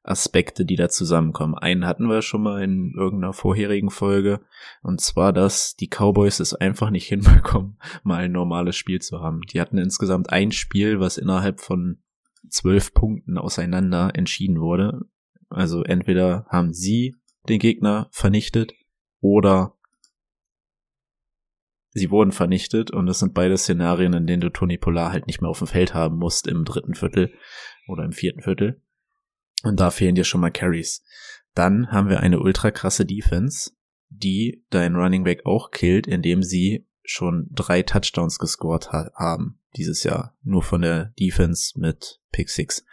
Aspekte, 0.02 0.64
die 0.64 0.76
da 0.76 0.88
zusammenkommen. 0.88 1.56
Einen 1.56 1.86
hatten 1.86 2.08
wir 2.08 2.22
schon 2.22 2.42
mal 2.42 2.62
in 2.62 2.92
irgendeiner 2.96 3.32
vorherigen 3.32 3.90
Folge, 3.90 4.40
und 4.82 5.00
zwar, 5.00 5.32
dass 5.32 5.74
die 5.74 5.88
Cowboys 5.88 6.38
es 6.38 6.54
einfach 6.54 6.90
nicht 6.90 7.06
hinbekommen, 7.08 7.78
mal 8.04 8.18
ein 8.18 8.32
normales 8.32 8.76
Spiel 8.76 9.00
zu 9.00 9.20
haben. 9.20 9.40
Die 9.52 9.60
hatten 9.60 9.78
insgesamt 9.78 10.30
ein 10.30 10.52
Spiel, 10.52 11.00
was 11.00 11.18
innerhalb 11.18 11.60
von 11.60 12.02
zwölf 12.48 12.94
Punkten 12.94 13.38
auseinander 13.38 14.10
entschieden 14.14 14.60
wurde. 14.60 15.00
Also 15.48 15.82
entweder 15.82 16.46
haben 16.48 16.72
sie 16.72 17.14
den 17.48 17.58
Gegner 17.58 18.08
vernichtet 18.10 18.72
oder 19.20 19.76
sie 21.90 22.10
wurden 22.10 22.32
vernichtet 22.32 22.90
und 22.90 23.06
das 23.06 23.20
sind 23.20 23.34
beide 23.34 23.56
Szenarien, 23.56 24.12
in 24.12 24.26
denen 24.26 24.40
du 24.40 24.50
Tony 24.50 24.76
Polar 24.78 25.12
halt 25.12 25.26
nicht 25.26 25.40
mehr 25.40 25.50
auf 25.50 25.58
dem 25.58 25.68
Feld 25.68 25.94
haben 25.94 26.18
musst 26.18 26.46
im 26.46 26.64
dritten 26.64 26.94
Viertel 26.94 27.32
oder 27.88 28.04
im 28.04 28.12
vierten 28.12 28.42
Viertel. 28.42 28.82
Und 29.62 29.80
da 29.80 29.90
fehlen 29.90 30.14
dir 30.14 30.24
schon 30.24 30.40
mal 30.40 30.50
Carries. 30.50 31.02
Dann 31.54 31.90
haben 31.90 32.08
wir 32.08 32.20
eine 32.20 32.40
ultra 32.40 32.70
krasse 32.70 33.06
Defense, 33.06 33.70
die 34.08 34.64
dein 34.70 34.94
Running 34.94 35.24
Back 35.24 35.46
auch 35.46 35.70
killt, 35.70 36.06
indem 36.06 36.42
sie 36.42 36.86
schon 37.02 37.48
drei 37.52 37.82
Touchdowns 37.82 38.38
gescored 38.38 38.92
ha 38.92 39.10
haben 39.14 39.60
dieses 39.76 40.02
Jahr. 40.02 40.36
Nur 40.42 40.62
von 40.62 40.82
der 40.82 41.12
Defense 41.18 41.78
mit 41.78 42.20
Pick 42.32 42.50
Six. 42.50 42.84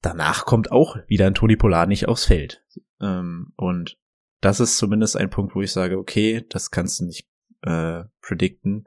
Danach 0.00 0.44
kommt 0.44 0.70
auch 0.70 0.96
wieder 1.06 1.26
ein 1.26 1.34
Tony 1.34 1.56
Pollard 1.56 1.88
nicht 1.88 2.08
aufs 2.08 2.26
Feld. 2.26 2.62
Ähm, 3.00 3.52
und 3.56 3.98
das 4.40 4.60
ist 4.60 4.76
zumindest 4.76 5.16
ein 5.16 5.30
Punkt, 5.30 5.54
wo 5.54 5.62
ich 5.62 5.72
sage, 5.72 5.98
okay, 5.98 6.44
das 6.50 6.70
kannst 6.70 7.00
du 7.00 7.06
nicht 7.06 7.26
äh, 7.62 8.04
predikten, 8.20 8.84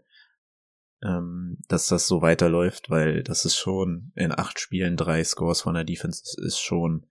ähm, 1.01 1.57
dass 1.67 1.87
das 1.87 2.07
so 2.07 2.21
weiterläuft, 2.21 2.89
weil 2.89 3.23
das 3.23 3.45
ist 3.45 3.55
schon 3.55 4.11
in 4.15 4.31
acht 4.31 4.59
Spielen 4.59 4.97
drei 4.97 5.23
Scores 5.23 5.61
von 5.61 5.73
der 5.73 5.83
Defense 5.83 6.23
ist 6.45 6.59
schon 6.59 7.07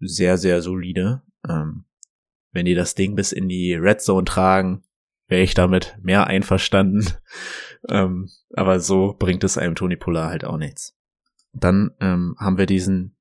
sehr, 0.00 0.36
sehr 0.38 0.60
solide. 0.60 1.22
Ähm, 1.48 1.84
wenn 2.52 2.66
die 2.66 2.74
das 2.74 2.94
Ding 2.94 3.14
bis 3.14 3.32
in 3.32 3.48
die 3.48 3.74
Red 3.74 4.02
Zone 4.02 4.24
tragen, 4.24 4.82
wäre 5.28 5.42
ich 5.42 5.54
damit 5.54 5.96
mehr 6.02 6.26
einverstanden. 6.26 7.06
Ähm, 7.88 8.28
aber 8.54 8.80
so 8.80 9.14
bringt 9.18 9.44
es 9.44 9.58
einem 9.58 9.74
Tony 9.74 9.96
Polar 9.96 10.30
halt 10.30 10.44
auch 10.44 10.56
nichts. 10.56 10.96
Dann 11.52 11.90
ähm, 12.00 12.36
haben 12.38 12.58
wir 12.58 12.66
diesen 12.66 13.16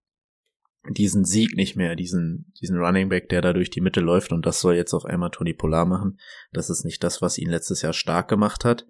diesen 0.89 1.26
Sieg 1.26 1.55
nicht 1.55 1.76
mehr, 1.76 1.95
diesen 1.95 2.53
diesen 2.60 2.78
Running 2.78 3.10
Back, 3.10 3.30
der 3.30 3.41
da 3.41 3.53
durch 3.53 3.70
die 3.70 3.82
Mitte 3.82 3.99
läuft 3.99 4.32
und 4.32 4.45
das 4.45 4.62
soll 4.62 4.76
jetzt 4.76 4.93
auf 4.93 5.05
einmal 5.05 5.30
Tony 5.32 5.53
Polar 5.53 5.86
machen. 5.86 6.20
Das 6.51 6.70
ist 6.70 6.86
nicht 6.86 7.03
das, 7.03 7.22
was 7.22 7.38
ihn 7.38 7.49
letztes 7.49 7.82
Jahr 7.82 7.93
stark 7.93 8.28
gemacht 8.28 8.66
hat. 8.66 8.88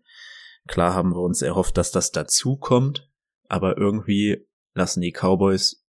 Klar 0.67 0.93
haben 0.93 1.11
wir 1.11 1.21
uns 1.21 1.41
erhofft, 1.41 1.77
dass 1.77 1.91
das 1.91 2.11
dazu 2.11 2.57
kommt, 2.57 3.09
aber 3.47 3.77
irgendwie 3.77 4.47
lassen 4.75 5.01
die 5.01 5.11
Cowboys 5.11 5.83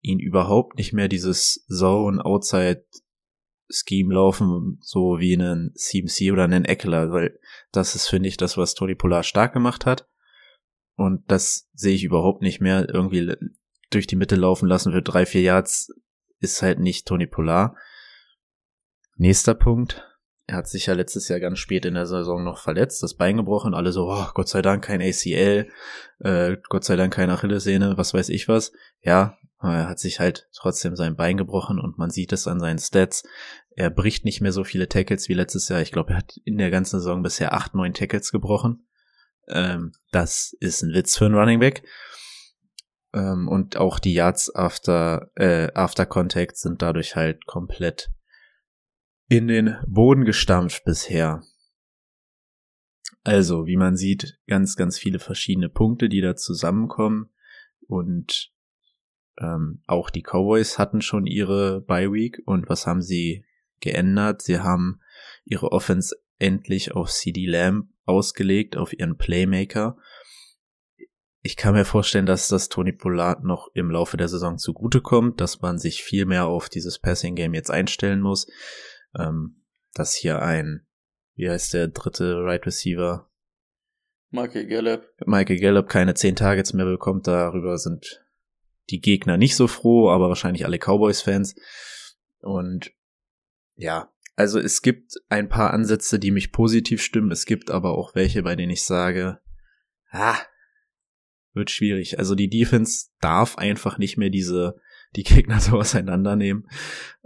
ihn 0.00 0.18
überhaupt 0.20 0.78
nicht 0.78 0.92
mehr 0.92 1.08
dieses 1.08 1.66
Zone 1.68 2.24
Outside 2.24 2.84
Scheme 3.68 4.14
laufen, 4.14 4.78
so 4.80 5.18
wie 5.18 5.34
einen 5.34 5.72
CMC 5.74 6.32
oder 6.32 6.44
einen 6.44 6.64
Eckler, 6.64 7.10
weil 7.10 7.38
das 7.72 7.94
ist, 7.94 8.08
finde 8.08 8.28
ich, 8.28 8.36
das, 8.36 8.56
was 8.56 8.74
Tony 8.74 8.94
Polar 8.94 9.22
stark 9.22 9.52
gemacht 9.52 9.86
hat. 9.86 10.08
Und 10.96 11.30
das 11.30 11.68
sehe 11.74 11.94
ich 11.94 12.04
überhaupt 12.04 12.42
nicht 12.42 12.60
mehr. 12.60 12.88
Irgendwie 12.88 13.34
durch 13.90 14.06
die 14.06 14.16
Mitte 14.16 14.36
laufen 14.36 14.68
lassen 14.68 14.92
für 14.92 15.02
drei, 15.02 15.26
vier 15.26 15.42
Yards 15.42 15.92
ist 16.38 16.62
halt 16.62 16.78
nicht 16.78 17.06
Tony 17.06 17.26
Polar. 17.26 17.76
Nächster 19.16 19.54
Punkt. 19.54 20.04
Er 20.48 20.58
hat 20.58 20.68
sich 20.68 20.86
ja 20.86 20.94
letztes 20.94 21.28
Jahr 21.28 21.40
ganz 21.40 21.58
spät 21.58 21.84
in 21.84 21.94
der 21.94 22.06
Saison 22.06 22.44
noch 22.44 22.58
verletzt, 22.58 23.02
das 23.02 23.14
Bein 23.14 23.36
gebrochen, 23.36 23.74
alle 23.74 23.90
so, 23.90 24.08
oh, 24.08 24.26
Gott 24.32 24.48
sei 24.48 24.62
Dank 24.62 24.84
kein 24.84 25.02
ACL, 25.02 25.68
äh, 26.20 26.56
Gott 26.68 26.84
sei 26.84 26.94
Dank 26.94 27.12
keine 27.12 27.32
Achillessehne, 27.32 27.98
was 27.98 28.14
weiß 28.14 28.28
ich 28.28 28.46
was. 28.46 28.72
Ja, 29.02 29.36
er 29.60 29.88
hat 29.88 29.98
sich 29.98 30.20
halt 30.20 30.48
trotzdem 30.54 30.94
sein 30.94 31.16
Bein 31.16 31.36
gebrochen 31.36 31.80
und 31.80 31.98
man 31.98 32.10
sieht 32.10 32.32
es 32.32 32.46
an 32.46 32.60
seinen 32.60 32.78
Stats. 32.78 33.24
Er 33.70 33.90
bricht 33.90 34.24
nicht 34.24 34.40
mehr 34.40 34.52
so 34.52 34.64
viele 34.64 34.88
Tackles 34.88 35.28
wie 35.28 35.34
letztes 35.34 35.68
Jahr. 35.68 35.80
Ich 35.80 35.92
glaube, 35.92 36.12
er 36.12 36.18
hat 36.18 36.36
in 36.44 36.58
der 36.58 36.70
ganzen 36.70 37.00
Saison 37.00 37.22
bisher 37.22 37.52
acht, 37.52 37.74
neun 37.74 37.94
Tackles 37.94 38.30
gebrochen. 38.30 38.86
Ähm, 39.48 39.92
das 40.12 40.54
ist 40.60 40.82
ein 40.82 40.94
Witz 40.94 41.16
für 41.16 41.26
einen 41.26 41.34
Running 41.34 41.60
Back. 41.60 41.82
Ähm, 43.14 43.48
und 43.48 43.76
auch 43.76 43.98
die 43.98 44.14
Yards 44.14 44.54
after, 44.54 45.30
äh, 45.36 45.72
after 45.74 46.06
Contact 46.06 46.56
sind 46.56 46.82
dadurch 46.82 47.16
halt 47.16 47.46
komplett 47.46 48.10
in 49.28 49.48
den 49.48 49.76
Boden 49.86 50.24
gestampft 50.24 50.84
bisher. 50.84 51.42
Also, 53.24 53.66
wie 53.66 53.76
man 53.76 53.96
sieht, 53.96 54.38
ganz, 54.46 54.76
ganz 54.76 54.98
viele 54.98 55.18
verschiedene 55.18 55.68
Punkte, 55.68 56.08
die 56.08 56.20
da 56.20 56.36
zusammenkommen. 56.36 57.30
Und 57.88 58.52
ähm, 59.38 59.82
auch 59.86 60.10
die 60.10 60.22
Cowboys 60.22 60.78
hatten 60.78 61.00
schon 61.00 61.26
ihre 61.26 61.80
Bye 61.80 62.12
Week. 62.12 62.40
Und 62.46 62.68
was 62.68 62.86
haben 62.86 63.02
sie 63.02 63.44
geändert? 63.80 64.42
Sie 64.42 64.60
haben 64.60 65.00
ihre 65.44 65.72
Offense 65.72 66.16
endlich 66.38 66.92
auf 66.92 67.10
CD 67.10 67.46
Lamb 67.46 67.88
ausgelegt, 68.04 68.76
auf 68.76 68.92
ihren 68.92 69.16
Playmaker. 69.16 69.96
Ich 71.42 71.56
kann 71.56 71.74
mir 71.74 71.84
vorstellen, 71.84 72.26
dass 72.26 72.48
das 72.48 72.68
Tony 72.68 72.92
Pollard 72.92 73.44
noch 73.44 73.70
im 73.74 73.90
Laufe 73.90 74.16
der 74.16 74.28
Saison 74.28 74.58
zugutekommt, 74.58 75.40
dass 75.40 75.60
man 75.60 75.78
sich 75.78 76.02
viel 76.02 76.26
mehr 76.26 76.46
auf 76.46 76.68
dieses 76.68 76.98
Passing 76.98 77.34
Game 77.34 77.54
jetzt 77.54 77.70
einstellen 77.70 78.20
muss. 78.20 78.46
Ähm, 79.18 79.62
dass 79.94 80.14
hier 80.14 80.42
ein, 80.42 80.86
wie 81.34 81.48
heißt 81.48 81.74
der 81.74 81.88
dritte 81.88 82.44
Right 82.44 82.66
Receiver? 82.66 83.30
Michael 84.30 84.66
Gallup. 84.66 85.08
Michael 85.24 85.60
Gallup 85.60 85.88
keine 85.88 86.14
zehn 86.14 86.36
Targets 86.36 86.72
mehr 86.72 86.86
bekommt. 86.86 87.26
Darüber 87.26 87.78
sind 87.78 88.24
die 88.90 89.00
Gegner 89.00 89.36
nicht 89.36 89.56
so 89.56 89.66
froh, 89.66 90.10
aber 90.10 90.28
wahrscheinlich 90.28 90.64
alle 90.64 90.78
Cowboys-Fans. 90.78 91.54
Und 92.40 92.92
ja, 93.74 94.12
also 94.36 94.58
es 94.58 94.82
gibt 94.82 95.14
ein 95.28 95.48
paar 95.48 95.72
Ansätze, 95.72 96.18
die 96.18 96.30
mich 96.30 96.52
positiv 96.52 97.02
stimmen. 97.02 97.30
Es 97.30 97.46
gibt 97.46 97.70
aber 97.70 97.96
auch 97.96 98.14
welche, 98.14 98.42
bei 98.42 98.54
denen 98.54 98.70
ich 98.70 98.82
sage, 98.82 99.40
ah, 100.10 100.38
wird 101.54 101.70
schwierig. 101.70 102.18
Also 102.18 102.34
die 102.34 102.50
Defense 102.50 103.08
darf 103.20 103.56
einfach 103.56 103.98
nicht 103.98 104.18
mehr 104.18 104.30
diese, 104.30 104.76
die 105.16 105.24
Gegner 105.24 105.60
so 105.60 105.72
auseinandernehmen. 105.78 106.68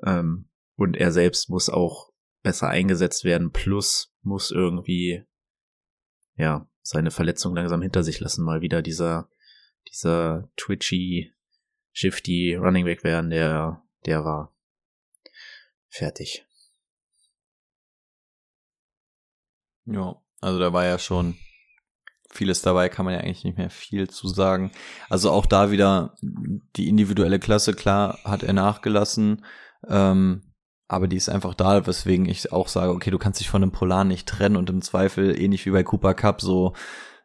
Ähm, 0.04 0.49
und 0.80 0.96
er 0.96 1.12
selbst 1.12 1.50
muss 1.50 1.68
auch 1.68 2.10
besser 2.42 2.68
eingesetzt 2.68 3.24
werden. 3.24 3.52
Plus 3.52 4.14
muss 4.22 4.50
irgendwie, 4.50 5.24
ja, 6.36 6.66
seine 6.80 7.10
Verletzung 7.10 7.54
langsam 7.54 7.82
hinter 7.82 8.02
sich 8.02 8.18
lassen. 8.18 8.46
Mal 8.46 8.62
wieder 8.62 8.80
dieser, 8.80 9.28
dieser 9.88 10.48
twitchy, 10.56 11.34
shifty 11.92 12.54
Running 12.54 12.86
Back 12.86 13.04
werden, 13.04 13.28
der, 13.28 13.82
der 14.06 14.24
war 14.24 14.56
fertig. 15.90 16.46
Ja, 19.84 20.18
also 20.40 20.58
da 20.58 20.72
war 20.72 20.86
ja 20.86 20.98
schon 20.98 21.36
vieles 22.30 22.62
dabei, 22.62 22.88
kann 22.88 23.04
man 23.04 23.12
ja 23.12 23.20
eigentlich 23.20 23.44
nicht 23.44 23.58
mehr 23.58 23.68
viel 23.68 24.08
zu 24.08 24.28
sagen. 24.28 24.72
Also 25.10 25.30
auch 25.30 25.44
da 25.44 25.70
wieder 25.70 26.16
die 26.76 26.88
individuelle 26.88 27.38
Klasse, 27.38 27.74
klar, 27.74 28.18
hat 28.24 28.42
er 28.42 28.54
nachgelassen, 28.54 29.44
ähm, 29.86 30.49
aber 30.90 31.06
die 31.06 31.16
ist 31.16 31.28
einfach 31.28 31.54
da, 31.54 31.86
weswegen 31.86 32.26
ich 32.26 32.52
auch 32.52 32.66
sage, 32.66 32.90
okay, 32.90 33.12
du 33.12 33.18
kannst 33.18 33.38
dich 33.38 33.48
von 33.48 33.62
einem 33.62 33.70
Polar 33.70 34.02
nicht 34.02 34.28
trennen 34.28 34.56
und 34.56 34.68
im 34.70 34.82
Zweifel, 34.82 35.40
ähnlich 35.40 35.64
wie 35.64 35.70
bei 35.70 35.84
Cooper 35.84 36.14
Cup, 36.14 36.40
so, 36.40 36.72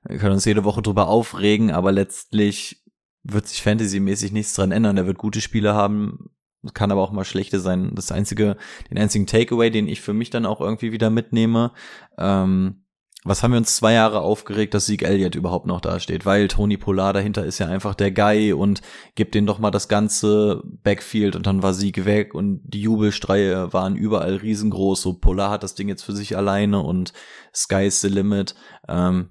wir 0.08 0.20
können 0.20 0.34
uns 0.34 0.46
jede 0.46 0.64
Woche 0.64 0.84
drüber 0.84 1.08
aufregen, 1.08 1.72
aber 1.72 1.92
letztlich 1.92 2.84
wird 3.24 3.48
sich 3.48 3.64
fantasymäßig 3.64 4.34
nichts 4.34 4.54
dran 4.54 4.72
ändern. 4.72 4.98
Er 4.98 5.08
wird 5.08 5.18
gute 5.18 5.42
Spiele 5.42 5.74
haben, 5.74 6.30
kann 6.76 6.92
aber 6.92 7.02
auch 7.02 7.12
mal 7.12 7.26
schlechte 7.26 7.60
sein. 7.60 7.96
Das 7.96 8.12
einzige, 8.12 8.56
den 8.92 9.00
einzigen 9.00 9.26
Takeaway, 9.26 9.72
den 9.72 9.88
ich 9.88 10.00
für 10.00 10.14
mich 10.14 10.30
dann 10.30 10.46
auch 10.46 10.62
irgendwie 10.62 10.92
wieder 10.92 11.10
mitnehme, 11.10 11.72
ähm, 12.20 12.85
was 13.26 13.42
haben 13.42 13.52
wir 13.52 13.58
uns 13.58 13.76
zwei 13.76 13.94
Jahre 13.94 14.22
aufgeregt, 14.22 14.76
dass 14.76 14.86
Sieg 14.86 15.02
Elliott 15.02 15.34
überhaupt 15.34 15.66
noch 15.66 15.82
dasteht, 15.82 16.28
weil 16.28 16.48
Tony 16.48 16.78
Polar 16.78 17.12
dahinter 17.12 17.44
ist 17.44 17.58
ja 17.58 17.68
einfach 17.68 17.96
der 17.96 18.12
Guy 18.12 18.54
und 18.54 18.84
gibt 19.16 19.34
den 19.34 19.48
doch 19.48 19.58
mal 19.58 19.72
das 19.72 19.88
ganze 19.88 20.62
Backfield 20.64 21.36
und 21.36 21.48
dann 21.48 21.64
war 21.64 21.74
Sieg 21.74 22.06
weg 22.06 22.36
und 22.36 22.62
die 22.64 22.82
Jubelstreie 22.82 23.74
waren 23.74 23.96
überall 23.96 24.36
riesengroß. 24.36 25.02
So 25.02 25.14
Polar 25.14 25.50
hat 25.50 25.64
das 25.64 25.74
Ding 25.74 25.90
jetzt 25.90 26.04
für 26.04 26.14
sich 26.14 26.38
alleine 26.38 26.82
und 26.82 27.14
Sky's 27.52 28.00
the 28.00 28.10
limit. 28.10 28.54
Ähm, 28.88 29.30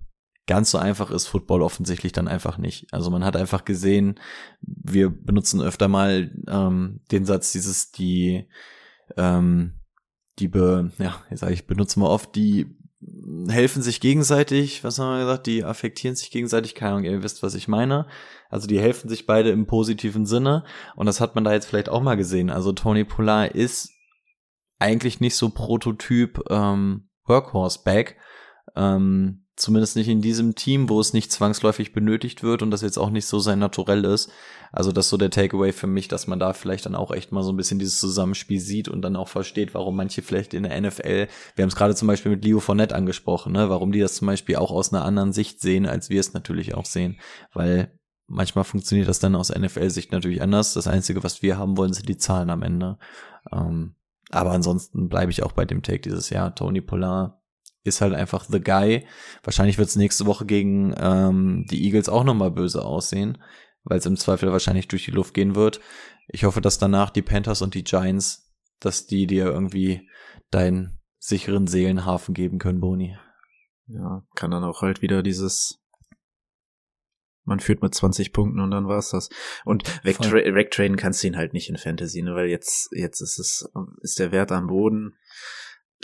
ganz 0.49 0.73
so 0.73 0.79
einfach 0.79 1.13
ist 1.13 1.29
Football 1.29 1.63
offensichtlich 1.63 2.11
dann 2.11 2.27
einfach 2.27 2.59
nicht. 2.59 2.89
Also 2.93 3.13
man 3.13 3.25
hat 3.25 3.37
einfach 3.37 3.65
gesehen, 3.65 4.19
wir 4.61 5.09
benutzen 5.09 5.63
öfter 5.63 5.87
mal 5.87 6.33
ähm, 6.49 7.01
den 7.13 7.25
Satz, 7.25 7.53
dieses 7.53 7.93
die 7.93 8.49
ähm, 9.17 9.75
die 10.41 10.49
be, 10.49 10.91
ja, 10.99 11.23
jetzt 11.31 11.41
sage 11.41 11.53
ich, 11.53 11.69
benutzen 11.69 12.01
wir 12.01 12.11
oft 12.11 12.35
die 12.35 12.77
helfen 13.49 13.83
sich 13.83 14.01
gegenseitig, 14.01 14.85
was 14.85 14.99
haben 14.99 15.19
wir 15.19 15.25
gesagt, 15.25 15.47
die 15.47 15.65
affektieren 15.65 16.17
sich 16.17 16.31
gegenseitig, 16.31 16.75
keine 16.75 16.93
Ahnung, 16.93 17.05
ihr 17.05 17.23
wisst, 17.23 17.43
was 17.43 17.55
ich 17.55 17.69
meine. 17.69 18.07
Also 18.49 18.67
die 18.67 18.81
helfen 18.81 19.09
sich 19.09 19.27
beide 19.27 19.51
im 19.51 19.67
positiven 19.67 20.27
Sinne 20.27 20.65
und 20.97 21.07
das 21.07 21.21
hat 21.21 21.35
man 21.35 21.45
da 21.45 21.53
jetzt 21.53 21.67
vielleicht 21.67 21.89
auch 21.89 22.03
mal 22.03 22.17
gesehen. 22.17 22.51
Also 22.51 22.73
Tony 22.73 23.05
Polar 23.05 23.55
ist 23.55 23.91
eigentlich 24.79 25.21
nicht 25.21 25.37
so 25.37 25.51
Prototyp 25.51 26.41
ähm, 26.51 27.09
Workhorse-Back, 27.27 28.17
ähm, 28.77 29.44
Zumindest 29.57 29.95
nicht 29.95 30.09
in 30.09 30.21
diesem 30.21 30.57
Team, 30.57 30.89
wo 30.89 30.99
es 30.99 31.13
nicht 31.13 31.31
zwangsläufig 31.31 31.93
benötigt 31.93 32.43
wird 32.43 32.63
und 32.63 32.73
das 32.73 32.83
jetzt 32.83 32.99
auch 32.99 33.11
nicht 33.11 33.27
so 33.27 33.39
sein 33.39 33.61
Naturell 33.61 34.05
ist. 34.05 34.33
Also 34.73 34.91
das 34.91 35.07
ist 35.07 35.11
so 35.11 35.17
der 35.17 35.31
Takeaway 35.31 35.73
für 35.73 35.87
mich, 35.87 36.09
dass 36.09 36.27
man 36.27 36.41
da 36.41 36.53
vielleicht 36.53 36.87
dann 36.87 36.97
auch 36.97 37.13
echt 37.13 37.31
mal 37.31 37.45
so 37.45 37.53
ein 37.53 37.57
bisschen 37.57 37.79
dieses 37.79 38.01
Zusammenspiel 38.01 38.59
sieht 38.59 38.89
und 38.89 39.03
dann 39.03 39.15
auch 39.15 39.29
versteht, 39.29 39.73
warum 39.73 39.95
manche 39.95 40.23
vielleicht 40.23 40.55
in 40.55 40.65
der 40.65 40.81
NFL, 40.81 41.29
wir 41.55 41.63
haben 41.63 41.69
es 41.69 41.77
gerade 41.77 41.95
zum 41.95 42.09
Beispiel 42.09 42.33
mit 42.33 42.45
Leo 42.45 42.59
Fournette 42.59 42.97
angesprochen, 42.97 43.53
ne, 43.53 43.71
warum 43.71 43.93
die 43.93 44.01
das 44.01 44.17
zum 44.17 44.27
Beispiel 44.27 44.57
auch 44.57 44.73
aus 44.73 44.93
einer 44.93 45.05
anderen 45.05 45.33
Sicht 45.33 45.61
sehen, 45.61 45.87
als 45.87 46.11
wir 46.11 46.19
es 46.19 46.35
natürlich 46.35 46.75
auch 46.75 46.87
sehen. 46.87 47.21
Weil 47.53 47.97
manchmal 48.27 48.65
funktioniert 48.65 49.09
das 49.09 49.21
dann 49.21 49.37
aus 49.37 49.55
NFL-Sicht 49.55 50.11
natürlich 50.11 50.43
anders. 50.43 50.75
Das 50.75 50.89
Einzige, 50.89 51.23
was 51.23 51.43
wir 51.43 51.59
haben 51.59 51.77
wollen, 51.77 51.93
sind 51.93 52.09
die 52.09 52.17
Zahlen 52.17 52.51
am 52.51 52.63
Ende. 52.63 52.99
Ähm, 53.53 53.95
aber 54.31 54.51
ansonsten 54.51 55.09
bleibe 55.09 55.31
ich 55.31 55.45
auch 55.45 55.53
bei 55.53 55.65
dem 55.65 55.83
Take 55.83 56.01
dieses 56.01 56.31
Jahr. 56.31 56.55
Tony 56.57 56.81
Pollard 56.81 57.39
ist 57.85 58.01
halt 58.01 58.15
einfach 58.15 58.45
the 58.49 58.61
guy. 58.61 59.07
Wahrscheinlich 59.43 59.79
wird 59.79 59.89
es 59.89 59.97
nächste 59.97 60.27
Woche 60.27 60.47
gegen 60.47 60.95
ähm, 60.99 61.67
die 61.71 61.85
Eagles 61.85 62.09
auch 62.09 62.25
nochmal 62.25 62.51
böse 62.51 62.85
aussehen, 62.85 63.39
weil 63.85 63.99
es 63.99 64.07
im 64.07 64.17
Zweifel 64.17 64.51
wahrscheinlich 64.51 64.89
durch 64.89 65.05
die 65.05 65.11
Luft 65.11 65.35
gehen 65.35 65.55
wird. 65.55 65.81
Ich 66.29 66.45
hoffe, 66.45 66.61
dass 66.61 66.79
danach 66.79 67.11
die 67.11 67.23
Panthers 67.23 67.63
und 67.63 67.75
die 67.75 67.85
Giants, 67.85 68.53
dass 68.81 69.07
die 69.07 69.27
dir 69.27 69.47
irgendwie 69.47 70.09
deinen 70.51 71.01
sicheren 71.19 71.67
Seelenhafen 71.67 72.35
geben 72.35 72.59
können, 72.59 72.81
Boni. 72.81 73.17
Ja, 73.87 74.25
kann 74.35 74.51
dann 74.51 74.65
auch 74.65 74.81
halt 74.81 75.03
wieder 75.03 75.23
dieses 75.23 75.85
man 77.45 77.61
führt 77.61 77.83
mit 77.83 77.95
20 77.95 78.33
Punkten 78.33 78.61
und 78.61 78.71
dann 78.71 78.89
war's 78.89 79.11
das. 79.11 79.29
Und 79.65 79.85
wegtra 80.05 80.33
wegtraden 80.33 80.97
kannst 80.97 81.23
du 81.23 81.27
ihn 81.27 81.37
halt 81.37 81.53
nicht 81.53 81.69
in 81.69 81.77
Fantasy, 81.77 82.23
ne, 82.23 82.35
weil 82.35 82.47
jetzt, 82.47 82.89
jetzt 82.93 83.21
ist 83.21 83.39
es, 83.39 83.71
ist 84.01 84.19
der 84.19 84.33
Wert 84.33 84.51
am 84.51 84.69
Boden 84.69 85.15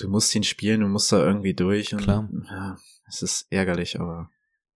du 0.02 0.08
musst 0.08 0.34
ihn 0.34 0.42
spielen, 0.42 0.80
du 0.80 0.88
musst 0.88 1.12
da 1.12 1.24
irgendwie 1.24 1.54
durch. 1.54 1.92
Und, 1.92 2.02
Klar. 2.02 2.28
Ja, 2.50 2.76
es 3.08 3.22
ist 3.22 3.46
ärgerlich, 3.50 3.98
aber 4.00 4.30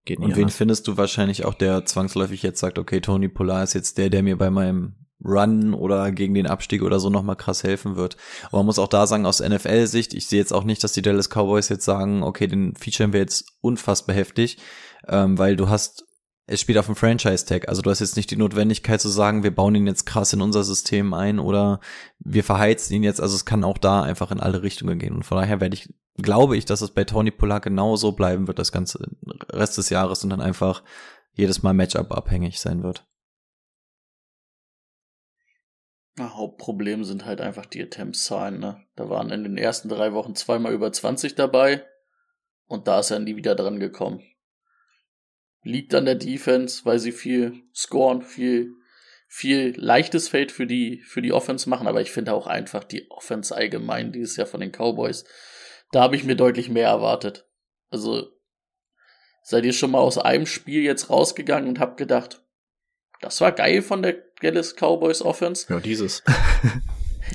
geht 0.04 0.18
nicht. 0.18 0.28
Und 0.28 0.36
wen 0.36 0.44
anders. 0.44 0.56
findest 0.56 0.88
du 0.88 0.96
wahrscheinlich 0.96 1.44
auch, 1.44 1.54
der 1.54 1.84
zwangsläufig 1.84 2.42
jetzt 2.42 2.60
sagt, 2.60 2.78
okay, 2.78 3.00
Tony 3.00 3.28
Polar 3.28 3.62
ist 3.62 3.74
jetzt 3.74 3.98
der, 3.98 4.10
der 4.10 4.22
mir 4.22 4.36
bei 4.36 4.50
meinem 4.50 4.94
Run 5.24 5.72
oder 5.72 6.12
gegen 6.12 6.34
den 6.34 6.46
Abstieg 6.46 6.82
oder 6.82 7.00
so 7.00 7.08
nochmal 7.08 7.36
krass 7.36 7.62
helfen 7.62 7.96
wird. 7.96 8.16
Aber 8.46 8.58
man 8.58 8.66
muss 8.66 8.78
auch 8.78 8.88
da 8.88 9.06
sagen, 9.06 9.26
aus 9.26 9.40
NFL-Sicht, 9.40 10.12
ich 10.12 10.26
sehe 10.26 10.38
jetzt 10.38 10.52
auch 10.52 10.64
nicht, 10.64 10.84
dass 10.84 10.92
die 10.92 11.02
Dallas 11.02 11.30
Cowboys 11.30 11.68
jetzt 11.68 11.84
sagen, 11.84 12.22
okay, 12.22 12.46
den 12.46 12.74
featuren 12.76 13.12
wir 13.12 13.20
jetzt 13.20 13.46
unfassbar 13.60 14.14
heftig, 14.14 14.58
ähm, 15.08 15.38
weil 15.38 15.56
du 15.56 15.68
hast 15.68 16.04
es 16.46 16.60
spielt 16.60 16.76
auf 16.78 16.86
dem 16.86 16.96
Franchise-Tag. 16.96 17.68
Also 17.68 17.80
du 17.80 17.90
hast 17.90 18.00
jetzt 18.00 18.16
nicht 18.16 18.30
die 18.30 18.36
Notwendigkeit 18.36 19.00
zu 19.00 19.08
sagen, 19.08 19.42
wir 19.42 19.54
bauen 19.54 19.74
ihn 19.74 19.86
jetzt 19.86 20.04
krass 20.04 20.32
in 20.34 20.42
unser 20.42 20.62
System 20.62 21.14
ein 21.14 21.38
oder 21.38 21.80
wir 22.18 22.44
verheizen 22.44 22.94
ihn 22.94 23.02
jetzt. 23.02 23.20
Also 23.20 23.34
es 23.34 23.46
kann 23.46 23.64
auch 23.64 23.78
da 23.78 24.02
einfach 24.02 24.30
in 24.30 24.40
alle 24.40 24.62
Richtungen 24.62 24.98
gehen. 24.98 25.14
Und 25.14 25.22
von 25.22 25.38
daher 25.38 25.60
werde 25.60 25.74
ich, 25.74 25.92
glaube 26.16 26.56
ich, 26.56 26.66
dass 26.66 26.82
es 26.82 26.90
bei 26.90 27.04
Tony 27.04 27.30
Pollard 27.30 27.64
genauso 27.64 28.12
bleiben 28.12 28.46
wird, 28.46 28.58
das 28.58 28.72
ganze 28.72 29.08
Rest 29.50 29.78
des 29.78 29.88
Jahres 29.88 30.22
und 30.22 30.30
dann 30.30 30.42
einfach 30.42 30.82
jedes 31.32 31.62
Mal 31.62 31.72
Matchup 31.72 32.12
abhängig 32.12 32.60
sein 32.60 32.82
wird. 32.82 33.06
Hauptproblem 36.20 37.04
sind 37.04 37.24
halt 37.24 37.40
einfach 37.40 37.66
die 37.66 37.82
Attempts-Zahlen, 37.82 38.60
ne? 38.60 38.84
Da 38.94 39.08
waren 39.08 39.30
in 39.30 39.42
den 39.42 39.56
ersten 39.56 39.88
drei 39.88 40.12
Wochen 40.12 40.36
zweimal 40.36 40.72
über 40.72 40.92
20 40.92 41.34
dabei 41.34 41.84
und 42.66 42.86
da 42.86 43.00
ist 43.00 43.10
er 43.10 43.18
nie 43.18 43.34
wieder 43.34 43.56
dran 43.56 43.80
gekommen 43.80 44.22
liegt 45.64 45.94
an 45.94 46.04
der 46.04 46.14
Defense, 46.14 46.84
weil 46.84 46.98
sie 46.98 47.10
viel 47.10 47.62
scoren, 47.74 48.22
viel, 48.22 48.74
viel 49.26 49.74
leichtes 49.76 50.28
Feld 50.28 50.52
für 50.52 50.66
die, 50.66 51.00
für 51.00 51.22
die 51.22 51.32
Offense 51.32 51.68
machen, 51.68 51.88
aber 51.88 52.02
ich 52.02 52.12
finde 52.12 52.34
auch 52.34 52.46
einfach 52.46 52.84
die 52.84 53.10
Offense 53.10 53.54
allgemein 53.54 54.12
dieses 54.12 54.36
Jahr 54.36 54.46
von 54.46 54.60
den 54.60 54.70
Cowboys. 54.70 55.24
Da 55.90 56.02
habe 56.02 56.16
ich 56.16 56.24
mir 56.24 56.36
deutlich 56.36 56.68
mehr 56.68 56.88
erwartet. 56.88 57.48
Also, 57.90 58.28
seid 59.42 59.64
ihr 59.64 59.72
schon 59.72 59.90
mal 59.90 60.00
aus 60.00 60.18
einem 60.18 60.46
Spiel 60.46 60.82
jetzt 60.82 61.10
rausgegangen 61.10 61.68
und 61.68 61.80
habt 61.80 61.96
gedacht, 61.96 62.42
das 63.20 63.40
war 63.40 63.52
geil 63.52 63.80
von 63.80 64.02
der 64.02 64.16
Dallas 64.42 64.74
Cowboys 64.76 65.22
Offense? 65.22 65.66
Ja, 65.72 65.80
dieses. 65.80 66.22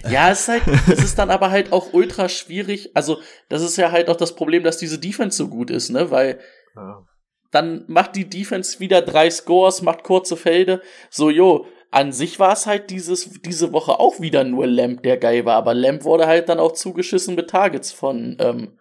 Ja, 0.08 0.30
es 0.30 0.42
ist 0.42 0.48
halt, 0.50 0.68
es 0.88 1.04
ist 1.04 1.18
dann 1.18 1.32
aber 1.32 1.50
halt 1.50 1.72
auch 1.72 1.94
ultra 1.94 2.30
schwierig. 2.30 2.92
Also, 2.96 3.20
das 3.50 3.64
ist 3.64 3.76
ja 3.76 3.92
halt 3.92 4.08
auch 4.08 4.16
das 4.16 4.36
Problem, 4.36 4.62
dass 4.62 4.78
diese 4.78 5.00
Defense 5.00 5.36
so 5.36 5.48
gut 5.48 5.72
ist, 5.72 5.90
ne? 5.90 6.12
Weil 6.12 6.40
ja 6.76 7.04
dann 7.52 7.84
macht 7.88 8.16
die 8.16 8.30
Defense 8.30 8.80
wieder 8.80 9.02
drei 9.02 9.30
Scores, 9.30 9.82
macht 9.82 10.04
kurze 10.04 10.38
Felde. 10.38 10.82
So, 11.10 11.30
jo, 11.30 11.66
an 11.92 12.12
sich 12.12 12.40
war 12.40 12.54
es 12.54 12.66
halt 12.66 12.90
dieses, 12.90 13.42
diese 13.42 13.74
Woche 13.74 14.00
auch 14.00 14.20
wieder 14.20 14.44
nur 14.44 14.68
Lamp, 14.68 15.04
der 15.04 15.18
geil 15.18 15.46
war, 15.46 15.56
aber 15.56 15.74
Lamp 15.74 16.04
wurde 16.04 16.28
halt 16.28 16.50
dann 16.50 16.60
auch 16.60 16.74
zugeschissen 16.74 17.36
mit 17.36 17.50
Targets 17.50 17.92
von, 17.92 18.38
ähm, 18.40 18.78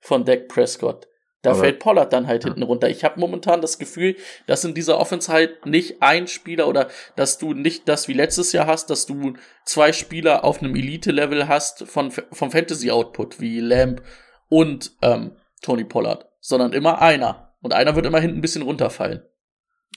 von 0.00 0.24
Dak 0.24 0.48
Prescott. 0.48 1.06
Da 1.42 1.52
aber, 1.52 1.60
fällt 1.60 1.78
Pollard 1.78 2.12
dann 2.12 2.26
halt 2.26 2.44
hinten 2.44 2.62
runter. 2.62 2.90
Ich 2.90 3.02
habe 3.02 3.18
momentan 3.18 3.62
das 3.62 3.78
Gefühl, 3.78 4.16
dass 4.46 4.64
in 4.64 4.74
dieser 4.74 4.98
Offense 4.98 5.32
halt 5.32 5.64
nicht 5.64 6.02
ein 6.02 6.26
Spieler 6.26 6.68
oder 6.68 6.88
dass 7.16 7.38
du 7.38 7.54
nicht 7.54 7.88
das 7.88 8.08
wie 8.08 8.12
letztes 8.12 8.52
Jahr 8.52 8.66
hast, 8.66 8.90
dass 8.90 9.06
du 9.06 9.34
zwei 9.64 9.92
Spieler 9.92 10.44
auf 10.44 10.60
einem 10.60 10.74
Elite-Level 10.74 11.48
hast 11.48 11.84
von, 11.84 12.10
vom 12.10 12.50
Fantasy-Output 12.50 13.40
wie 13.40 13.60
Lamp 13.60 14.02
und 14.50 14.92
ähm, 15.00 15.36
Tony 15.62 15.84
Pollard, 15.84 16.26
sondern 16.40 16.74
immer 16.74 17.00
einer. 17.00 17.49
Und 17.60 17.72
einer 17.72 17.94
wird 17.96 18.06
immer 18.06 18.20
hinten 18.20 18.38
ein 18.38 18.42
bisschen 18.42 18.62
runterfallen. 18.62 19.22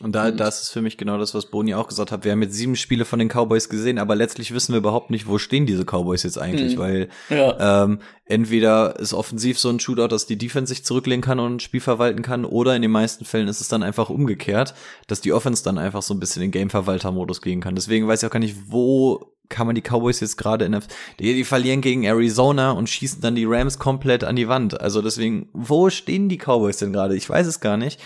Und 0.02 0.14
da, 0.16 0.32
das 0.32 0.64
ist 0.64 0.70
für 0.72 0.82
mich 0.82 0.98
genau 0.98 1.20
das, 1.20 1.36
was 1.36 1.52
Boni 1.52 1.76
auch 1.76 1.88
gesagt 1.88 2.12
hat. 2.12 2.26
Wir 2.26 2.32
haben 2.32 2.42
jetzt 2.42 2.56
sieben 2.56 2.76
Spiele 2.76 3.06
von 3.06 3.20
den 3.20 3.30
Cowboys 3.30 3.70
gesehen, 3.70 4.00
aber 4.00 4.16
letztlich 4.16 4.52
wissen 4.52 4.74
wir 4.74 4.80
überhaupt 4.80 5.12
nicht, 5.12 5.28
wo 5.28 5.38
stehen 5.38 5.68
diese 5.68 5.86
Cowboys 5.86 6.24
jetzt 6.24 6.40
eigentlich, 6.40 6.76
mhm. 6.76 6.80
weil 6.80 7.10
ja. 7.30 7.84
ähm, 7.84 8.00
entweder 8.26 9.00
ist 9.00 9.14
offensiv 9.14 9.60
so 9.60 9.70
ein 9.70 9.80
Shootout, 9.80 10.08
dass 10.08 10.26
die 10.26 10.38
Defense 10.38 10.74
sich 10.74 10.84
zurücklehnen 10.84 11.22
kann 11.22 11.40
und 11.40 11.56
ein 11.56 11.60
Spiel 11.60 11.80
verwalten 11.80 12.24
kann, 12.24 12.44
oder 12.44 12.76
in 12.76 12.82
den 12.82 12.90
meisten 12.90 13.24
Fällen 13.24 13.48
ist 13.48 13.62
es 13.62 13.68
dann 13.68 13.84
einfach 13.84 14.10
umgekehrt, 14.10 14.74
dass 15.06 15.22
die 15.22 15.32
Offense 15.32 15.64
dann 15.64 15.78
einfach 15.78 16.02
so 16.02 16.16
ein 16.16 16.20
bisschen 16.20 16.42
in 16.42 16.50
Game-Verwalter-Modus 16.50 17.44
gehen 17.44 17.62
kann. 17.62 17.76
Deswegen 17.76 18.08
weiß 18.08 18.24
ich 18.24 18.28
auch 18.28 18.34
gar 18.34 18.40
nicht, 18.40 18.56
wo 18.70 19.33
kann 19.50 19.68
man 19.68 19.76
die 19.76 19.82
Cowboys 19.82 20.20
jetzt 20.20 20.38
gerade 20.38 20.66
in 20.66 20.72
der, 20.72 20.82
die, 21.20 21.34
die 21.34 21.44
verlieren 21.44 21.82
gegen 21.82 22.04
Arizona 22.04 22.72
und 22.72 22.90
schießen 22.90 23.22
dann 23.22 23.36
die 23.36 23.46
Rams 23.46 23.80
komplett 23.80 24.24
an 24.24 24.36
die 24.36 24.48
Wand. 24.48 24.80
Also 24.82 25.02
deswegen, 25.02 25.50
wo 25.54 25.90
stehen 25.90 26.30
die 26.30 26.38
Cowboys 26.38 26.78
denn 26.78 26.94
gerade? 26.94 27.16
Ich 27.16 27.30
weiß 27.30 27.48
es 27.48 27.60
gar 27.60 27.78
nicht. 27.78 28.00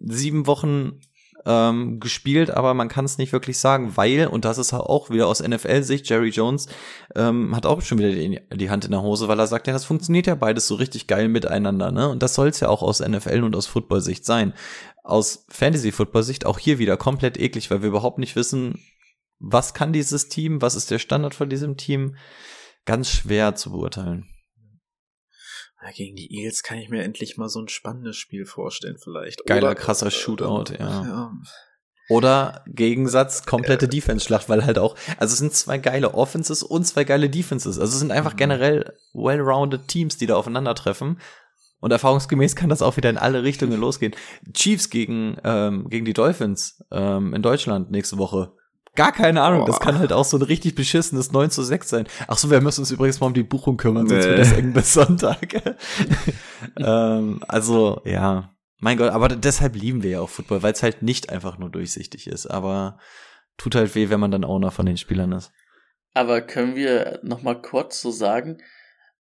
Sieben 0.00 0.46
Wochen 0.46 1.00
ähm, 1.46 2.00
gespielt, 2.00 2.50
aber 2.50 2.74
man 2.74 2.88
kann 2.88 3.04
es 3.04 3.18
nicht 3.18 3.32
wirklich 3.32 3.58
sagen, 3.58 3.96
weil, 3.96 4.26
und 4.26 4.44
das 4.44 4.58
ist 4.58 4.72
auch 4.72 5.10
wieder 5.10 5.26
aus 5.26 5.46
NFL-Sicht, 5.46 6.08
Jerry 6.08 6.30
Jones 6.30 6.68
ähm, 7.14 7.54
hat 7.54 7.66
auch 7.66 7.82
schon 7.82 7.98
wieder 7.98 8.10
die, 8.10 8.40
die, 8.54 8.70
Hand 8.70 8.84
in 8.84 8.92
der 8.92 9.02
Hose, 9.02 9.28
weil 9.28 9.38
er 9.38 9.46
sagt, 9.46 9.66
ja, 9.66 9.72
das 9.72 9.84
funktioniert 9.84 10.26
ja 10.26 10.34
beides 10.34 10.66
so 10.66 10.74
richtig 10.76 11.06
geil 11.06 11.28
miteinander, 11.28 11.92
ne? 11.92 12.08
Und 12.08 12.22
das 12.22 12.34
soll 12.34 12.48
es 12.48 12.60
ja 12.60 12.68
auch 12.68 12.82
aus 12.82 13.00
NFL 13.00 13.42
und 13.42 13.54
aus 13.56 13.66
Football-Sicht 13.66 14.24
sein. 14.24 14.54
Aus 15.02 15.44
Fantasy-Football-Sicht 15.50 16.46
auch 16.46 16.58
hier 16.58 16.78
wieder 16.78 16.96
komplett 16.96 17.38
eklig, 17.38 17.70
weil 17.70 17.82
wir 17.82 17.88
überhaupt 17.88 18.18
nicht 18.18 18.36
wissen, 18.36 18.80
was 19.38 19.74
kann 19.74 19.92
dieses 19.92 20.28
Team, 20.28 20.62
was 20.62 20.74
ist 20.74 20.90
der 20.90 20.98
Standard 20.98 21.34
von 21.34 21.48
diesem 21.48 21.76
Team, 21.76 22.16
ganz 22.84 23.10
schwer 23.10 23.54
zu 23.54 23.70
beurteilen. 23.70 24.28
Gegen 25.94 26.16
die 26.16 26.34
Eagles 26.34 26.62
kann 26.62 26.78
ich 26.78 26.88
mir 26.88 27.02
endlich 27.02 27.36
mal 27.36 27.50
so 27.50 27.60
ein 27.60 27.68
spannendes 27.68 28.16
Spiel 28.16 28.46
vorstellen, 28.46 28.96
vielleicht. 28.98 29.44
Geiler, 29.44 29.68
Oder, 29.68 29.74
krasser 29.74 30.10
Shootout, 30.10 30.72
äh, 30.72 30.78
ja. 30.78 31.04
ja. 31.04 31.32
Oder 32.08 32.64
Gegensatz, 32.66 33.46
komplette 33.46 33.88
Defense-Schlacht, 33.88 34.48
weil 34.48 34.64
halt 34.64 34.78
auch, 34.78 34.96
also 35.16 35.32
es 35.32 35.38
sind 35.38 35.54
zwei 35.54 35.78
geile 35.78 36.14
Offenses 36.14 36.62
und 36.62 36.84
zwei 36.84 37.04
geile 37.04 37.30
Defenses. 37.30 37.78
Also 37.78 37.92
es 37.92 37.98
sind 37.98 38.12
einfach 38.12 38.34
mhm. 38.34 38.38
generell 38.38 38.96
well-rounded 39.14 39.88
Teams, 39.88 40.16
die 40.18 40.26
da 40.26 40.36
aufeinandertreffen. 40.36 41.18
Und 41.80 41.90
erfahrungsgemäß 41.90 42.56
kann 42.56 42.70
das 42.70 42.82
auch 42.82 42.96
wieder 42.96 43.10
in 43.10 43.18
alle 43.18 43.42
Richtungen 43.42 43.80
losgehen. 43.80 44.14
Chiefs 44.52 44.90
gegen, 44.90 45.36
ähm, 45.44 45.88
gegen 45.88 46.04
die 46.04 46.12
Dolphins 46.12 46.82
ähm, 46.90 47.34
in 47.34 47.42
Deutschland 47.42 47.90
nächste 47.90 48.18
Woche. 48.18 48.52
Gar 48.96 49.12
keine 49.12 49.42
Ahnung. 49.42 49.62
Oh. 49.62 49.66
Das 49.66 49.80
kann 49.80 49.98
halt 49.98 50.12
auch 50.12 50.24
so 50.24 50.36
ein 50.36 50.42
richtig 50.42 50.74
beschissenes 50.74 51.32
9 51.32 51.50
zu 51.50 51.62
6 51.62 51.88
sein. 51.88 52.06
Ach 52.28 52.38
so, 52.38 52.50
wir 52.50 52.60
müssen 52.60 52.80
uns 52.80 52.90
übrigens 52.90 53.20
mal 53.20 53.26
um 53.26 53.34
die 53.34 53.42
Buchung 53.42 53.76
kümmern, 53.76 54.04
nee. 54.04 54.10
sonst 54.10 54.26
wird 54.26 54.38
das 54.38 54.52
eng 54.52 54.72
bis 54.72 54.92
Sonntag. 54.92 55.76
ähm, 56.76 57.42
also, 57.48 58.00
ja. 58.04 58.50
Mein 58.78 58.98
Gott, 58.98 59.10
aber 59.10 59.28
deshalb 59.28 59.76
lieben 59.76 60.02
wir 60.02 60.10
ja 60.10 60.20
auch 60.20 60.28
Football, 60.28 60.62
weil 60.62 60.72
es 60.72 60.82
halt 60.82 61.02
nicht 61.02 61.30
einfach 61.30 61.58
nur 61.58 61.70
durchsichtig 61.70 62.26
ist. 62.26 62.46
Aber 62.46 62.98
tut 63.56 63.74
halt 63.74 63.94
weh, 63.94 64.10
wenn 64.10 64.20
man 64.20 64.30
dann 64.30 64.44
Owner 64.44 64.70
von 64.70 64.86
den 64.86 64.96
Spielern 64.96 65.32
ist. 65.32 65.52
Aber 66.12 66.40
können 66.40 66.76
wir 66.76 67.18
noch 67.22 67.42
mal 67.42 67.60
kurz 67.60 68.00
so 68.00 68.10
sagen, 68.10 68.58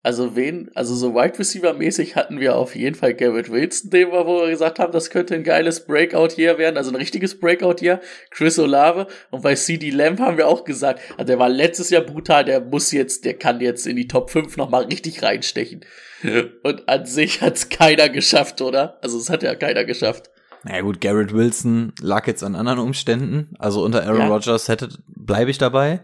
Also 0.04 0.36
wen, 0.36 0.72
also 0.74 0.96
so 0.96 1.14
Wide 1.14 1.38
Receiver 1.38 1.74
mäßig 1.74 2.16
hatten 2.16 2.40
wir 2.40 2.56
auf 2.56 2.76
jeden 2.76 2.96
Fall 2.96 3.14
Garrett 3.14 3.52
Wilson, 3.52 3.92
den 3.92 4.12
wir, 4.12 4.26
wo 4.26 4.42
wir 4.42 4.50
gesagt 4.50 4.80
haben, 4.80 4.92
das 4.92 5.12
könnte 5.12 5.36
ein 5.36 5.44
geiles 5.44 5.86
Breakout 5.86 6.30
hier 6.36 6.58
werden, 6.58 6.78
also 6.78 6.90
ein 6.90 6.96
richtiges 6.96 7.40
Breakout 7.40 7.76
hier. 7.80 8.02
Chris 8.32 8.58
Olave 8.58 9.06
und 9.30 9.44
bei 9.44 9.54
CD 9.54 9.92
Lamb 9.92 10.20
haben 10.20 10.38
wir 10.38 10.48
auch 10.48 10.64
gesagt, 10.64 11.02
also 11.18 11.26
der 11.26 11.38
war 11.38 11.50
letztes 11.50 11.92
Jahr 11.92 12.02
brutal, 12.02 12.46
der 12.46 12.62
muss 12.62 12.92
jetzt, 12.92 13.26
der 13.26 13.36
kann 13.36 13.62
jetzt 13.62 13.86
in 13.86 13.96
die 13.96 14.08
Top 14.08 14.32
5 14.32 14.58
nochmal 14.58 14.86
richtig 14.86 15.22
reinstechen. 15.22 15.86
Und 16.64 16.88
an 16.88 17.06
sich 17.06 17.42
hat's 17.42 17.70
keiner 17.70 18.10
geschafft, 18.10 18.62
oder? 18.62 18.98
Also 19.04 19.18
es 19.18 19.30
hat 19.30 19.44
ja 19.44 19.56
keiner 19.56 19.86
geschafft. 19.86 20.30
Na 20.64 20.76
ja, 20.76 20.82
gut, 20.82 21.02
Garrett 21.02 21.34
Wilson 21.34 21.94
lag 22.00 22.28
jetzt 22.28 22.44
an 22.44 22.56
anderen 22.56 22.80
Umständen. 22.80 23.56
Also 23.58 23.84
unter 23.84 24.04
Aaron 24.04 24.20
Ja. 24.22 24.28
Rodgers 24.28 24.68
hätte, 24.68 24.90
bleibe 25.08 25.50
ich 25.50 25.58
dabei. 25.58 26.02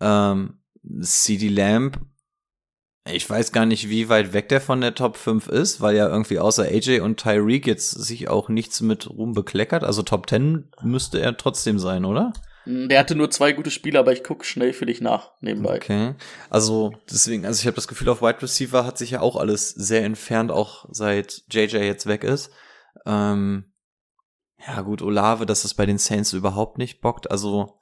Ähm, 0.00 0.58
CD 1.00 1.48
Lamb, 1.48 1.98
ich 3.12 3.28
weiß 3.28 3.52
gar 3.52 3.66
nicht, 3.66 3.88
wie 3.88 4.08
weit 4.08 4.32
weg 4.32 4.48
der 4.48 4.60
von 4.60 4.80
der 4.80 4.94
Top 4.94 5.16
5 5.16 5.48
ist, 5.48 5.80
weil 5.80 5.96
ja 5.96 6.08
irgendwie 6.08 6.38
außer 6.38 6.64
AJ 6.64 7.00
und 7.00 7.18
Tyreek 7.20 7.66
jetzt 7.66 7.90
sich 7.90 8.28
auch 8.28 8.48
nichts 8.48 8.80
mit 8.80 9.08
Ruhm 9.08 9.32
bekleckert. 9.32 9.84
Also 9.84 10.02
Top 10.02 10.28
10 10.28 10.70
müsste 10.82 11.20
er 11.20 11.36
trotzdem 11.36 11.78
sein, 11.78 12.04
oder? 12.04 12.32
Hm, 12.64 12.88
Der 12.88 12.98
hatte 12.98 13.14
nur 13.14 13.30
zwei 13.30 13.52
gute 13.52 13.70
Spiele, 13.70 13.98
aber 13.98 14.12
ich 14.12 14.24
guck 14.24 14.44
schnell 14.44 14.72
für 14.72 14.86
dich 14.86 15.00
nach, 15.00 15.32
nebenbei. 15.40 15.76
Okay. 15.76 16.14
Also 16.50 16.94
deswegen, 17.10 17.46
also 17.46 17.60
ich 17.60 17.66
habe 17.66 17.76
das 17.76 17.88
Gefühl, 17.88 18.08
auf 18.08 18.22
Wide 18.22 18.42
Receiver 18.42 18.84
hat 18.84 18.98
sich 18.98 19.12
ja 19.12 19.20
auch 19.20 19.36
alles 19.36 19.70
sehr 19.70 20.04
entfernt, 20.04 20.50
auch 20.50 20.86
seit 20.90 21.44
JJ 21.50 21.76
jetzt 21.76 22.06
weg 22.06 22.24
ist. 22.24 22.50
Ähm, 23.04 23.72
ja 24.66 24.80
gut, 24.82 25.02
Olave, 25.02 25.46
dass 25.46 25.62
das 25.62 25.74
bei 25.74 25.86
den 25.86 25.98
Saints 25.98 26.32
überhaupt 26.32 26.78
nicht 26.78 27.00
bockt. 27.00 27.30
Also 27.30 27.78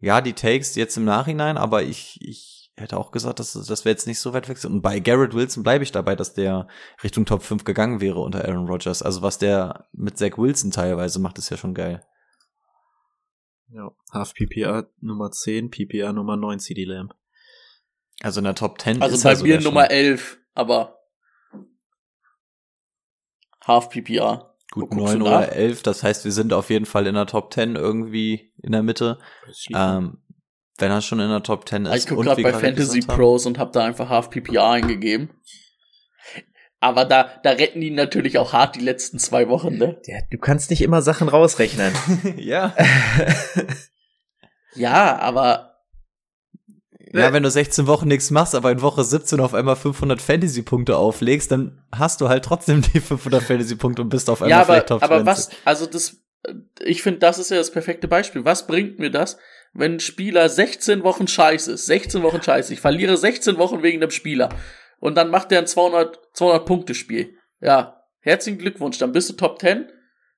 ja, 0.00 0.20
die 0.20 0.34
Takes 0.34 0.74
jetzt 0.74 0.96
im 0.98 1.04
Nachhinein, 1.04 1.56
aber 1.56 1.82
ich, 1.82 2.18
ich 2.20 2.55
hätte 2.76 2.98
auch 2.98 3.10
gesagt, 3.10 3.38
dass, 3.38 3.52
dass 3.52 3.84
wir 3.84 3.92
jetzt 3.92 4.06
nicht 4.06 4.20
so 4.20 4.32
weit 4.32 4.48
weg 4.48 4.58
sind. 4.58 4.72
Und 4.72 4.82
bei 4.82 5.00
Garrett 5.00 5.34
Wilson 5.34 5.62
bleibe 5.62 5.82
ich 5.84 5.92
dabei, 5.92 6.14
dass 6.14 6.34
der 6.34 6.68
Richtung 7.02 7.24
Top 7.24 7.42
5 7.42 7.64
gegangen 7.64 8.00
wäre 8.00 8.20
unter 8.20 8.44
Aaron 8.44 8.68
Rodgers. 8.68 9.02
Also 9.02 9.22
was 9.22 9.38
der 9.38 9.86
mit 9.92 10.18
Zach 10.18 10.36
Wilson 10.36 10.70
teilweise 10.70 11.18
macht, 11.18 11.38
ist 11.38 11.50
ja 11.50 11.56
schon 11.56 11.74
geil. 11.74 12.04
Ja. 13.68 13.90
Half 14.12 14.34
PPR 14.34 14.88
Nummer 15.00 15.30
10, 15.30 15.70
PPR 15.70 16.12
Nummer 16.12 16.36
9, 16.36 16.58
CD 16.60 16.84
Lamb. 16.84 17.14
Also 18.22 18.40
in 18.40 18.44
der 18.44 18.54
Top 18.54 18.80
10 18.80 19.02
Also 19.02 19.16
ist 19.16 19.24
bei 19.24 19.32
er 19.32 19.42
mir 19.42 19.60
Nummer 19.60 19.82
schon. 19.86 19.90
11, 19.90 20.38
aber 20.54 20.98
Half 23.64 23.90
PPR. 23.90 24.54
Gut, 24.70 24.90
Guckst 24.90 25.14
du 25.14 25.18
9 25.18 25.18
nach? 25.18 25.38
oder 25.38 25.52
11, 25.52 25.82
das 25.82 26.02
heißt, 26.02 26.24
wir 26.24 26.32
sind 26.32 26.52
auf 26.52 26.70
jeden 26.70 26.86
Fall 26.86 27.06
in 27.06 27.14
der 27.14 27.26
Top 27.26 27.52
10 27.52 27.76
irgendwie 27.76 28.52
in 28.62 28.72
der 28.72 28.82
Mitte. 28.82 29.18
Ähm, 29.74 30.18
wenn 30.78 30.90
er 30.90 31.00
schon 31.00 31.20
in 31.20 31.28
der 31.28 31.42
Top 31.42 31.68
10 31.68 31.86
ist. 31.86 32.04
ich 32.04 32.06
guck 32.06 32.18
und 32.18 32.26
gerade 32.26 32.42
bei 32.42 32.52
Fantasy 32.52 33.00
Pros 33.00 33.46
und 33.46 33.58
hab 33.58 33.72
da 33.72 33.84
einfach 33.84 34.08
Half 34.08 34.30
PPR 34.30 34.70
eingegeben. 34.70 35.30
Aber 36.80 37.04
da, 37.04 37.30
da 37.42 37.50
retten 37.50 37.80
die 37.80 37.90
natürlich 37.90 38.38
auch 38.38 38.52
hart 38.52 38.76
die 38.76 38.80
letzten 38.80 39.18
zwei 39.18 39.48
Wochen, 39.48 39.76
ne? 39.76 40.00
Ja, 40.04 40.18
du 40.30 40.38
kannst 40.38 40.70
nicht 40.70 40.82
immer 40.82 41.02
Sachen 41.02 41.28
rausrechnen. 41.28 41.92
ja. 42.36 42.74
Ja, 44.78 45.18
aber 45.18 45.76
ja, 47.12 47.32
wenn 47.32 47.42
du 47.42 47.50
16 47.50 47.86
Wochen 47.86 48.08
nichts 48.08 48.30
machst, 48.30 48.54
aber 48.54 48.70
in 48.70 48.82
Woche 48.82 49.02
17 49.02 49.40
auf 49.40 49.54
einmal 49.54 49.76
500 49.76 50.20
Fantasy-Punkte 50.20 50.96
auflegst, 50.96 51.50
dann 51.50 51.82
hast 51.92 52.20
du 52.20 52.28
halt 52.28 52.44
trotzdem 52.44 52.82
die 52.82 53.00
500 53.00 53.42
Fantasy-Punkte 53.42 54.02
und 54.02 54.08
bist 54.08 54.28
auf 54.28 54.42
einmal 54.42 54.50
ja, 54.50 54.56
aber, 54.58 54.74
vielleicht 54.74 54.88
Top 54.88 55.02
aber 55.02 55.22
20. 55.22 55.26
was, 55.26 55.50
also 55.64 55.86
das, 55.86 56.16
ich 56.84 57.02
finde, 57.02 57.20
das 57.20 57.38
ist 57.38 57.50
ja 57.50 57.56
das 57.56 57.70
perfekte 57.70 58.08
Beispiel. 58.08 58.44
Was 58.44 58.66
bringt 58.66 58.98
mir 58.98 59.10
das, 59.10 59.38
wenn 59.76 59.94
ein 59.94 60.00
Spieler 60.00 60.48
16 60.48 61.02
Wochen 61.02 61.28
scheiße 61.28 61.72
ist? 61.72 61.86
16 61.86 62.22
Wochen 62.22 62.42
scheiße. 62.42 62.72
Ich 62.72 62.80
verliere 62.80 63.16
16 63.16 63.58
Wochen 63.58 63.82
wegen 63.82 64.00
dem 64.00 64.10
Spieler. 64.10 64.48
Und 64.98 65.16
dann 65.16 65.30
macht 65.30 65.50
der 65.50 65.60
ein 65.60 65.66
200, 65.66 66.18
200 66.32 66.66
Punkte 66.66 66.94
Spiel. 66.94 67.34
Ja, 67.60 68.02
herzlichen 68.20 68.58
Glückwunsch. 68.58 68.98
Dann 68.98 69.12
bist 69.12 69.28
du 69.28 69.34
Top 69.34 69.60
10. 69.60 69.88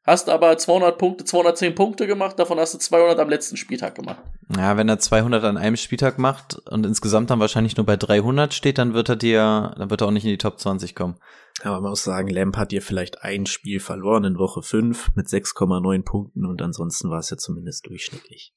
Hast 0.04 0.30
aber 0.30 0.56
200 0.56 0.96
Punkte, 0.96 1.24
210 1.24 1.74
Punkte 1.74 2.06
gemacht. 2.06 2.38
Davon 2.38 2.58
hast 2.58 2.72
du 2.72 2.78
200 2.78 3.18
am 3.18 3.28
letzten 3.28 3.58
Spieltag 3.58 3.94
gemacht. 3.94 4.22
Ja, 4.56 4.78
wenn 4.78 4.88
er 4.88 4.98
200 4.98 5.44
an 5.44 5.58
einem 5.58 5.76
Spieltag 5.76 6.18
macht 6.18 6.54
und 6.70 6.86
insgesamt 6.86 7.28
dann 7.28 7.40
wahrscheinlich 7.40 7.76
nur 7.76 7.84
bei 7.84 7.98
300 7.98 8.54
steht, 8.54 8.78
dann 8.78 8.94
wird 8.94 9.10
er 9.10 9.16
dir, 9.16 9.74
dann 9.76 9.90
wird 9.90 10.00
er 10.00 10.06
auch 10.06 10.12
nicht 10.12 10.24
in 10.24 10.30
die 10.30 10.38
Top 10.38 10.58
20 10.58 10.94
kommen. 10.94 11.16
Aber 11.62 11.82
man 11.82 11.90
muss 11.90 12.04
sagen, 12.04 12.28
Lamb 12.28 12.56
hat 12.56 12.72
dir 12.72 12.80
vielleicht 12.80 13.22
ein 13.22 13.44
Spiel 13.44 13.80
verloren 13.80 14.24
in 14.24 14.38
Woche 14.38 14.62
5 14.62 15.10
mit 15.14 15.26
6,9 15.26 16.02
Punkten 16.04 16.46
und 16.46 16.62
ansonsten 16.62 17.10
war 17.10 17.18
es 17.18 17.28
ja 17.28 17.36
zumindest 17.36 17.86
durchschnittlich. 17.86 18.54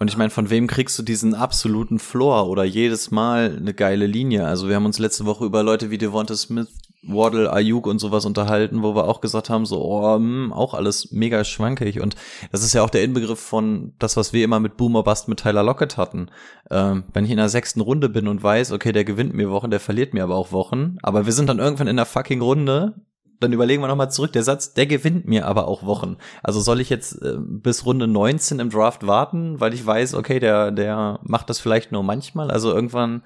Und 0.00 0.08
ich 0.08 0.16
meine, 0.16 0.30
von 0.30 0.48
wem 0.48 0.66
kriegst 0.66 0.98
du 0.98 1.02
diesen 1.02 1.34
absoluten 1.34 1.98
Floor 1.98 2.48
oder 2.48 2.64
jedes 2.64 3.10
Mal 3.10 3.58
eine 3.58 3.74
geile 3.74 4.06
Linie? 4.06 4.46
Also 4.46 4.66
wir 4.66 4.74
haben 4.74 4.86
uns 4.86 4.98
letzte 4.98 5.26
Woche 5.26 5.44
über 5.44 5.62
Leute 5.62 5.90
wie 5.90 5.98
Devonta 5.98 6.34
Smith, 6.36 6.68
Waddle, 7.02 7.52
Ayuk 7.52 7.86
und 7.86 7.98
sowas 7.98 8.24
unterhalten, 8.24 8.82
wo 8.82 8.94
wir 8.94 9.04
auch 9.04 9.20
gesagt 9.20 9.50
haben, 9.50 9.66
so, 9.66 9.84
oh, 9.84 10.14
hm, 10.14 10.54
auch 10.54 10.72
alles 10.72 11.12
mega 11.12 11.44
schwankig. 11.44 12.00
Und 12.00 12.16
das 12.50 12.64
ist 12.64 12.72
ja 12.72 12.82
auch 12.82 12.88
der 12.88 13.02
Inbegriff 13.04 13.40
von 13.40 13.92
das, 13.98 14.16
was 14.16 14.32
wir 14.32 14.42
immer 14.42 14.58
mit 14.58 14.78
Boomer 14.78 15.02
Bust 15.02 15.28
mit 15.28 15.40
Tyler 15.40 15.62
Lockett 15.62 15.98
hatten. 15.98 16.30
Ähm, 16.70 17.04
wenn 17.12 17.26
ich 17.26 17.30
in 17.30 17.36
der 17.36 17.50
sechsten 17.50 17.82
Runde 17.82 18.08
bin 18.08 18.26
und 18.26 18.42
weiß, 18.42 18.72
okay, 18.72 18.92
der 18.92 19.04
gewinnt 19.04 19.34
mir 19.34 19.50
Wochen, 19.50 19.70
der 19.70 19.80
verliert 19.80 20.14
mir 20.14 20.24
aber 20.24 20.36
auch 20.36 20.50
Wochen, 20.50 20.96
aber 21.02 21.26
wir 21.26 21.34
sind 21.34 21.50
dann 21.50 21.58
irgendwann 21.58 21.88
in 21.88 21.96
der 21.96 22.06
fucking 22.06 22.40
Runde, 22.40 22.94
dann 23.40 23.52
überlegen 23.52 23.82
wir 23.82 23.88
nochmal 23.88 24.10
zurück, 24.10 24.32
der 24.32 24.42
Satz, 24.42 24.74
der 24.74 24.86
gewinnt 24.86 25.26
mir 25.26 25.46
aber 25.46 25.66
auch 25.66 25.84
Wochen. 25.84 26.16
Also 26.42 26.60
soll 26.60 26.80
ich 26.80 26.90
jetzt 26.90 27.20
äh, 27.22 27.36
bis 27.38 27.84
Runde 27.86 28.06
19 28.06 28.60
im 28.60 28.70
Draft 28.70 29.06
warten, 29.06 29.60
weil 29.60 29.74
ich 29.74 29.84
weiß, 29.84 30.14
okay, 30.14 30.38
der, 30.38 30.70
der 30.70 31.20
macht 31.22 31.50
das 31.50 31.58
vielleicht 31.58 31.90
nur 31.90 32.02
manchmal. 32.02 32.50
Also 32.50 32.72
irgendwann 32.72 33.22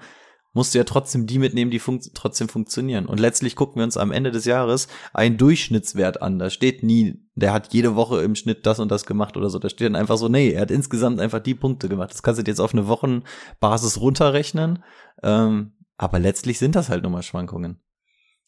musst 0.55 0.73
du 0.73 0.77
ja 0.77 0.85
trotzdem 0.85 1.27
die 1.27 1.37
mitnehmen, 1.37 1.69
die 1.69 1.79
funkt 1.79 2.15
trotzdem 2.15 2.47
funktionieren. 2.47 3.05
Und 3.05 3.19
letztlich 3.19 3.57
gucken 3.57 3.75
wir 3.75 3.83
uns 3.83 3.97
am 3.97 4.13
Ende 4.13 4.31
des 4.31 4.45
Jahres 4.45 4.87
einen 5.13 5.37
Durchschnittswert 5.37 6.21
an. 6.21 6.39
Da 6.39 6.49
steht 6.49 6.81
nie, 6.81 7.21
der 7.35 7.51
hat 7.51 7.73
jede 7.73 7.95
Woche 7.95 8.21
im 8.21 8.35
Schnitt 8.35 8.65
das 8.65 8.79
und 8.79 8.89
das 8.89 9.05
gemacht 9.05 9.35
oder 9.35 9.49
so. 9.49 9.59
Da 9.59 9.69
steht 9.69 9.87
dann 9.87 9.97
einfach 9.97 10.17
so, 10.17 10.29
nee, 10.29 10.51
er 10.51 10.61
hat 10.61 10.71
insgesamt 10.71 11.19
einfach 11.19 11.41
die 11.41 11.55
Punkte 11.55 11.89
gemacht. 11.89 12.11
Das 12.11 12.23
kannst 12.23 12.41
du 12.41 12.49
jetzt 12.49 12.61
auf 12.61 12.73
eine 12.73 12.87
Wochenbasis 12.87 13.99
runterrechnen. 13.99 14.81
Ähm, 15.21 15.73
aber 15.97 16.19
letztlich 16.19 16.57
sind 16.57 16.75
das 16.75 16.89
halt 16.89 17.03
nochmal 17.03 17.23
Schwankungen. 17.23 17.81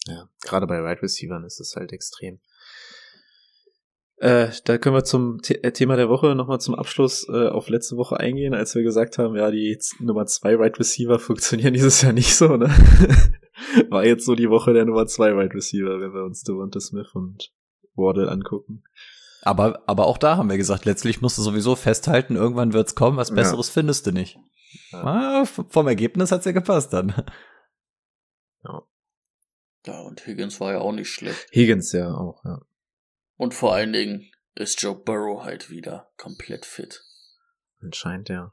Ja, 0.08 0.28
gerade 0.42 0.66
bei 0.66 0.82
Wide 0.82 1.02
Receivern 1.02 1.44
ist 1.44 1.60
es 1.60 1.76
halt 1.76 1.92
extrem. 1.92 2.40
Äh, 4.20 4.48
da 4.64 4.78
können 4.78 4.96
wir 4.96 5.04
zum 5.04 5.38
The 5.44 5.62
äh, 5.62 5.70
Thema 5.70 5.94
der 5.94 6.08
Woche 6.08 6.34
nochmal 6.34 6.60
zum 6.60 6.74
Abschluss 6.74 7.28
äh, 7.28 7.48
auf 7.48 7.68
letzte 7.68 7.96
Woche 7.96 8.18
eingehen, 8.18 8.52
als 8.52 8.74
wir 8.74 8.82
gesagt 8.82 9.16
haben, 9.16 9.36
ja, 9.36 9.50
die 9.52 9.78
Z- 9.78 10.00
Nummer 10.00 10.26
zwei 10.26 10.58
Wide 10.58 10.76
Receiver 10.78 11.18
funktionieren 11.20 11.74
dieses 11.74 12.02
Jahr 12.02 12.12
nicht 12.12 12.34
so, 12.34 12.56
ne? 12.56 12.66
War 13.90 14.04
jetzt 14.04 14.24
so 14.24 14.34
die 14.34 14.50
Woche 14.50 14.72
der 14.72 14.86
Nummer 14.86 15.06
zwei 15.06 15.36
Wide 15.36 15.54
Receiver, 15.54 16.00
wenn 16.00 16.12
wir 16.12 16.24
uns 16.24 16.42
Devonta 16.42 16.80
Smith 16.80 17.10
und 17.14 17.52
Wardle 17.94 18.28
angucken. 18.30 18.82
Aber, 19.42 19.82
aber 19.86 20.06
auch 20.06 20.18
da 20.18 20.36
haben 20.36 20.50
wir 20.50 20.56
gesagt, 20.56 20.84
letztlich 20.84 21.20
musst 21.20 21.38
du 21.38 21.42
sowieso 21.42 21.76
festhalten, 21.76 22.34
irgendwann 22.34 22.72
wird's 22.72 22.96
kommen, 22.96 23.16
was 23.16 23.28
Ja. 23.28 23.36
Besseres 23.36 23.68
findest 23.70 24.06
du 24.06 24.10
nicht. 24.12 24.36
Ja. 24.90 25.04
Ah, 25.04 25.44
vom 25.44 25.86
Ergebnis 25.86 26.32
hat's 26.32 26.44
ja 26.44 26.52
gepasst 26.52 26.92
dann. 26.92 27.14
Ja, 28.64 28.82
und 29.92 30.26
Higgins 30.26 30.60
war 30.60 30.72
ja 30.72 30.78
auch 30.78 30.92
nicht 30.92 31.10
schlecht. 31.10 31.48
Higgins 31.52 31.92
ja 31.92 32.12
auch, 32.14 32.44
ja. 32.44 32.60
Und 33.36 33.54
vor 33.54 33.74
allen 33.74 33.92
Dingen 33.92 34.30
ist 34.54 34.82
Joe 34.82 34.96
Burrow 34.96 35.44
halt 35.44 35.70
wieder 35.70 36.10
komplett 36.16 36.66
fit. 36.66 37.04
Anscheinend, 37.80 38.28
ja. 38.28 38.52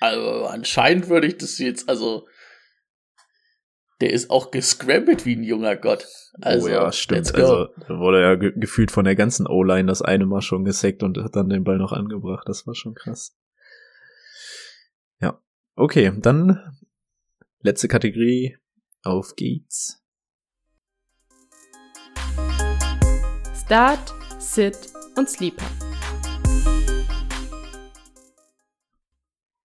Also 0.00 0.46
anscheinend 0.46 1.08
würde 1.08 1.26
ich 1.26 1.38
das 1.38 1.58
jetzt, 1.58 1.88
also 1.88 2.28
der 4.00 4.12
ist 4.12 4.30
auch 4.30 4.50
gescrambled 4.50 5.26
wie 5.26 5.34
ein 5.34 5.42
junger 5.42 5.74
Gott. 5.74 6.06
Also, 6.40 6.66
oh 6.66 6.70
ja, 6.70 6.84
let's 6.84 6.98
stimmt. 6.98 7.34
Also 7.34 7.68
da 7.88 7.98
wurde 7.98 8.20
ja 8.20 8.34
ge 8.36 8.52
gefühlt 8.54 8.92
von 8.92 9.04
der 9.04 9.16
ganzen 9.16 9.46
O-Line 9.46 9.88
das 9.88 10.02
eine 10.02 10.26
Mal 10.26 10.40
schon 10.40 10.64
gesackt 10.64 11.02
und 11.02 11.18
hat 11.18 11.34
dann 11.34 11.48
den 11.48 11.64
Ball 11.64 11.78
noch 11.78 11.92
angebracht. 11.92 12.48
Das 12.48 12.66
war 12.66 12.76
schon 12.76 12.94
krass. 12.94 13.36
Ja. 15.20 15.42
Okay, 15.74 16.12
dann 16.16 16.78
letzte 17.60 17.88
Kategorie. 17.88 18.56
Auf 19.04 19.36
geht's. 19.36 20.02
Start, 23.64 24.12
Sit 24.38 24.76
und 25.16 25.28
Sleeper. 25.28 25.64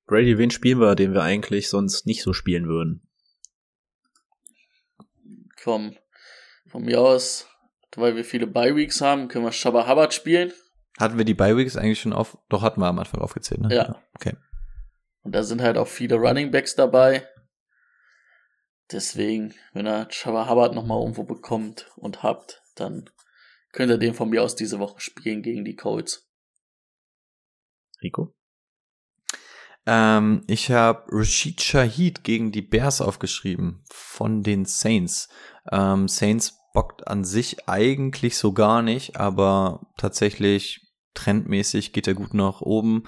Brady, 0.05 0.37
wen 0.37 0.51
spielen 0.51 0.79
wir, 0.79 0.95
den 0.95 1.13
wir 1.13 1.23
eigentlich 1.23 1.69
sonst 1.69 2.05
nicht 2.05 2.21
so 2.21 2.33
spielen 2.33 2.67
würden? 2.67 3.07
Komm, 5.63 5.95
von 6.67 6.83
mir 6.83 7.01
aus, 7.01 7.47
weil 7.95 8.15
wir 8.15 8.25
viele 8.25 8.45
Bye-Weeks 8.45 9.01
haben, 9.01 9.29
können 9.29 9.45
wir 9.45 9.51
Shabba 9.51 9.87
Hubbard 9.87 10.13
spielen. 10.13 10.51
Hatten 10.99 11.17
wir 11.17 11.25
die 11.25 11.33
Bi-Weeks 11.33 11.77
eigentlich 11.77 12.01
schon 12.01 12.13
auf? 12.13 12.37
Doch, 12.49 12.61
hatten 12.61 12.81
wir 12.81 12.87
am 12.87 12.99
Anfang 12.99 13.21
aufgezählt, 13.21 13.61
ne? 13.61 13.73
Ja. 13.73 14.01
Okay. 14.13 14.35
Und 15.23 15.33
da 15.33 15.41
sind 15.41 15.61
halt 15.61 15.77
auch 15.77 15.87
viele 15.87 16.15
Running 16.15 16.51
Backs 16.51 16.75
dabei. 16.75 17.27
Deswegen, 18.91 19.53
wenn 19.73 19.85
er 19.85 20.11
Shabba 20.11 20.49
Hubbard 20.49 20.75
nochmal 20.75 20.99
irgendwo 20.99 21.23
bekommt 21.23 21.91
und 21.95 22.23
habt, 22.23 22.61
dann 22.75 23.09
könnt 23.71 23.91
ihr 23.91 23.97
den 23.97 24.13
von 24.13 24.29
mir 24.29 24.43
aus 24.43 24.55
diese 24.55 24.79
Woche 24.79 24.99
spielen 24.99 25.41
gegen 25.41 25.65
die 25.65 25.75
Colts. 25.75 26.29
Rico? 28.01 28.35
Ähm, 29.85 30.43
ich 30.47 30.71
habe 30.71 31.05
Rashid 31.09 31.61
Shahid 31.61 32.23
gegen 32.23 32.51
die 32.51 32.61
Bears 32.61 33.01
aufgeschrieben 33.01 33.83
von 33.89 34.43
den 34.43 34.65
Saints. 34.65 35.29
Ähm, 35.71 36.07
Saints 36.07 36.59
bockt 36.73 37.07
an 37.07 37.23
sich 37.23 37.67
eigentlich 37.67 38.37
so 38.37 38.53
gar 38.53 38.81
nicht, 38.81 39.17
aber 39.17 39.87
tatsächlich 39.97 40.92
trendmäßig 41.13 41.93
geht 41.93 42.07
er 42.07 42.13
gut 42.13 42.33
nach 42.33 42.61
oben, 42.61 43.03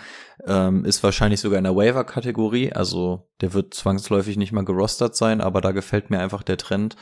ähm, 0.46 0.86
ist 0.86 1.04
wahrscheinlich 1.04 1.40
sogar 1.40 1.58
in 1.58 1.64
der 1.64 1.76
Waiver-Kategorie, 1.76 2.74
also 2.74 3.30
der 3.42 3.54
wird 3.54 3.74
zwangsläufig 3.74 4.38
nicht 4.38 4.52
mal 4.52 4.66
gerostert 4.66 5.16
sein, 5.16 5.42
aber 5.42 5.62
da 5.62 5.72
gefällt 5.72 6.10
mir 6.10 6.20
einfach 6.20 6.44
der 6.44 6.58
Trend. 6.58 6.96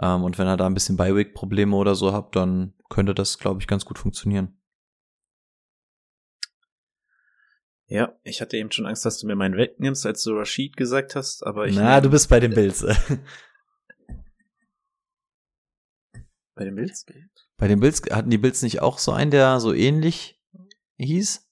Ähm, 0.00 0.24
und 0.24 0.38
wenn 0.38 0.46
er 0.46 0.56
da 0.56 0.66
ein 0.66 0.74
bisschen 0.74 0.96
Bi-Week-Probleme 0.96 1.76
oder 1.76 1.94
so 1.94 2.12
hat, 2.12 2.34
dann 2.36 2.74
könnte 2.88 3.14
das, 3.14 3.38
glaube 3.38 3.60
ich, 3.60 3.66
ganz 3.66 3.84
gut 3.84 3.98
funktionieren. 3.98 4.58
Ja, 7.86 8.18
ich 8.22 8.40
hatte 8.40 8.56
eben 8.56 8.72
schon 8.72 8.86
Angst, 8.86 9.04
dass 9.04 9.18
du 9.18 9.26
mir 9.26 9.36
meinen 9.36 9.56
wegnimmst, 9.56 10.06
als 10.06 10.22
du 10.22 10.32
Rashid 10.32 10.76
gesagt 10.76 11.14
hast, 11.14 11.46
aber 11.46 11.66
ich. 11.66 11.76
Na, 11.76 12.00
du 12.00 12.10
bist 12.10 12.28
bei 12.28 12.40
den 12.40 12.50
Bills. 12.54 12.84
bei 16.54 16.64
den 16.64 16.74
Bills? 16.74 17.06
Bei 17.56 17.68
den 17.68 17.80
Bills 17.80 18.02
hatten 18.10 18.30
die 18.30 18.38
Bills 18.38 18.62
nicht 18.62 18.80
auch 18.80 18.98
so 18.98 19.12
einen, 19.12 19.30
der 19.30 19.60
so 19.60 19.72
ähnlich 19.72 20.33
hieß? 21.04 21.48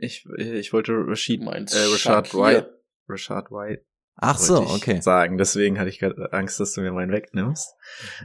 Ich, 0.00 0.26
ich 0.26 0.72
wollte 0.72 0.92
Rashid, 0.92 1.42
meinst 1.42 1.74
äh, 1.74 1.78
Rashad 1.78 2.28
Shakir. 2.28 2.40
White, 2.40 2.82
Rashad 3.08 3.50
White 3.50 3.84
Ach 4.16 4.38
so, 4.38 4.60
okay. 4.60 5.00
sagen. 5.00 5.38
Deswegen 5.38 5.78
hatte 5.78 5.90
ich 5.90 5.98
gerade 5.98 6.32
Angst, 6.32 6.60
dass 6.60 6.72
du 6.72 6.80
mir 6.80 6.92
meinen 6.92 7.12
wegnimmst. 7.12 7.74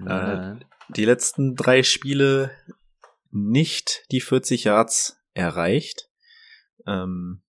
Äh, 0.06 0.56
Die 0.90 1.06
letzten 1.06 1.56
drei 1.56 1.84
Spiele 1.84 2.52
nicht 3.32 4.06
die 4.12 4.22
40 4.22 4.66
Yards 4.66 5.20
erreicht. 5.34 6.10
Ähm, 6.86 7.44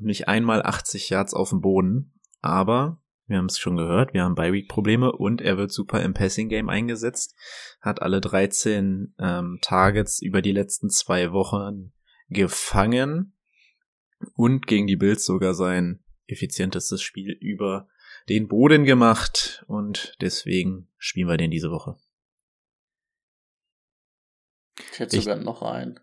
nicht 0.00 0.28
einmal 0.28 0.62
80 0.62 1.10
Yards 1.10 1.34
auf 1.34 1.50
dem 1.50 1.60
Boden, 1.60 2.18
aber 2.40 3.01
wir 3.26 3.38
haben 3.38 3.46
es 3.46 3.58
schon 3.58 3.76
gehört, 3.76 4.12
wir 4.14 4.24
haben 4.24 4.34
Bi-Week-Probleme 4.34 5.12
und 5.12 5.40
er 5.40 5.56
wird 5.56 5.72
super 5.72 6.02
im 6.02 6.12
Passing-Game 6.14 6.68
eingesetzt, 6.68 7.34
hat 7.80 8.02
alle 8.02 8.20
13 8.20 9.14
ähm, 9.18 9.58
Targets 9.62 10.20
über 10.20 10.42
die 10.42 10.52
letzten 10.52 10.90
zwei 10.90 11.32
Wochen 11.32 11.92
gefangen 12.28 13.36
und 14.34 14.66
gegen 14.66 14.86
die 14.86 14.96
Bills 14.96 15.24
sogar 15.24 15.54
sein 15.54 16.02
effizientestes 16.26 17.02
Spiel 17.02 17.32
über 17.40 17.88
den 18.28 18.48
Boden 18.48 18.84
gemacht 18.84 19.64
und 19.66 20.16
deswegen 20.20 20.88
spielen 20.98 21.28
wir 21.28 21.36
den 21.36 21.50
diese 21.50 21.70
Woche. 21.70 21.96
Ich 24.92 24.98
hätte 24.98 25.16
Ich- 25.16 25.24
sogar 25.24 25.38
noch 25.38 25.62
einen. 25.62 26.00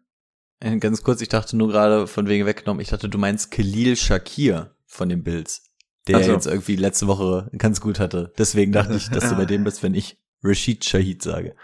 Äh, 0.60 0.78
Ganz 0.78 1.04
kurz, 1.04 1.22
ich 1.22 1.30
dachte 1.30 1.56
nur 1.56 1.70
gerade 1.70 2.06
von 2.08 2.28
wegen 2.28 2.46
weggenommen, 2.46 2.82
ich 2.82 2.90
dachte, 2.90 3.08
du 3.10 3.18
meinst 3.18 3.52
Khalil 3.52 3.96
Shakir 3.96 4.76
von 4.86 5.08
den 5.10 5.24
Bills, 5.24 5.69
der 6.08 6.24
so. 6.24 6.32
jetzt 6.32 6.48
irgendwie 6.48 6.76
letzte 6.76 7.08
Woche 7.08 7.50
ganz 7.58 7.82
gut 7.82 8.00
hatte. 8.00 8.34
Deswegen 8.38 8.72
dachte 8.72 8.96
ich, 8.96 9.10
dass 9.10 9.30
du 9.30 9.36
bei 9.36 9.46
dem 9.46 9.64
bist, 9.66 9.84
wenn 9.84 9.94
ich 9.94 10.18
Rashid 10.42 10.86
Shahid 10.86 11.22
sage. 11.22 11.56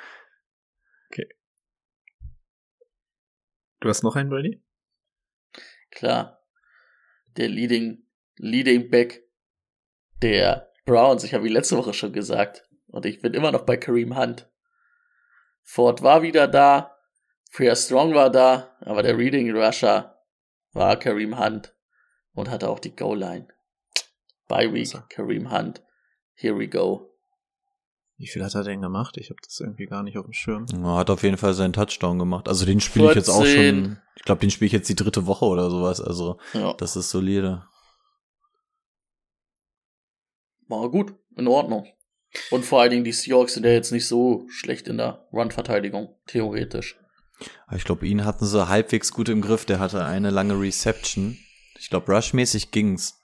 Du 3.85 3.89
hast 3.89 4.01
noch 4.01 4.15
einen, 4.15 4.31
Brady? 4.31 4.63
Klar. 5.91 6.41
Der 7.37 7.49
Leading, 7.49 8.03
Leading 8.37 8.89
Back 8.89 9.29
der 10.23 10.71
Browns. 10.85 11.23
Ich 11.23 11.35
habe 11.35 11.45
ihn 11.45 11.53
letzte 11.53 11.77
Woche 11.77 11.93
schon 11.93 12.11
gesagt. 12.11 12.67
Und 12.87 13.05
ich 13.05 13.21
bin 13.21 13.35
immer 13.35 13.51
noch 13.51 13.61
bei 13.61 13.77
Kareem 13.77 14.17
Hunt. 14.17 14.49
Ford 15.61 16.01
war 16.01 16.23
wieder 16.23 16.47
da. 16.47 16.97
Freer 17.51 17.75
Strong 17.75 18.15
war 18.15 18.31
da. 18.31 18.75
Aber 18.79 19.03
der 19.03 19.19
Reading 19.19 19.55
Rusher 19.55 20.19
war 20.71 20.97
Kareem 20.97 21.37
Hunt. 21.37 21.75
Und 22.33 22.49
hatte 22.49 22.69
auch 22.69 22.79
die 22.79 22.95
Goal-Line. 22.95 23.47
Bye 24.47 24.71
Week, 24.73 24.87
So. 24.87 24.99
Kareem 25.09 25.51
Hunt. 25.51 25.81
Here 26.33 26.57
we 26.57 26.67
go. 26.67 27.09
Wie 28.17 28.27
viel 28.27 28.43
hat 28.43 28.55
er 28.55 28.63
denn 28.63 28.81
gemacht? 28.81 29.17
Ich 29.17 29.29
habe 29.29 29.39
das 29.43 29.59
irgendwie 29.59 29.87
gar 29.87 30.01
nicht 30.03 30.17
auf 30.17 30.23
dem 30.25 30.33
Schirm. 30.33 30.65
Er 30.73 30.95
hat 30.95 31.09
auf 31.09 31.23
jeden 31.23 31.37
Fall 31.37 31.53
seinen 31.53 31.73
Touchdown 31.73 32.17
gemacht. 32.17 32.47
Also 32.47 32.65
den 32.65 32.79
spiele 32.79 33.09
ich 33.09 33.15
jetzt 33.15 33.29
auch 33.29 33.43
14. 33.43 33.83
schon, 33.85 34.01
ich 34.15 34.23
glaube, 34.23 34.39
den 34.41 34.51
spiele 34.51 34.67
ich 34.67 34.71
jetzt 34.73 34.87
die 34.87 34.95
dritte 34.95 35.25
Woche 35.25 35.45
oder 35.45 35.69
sowas. 35.69 35.99
Also 35.99 36.37
Ja, 36.53 36.73
das 36.73 36.95
ist 36.95 37.09
solide. 37.09 37.65
war 40.67 40.89
gut. 40.89 41.13
In 41.37 41.47
Ordnung. 41.47 41.85
Und 42.51 42.63
vor 42.65 42.81
allen 42.81 42.91
Dingen 42.91 43.03
die 43.03 43.11
Seahawks 43.11 43.53
sind 43.55 43.65
ja 43.65 43.71
jetzt 43.71 43.91
nicht 43.91 44.07
so 44.07 44.45
schlecht 44.49 44.87
in 44.87 44.97
der 44.97 45.27
Run-Verteidigung. 45.33 46.15
Theoretisch. 46.27 46.97
Ich 47.75 47.83
glaube, 47.83 48.07
ihn 48.07 48.23
hatten 48.23 48.45
sie 48.45 48.67
halbwegs 48.69 49.11
gut 49.11 49.27
im 49.29 49.41
Griff. 49.41 49.65
Der 49.65 49.79
hatte 49.79 50.05
eine 50.05 50.29
lange 50.29 50.59
Reception. 50.59 51.37
Ich 51.77 51.89
glaube, 51.89 52.11
rushmäßig 52.13 52.71
ging's. 52.71 53.21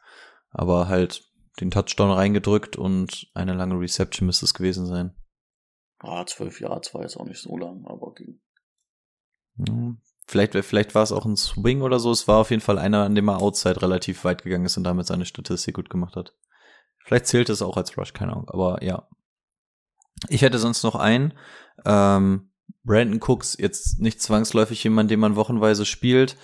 Aber 0.52 0.88
halt 0.88 1.24
den 1.60 1.72
Touchdown 1.72 2.12
reingedrückt 2.12 2.76
und 2.76 3.28
eine 3.34 3.54
lange 3.54 3.80
Reception 3.80 4.26
müsste 4.26 4.46
es 4.46 4.54
gewesen 4.54 4.86
sein. 4.86 5.16
Ah, 6.00 6.26
zwölf 6.26 6.60
Jahre, 6.60 6.82
war 6.94 7.02
jetzt 7.02 7.18
auch 7.18 7.26
nicht 7.26 7.42
so 7.42 7.58
lang, 7.58 7.86
aber 7.86 8.14
ging. 8.14 8.42
Vielleicht, 10.28 10.54
vielleicht 10.66 10.96
war 10.96 11.04
es 11.04 11.12
auch 11.12 11.26
ein 11.26 11.36
Swing 11.36 11.82
oder 11.82 12.00
so. 12.00 12.12
Es 12.12 12.28
war 12.28 12.38
auf 12.38 12.52
jeden 12.52 12.62
Fall 12.62 12.80
einer, 12.80 13.04
an 13.04 13.16
dem 13.16 13.28
er 13.28 13.42
outside 13.42 13.82
relativ 13.82 14.24
weit 14.24 14.44
gegangen 14.44 14.66
ist 14.66 14.78
und 14.78 14.84
damit 14.84 15.06
seine 15.06 15.26
Statistik 15.26 15.76
gut 15.76 15.90
gemacht 15.90 16.16
hat. 16.16 16.36
Vielleicht 17.04 17.28
zählt 17.28 17.50
es 17.50 17.62
auch 17.62 17.78
als 17.78 17.98
Rush, 17.98 18.14
keine 18.14 18.32
Ahnung. 18.34 18.50
Aber 18.50 18.84
ja. 18.84 19.08
Ich 20.30 20.42
hätte 20.42 20.60
sonst 20.60 20.84
noch 20.84 20.96
einen. 20.96 21.34
Ähm, 21.86 22.52
Brandon 22.84 23.20
Cooks, 23.22 23.58
jetzt 23.60 24.00
nicht 24.00 24.22
zwangsläufig 24.22 24.84
jemand, 24.84 25.12
den 25.12 25.20
man 25.20 25.36
wochenweise 25.36 25.86
spielt. 25.86 26.38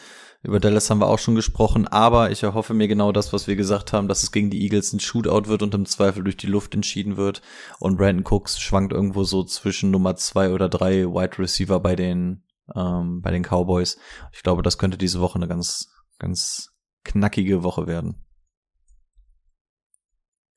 Über 0.43 0.59
Dallas 0.59 0.89
haben 0.89 1.01
wir 1.01 1.07
auch 1.07 1.19
schon 1.19 1.35
gesprochen, 1.35 1.87
aber 1.87 2.31
ich 2.31 2.43
erhoffe 2.43 2.73
mir 2.73 2.87
genau 2.87 3.11
das, 3.11 3.33
was 3.33 3.47
wir 3.47 3.55
gesagt 3.55 3.91
haben, 3.91 4.07
dass 4.07 4.23
es 4.23 4.31
gegen 4.31 4.49
die 4.49 4.61
Eagles 4.61 4.93
ein 4.93 4.99
Shootout 4.99 5.49
wird 5.49 5.63
und 5.63 5.73
im 5.73 5.85
Zweifel 5.85 6.23
durch 6.23 6.37
die 6.37 6.47
Luft 6.47 6.75
entschieden 6.75 7.17
wird. 7.17 7.41
Und 7.79 7.97
Brandon 7.97 8.25
Cooks 8.25 8.59
schwankt 8.59 8.93
irgendwo 8.93 9.23
so 9.23 9.43
zwischen 9.43 9.91
Nummer 9.91 10.15
zwei 10.15 10.51
oder 10.51 10.69
drei 10.69 11.05
Wide 11.05 11.39
Receiver 11.39 11.79
bei 11.79 11.95
den, 11.95 12.43
ähm, 12.75 13.21
bei 13.21 13.31
den 13.31 13.43
Cowboys. 13.43 13.97
Ich 14.31 14.43
glaube, 14.43 14.61
das 14.61 14.77
könnte 14.77 14.97
diese 14.97 15.19
Woche 15.19 15.37
eine 15.37 15.47
ganz, 15.47 15.89
ganz 16.19 16.71
knackige 17.03 17.63
Woche 17.63 17.87
werden. 17.87 18.23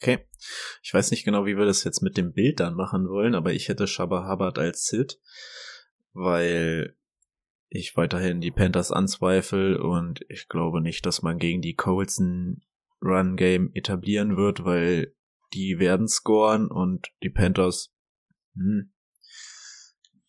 Okay. 0.02 0.26
Ich 0.82 0.92
weiß 0.92 1.10
nicht 1.10 1.24
genau, 1.24 1.46
wie 1.46 1.56
wir 1.56 1.66
das 1.66 1.84
jetzt 1.84 2.02
mit 2.02 2.16
dem 2.16 2.32
Bild 2.32 2.60
dann 2.60 2.74
machen 2.74 3.08
wollen, 3.08 3.34
aber 3.34 3.52
ich 3.52 3.68
hätte 3.68 3.86
Shabba 3.86 4.30
Hubbard 4.30 4.58
als 4.58 4.86
Sid, 4.86 5.20
weil 6.12 6.96
ich 7.70 7.96
weiterhin 7.96 8.40
die 8.40 8.50
Panthers 8.50 8.90
anzweifle 8.90 9.80
und 9.80 10.24
ich 10.28 10.48
glaube 10.48 10.80
nicht, 10.80 11.06
dass 11.06 11.22
man 11.22 11.38
gegen 11.38 11.62
die 11.62 11.74
Colts 11.74 12.18
ein 12.18 12.62
Run-Game 13.00 13.70
etablieren 13.74 14.36
wird, 14.36 14.64
weil 14.64 15.14
die 15.54 15.78
werden 15.78 16.08
scoren 16.08 16.68
und 16.68 17.12
die 17.22 17.30
Panthers 17.30 17.94
hm, 18.54 18.92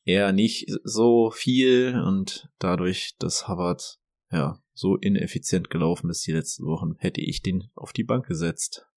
eher 0.06 0.32
nicht 0.32 0.72
so 0.84 1.32
viel 1.32 2.00
und 2.00 2.50
dadurch, 2.60 3.16
dass 3.18 3.48
Hubbard 3.48 4.00
ja 4.32 4.62
so 4.74 4.96
ineffizient 4.96 5.70
gelaufen 5.70 6.10
ist 6.10 6.26
die 6.26 6.32
letzten 6.32 6.66
Wochen, 6.66 6.96
hätte 7.00 7.22
ich 7.22 7.42
den 7.42 7.70
auf 7.76 7.92
die 7.92 8.04
Bank 8.04 8.28
gesetzt. 8.28 8.88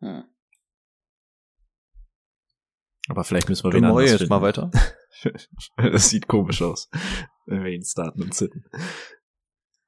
Hm. 0.00 0.24
Aber 3.08 3.22
vielleicht 3.22 3.48
müssen 3.48 3.64
wir 3.64 3.70
Du 3.70 3.76
wen 3.76 3.84
anders 3.84 4.10
jetzt 4.10 4.30
mal 4.30 4.42
weiter. 4.42 4.70
Das 5.76 6.10
sieht 6.10 6.28
komisch 6.28 6.62
aus, 6.62 6.90
wenn 7.46 7.64
wir 7.64 7.72
ihn 7.72 7.84
starten 7.84 8.22
und 8.22 8.34
sitten. 8.34 8.64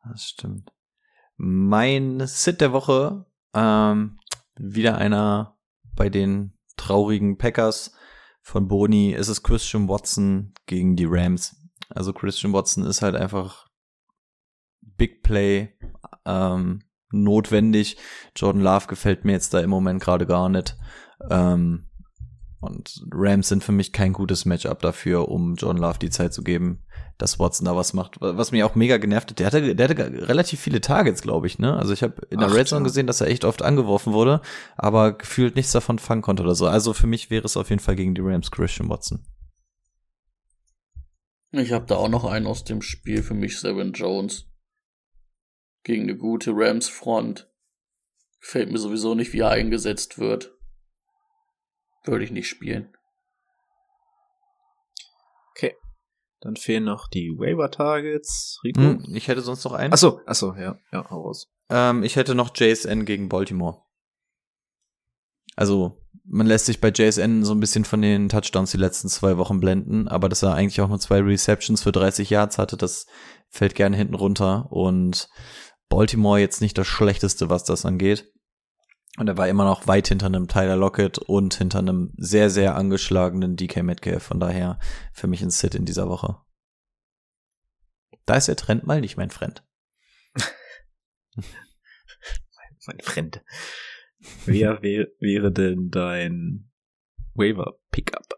Das 0.04 0.24
stimmt. 0.24 0.72
Mein 1.36 2.26
Sit 2.26 2.60
der 2.60 2.72
Woche, 2.72 3.26
ähm, 3.54 4.18
wieder 4.56 4.98
einer 4.98 5.58
bei 5.94 6.08
den 6.08 6.56
traurigen 6.76 7.38
Packers 7.38 7.94
von 8.42 8.68
Boni. 8.68 9.14
Es 9.14 9.28
ist 9.28 9.42
Christian 9.42 9.88
Watson 9.88 10.54
gegen 10.66 10.96
die 10.96 11.06
Rams. 11.08 11.56
Also 11.90 12.12
Christian 12.12 12.52
Watson 12.52 12.84
ist 12.84 13.02
halt 13.02 13.16
einfach 13.16 13.68
Big 14.80 15.22
Play, 15.22 15.76
ähm, 16.24 16.82
notwendig. 17.10 17.96
Jordan 18.36 18.62
Love 18.62 18.86
gefällt 18.86 19.24
mir 19.24 19.32
jetzt 19.32 19.54
da 19.54 19.60
im 19.60 19.70
Moment 19.70 20.02
gerade 20.02 20.26
gar 20.26 20.48
nicht. 20.48 20.76
Ähm, 21.30 21.88
und 22.60 23.04
Rams 23.12 23.48
sind 23.48 23.62
für 23.62 23.72
mich 23.72 23.92
kein 23.92 24.12
gutes 24.12 24.44
Matchup 24.44 24.80
dafür, 24.80 25.28
um 25.28 25.54
John 25.54 25.76
Love 25.76 25.98
die 26.00 26.10
Zeit 26.10 26.32
zu 26.32 26.42
geben, 26.42 26.82
dass 27.16 27.38
Watson 27.38 27.66
da 27.66 27.76
was 27.76 27.92
macht. 27.92 28.16
Was 28.20 28.50
mich 28.50 28.64
auch 28.64 28.74
mega 28.74 28.96
genervt 28.96 29.30
hat, 29.30 29.38
der 29.38 29.46
hatte, 29.46 29.76
der 29.76 29.88
hatte 29.88 30.28
relativ 30.28 30.60
viele 30.60 30.80
Targets, 30.80 31.22
glaube 31.22 31.46
ich, 31.46 31.60
ne? 31.60 31.76
Also 31.76 31.92
ich 31.92 32.02
habe 32.02 32.26
in 32.30 32.40
der 32.40 32.48
Acht, 32.48 32.56
Red 32.56 32.68
Zone 32.68 32.82
gesehen, 32.82 33.06
dass 33.06 33.20
er 33.20 33.28
echt 33.28 33.44
oft 33.44 33.62
angeworfen 33.62 34.12
wurde, 34.12 34.40
aber 34.76 35.12
gefühlt 35.12 35.54
nichts 35.54 35.70
davon 35.70 36.00
fangen 36.00 36.22
konnte 36.22 36.42
oder 36.42 36.56
so. 36.56 36.66
Also 36.66 36.92
für 36.94 37.06
mich 37.06 37.30
wäre 37.30 37.44
es 37.44 37.56
auf 37.56 37.70
jeden 37.70 37.80
Fall 37.80 37.94
gegen 37.94 38.14
die 38.14 38.22
Rams 38.22 38.50
Christian 38.50 38.88
Watson. 38.88 39.24
Ich 41.52 41.72
habe 41.72 41.86
da 41.86 41.96
auch 41.96 42.08
noch 42.08 42.24
einen 42.24 42.46
aus 42.46 42.64
dem 42.64 42.82
Spiel 42.82 43.22
für 43.22 43.34
mich, 43.34 43.58
Seven 43.58 43.92
Jones. 43.92 44.46
Gegen 45.84 46.02
eine 46.02 46.16
gute 46.16 46.50
Rams-Front. 46.54 47.48
Gefällt 48.40 48.70
mir 48.70 48.78
sowieso 48.78 49.14
nicht, 49.14 49.32
wie 49.32 49.40
er 49.40 49.50
eingesetzt 49.50 50.18
wird. 50.18 50.57
Würde 52.04 52.24
ich 52.24 52.30
nicht 52.30 52.48
spielen. 52.48 52.92
Okay. 55.56 55.74
Dann 56.40 56.56
fehlen 56.56 56.84
noch 56.84 57.08
die 57.08 57.30
Waiver-Targets. 57.36 58.60
Rico? 58.64 58.80
Hm, 58.80 59.04
ich 59.14 59.28
hätte 59.28 59.42
sonst 59.42 59.64
noch 59.64 59.72
einen. 59.72 59.92
Achso, 59.92 60.20
achso, 60.26 60.54
ja, 60.54 60.78
ja, 60.92 61.08
hau 61.10 61.22
raus. 61.22 61.48
Ähm, 61.70 62.02
ich 62.02 62.16
hätte 62.16 62.34
noch 62.34 62.54
JSN 62.54 63.04
gegen 63.04 63.28
Baltimore. 63.28 63.82
Also, 65.56 66.00
man 66.24 66.46
lässt 66.46 66.66
sich 66.66 66.80
bei 66.80 66.90
JSN 66.90 67.44
so 67.44 67.52
ein 67.52 67.60
bisschen 67.60 67.84
von 67.84 68.00
den 68.00 68.28
Touchdowns 68.28 68.70
die 68.70 68.76
letzten 68.76 69.08
zwei 69.08 69.38
Wochen 69.38 69.60
blenden, 69.60 70.06
aber 70.06 70.28
dass 70.28 70.42
er 70.42 70.54
eigentlich 70.54 70.80
auch 70.80 70.88
nur 70.88 71.00
zwei 71.00 71.20
Receptions 71.20 71.82
für 71.82 71.90
30 71.90 72.30
Yards 72.30 72.58
hatte, 72.58 72.76
das 72.76 73.06
fällt 73.48 73.74
gerne 73.74 73.96
hinten 73.96 74.14
runter. 74.14 74.70
Und 74.70 75.28
Baltimore 75.88 76.38
jetzt 76.38 76.60
nicht 76.60 76.78
das 76.78 76.86
Schlechteste, 76.86 77.50
was 77.50 77.64
das 77.64 77.84
angeht. 77.84 78.30
Und 79.18 79.28
er 79.28 79.36
war 79.36 79.48
immer 79.48 79.64
noch 79.64 79.88
weit 79.88 80.08
hinter 80.08 80.26
einem 80.26 80.46
Tyler 80.46 80.76
Lockett 80.76 81.18
und 81.18 81.54
hinter 81.54 81.80
einem 81.80 82.12
sehr, 82.16 82.50
sehr 82.50 82.76
angeschlagenen 82.76 83.56
DK 83.56 83.82
Metcalf. 83.82 84.22
Von 84.22 84.38
daher 84.38 84.78
für 85.12 85.26
mich 85.26 85.42
ein 85.42 85.50
Sit 85.50 85.74
in 85.74 85.84
dieser 85.84 86.08
Woche. 86.08 86.36
Da 88.26 88.36
ist 88.36 88.46
der 88.46 88.56
Trend 88.56 88.86
mal 88.86 89.00
nicht 89.00 89.16
mein 89.16 89.30
Friend. 89.30 89.64
Mein 92.86 93.00
Friend. 93.02 93.42
Wer 94.46 94.82
wär, 94.82 95.08
wäre 95.20 95.52
denn 95.52 95.90
dein 95.90 96.70
Waiver-Pickup? 97.34 98.37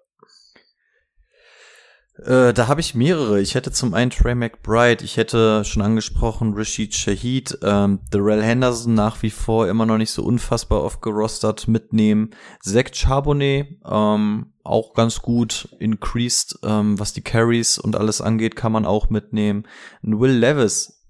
Äh, 2.25 2.53
da 2.53 2.69
habe 2.69 2.81
ich 2.81 2.95
mehrere. 2.95 3.41
Ich 3.41 3.55
hätte 3.55 3.73
zum 3.73 3.95
einen 3.95 4.11
Trey 4.11 4.35
McBride, 4.35 5.05
ich 5.05 5.17
hätte 5.17 5.65
schon 5.65 5.83
angesprochen 5.83 6.53
Rashid 6.55 6.95
Shahid, 6.95 7.59
ähm, 7.63 8.01
Darrell 8.11 8.43
Henderson 8.43 8.95
nach 8.95 9.23
wie 9.23 9.31
vor 9.31 9.69
immer 9.69 9.87
noch 9.87 9.97
nicht 9.97 10.11
so 10.11 10.23
unfassbar 10.23 10.83
oft 10.83 11.01
gerostert 11.01 11.67
mitnehmen. 11.67 12.31
Zach 12.61 12.93
Charbonnet, 12.93 13.69
ähm, 13.87 14.53
auch 14.65 14.93
ganz 14.93 15.23
gut 15.23 15.69
increased, 15.79 16.59
ähm, 16.63 16.99
was 16.99 17.15
die 17.15 17.23
Carries 17.23 17.79
und 17.79 17.97
alles 17.97 18.21
angeht, 18.21 18.55
kann 18.55 18.73
man 18.73 18.85
auch 18.85 19.09
mitnehmen. 19.09 19.67
Will 20.03 20.33
Levis, 20.33 21.03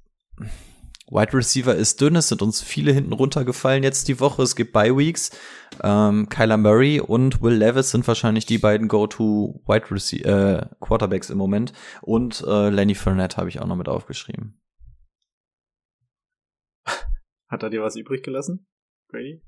Wide 1.10 1.34
Receiver 1.34 1.74
ist 1.74 2.00
dünn, 2.00 2.14
es 2.14 2.28
sind 2.28 2.40
uns 2.40 2.62
viele 2.62 2.92
hinten 2.92 3.12
runtergefallen 3.12 3.82
jetzt 3.82 4.06
die 4.06 4.20
Woche. 4.20 4.42
Es 4.42 4.54
gibt 4.54 4.72
Bye 4.72 4.96
Weeks. 4.96 5.30
Ähm, 5.82 6.28
Kyler 6.28 6.56
Murray 6.56 7.00
und 7.00 7.42
Will 7.42 7.54
Levis 7.54 7.90
sind 7.90 8.06
wahrscheinlich 8.06 8.46
die 8.46 8.58
beiden 8.58 8.86
Go-to 8.86 9.60
Wide 9.66 9.90
Receiver 9.90 10.62
äh, 10.62 10.66
Quarterbacks 10.80 11.30
im 11.30 11.38
Moment. 11.38 11.72
Und 12.00 12.44
äh, 12.46 12.70
Lenny 12.70 12.94
Fournette 12.94 13.36
habe 13.38 13.48
ich 13.48 13.60
auch 13.60 13.66
noch 13.66 13.76
mit 13.76 13.88
aufgeschrieben. 13.88 14.60
Hat 17.48 17.62
er 17.64 17.70
dir 17.70 17.82
was 17.82 17.96
übrig 17.96 18.22
gelassen, 18.22 18.68
Brady? 19.08 19.42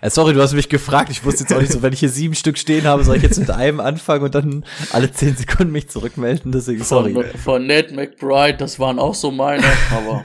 Äh, 0.00 0.10
sorry, 0.10 0.32
du 0.32 0.40
hast 0.40 0.52
mich 0.54 0.68
gefragt. 0.68 1.10
Ich 1.10 1.24
wusste 1.24 1.44
jetzt 1.44 1.52
auch 1.52 1.60
nicht 1.60 1.72
so, 1.72 1.82
wenn 1.82 1.92
ich 1.92 2.00
hier 2.00 2.08
sieben 2.08 2.34
Stück 2.34 2.58
stehen 2.58 2.84
habe, 2.84 3.04
soll 3.04 3.16
ich 3.16 3.22
jetzt 3.22 3.38
mit 3.38 3.50
einem 3.50 3.78
anfangen 3.78 4.24
und 4.24 4.34
dann 4.34 4.64
alle 4.90 5.12
zehn 5.12 5.36
Sekunden 5.36 5.72
mich 5.72 5.88
zurückmelden. 5.88 6.50
Deswegen 6.50 6.82
sorry. 6.82 7.12
Von, 7.12 7.24
von 7.24 7.66
Ned 7.66 7.92
McBride, 7.92 8.58
das 8.58 8.80
waren 8.80 8.98
auch 8.98 9.14
so 9.14 9.30
meine, 9.30 9.64
aber 9.92 10.24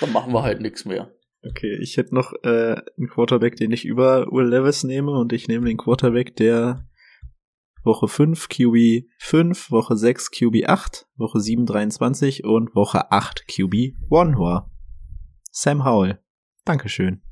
dann 0.00 0.12
machen 0.12 0.32
wir 0.32 0.42
halt 0.42 0.60
nichts 0.60 0.84
mehr. 0.84 1.10
Okay, 1.44 1.78
ich 1.80 1.96
hätte 1.96 2.14
noch 2.14 2.32
äh, 2.42 2.76
einen 2.96 3.08
Quarterback, 3.08 3.56
den 3.56 3.70
ich 3.70 3.84
über 3.84 4.26
Will 4.30 4.48
Levis 4.48 4.84
nehme 4.84 5.12
und 5.12 5.32
ich 5.32 5.48
nehme 5.48 5.66
den 5.66 5.76
Quarterback, 5.76 6.36
der 6.36 6.84
Woche 7.84 8.08
5 8.08 8.48
QB 8.48 9.06
5, 9.18 9.70
Woche 9.70 9.96
6 9.96 10.30
QB 10.30 10.68
8, 10.68 11.06
Woche 11.16 11.40
7 11.40 11.64
23 11.64 12.44
und 12.44 12.74
Woche 12.74 13.10
8 13.12 13.46
QB 13.46 13.94
1 14.10 14.38
war. 14.38 14.70
Sam 15.50 15.84
Howell. 15.84 16.18
Dankeschön. 16.64 17.22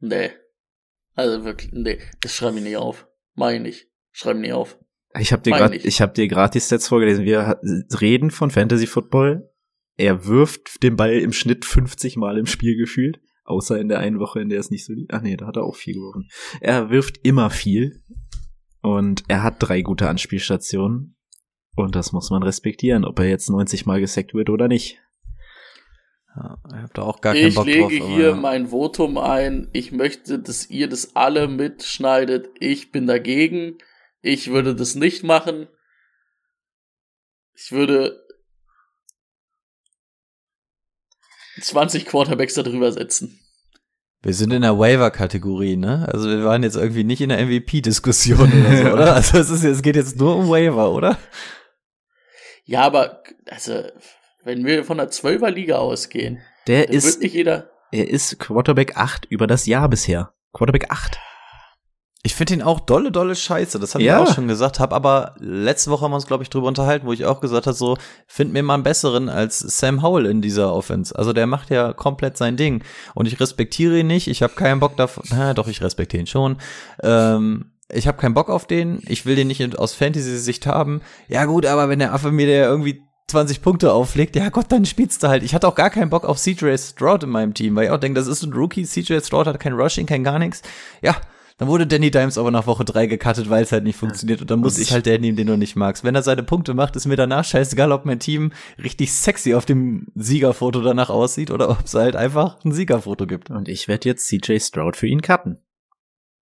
Nee. 0.00 0.30
Also 1.14 1.44
wirklich, 1.44 1.72
nee, 1.72 1.98
das 2.20 2.34
schreibe 2.34 2.58
ich 2.58 2.64
nicht 2.64 2.76
auf. 2.76 3.08
Mach 3.34 3.50
ich 3.50 3.60
nicht. 3.60 3.88
Schreibe 4.12 4.40
nicht 4.40 4.52
auf. 4.52 4.78
Ich 5.18 5.32
habe 5.32 5.42
dir 5.42 5.52
gerade 5.52 5.76
ich 5.76 6.00
habe 6.00 6.12
dir 6.12 6.28
gerade 6.28 6.52
die 6.52 6.60
Stats 6.60 6.88
vorgelesen. 6.88 7.24
Wir 7.24 7.58
reden 8.00 8.30
von 8.30 8.50
Fantasy 8.50 8.86
Football. 8.86 9.50
Er 9.96 10.26
wirft 10.26 10.82
den 10.82 10.96
Ball 10.96 11.14
im 11.14 11.32
Schnitt 11.32 11.64
50 11.64 12.16
Mal 12.16 12.36
im 12.36 12.44
Spiel 12.44 12.76
gefühlt, 12.76 13.18
außer 13.44 13.78
in 13.80 13.88
der 13.88 13.98
einen 14.00 14.18
Woche, 14.18 14.40
in 14.40 14.50
der 14.50 14.60
es 14.60 14.70
nicht 14.70 14.84
so 14.84 14.92
lief. 14.92 15.06
Ach 15.10 15.22
nee, 15.22 15.36
da 15.36 15.46
hat 15.46 15.56
er 15.56 15.64
auch 15.64 15.76
viel 15.76 15.94
geworfen. 15.94 16.28
Er 16.60 16.90
wirft 16.90 17.18
immer 17.22 17.48
viel 17.48 18.02
und 18.82 19.24
er 19.28 19.42
hat 19.42 19.56
drei 19.58 19.80
gute 19.80 20.08
Anspielstationen 20.08 21.16
und 21.76 21.94
das 21.94 22.12
muss 22.12 22.30
man 22.30 22.42
respektieren, 22.42 23.04
ob 23.04 23.18
er 23.18 23.28
jetzt 23.28 23.48
90 23.48 23.86
Mal 23.86 24.00
gesackt 24.00 24.34
wird 24.34 24.50
oder 24.50 24.68
nicht. 24.68 24.98
Ja, 26.36 26.58
ich 26.68 26.74
habe 26.74 26.92
da 26.92 27.02
auch 27.02 27.20
gar 27.20 27.32
keinen 27.32 27.48
Ich 27.48 27.54
Bock 27.54 27.66
lege 27.66 27.98
drauf. 27.98 28.08
aber 28.08 28.14
hier 28.16 28.28
ja. 28.28 28.34
mein 28.36 28.68
Votum 28.68 29.16
ein. 29.16 29.68
Ich 29.72 29.90
möchte, 29.92 30.38
dass 30.38 30.68
ihr 30.68 30.88
das 30.88 31.16
alle 31.16 31.48
mitschneidet. 31.48 32.50
Ich 32.60 32.92
bin 32.92 33.06
dagegen. 33.06 33.78
Ich 34.20 34.50
würde 34.50 34.74
das 34.74 34.94
nicht 34.94 35.22
machen. 35.24 35.68
Ich 37.54 37.72
würde 37.72 38.22
20 41.60 42.04
Quarterbacks 42.04 42.54
da 42.54 42.62
drüber 42.62 42.92
setzen. 42.92 43.40
Wir 44.22 44.34
sind 44.34 44.52
in 44.52 44.62
der 44.62 44.78
Waiver-Kategorie, 44.78 45.76
ne? 45.76 46.08
Also 46.12 46.28
wir 46.28 46.44
waren 46.44 46.62
jetzt 46.62 46.76
irgendwie 46.76 47.04
nicht 47.04 47.20
in 47.20 47.28
der 47.28 47.44
MVP-Diskussion 47.46 48.52
oder 48.52 48.76
so, 48.76 48.92
oder? 48.92 49.14
Also 49.14 49.38
es, 49.38 49.50
ist, 49.50 49.64
es 49.64 49.82
geht 49.82 49.96
jetzt 49.96 50.18
nur 50.18 50.36
um 50.36 50.48
Waiver, 50.48 50.92
oder? 50.92 51.18
Ja, 52.64 52.82
aber, 52.82 53.22
also, 53.46 53.84
wenn 54.46 54.64
wir 54.64 54.84
von 54.84 54.96
der 54.96 55.10
12er 55.10 55.50
Liga 55.50 55.76
ausgehen, 55.76 56.38
Der 56.66 56.84
dann 56.86 56.94
wird 56.94 57.04
ist 57.04 57.20
nicht 57.20 57.34
jeder. 57.34 57.70
er 57.92 58.08
ist 58.08 58.38
Quarterback 58.38 58.96
8 58.96 59.26
über 59.26 59.46
das 59.46 59.66
Jahr 59.66 59.88
bisher. 59.88 60.32
Quarterback 60.52 60.90
8. 60.90 61.18
Ich 62.22 62.34
finde 62.34 62.54
ihn 62.54 62.62
auch 62.62 62.80
dolle, 62.80 63.12
dolle 63.12 63.36
Scheiße. 63.36 63.78
Das 63.78 63.94
habe 63.94 64.02
Ja. 64.02 64.20
ich 64.22 64.28
auch 64.28 64.34
schon 64.34 64.48
gesagt. 64.48 64.80
Hab 64.80 64.92
aber 64.92 65.36
letzte 65.38 65.90
Woche 65.92 66.04
haben 66.04 66.10
wir 66.10 66.16
uns, 66.16 66.26
glaube 66.26 66.42
ich, 66.42 66.50
drüber 66.50 66.66
unterhalten, 66.66 67.06
wo 67.06 67.12
ich 67.12 67.24
auch 67.24 67.40
gesagt 67.40 67.66
habe, 67.68 67.76
so, 67.76 67.96
find 68.26 68.52
mir 68.52 68.64
mal 68.64 68.74
einen 68.74 68.82
besseren 68.82 69.28
als 69.28 69.60
Sam 69.60 70.02
Howell 70.02 70.26
in 70.26 70.42
dieser 70.42 70.72
Offense. 70.74 71.16
Also 71.16 71.32
der 71.32 71.46
macht 71.46 71.70
ja 71.70 71.92
komplett 71.92 72.36
sein 72.36 72.56
Ding. 72.56 72.82
Und 73.14 73.26
ich 73.26 73.38
respektiere 73.38 74.00
ihn 74.00 74.08
nicht. 74.08 74.26
Ich 74.26 74.42
habe 74.42 74.54
keinen 74.54 74.80
Bock 74.80 74.96
davon. 74.96 75.22
Na, 75.30 75.54
doch, 75.54 75.68
ich 75.68 75.82
respektiere 75.82 76.22
ihn 76.22 76.26
schon. 76.26 76.56
Ähm, 77.00 77.72
ich 77.88 78.08
habe 78.08 78.18
keinen 78.18 78.34
Bock 78.34 78.48
auf 78.50 78.66
den. 78.66 79.00
Ich 79.06 79.24
will 79.24 79.36
den 79.36 79.46
nicht 79.46 79.78
aus 79.78 79.94
Fantasy-Sicht 79.94 80.66
haben. 80.66 81.02
Ja 81.28 81.44
gut, 81.44 81.64
aber 81.64 81.88
wenn 81.88 82.00
der 82.00 82.12
Affe 82.12 82.32
mir 82.32 82.46
der 82.46 82.66
irgendwie 82.66 83.02
20 83.28 83.60
Punkte 83.60 83.92
auflegt, 83.92 84.36
ja 84.36 84.48
Gott, 84.50 84.66
dann 84.70 84.84
spielst 84.84 85.22
du 85.22 85.28
halt. 85.28 85.42
Ich 85.42 85.54
hatte 85.54 85.66
auch 85.66 85.74
gar 85.74 85.90
keinen 85.90 86.10
Bock 86.10 86.24
auf 86.24 86.38
CJ 86.38 86.76
Stroud 86.78 87.24
in 87.24 87.30
meinem 87.30 87.54
Team, 87.54 87.74
weil 87.74 87.84
ich 87.86 87.90
auch 87.90 87.98
denke, 87.98 88.18
das 88.20 88.28
ist 88.28 88.42
ein 88.44 88.52
Rookie. 88.52 88.84
CJ 88.84 89.18
Stroud 89.24 89.46
hat 89.46 89.58
kein 89.58 89.72
Rushing, 89.72 90.06
kein 90.06 90.22
gar 90.22 90.38
nichts. 90.38 90.62
Ja, 91.02 91.16
dann 91.58 91.68
wurde 91.68 91.86
Danny 91.86 92.10
Dimes 92.10 92.38
aber 92.38 92.50
nach 92.50 92.66
Woche 92.66 92.84
3 92.84 93.06
gecuttet, 93.06 93.48
weil 93.50 93.64
es 93.64 93.72
halt 93.72 93.82
nicht 93.82 93.96
funktioniert. 93.98 94.42
Und 94.42 94.50
dann 94.50 94.60
muss 94.60 94.78
ich- 94.78 94.92
halt 94.92 95.06
der 95.06 95.18
nehmen, 95.18 95.36
den 95.36 95.46
du 95.48 95.56
nicht 95.56 95.74
magst. 95.74 96.04
Wenn 96.04 96.14
er 96.14 96.22
seine 96.22 96.42
Punkte 96.44 96.74
macht, 96.74 96.94
ist 96.96 97.06
mir 97.06 97.16
danach 97.16 97.44
scheißegal, 97.44 97.90
ob 97.92 98.04
mein 98.04 98.20
Team 98.20 98.52
richtig 98.78 99.12
sexy 99.12 99.54
auf 99.54 99.64
dem 99.64 100.06
Siegerfoto 100.14 100.80
danach 100.82 101.08
aussieht 101.10 101.50
oder 101.50 101.70
ob 101.70 101.84
es 101.86 101.94
halt 101.94 102.14
einfach 102.14 102.62
ein 102.64 102.72
Siegerfoto 102.72 103.26
gibt. 103.26 103.50
Und 103.50 103.68
ich 103.68 103.88
werde 103.88 104.08
jetzt 104.08 104.28
CJ 104.28 104.58
Stroud 104.60 104.96
für 104.96 105.06
ihn 105.08 105.22
cutten. 105.22 105.58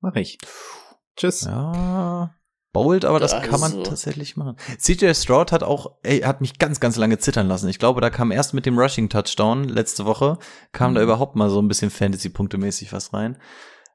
Mach 0.00 0.14
ich. 0.14 0.38
Tschüss. 1.16 1.40
Ja. 1.40 2.34
Bold, 2.72 3.04
aber 3.04 3.18
das 3.18 3.32
kann 3.42 3.60
man 3.60 3.72
Also. 3.72 3.82
tatsächlich 3.82 4.36
machen. 4.36 4.56
CJ 4.78 5.14
Stroud 5.14 5.52
hat 5.52 5.62
auch, 5.62 5.96
ey, 6.02 6.20
hat 6.20 6.40
mich 6.40 6.58
ganz, 6.58 6.80
ganz 6.80 6.96
lange 6.96 7.18
zittern 7.18 7.48
lassen. 7.48 7.68
Ich 7.68 7.78
glaube, 7.78 8.00
da 8.00 8.10
kam 8.10 8.30
erst 8.30 8.52
mit 8.52 8.66
dem 8.66 8.78
Rushing-Touchdown 8.78 9.64
letzte 9.64 10.04
Woche, 10.04 10.38
kam 10.72 10.94
da 10.94 11.02
überhaupt 11.02 11.34
mal 11.34 11.48
so 11.48 11.60
ein 11.62 11.68
bisschen 11.68 11.90
Fantasy-Punkte-mäßig 11.90 12.92
was 12.92 13.12
rein. 13.14 13.38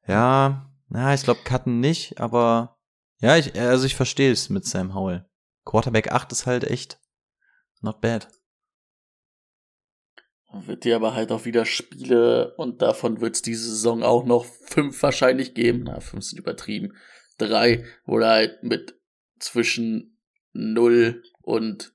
Ja, 0.07 0.71
na, 0.89 1.13
ich 1.13 1.23
glaube, 1.23 1.41
Cutten 1.43 1.79
nicht, 1.79 2.19
aber 2.19 2.77
ja, 3.21 3.37
ich, 3.37 3.59
also 3.59 3.85
ich 3.85 3.95
verstehe 3.95 4.31
es 4.31 4.49
mit 4.49 4.65
Sam 4.65 4.93
Howell. 4.93 5.25
Quarterback 5.65 6.11
8 6.11 6.31
ist 6.31 6.45
halt 6.45 6.63
echt 6.65 6.99
not 7.81 8.01
bad. 8.01 8.27
Dann 10.51 10.67
wird 10.67 10.83
dir 10.83 10.95
aber 10.95 11.15
halt 11.15 11.31
auch 11.31 11.45
wieder 11.45 11.65
Spiele 11.65 12.53
und 12.57 12.81
davon 12.81 13.21
wird 13.21 13.35
es 13.35 13.41
diese 13.41 13.69
Saison 13.69 14.03
auch 14.03 14.25
noch 14.25 14.45
fünf 14.45 15.01
wahrscheinlich 15.01 15.53
geben. 15.53 15.83
Na, 15.85 15.99
fünf 15.99 16.25
sind 16.25 16.37
übertrieben. 16.37 16.93
Drei, 17.47 17.85
wo 18.05 18.19
er 18.19 18.29
halt 18.29 18.63
mit 18.63 18.95
zwischen 19.39 20.17
null 20.53 21.23
und 21.41 21.93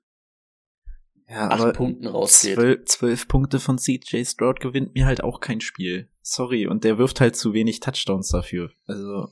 Ja, 1.29 1.49
acht 1.49 1.61
aber 1.61 1.73
Punkten 1.73 2.07
rausgeht. 2.07 2.55
zwölf, 2.55 2.85
zwölf 2.87 3.29
Punkte 3.29 3.61
von 3.61 3.79
CJ 3.79 4.25
Stroud 4.25 4.61
gewinnt 4.61 4.95
mir 4.95 5.07
halt 5.07 5.23
auch 5.23 5.41
kein 5.41 5.61
Spiel. 5.61 6.09
Sorry. 6.23 6.67
Und 6.67 6.85
der 6.85 6.99
wirft 6.99 7.21
halt 7.21 7.37
zu 7.37 7.53
wenig 7.55 7.81
Touchdowns 7.81 8.29
dafür. 8.29 8.71
Also, 8.87 9.29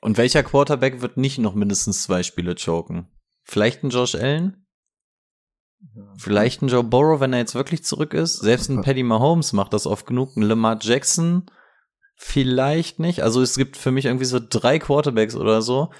Und 0.00 0.18
welcher 0.18 0.42
Quarterback 0.42 1.00
wird 1.02 1.16
nicht 1.16 1.38
noch 1.38 1.54
mindestens 1.54 2.02
zwei 2.02 2.22
Spiele 2.22 2.54
choken? 2.56 3.06
Vielleicht 3.44 3.82
ein 3.84 3.90
Josh 3.90 4.14
Allen? 4.14 4.66
Vielleicht 6.16 6.62
ein 6.62 6.68
Joe 6.68 6.84
Burrow, 6.84 7.20
wenn 7.20 7.32
er 7.32 7.40
jetzt 7.40 7.54
wirklich 7.56 7.84
zurück 7.84 8.14
ist. 8.14 8.38
Selbst 8.38 8.68
ein 8.70 8.82
Paddy 8.82 9.02
Mahomes 9.02 9.52
macht 9.52 9.72
das 9.72 9.86
oft 9.86 10.06
genug. 10.06 10.36
Ein 10.36 10.42
Lamar 10.42 10.78
Jackson 10.80 11.46
vielleicht 12.14 12.98
nicht. 12.98 13.22
Also 13.22 13.42
es 13.42 13.56
gibt 13.56 13.76
für 13.76 13.90
mich 13.90 14.06
irgendwie 14.06 14.24
so 14.24 14.38
drei 14.40 14.78
Quarterbacks 14.78 15.34
oder 15.34 15.62
so, 15.62 15.90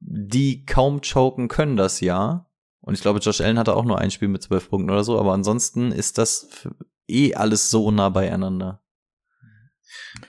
die 0.00 0.64
kaum 0.66 1.00
choken 1.00 1.48
können 1.48 1.76
das 1.76 2.00
Jahr. 2.00 2.50
Und 2.80 2.94
ich 2.94 3.00
glaube, 3.00 3.20
Josh 3.20 3.40
Allen 3.40 3.58
hatte 3.58 3.74
auch 3.74 3.84
nur 3.84 3.98
ein 3.98 4.10
Spiel 4.10 4.28
mit 4.28 4.42
zwölf 4.42 4.68
Punkten 4.68 4.90
oder 4.90 5.04
so. 5.04 5.18
Aber 5.18 5.32
ansonsten 5.32 5.90
ist 5.92 6.18
das 6.18 6.68
eh 7.08 7.34
alles 7.34 7.70
so 7.70 7.90
nah 7.90 8.10
beieinander. 8.10 8.82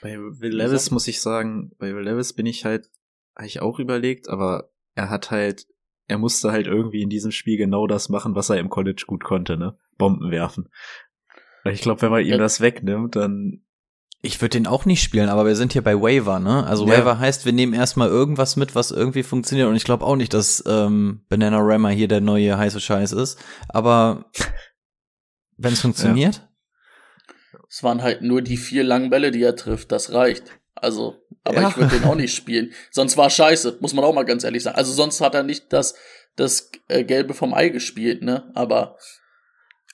bei 0.01 0.17
Will 0.17 0.55
Levis 0.55 0.91
muss 0.91 1.07
ich 1.07 1.21
sagen, 1.21 1.71
bei 1.77 1.93
Will 1.93 2.03
Levis 2.03 2.33
bin 2.33 2.45
ich 2.45 2.63
halt, 2.63 2.89
habe 3.35 3.47
ich 3.47 3.61
auch 3.61 3.79
überlegt, 3.79 4.29
aber 4.29 4.71
er 4.95 5.09
hat 5.09 5.31
halt, 5.31 5.67
er 6.07 6.17
musste 6.17 6.51
halt 6.51 6.67
irgendwie 6.67 7.01
in 7.01 7.09
diesem 7.09 7.31
Spiel 7.31 7.57
genau 7.57 7.87
das 7.87 8.07
machen, 8.09 8.35
was 8.35 8.49
er 8.49 8.57
im 8.57 8.69
College 8.69 9.03
gut 9.07 9.23
konnte, 9.23 9.57
ne? 9.57 9.77
Bomben 9.97 10.31
werfen. 10.31 10.69
Ich 11.65 11.81
glaube, 11.81 12.01
wenn 12.03 12.11
man 12.11 12.21
ihm 12.21 12.31
Ja. 12.31 12.37
das 12.37 12.61
wegnimmt, 12.61 13.15
dann 13.15 13.64
Ich 14.25 14.41
würde 14.41 14.57
den 14.57 14.67
auch 14.67 14.85
nicht 14.85 15.01
spielen, 15.03 15.29
aber 15.29 15.45
wir 15.45 15.55
sind 15.55 15.73
hier 15.73 15.83
bei 15.83 15.95
Waiver, 15.95 16.39
ne? 16.39 16.65
Also 16.65 16.85
Ja. 16.87 16.93
Waiver 16.97 17.19
heißt, 17.19 17.45
wir 17.45 17.53
nehmen 17.53 17.73
erstmal 17.73 18.09
irgendwas 18.09 18.55
mit, 18.55 18.75
was 18.75 18.91
irgendwie 18.91 19.23
funktioniert. 19.23 19.67
Und 19.67 19.75
ich 19.75 19.83
glaube 19.83 20.05
auch 20.05 20.15
nicht, 20.15 20.33
dass 20.33 20.63
ähm, 20.67 21.21
Banana 21.29 21.59
Rammer 21.59 21.89
hier 21.89 22.07
der 22.07 22.21
neue 22.21 22.57
heiße 22.57 22.79
Scheiß 22.81 23.11
ist. 23.13 23.39
Aber 23.69 24.25
wenn 25.57 25.73
es 25.73 25.81
funktioniert, 25.81 26.47
Es 27.69 27.83
waren 27.83 28.01
halt 28.03 28.21
nur 28.21 28.41
die 28.41 28.57
vier 28.57 28.83
langen 28.83 29.09
Bälle, 29.09 29.31
die 29.31 29.43
er 29.43 29.55
trifft. 29.55 29.91
Das 29.91 30.13
reicht. 30.13 30.43
Also, 30.75 31.15
aber 31.43 31.61
Ja. 31.61 31.69
ich 31.69 31.77
würde 31.77 31.97
den 31.99 32.03
auch 32.05 32.15
nicht 32.15 32.33
spielen. 32.35 32.71
Sonst 32.91 33.17
war 33.17 33.29
scheiße, 33.29 33.77
muss 33.79 33.93
man 33.93 34.03
auch 34.05 34.13
mal 34.13 34.23
ganz 34.25 34.43
ehrlich 34.43 34.63
sagen. 34.63 34.77
Also 34.77 34.91
sonst 34.91 35.21
hat 35.21 35.35
er 35.35 35.43
nicht 35.43 35.71
das, 35.71 35.95
das 36.35 36.69
äh, 36.89 37.03
Gelbe 37.03 37.33
vom 37.33 37.53
Ei 37.53 37.69
gespielt, 37.69 38.21
ne? 38.23 38.51
Aber 38.55 38.97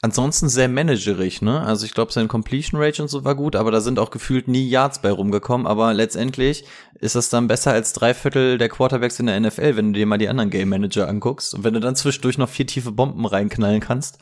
ansonsten 0.01 0.49
sehr 0.49 0.67
managerig, 0.67 1.41
ne? 1.41 1.61
Also 1.61 1.85
ich 1.85 1.93
glaube, 1.93 2.11
sein 2.11 2.27
Completion 2.27 2.81
Rate 2.81 3.01
und 3.01 3.07
so 3.07 3.23
war 3.23 3.35
gut, 3.35 3.55
aber 3.55 3.71
da 3.71 3.81
sind 3.81 3.99
auch 3.99 4.11
gefühlt 4.11 4.47
nie 4.47 4.67
Yards 4.67 5.01
bei 5.01 5.11
rumgekommen. 5.11 5.67
Aber 5.67 5.93
letztendlich 5.93 6.65
ist 6.95 7.15
das 7.15 7.29
dann 7.29 7.47
besser 7.47 7.71
als 7.71 7.93
drei 7.93 8.13
Viertel 8.13 8.57
der 8.57 8.69
Quarterbacks 8.69 9.19
in 9.19 9.27
der 9.27 9.39
NFL, 9.39 9.75
wenn 9.75 9.93
du 9.93 9.99
dir 9.99 10.05
mal 10.05 10.17
die 10.17 10.27
anderen 10.29 10.49
Game 10.49 10.69
Manager 10.69 11.07
anguckst. 11.07 11.53
Und 11.53 11.63
wenn 11.63 11.73
du 11.73 11.79
dann 11.79 11.95
zwischendurch 11.95 12.37
noch 12.37 12.49
vier 12.49 12.67
tiefe 12.67 12.91
Bomben 12.91 13.25
reinknallen 13.25 13.79
kannst. 13.79 14.19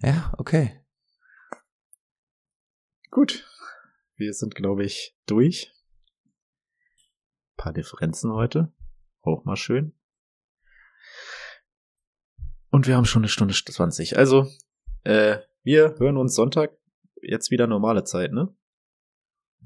Ja, 0.00 0.32
okay. 0.38 0.80
gut. 3.10 3.44
Wir 4.16 4.32
sind, 4.32 4.56
glaube 4.56 4.84
ich, 4.84 5.16
durch. 5.26 5.72
paar 7.56 7.72
Differenzen 7.72 8.32
heute. 8.32 8.72
Auch 9.22 9.44
mal 9.44 9.56
schön. 9.56 9.94
Und 12.70 12.86
wir 12.86 12.96
haben 12.96 13.04
schon 13.04 13.22
eine 13.22 13.28
Stunde 13.28 13.54
20. 13.54 14.18
Also, 14.18 14.48
äh, 15.04 15.38
wir 15.62 15.96
hören 15.98 16.16
uns 16.16 16.34
Sonntag. 16.34 16.76
Jetzt 17.20 17.50
wieder 17.50 17.66
normale 17.66 18.04
Zeit, 18.04 18.32
ne? 18.32 18.54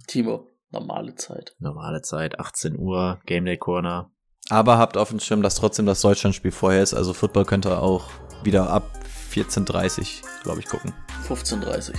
Timo, 0.07 0.49
normale 0.71 1.15
Zeit. 1.15 1.55
Normale 1.59 2.03
Zeit, 2.03 2.41
18 2.41 2.79
Uhr, 2.79 3.21
Game 3.27 3.45
Day 3.45 3.59
Corner. 3.59 4.11
Aber 4.49 4.79
habt 4.79 4.97
auf 4.97 5.11
dem 5.11 5.21
Schirm, 5.21 5.43
dass 5.43 5.55
trotzdem 5.55 5.87
das 5.87 6.01
Deutschlandspiel 6.01 6.51
vorher 6.51 6.83
ist. 6.83 6.95
Also 6.95 7.13
Football 7.13 7.45
könnt 7.45 7.67
ihr 7.67 7.81
auch 7.81 8.11
wieder 8.43 8.71
ab 8.71 8.85
14.30 9.31 10.23
glaube 10.43 10.61
ich, 10.61 10.67
gucken. 10.67 10.93
15.30 11.29 11.95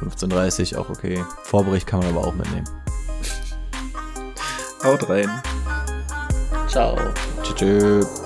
15.30 0.00 0.76
auch 0.76 0.90
okay. 0.90 1.24
Vorbericht 1.44 1.86
kann 1.86 2.00
man 2.00 2.08
aber 2.08 2.26
auch 2.26 2.34
mitnehmen. 2.34 2.68
Haut 4.82 5.08
rein. 5.08 5.30
Ciao. 6.66 6.96
Tschüss. 7.42 8.22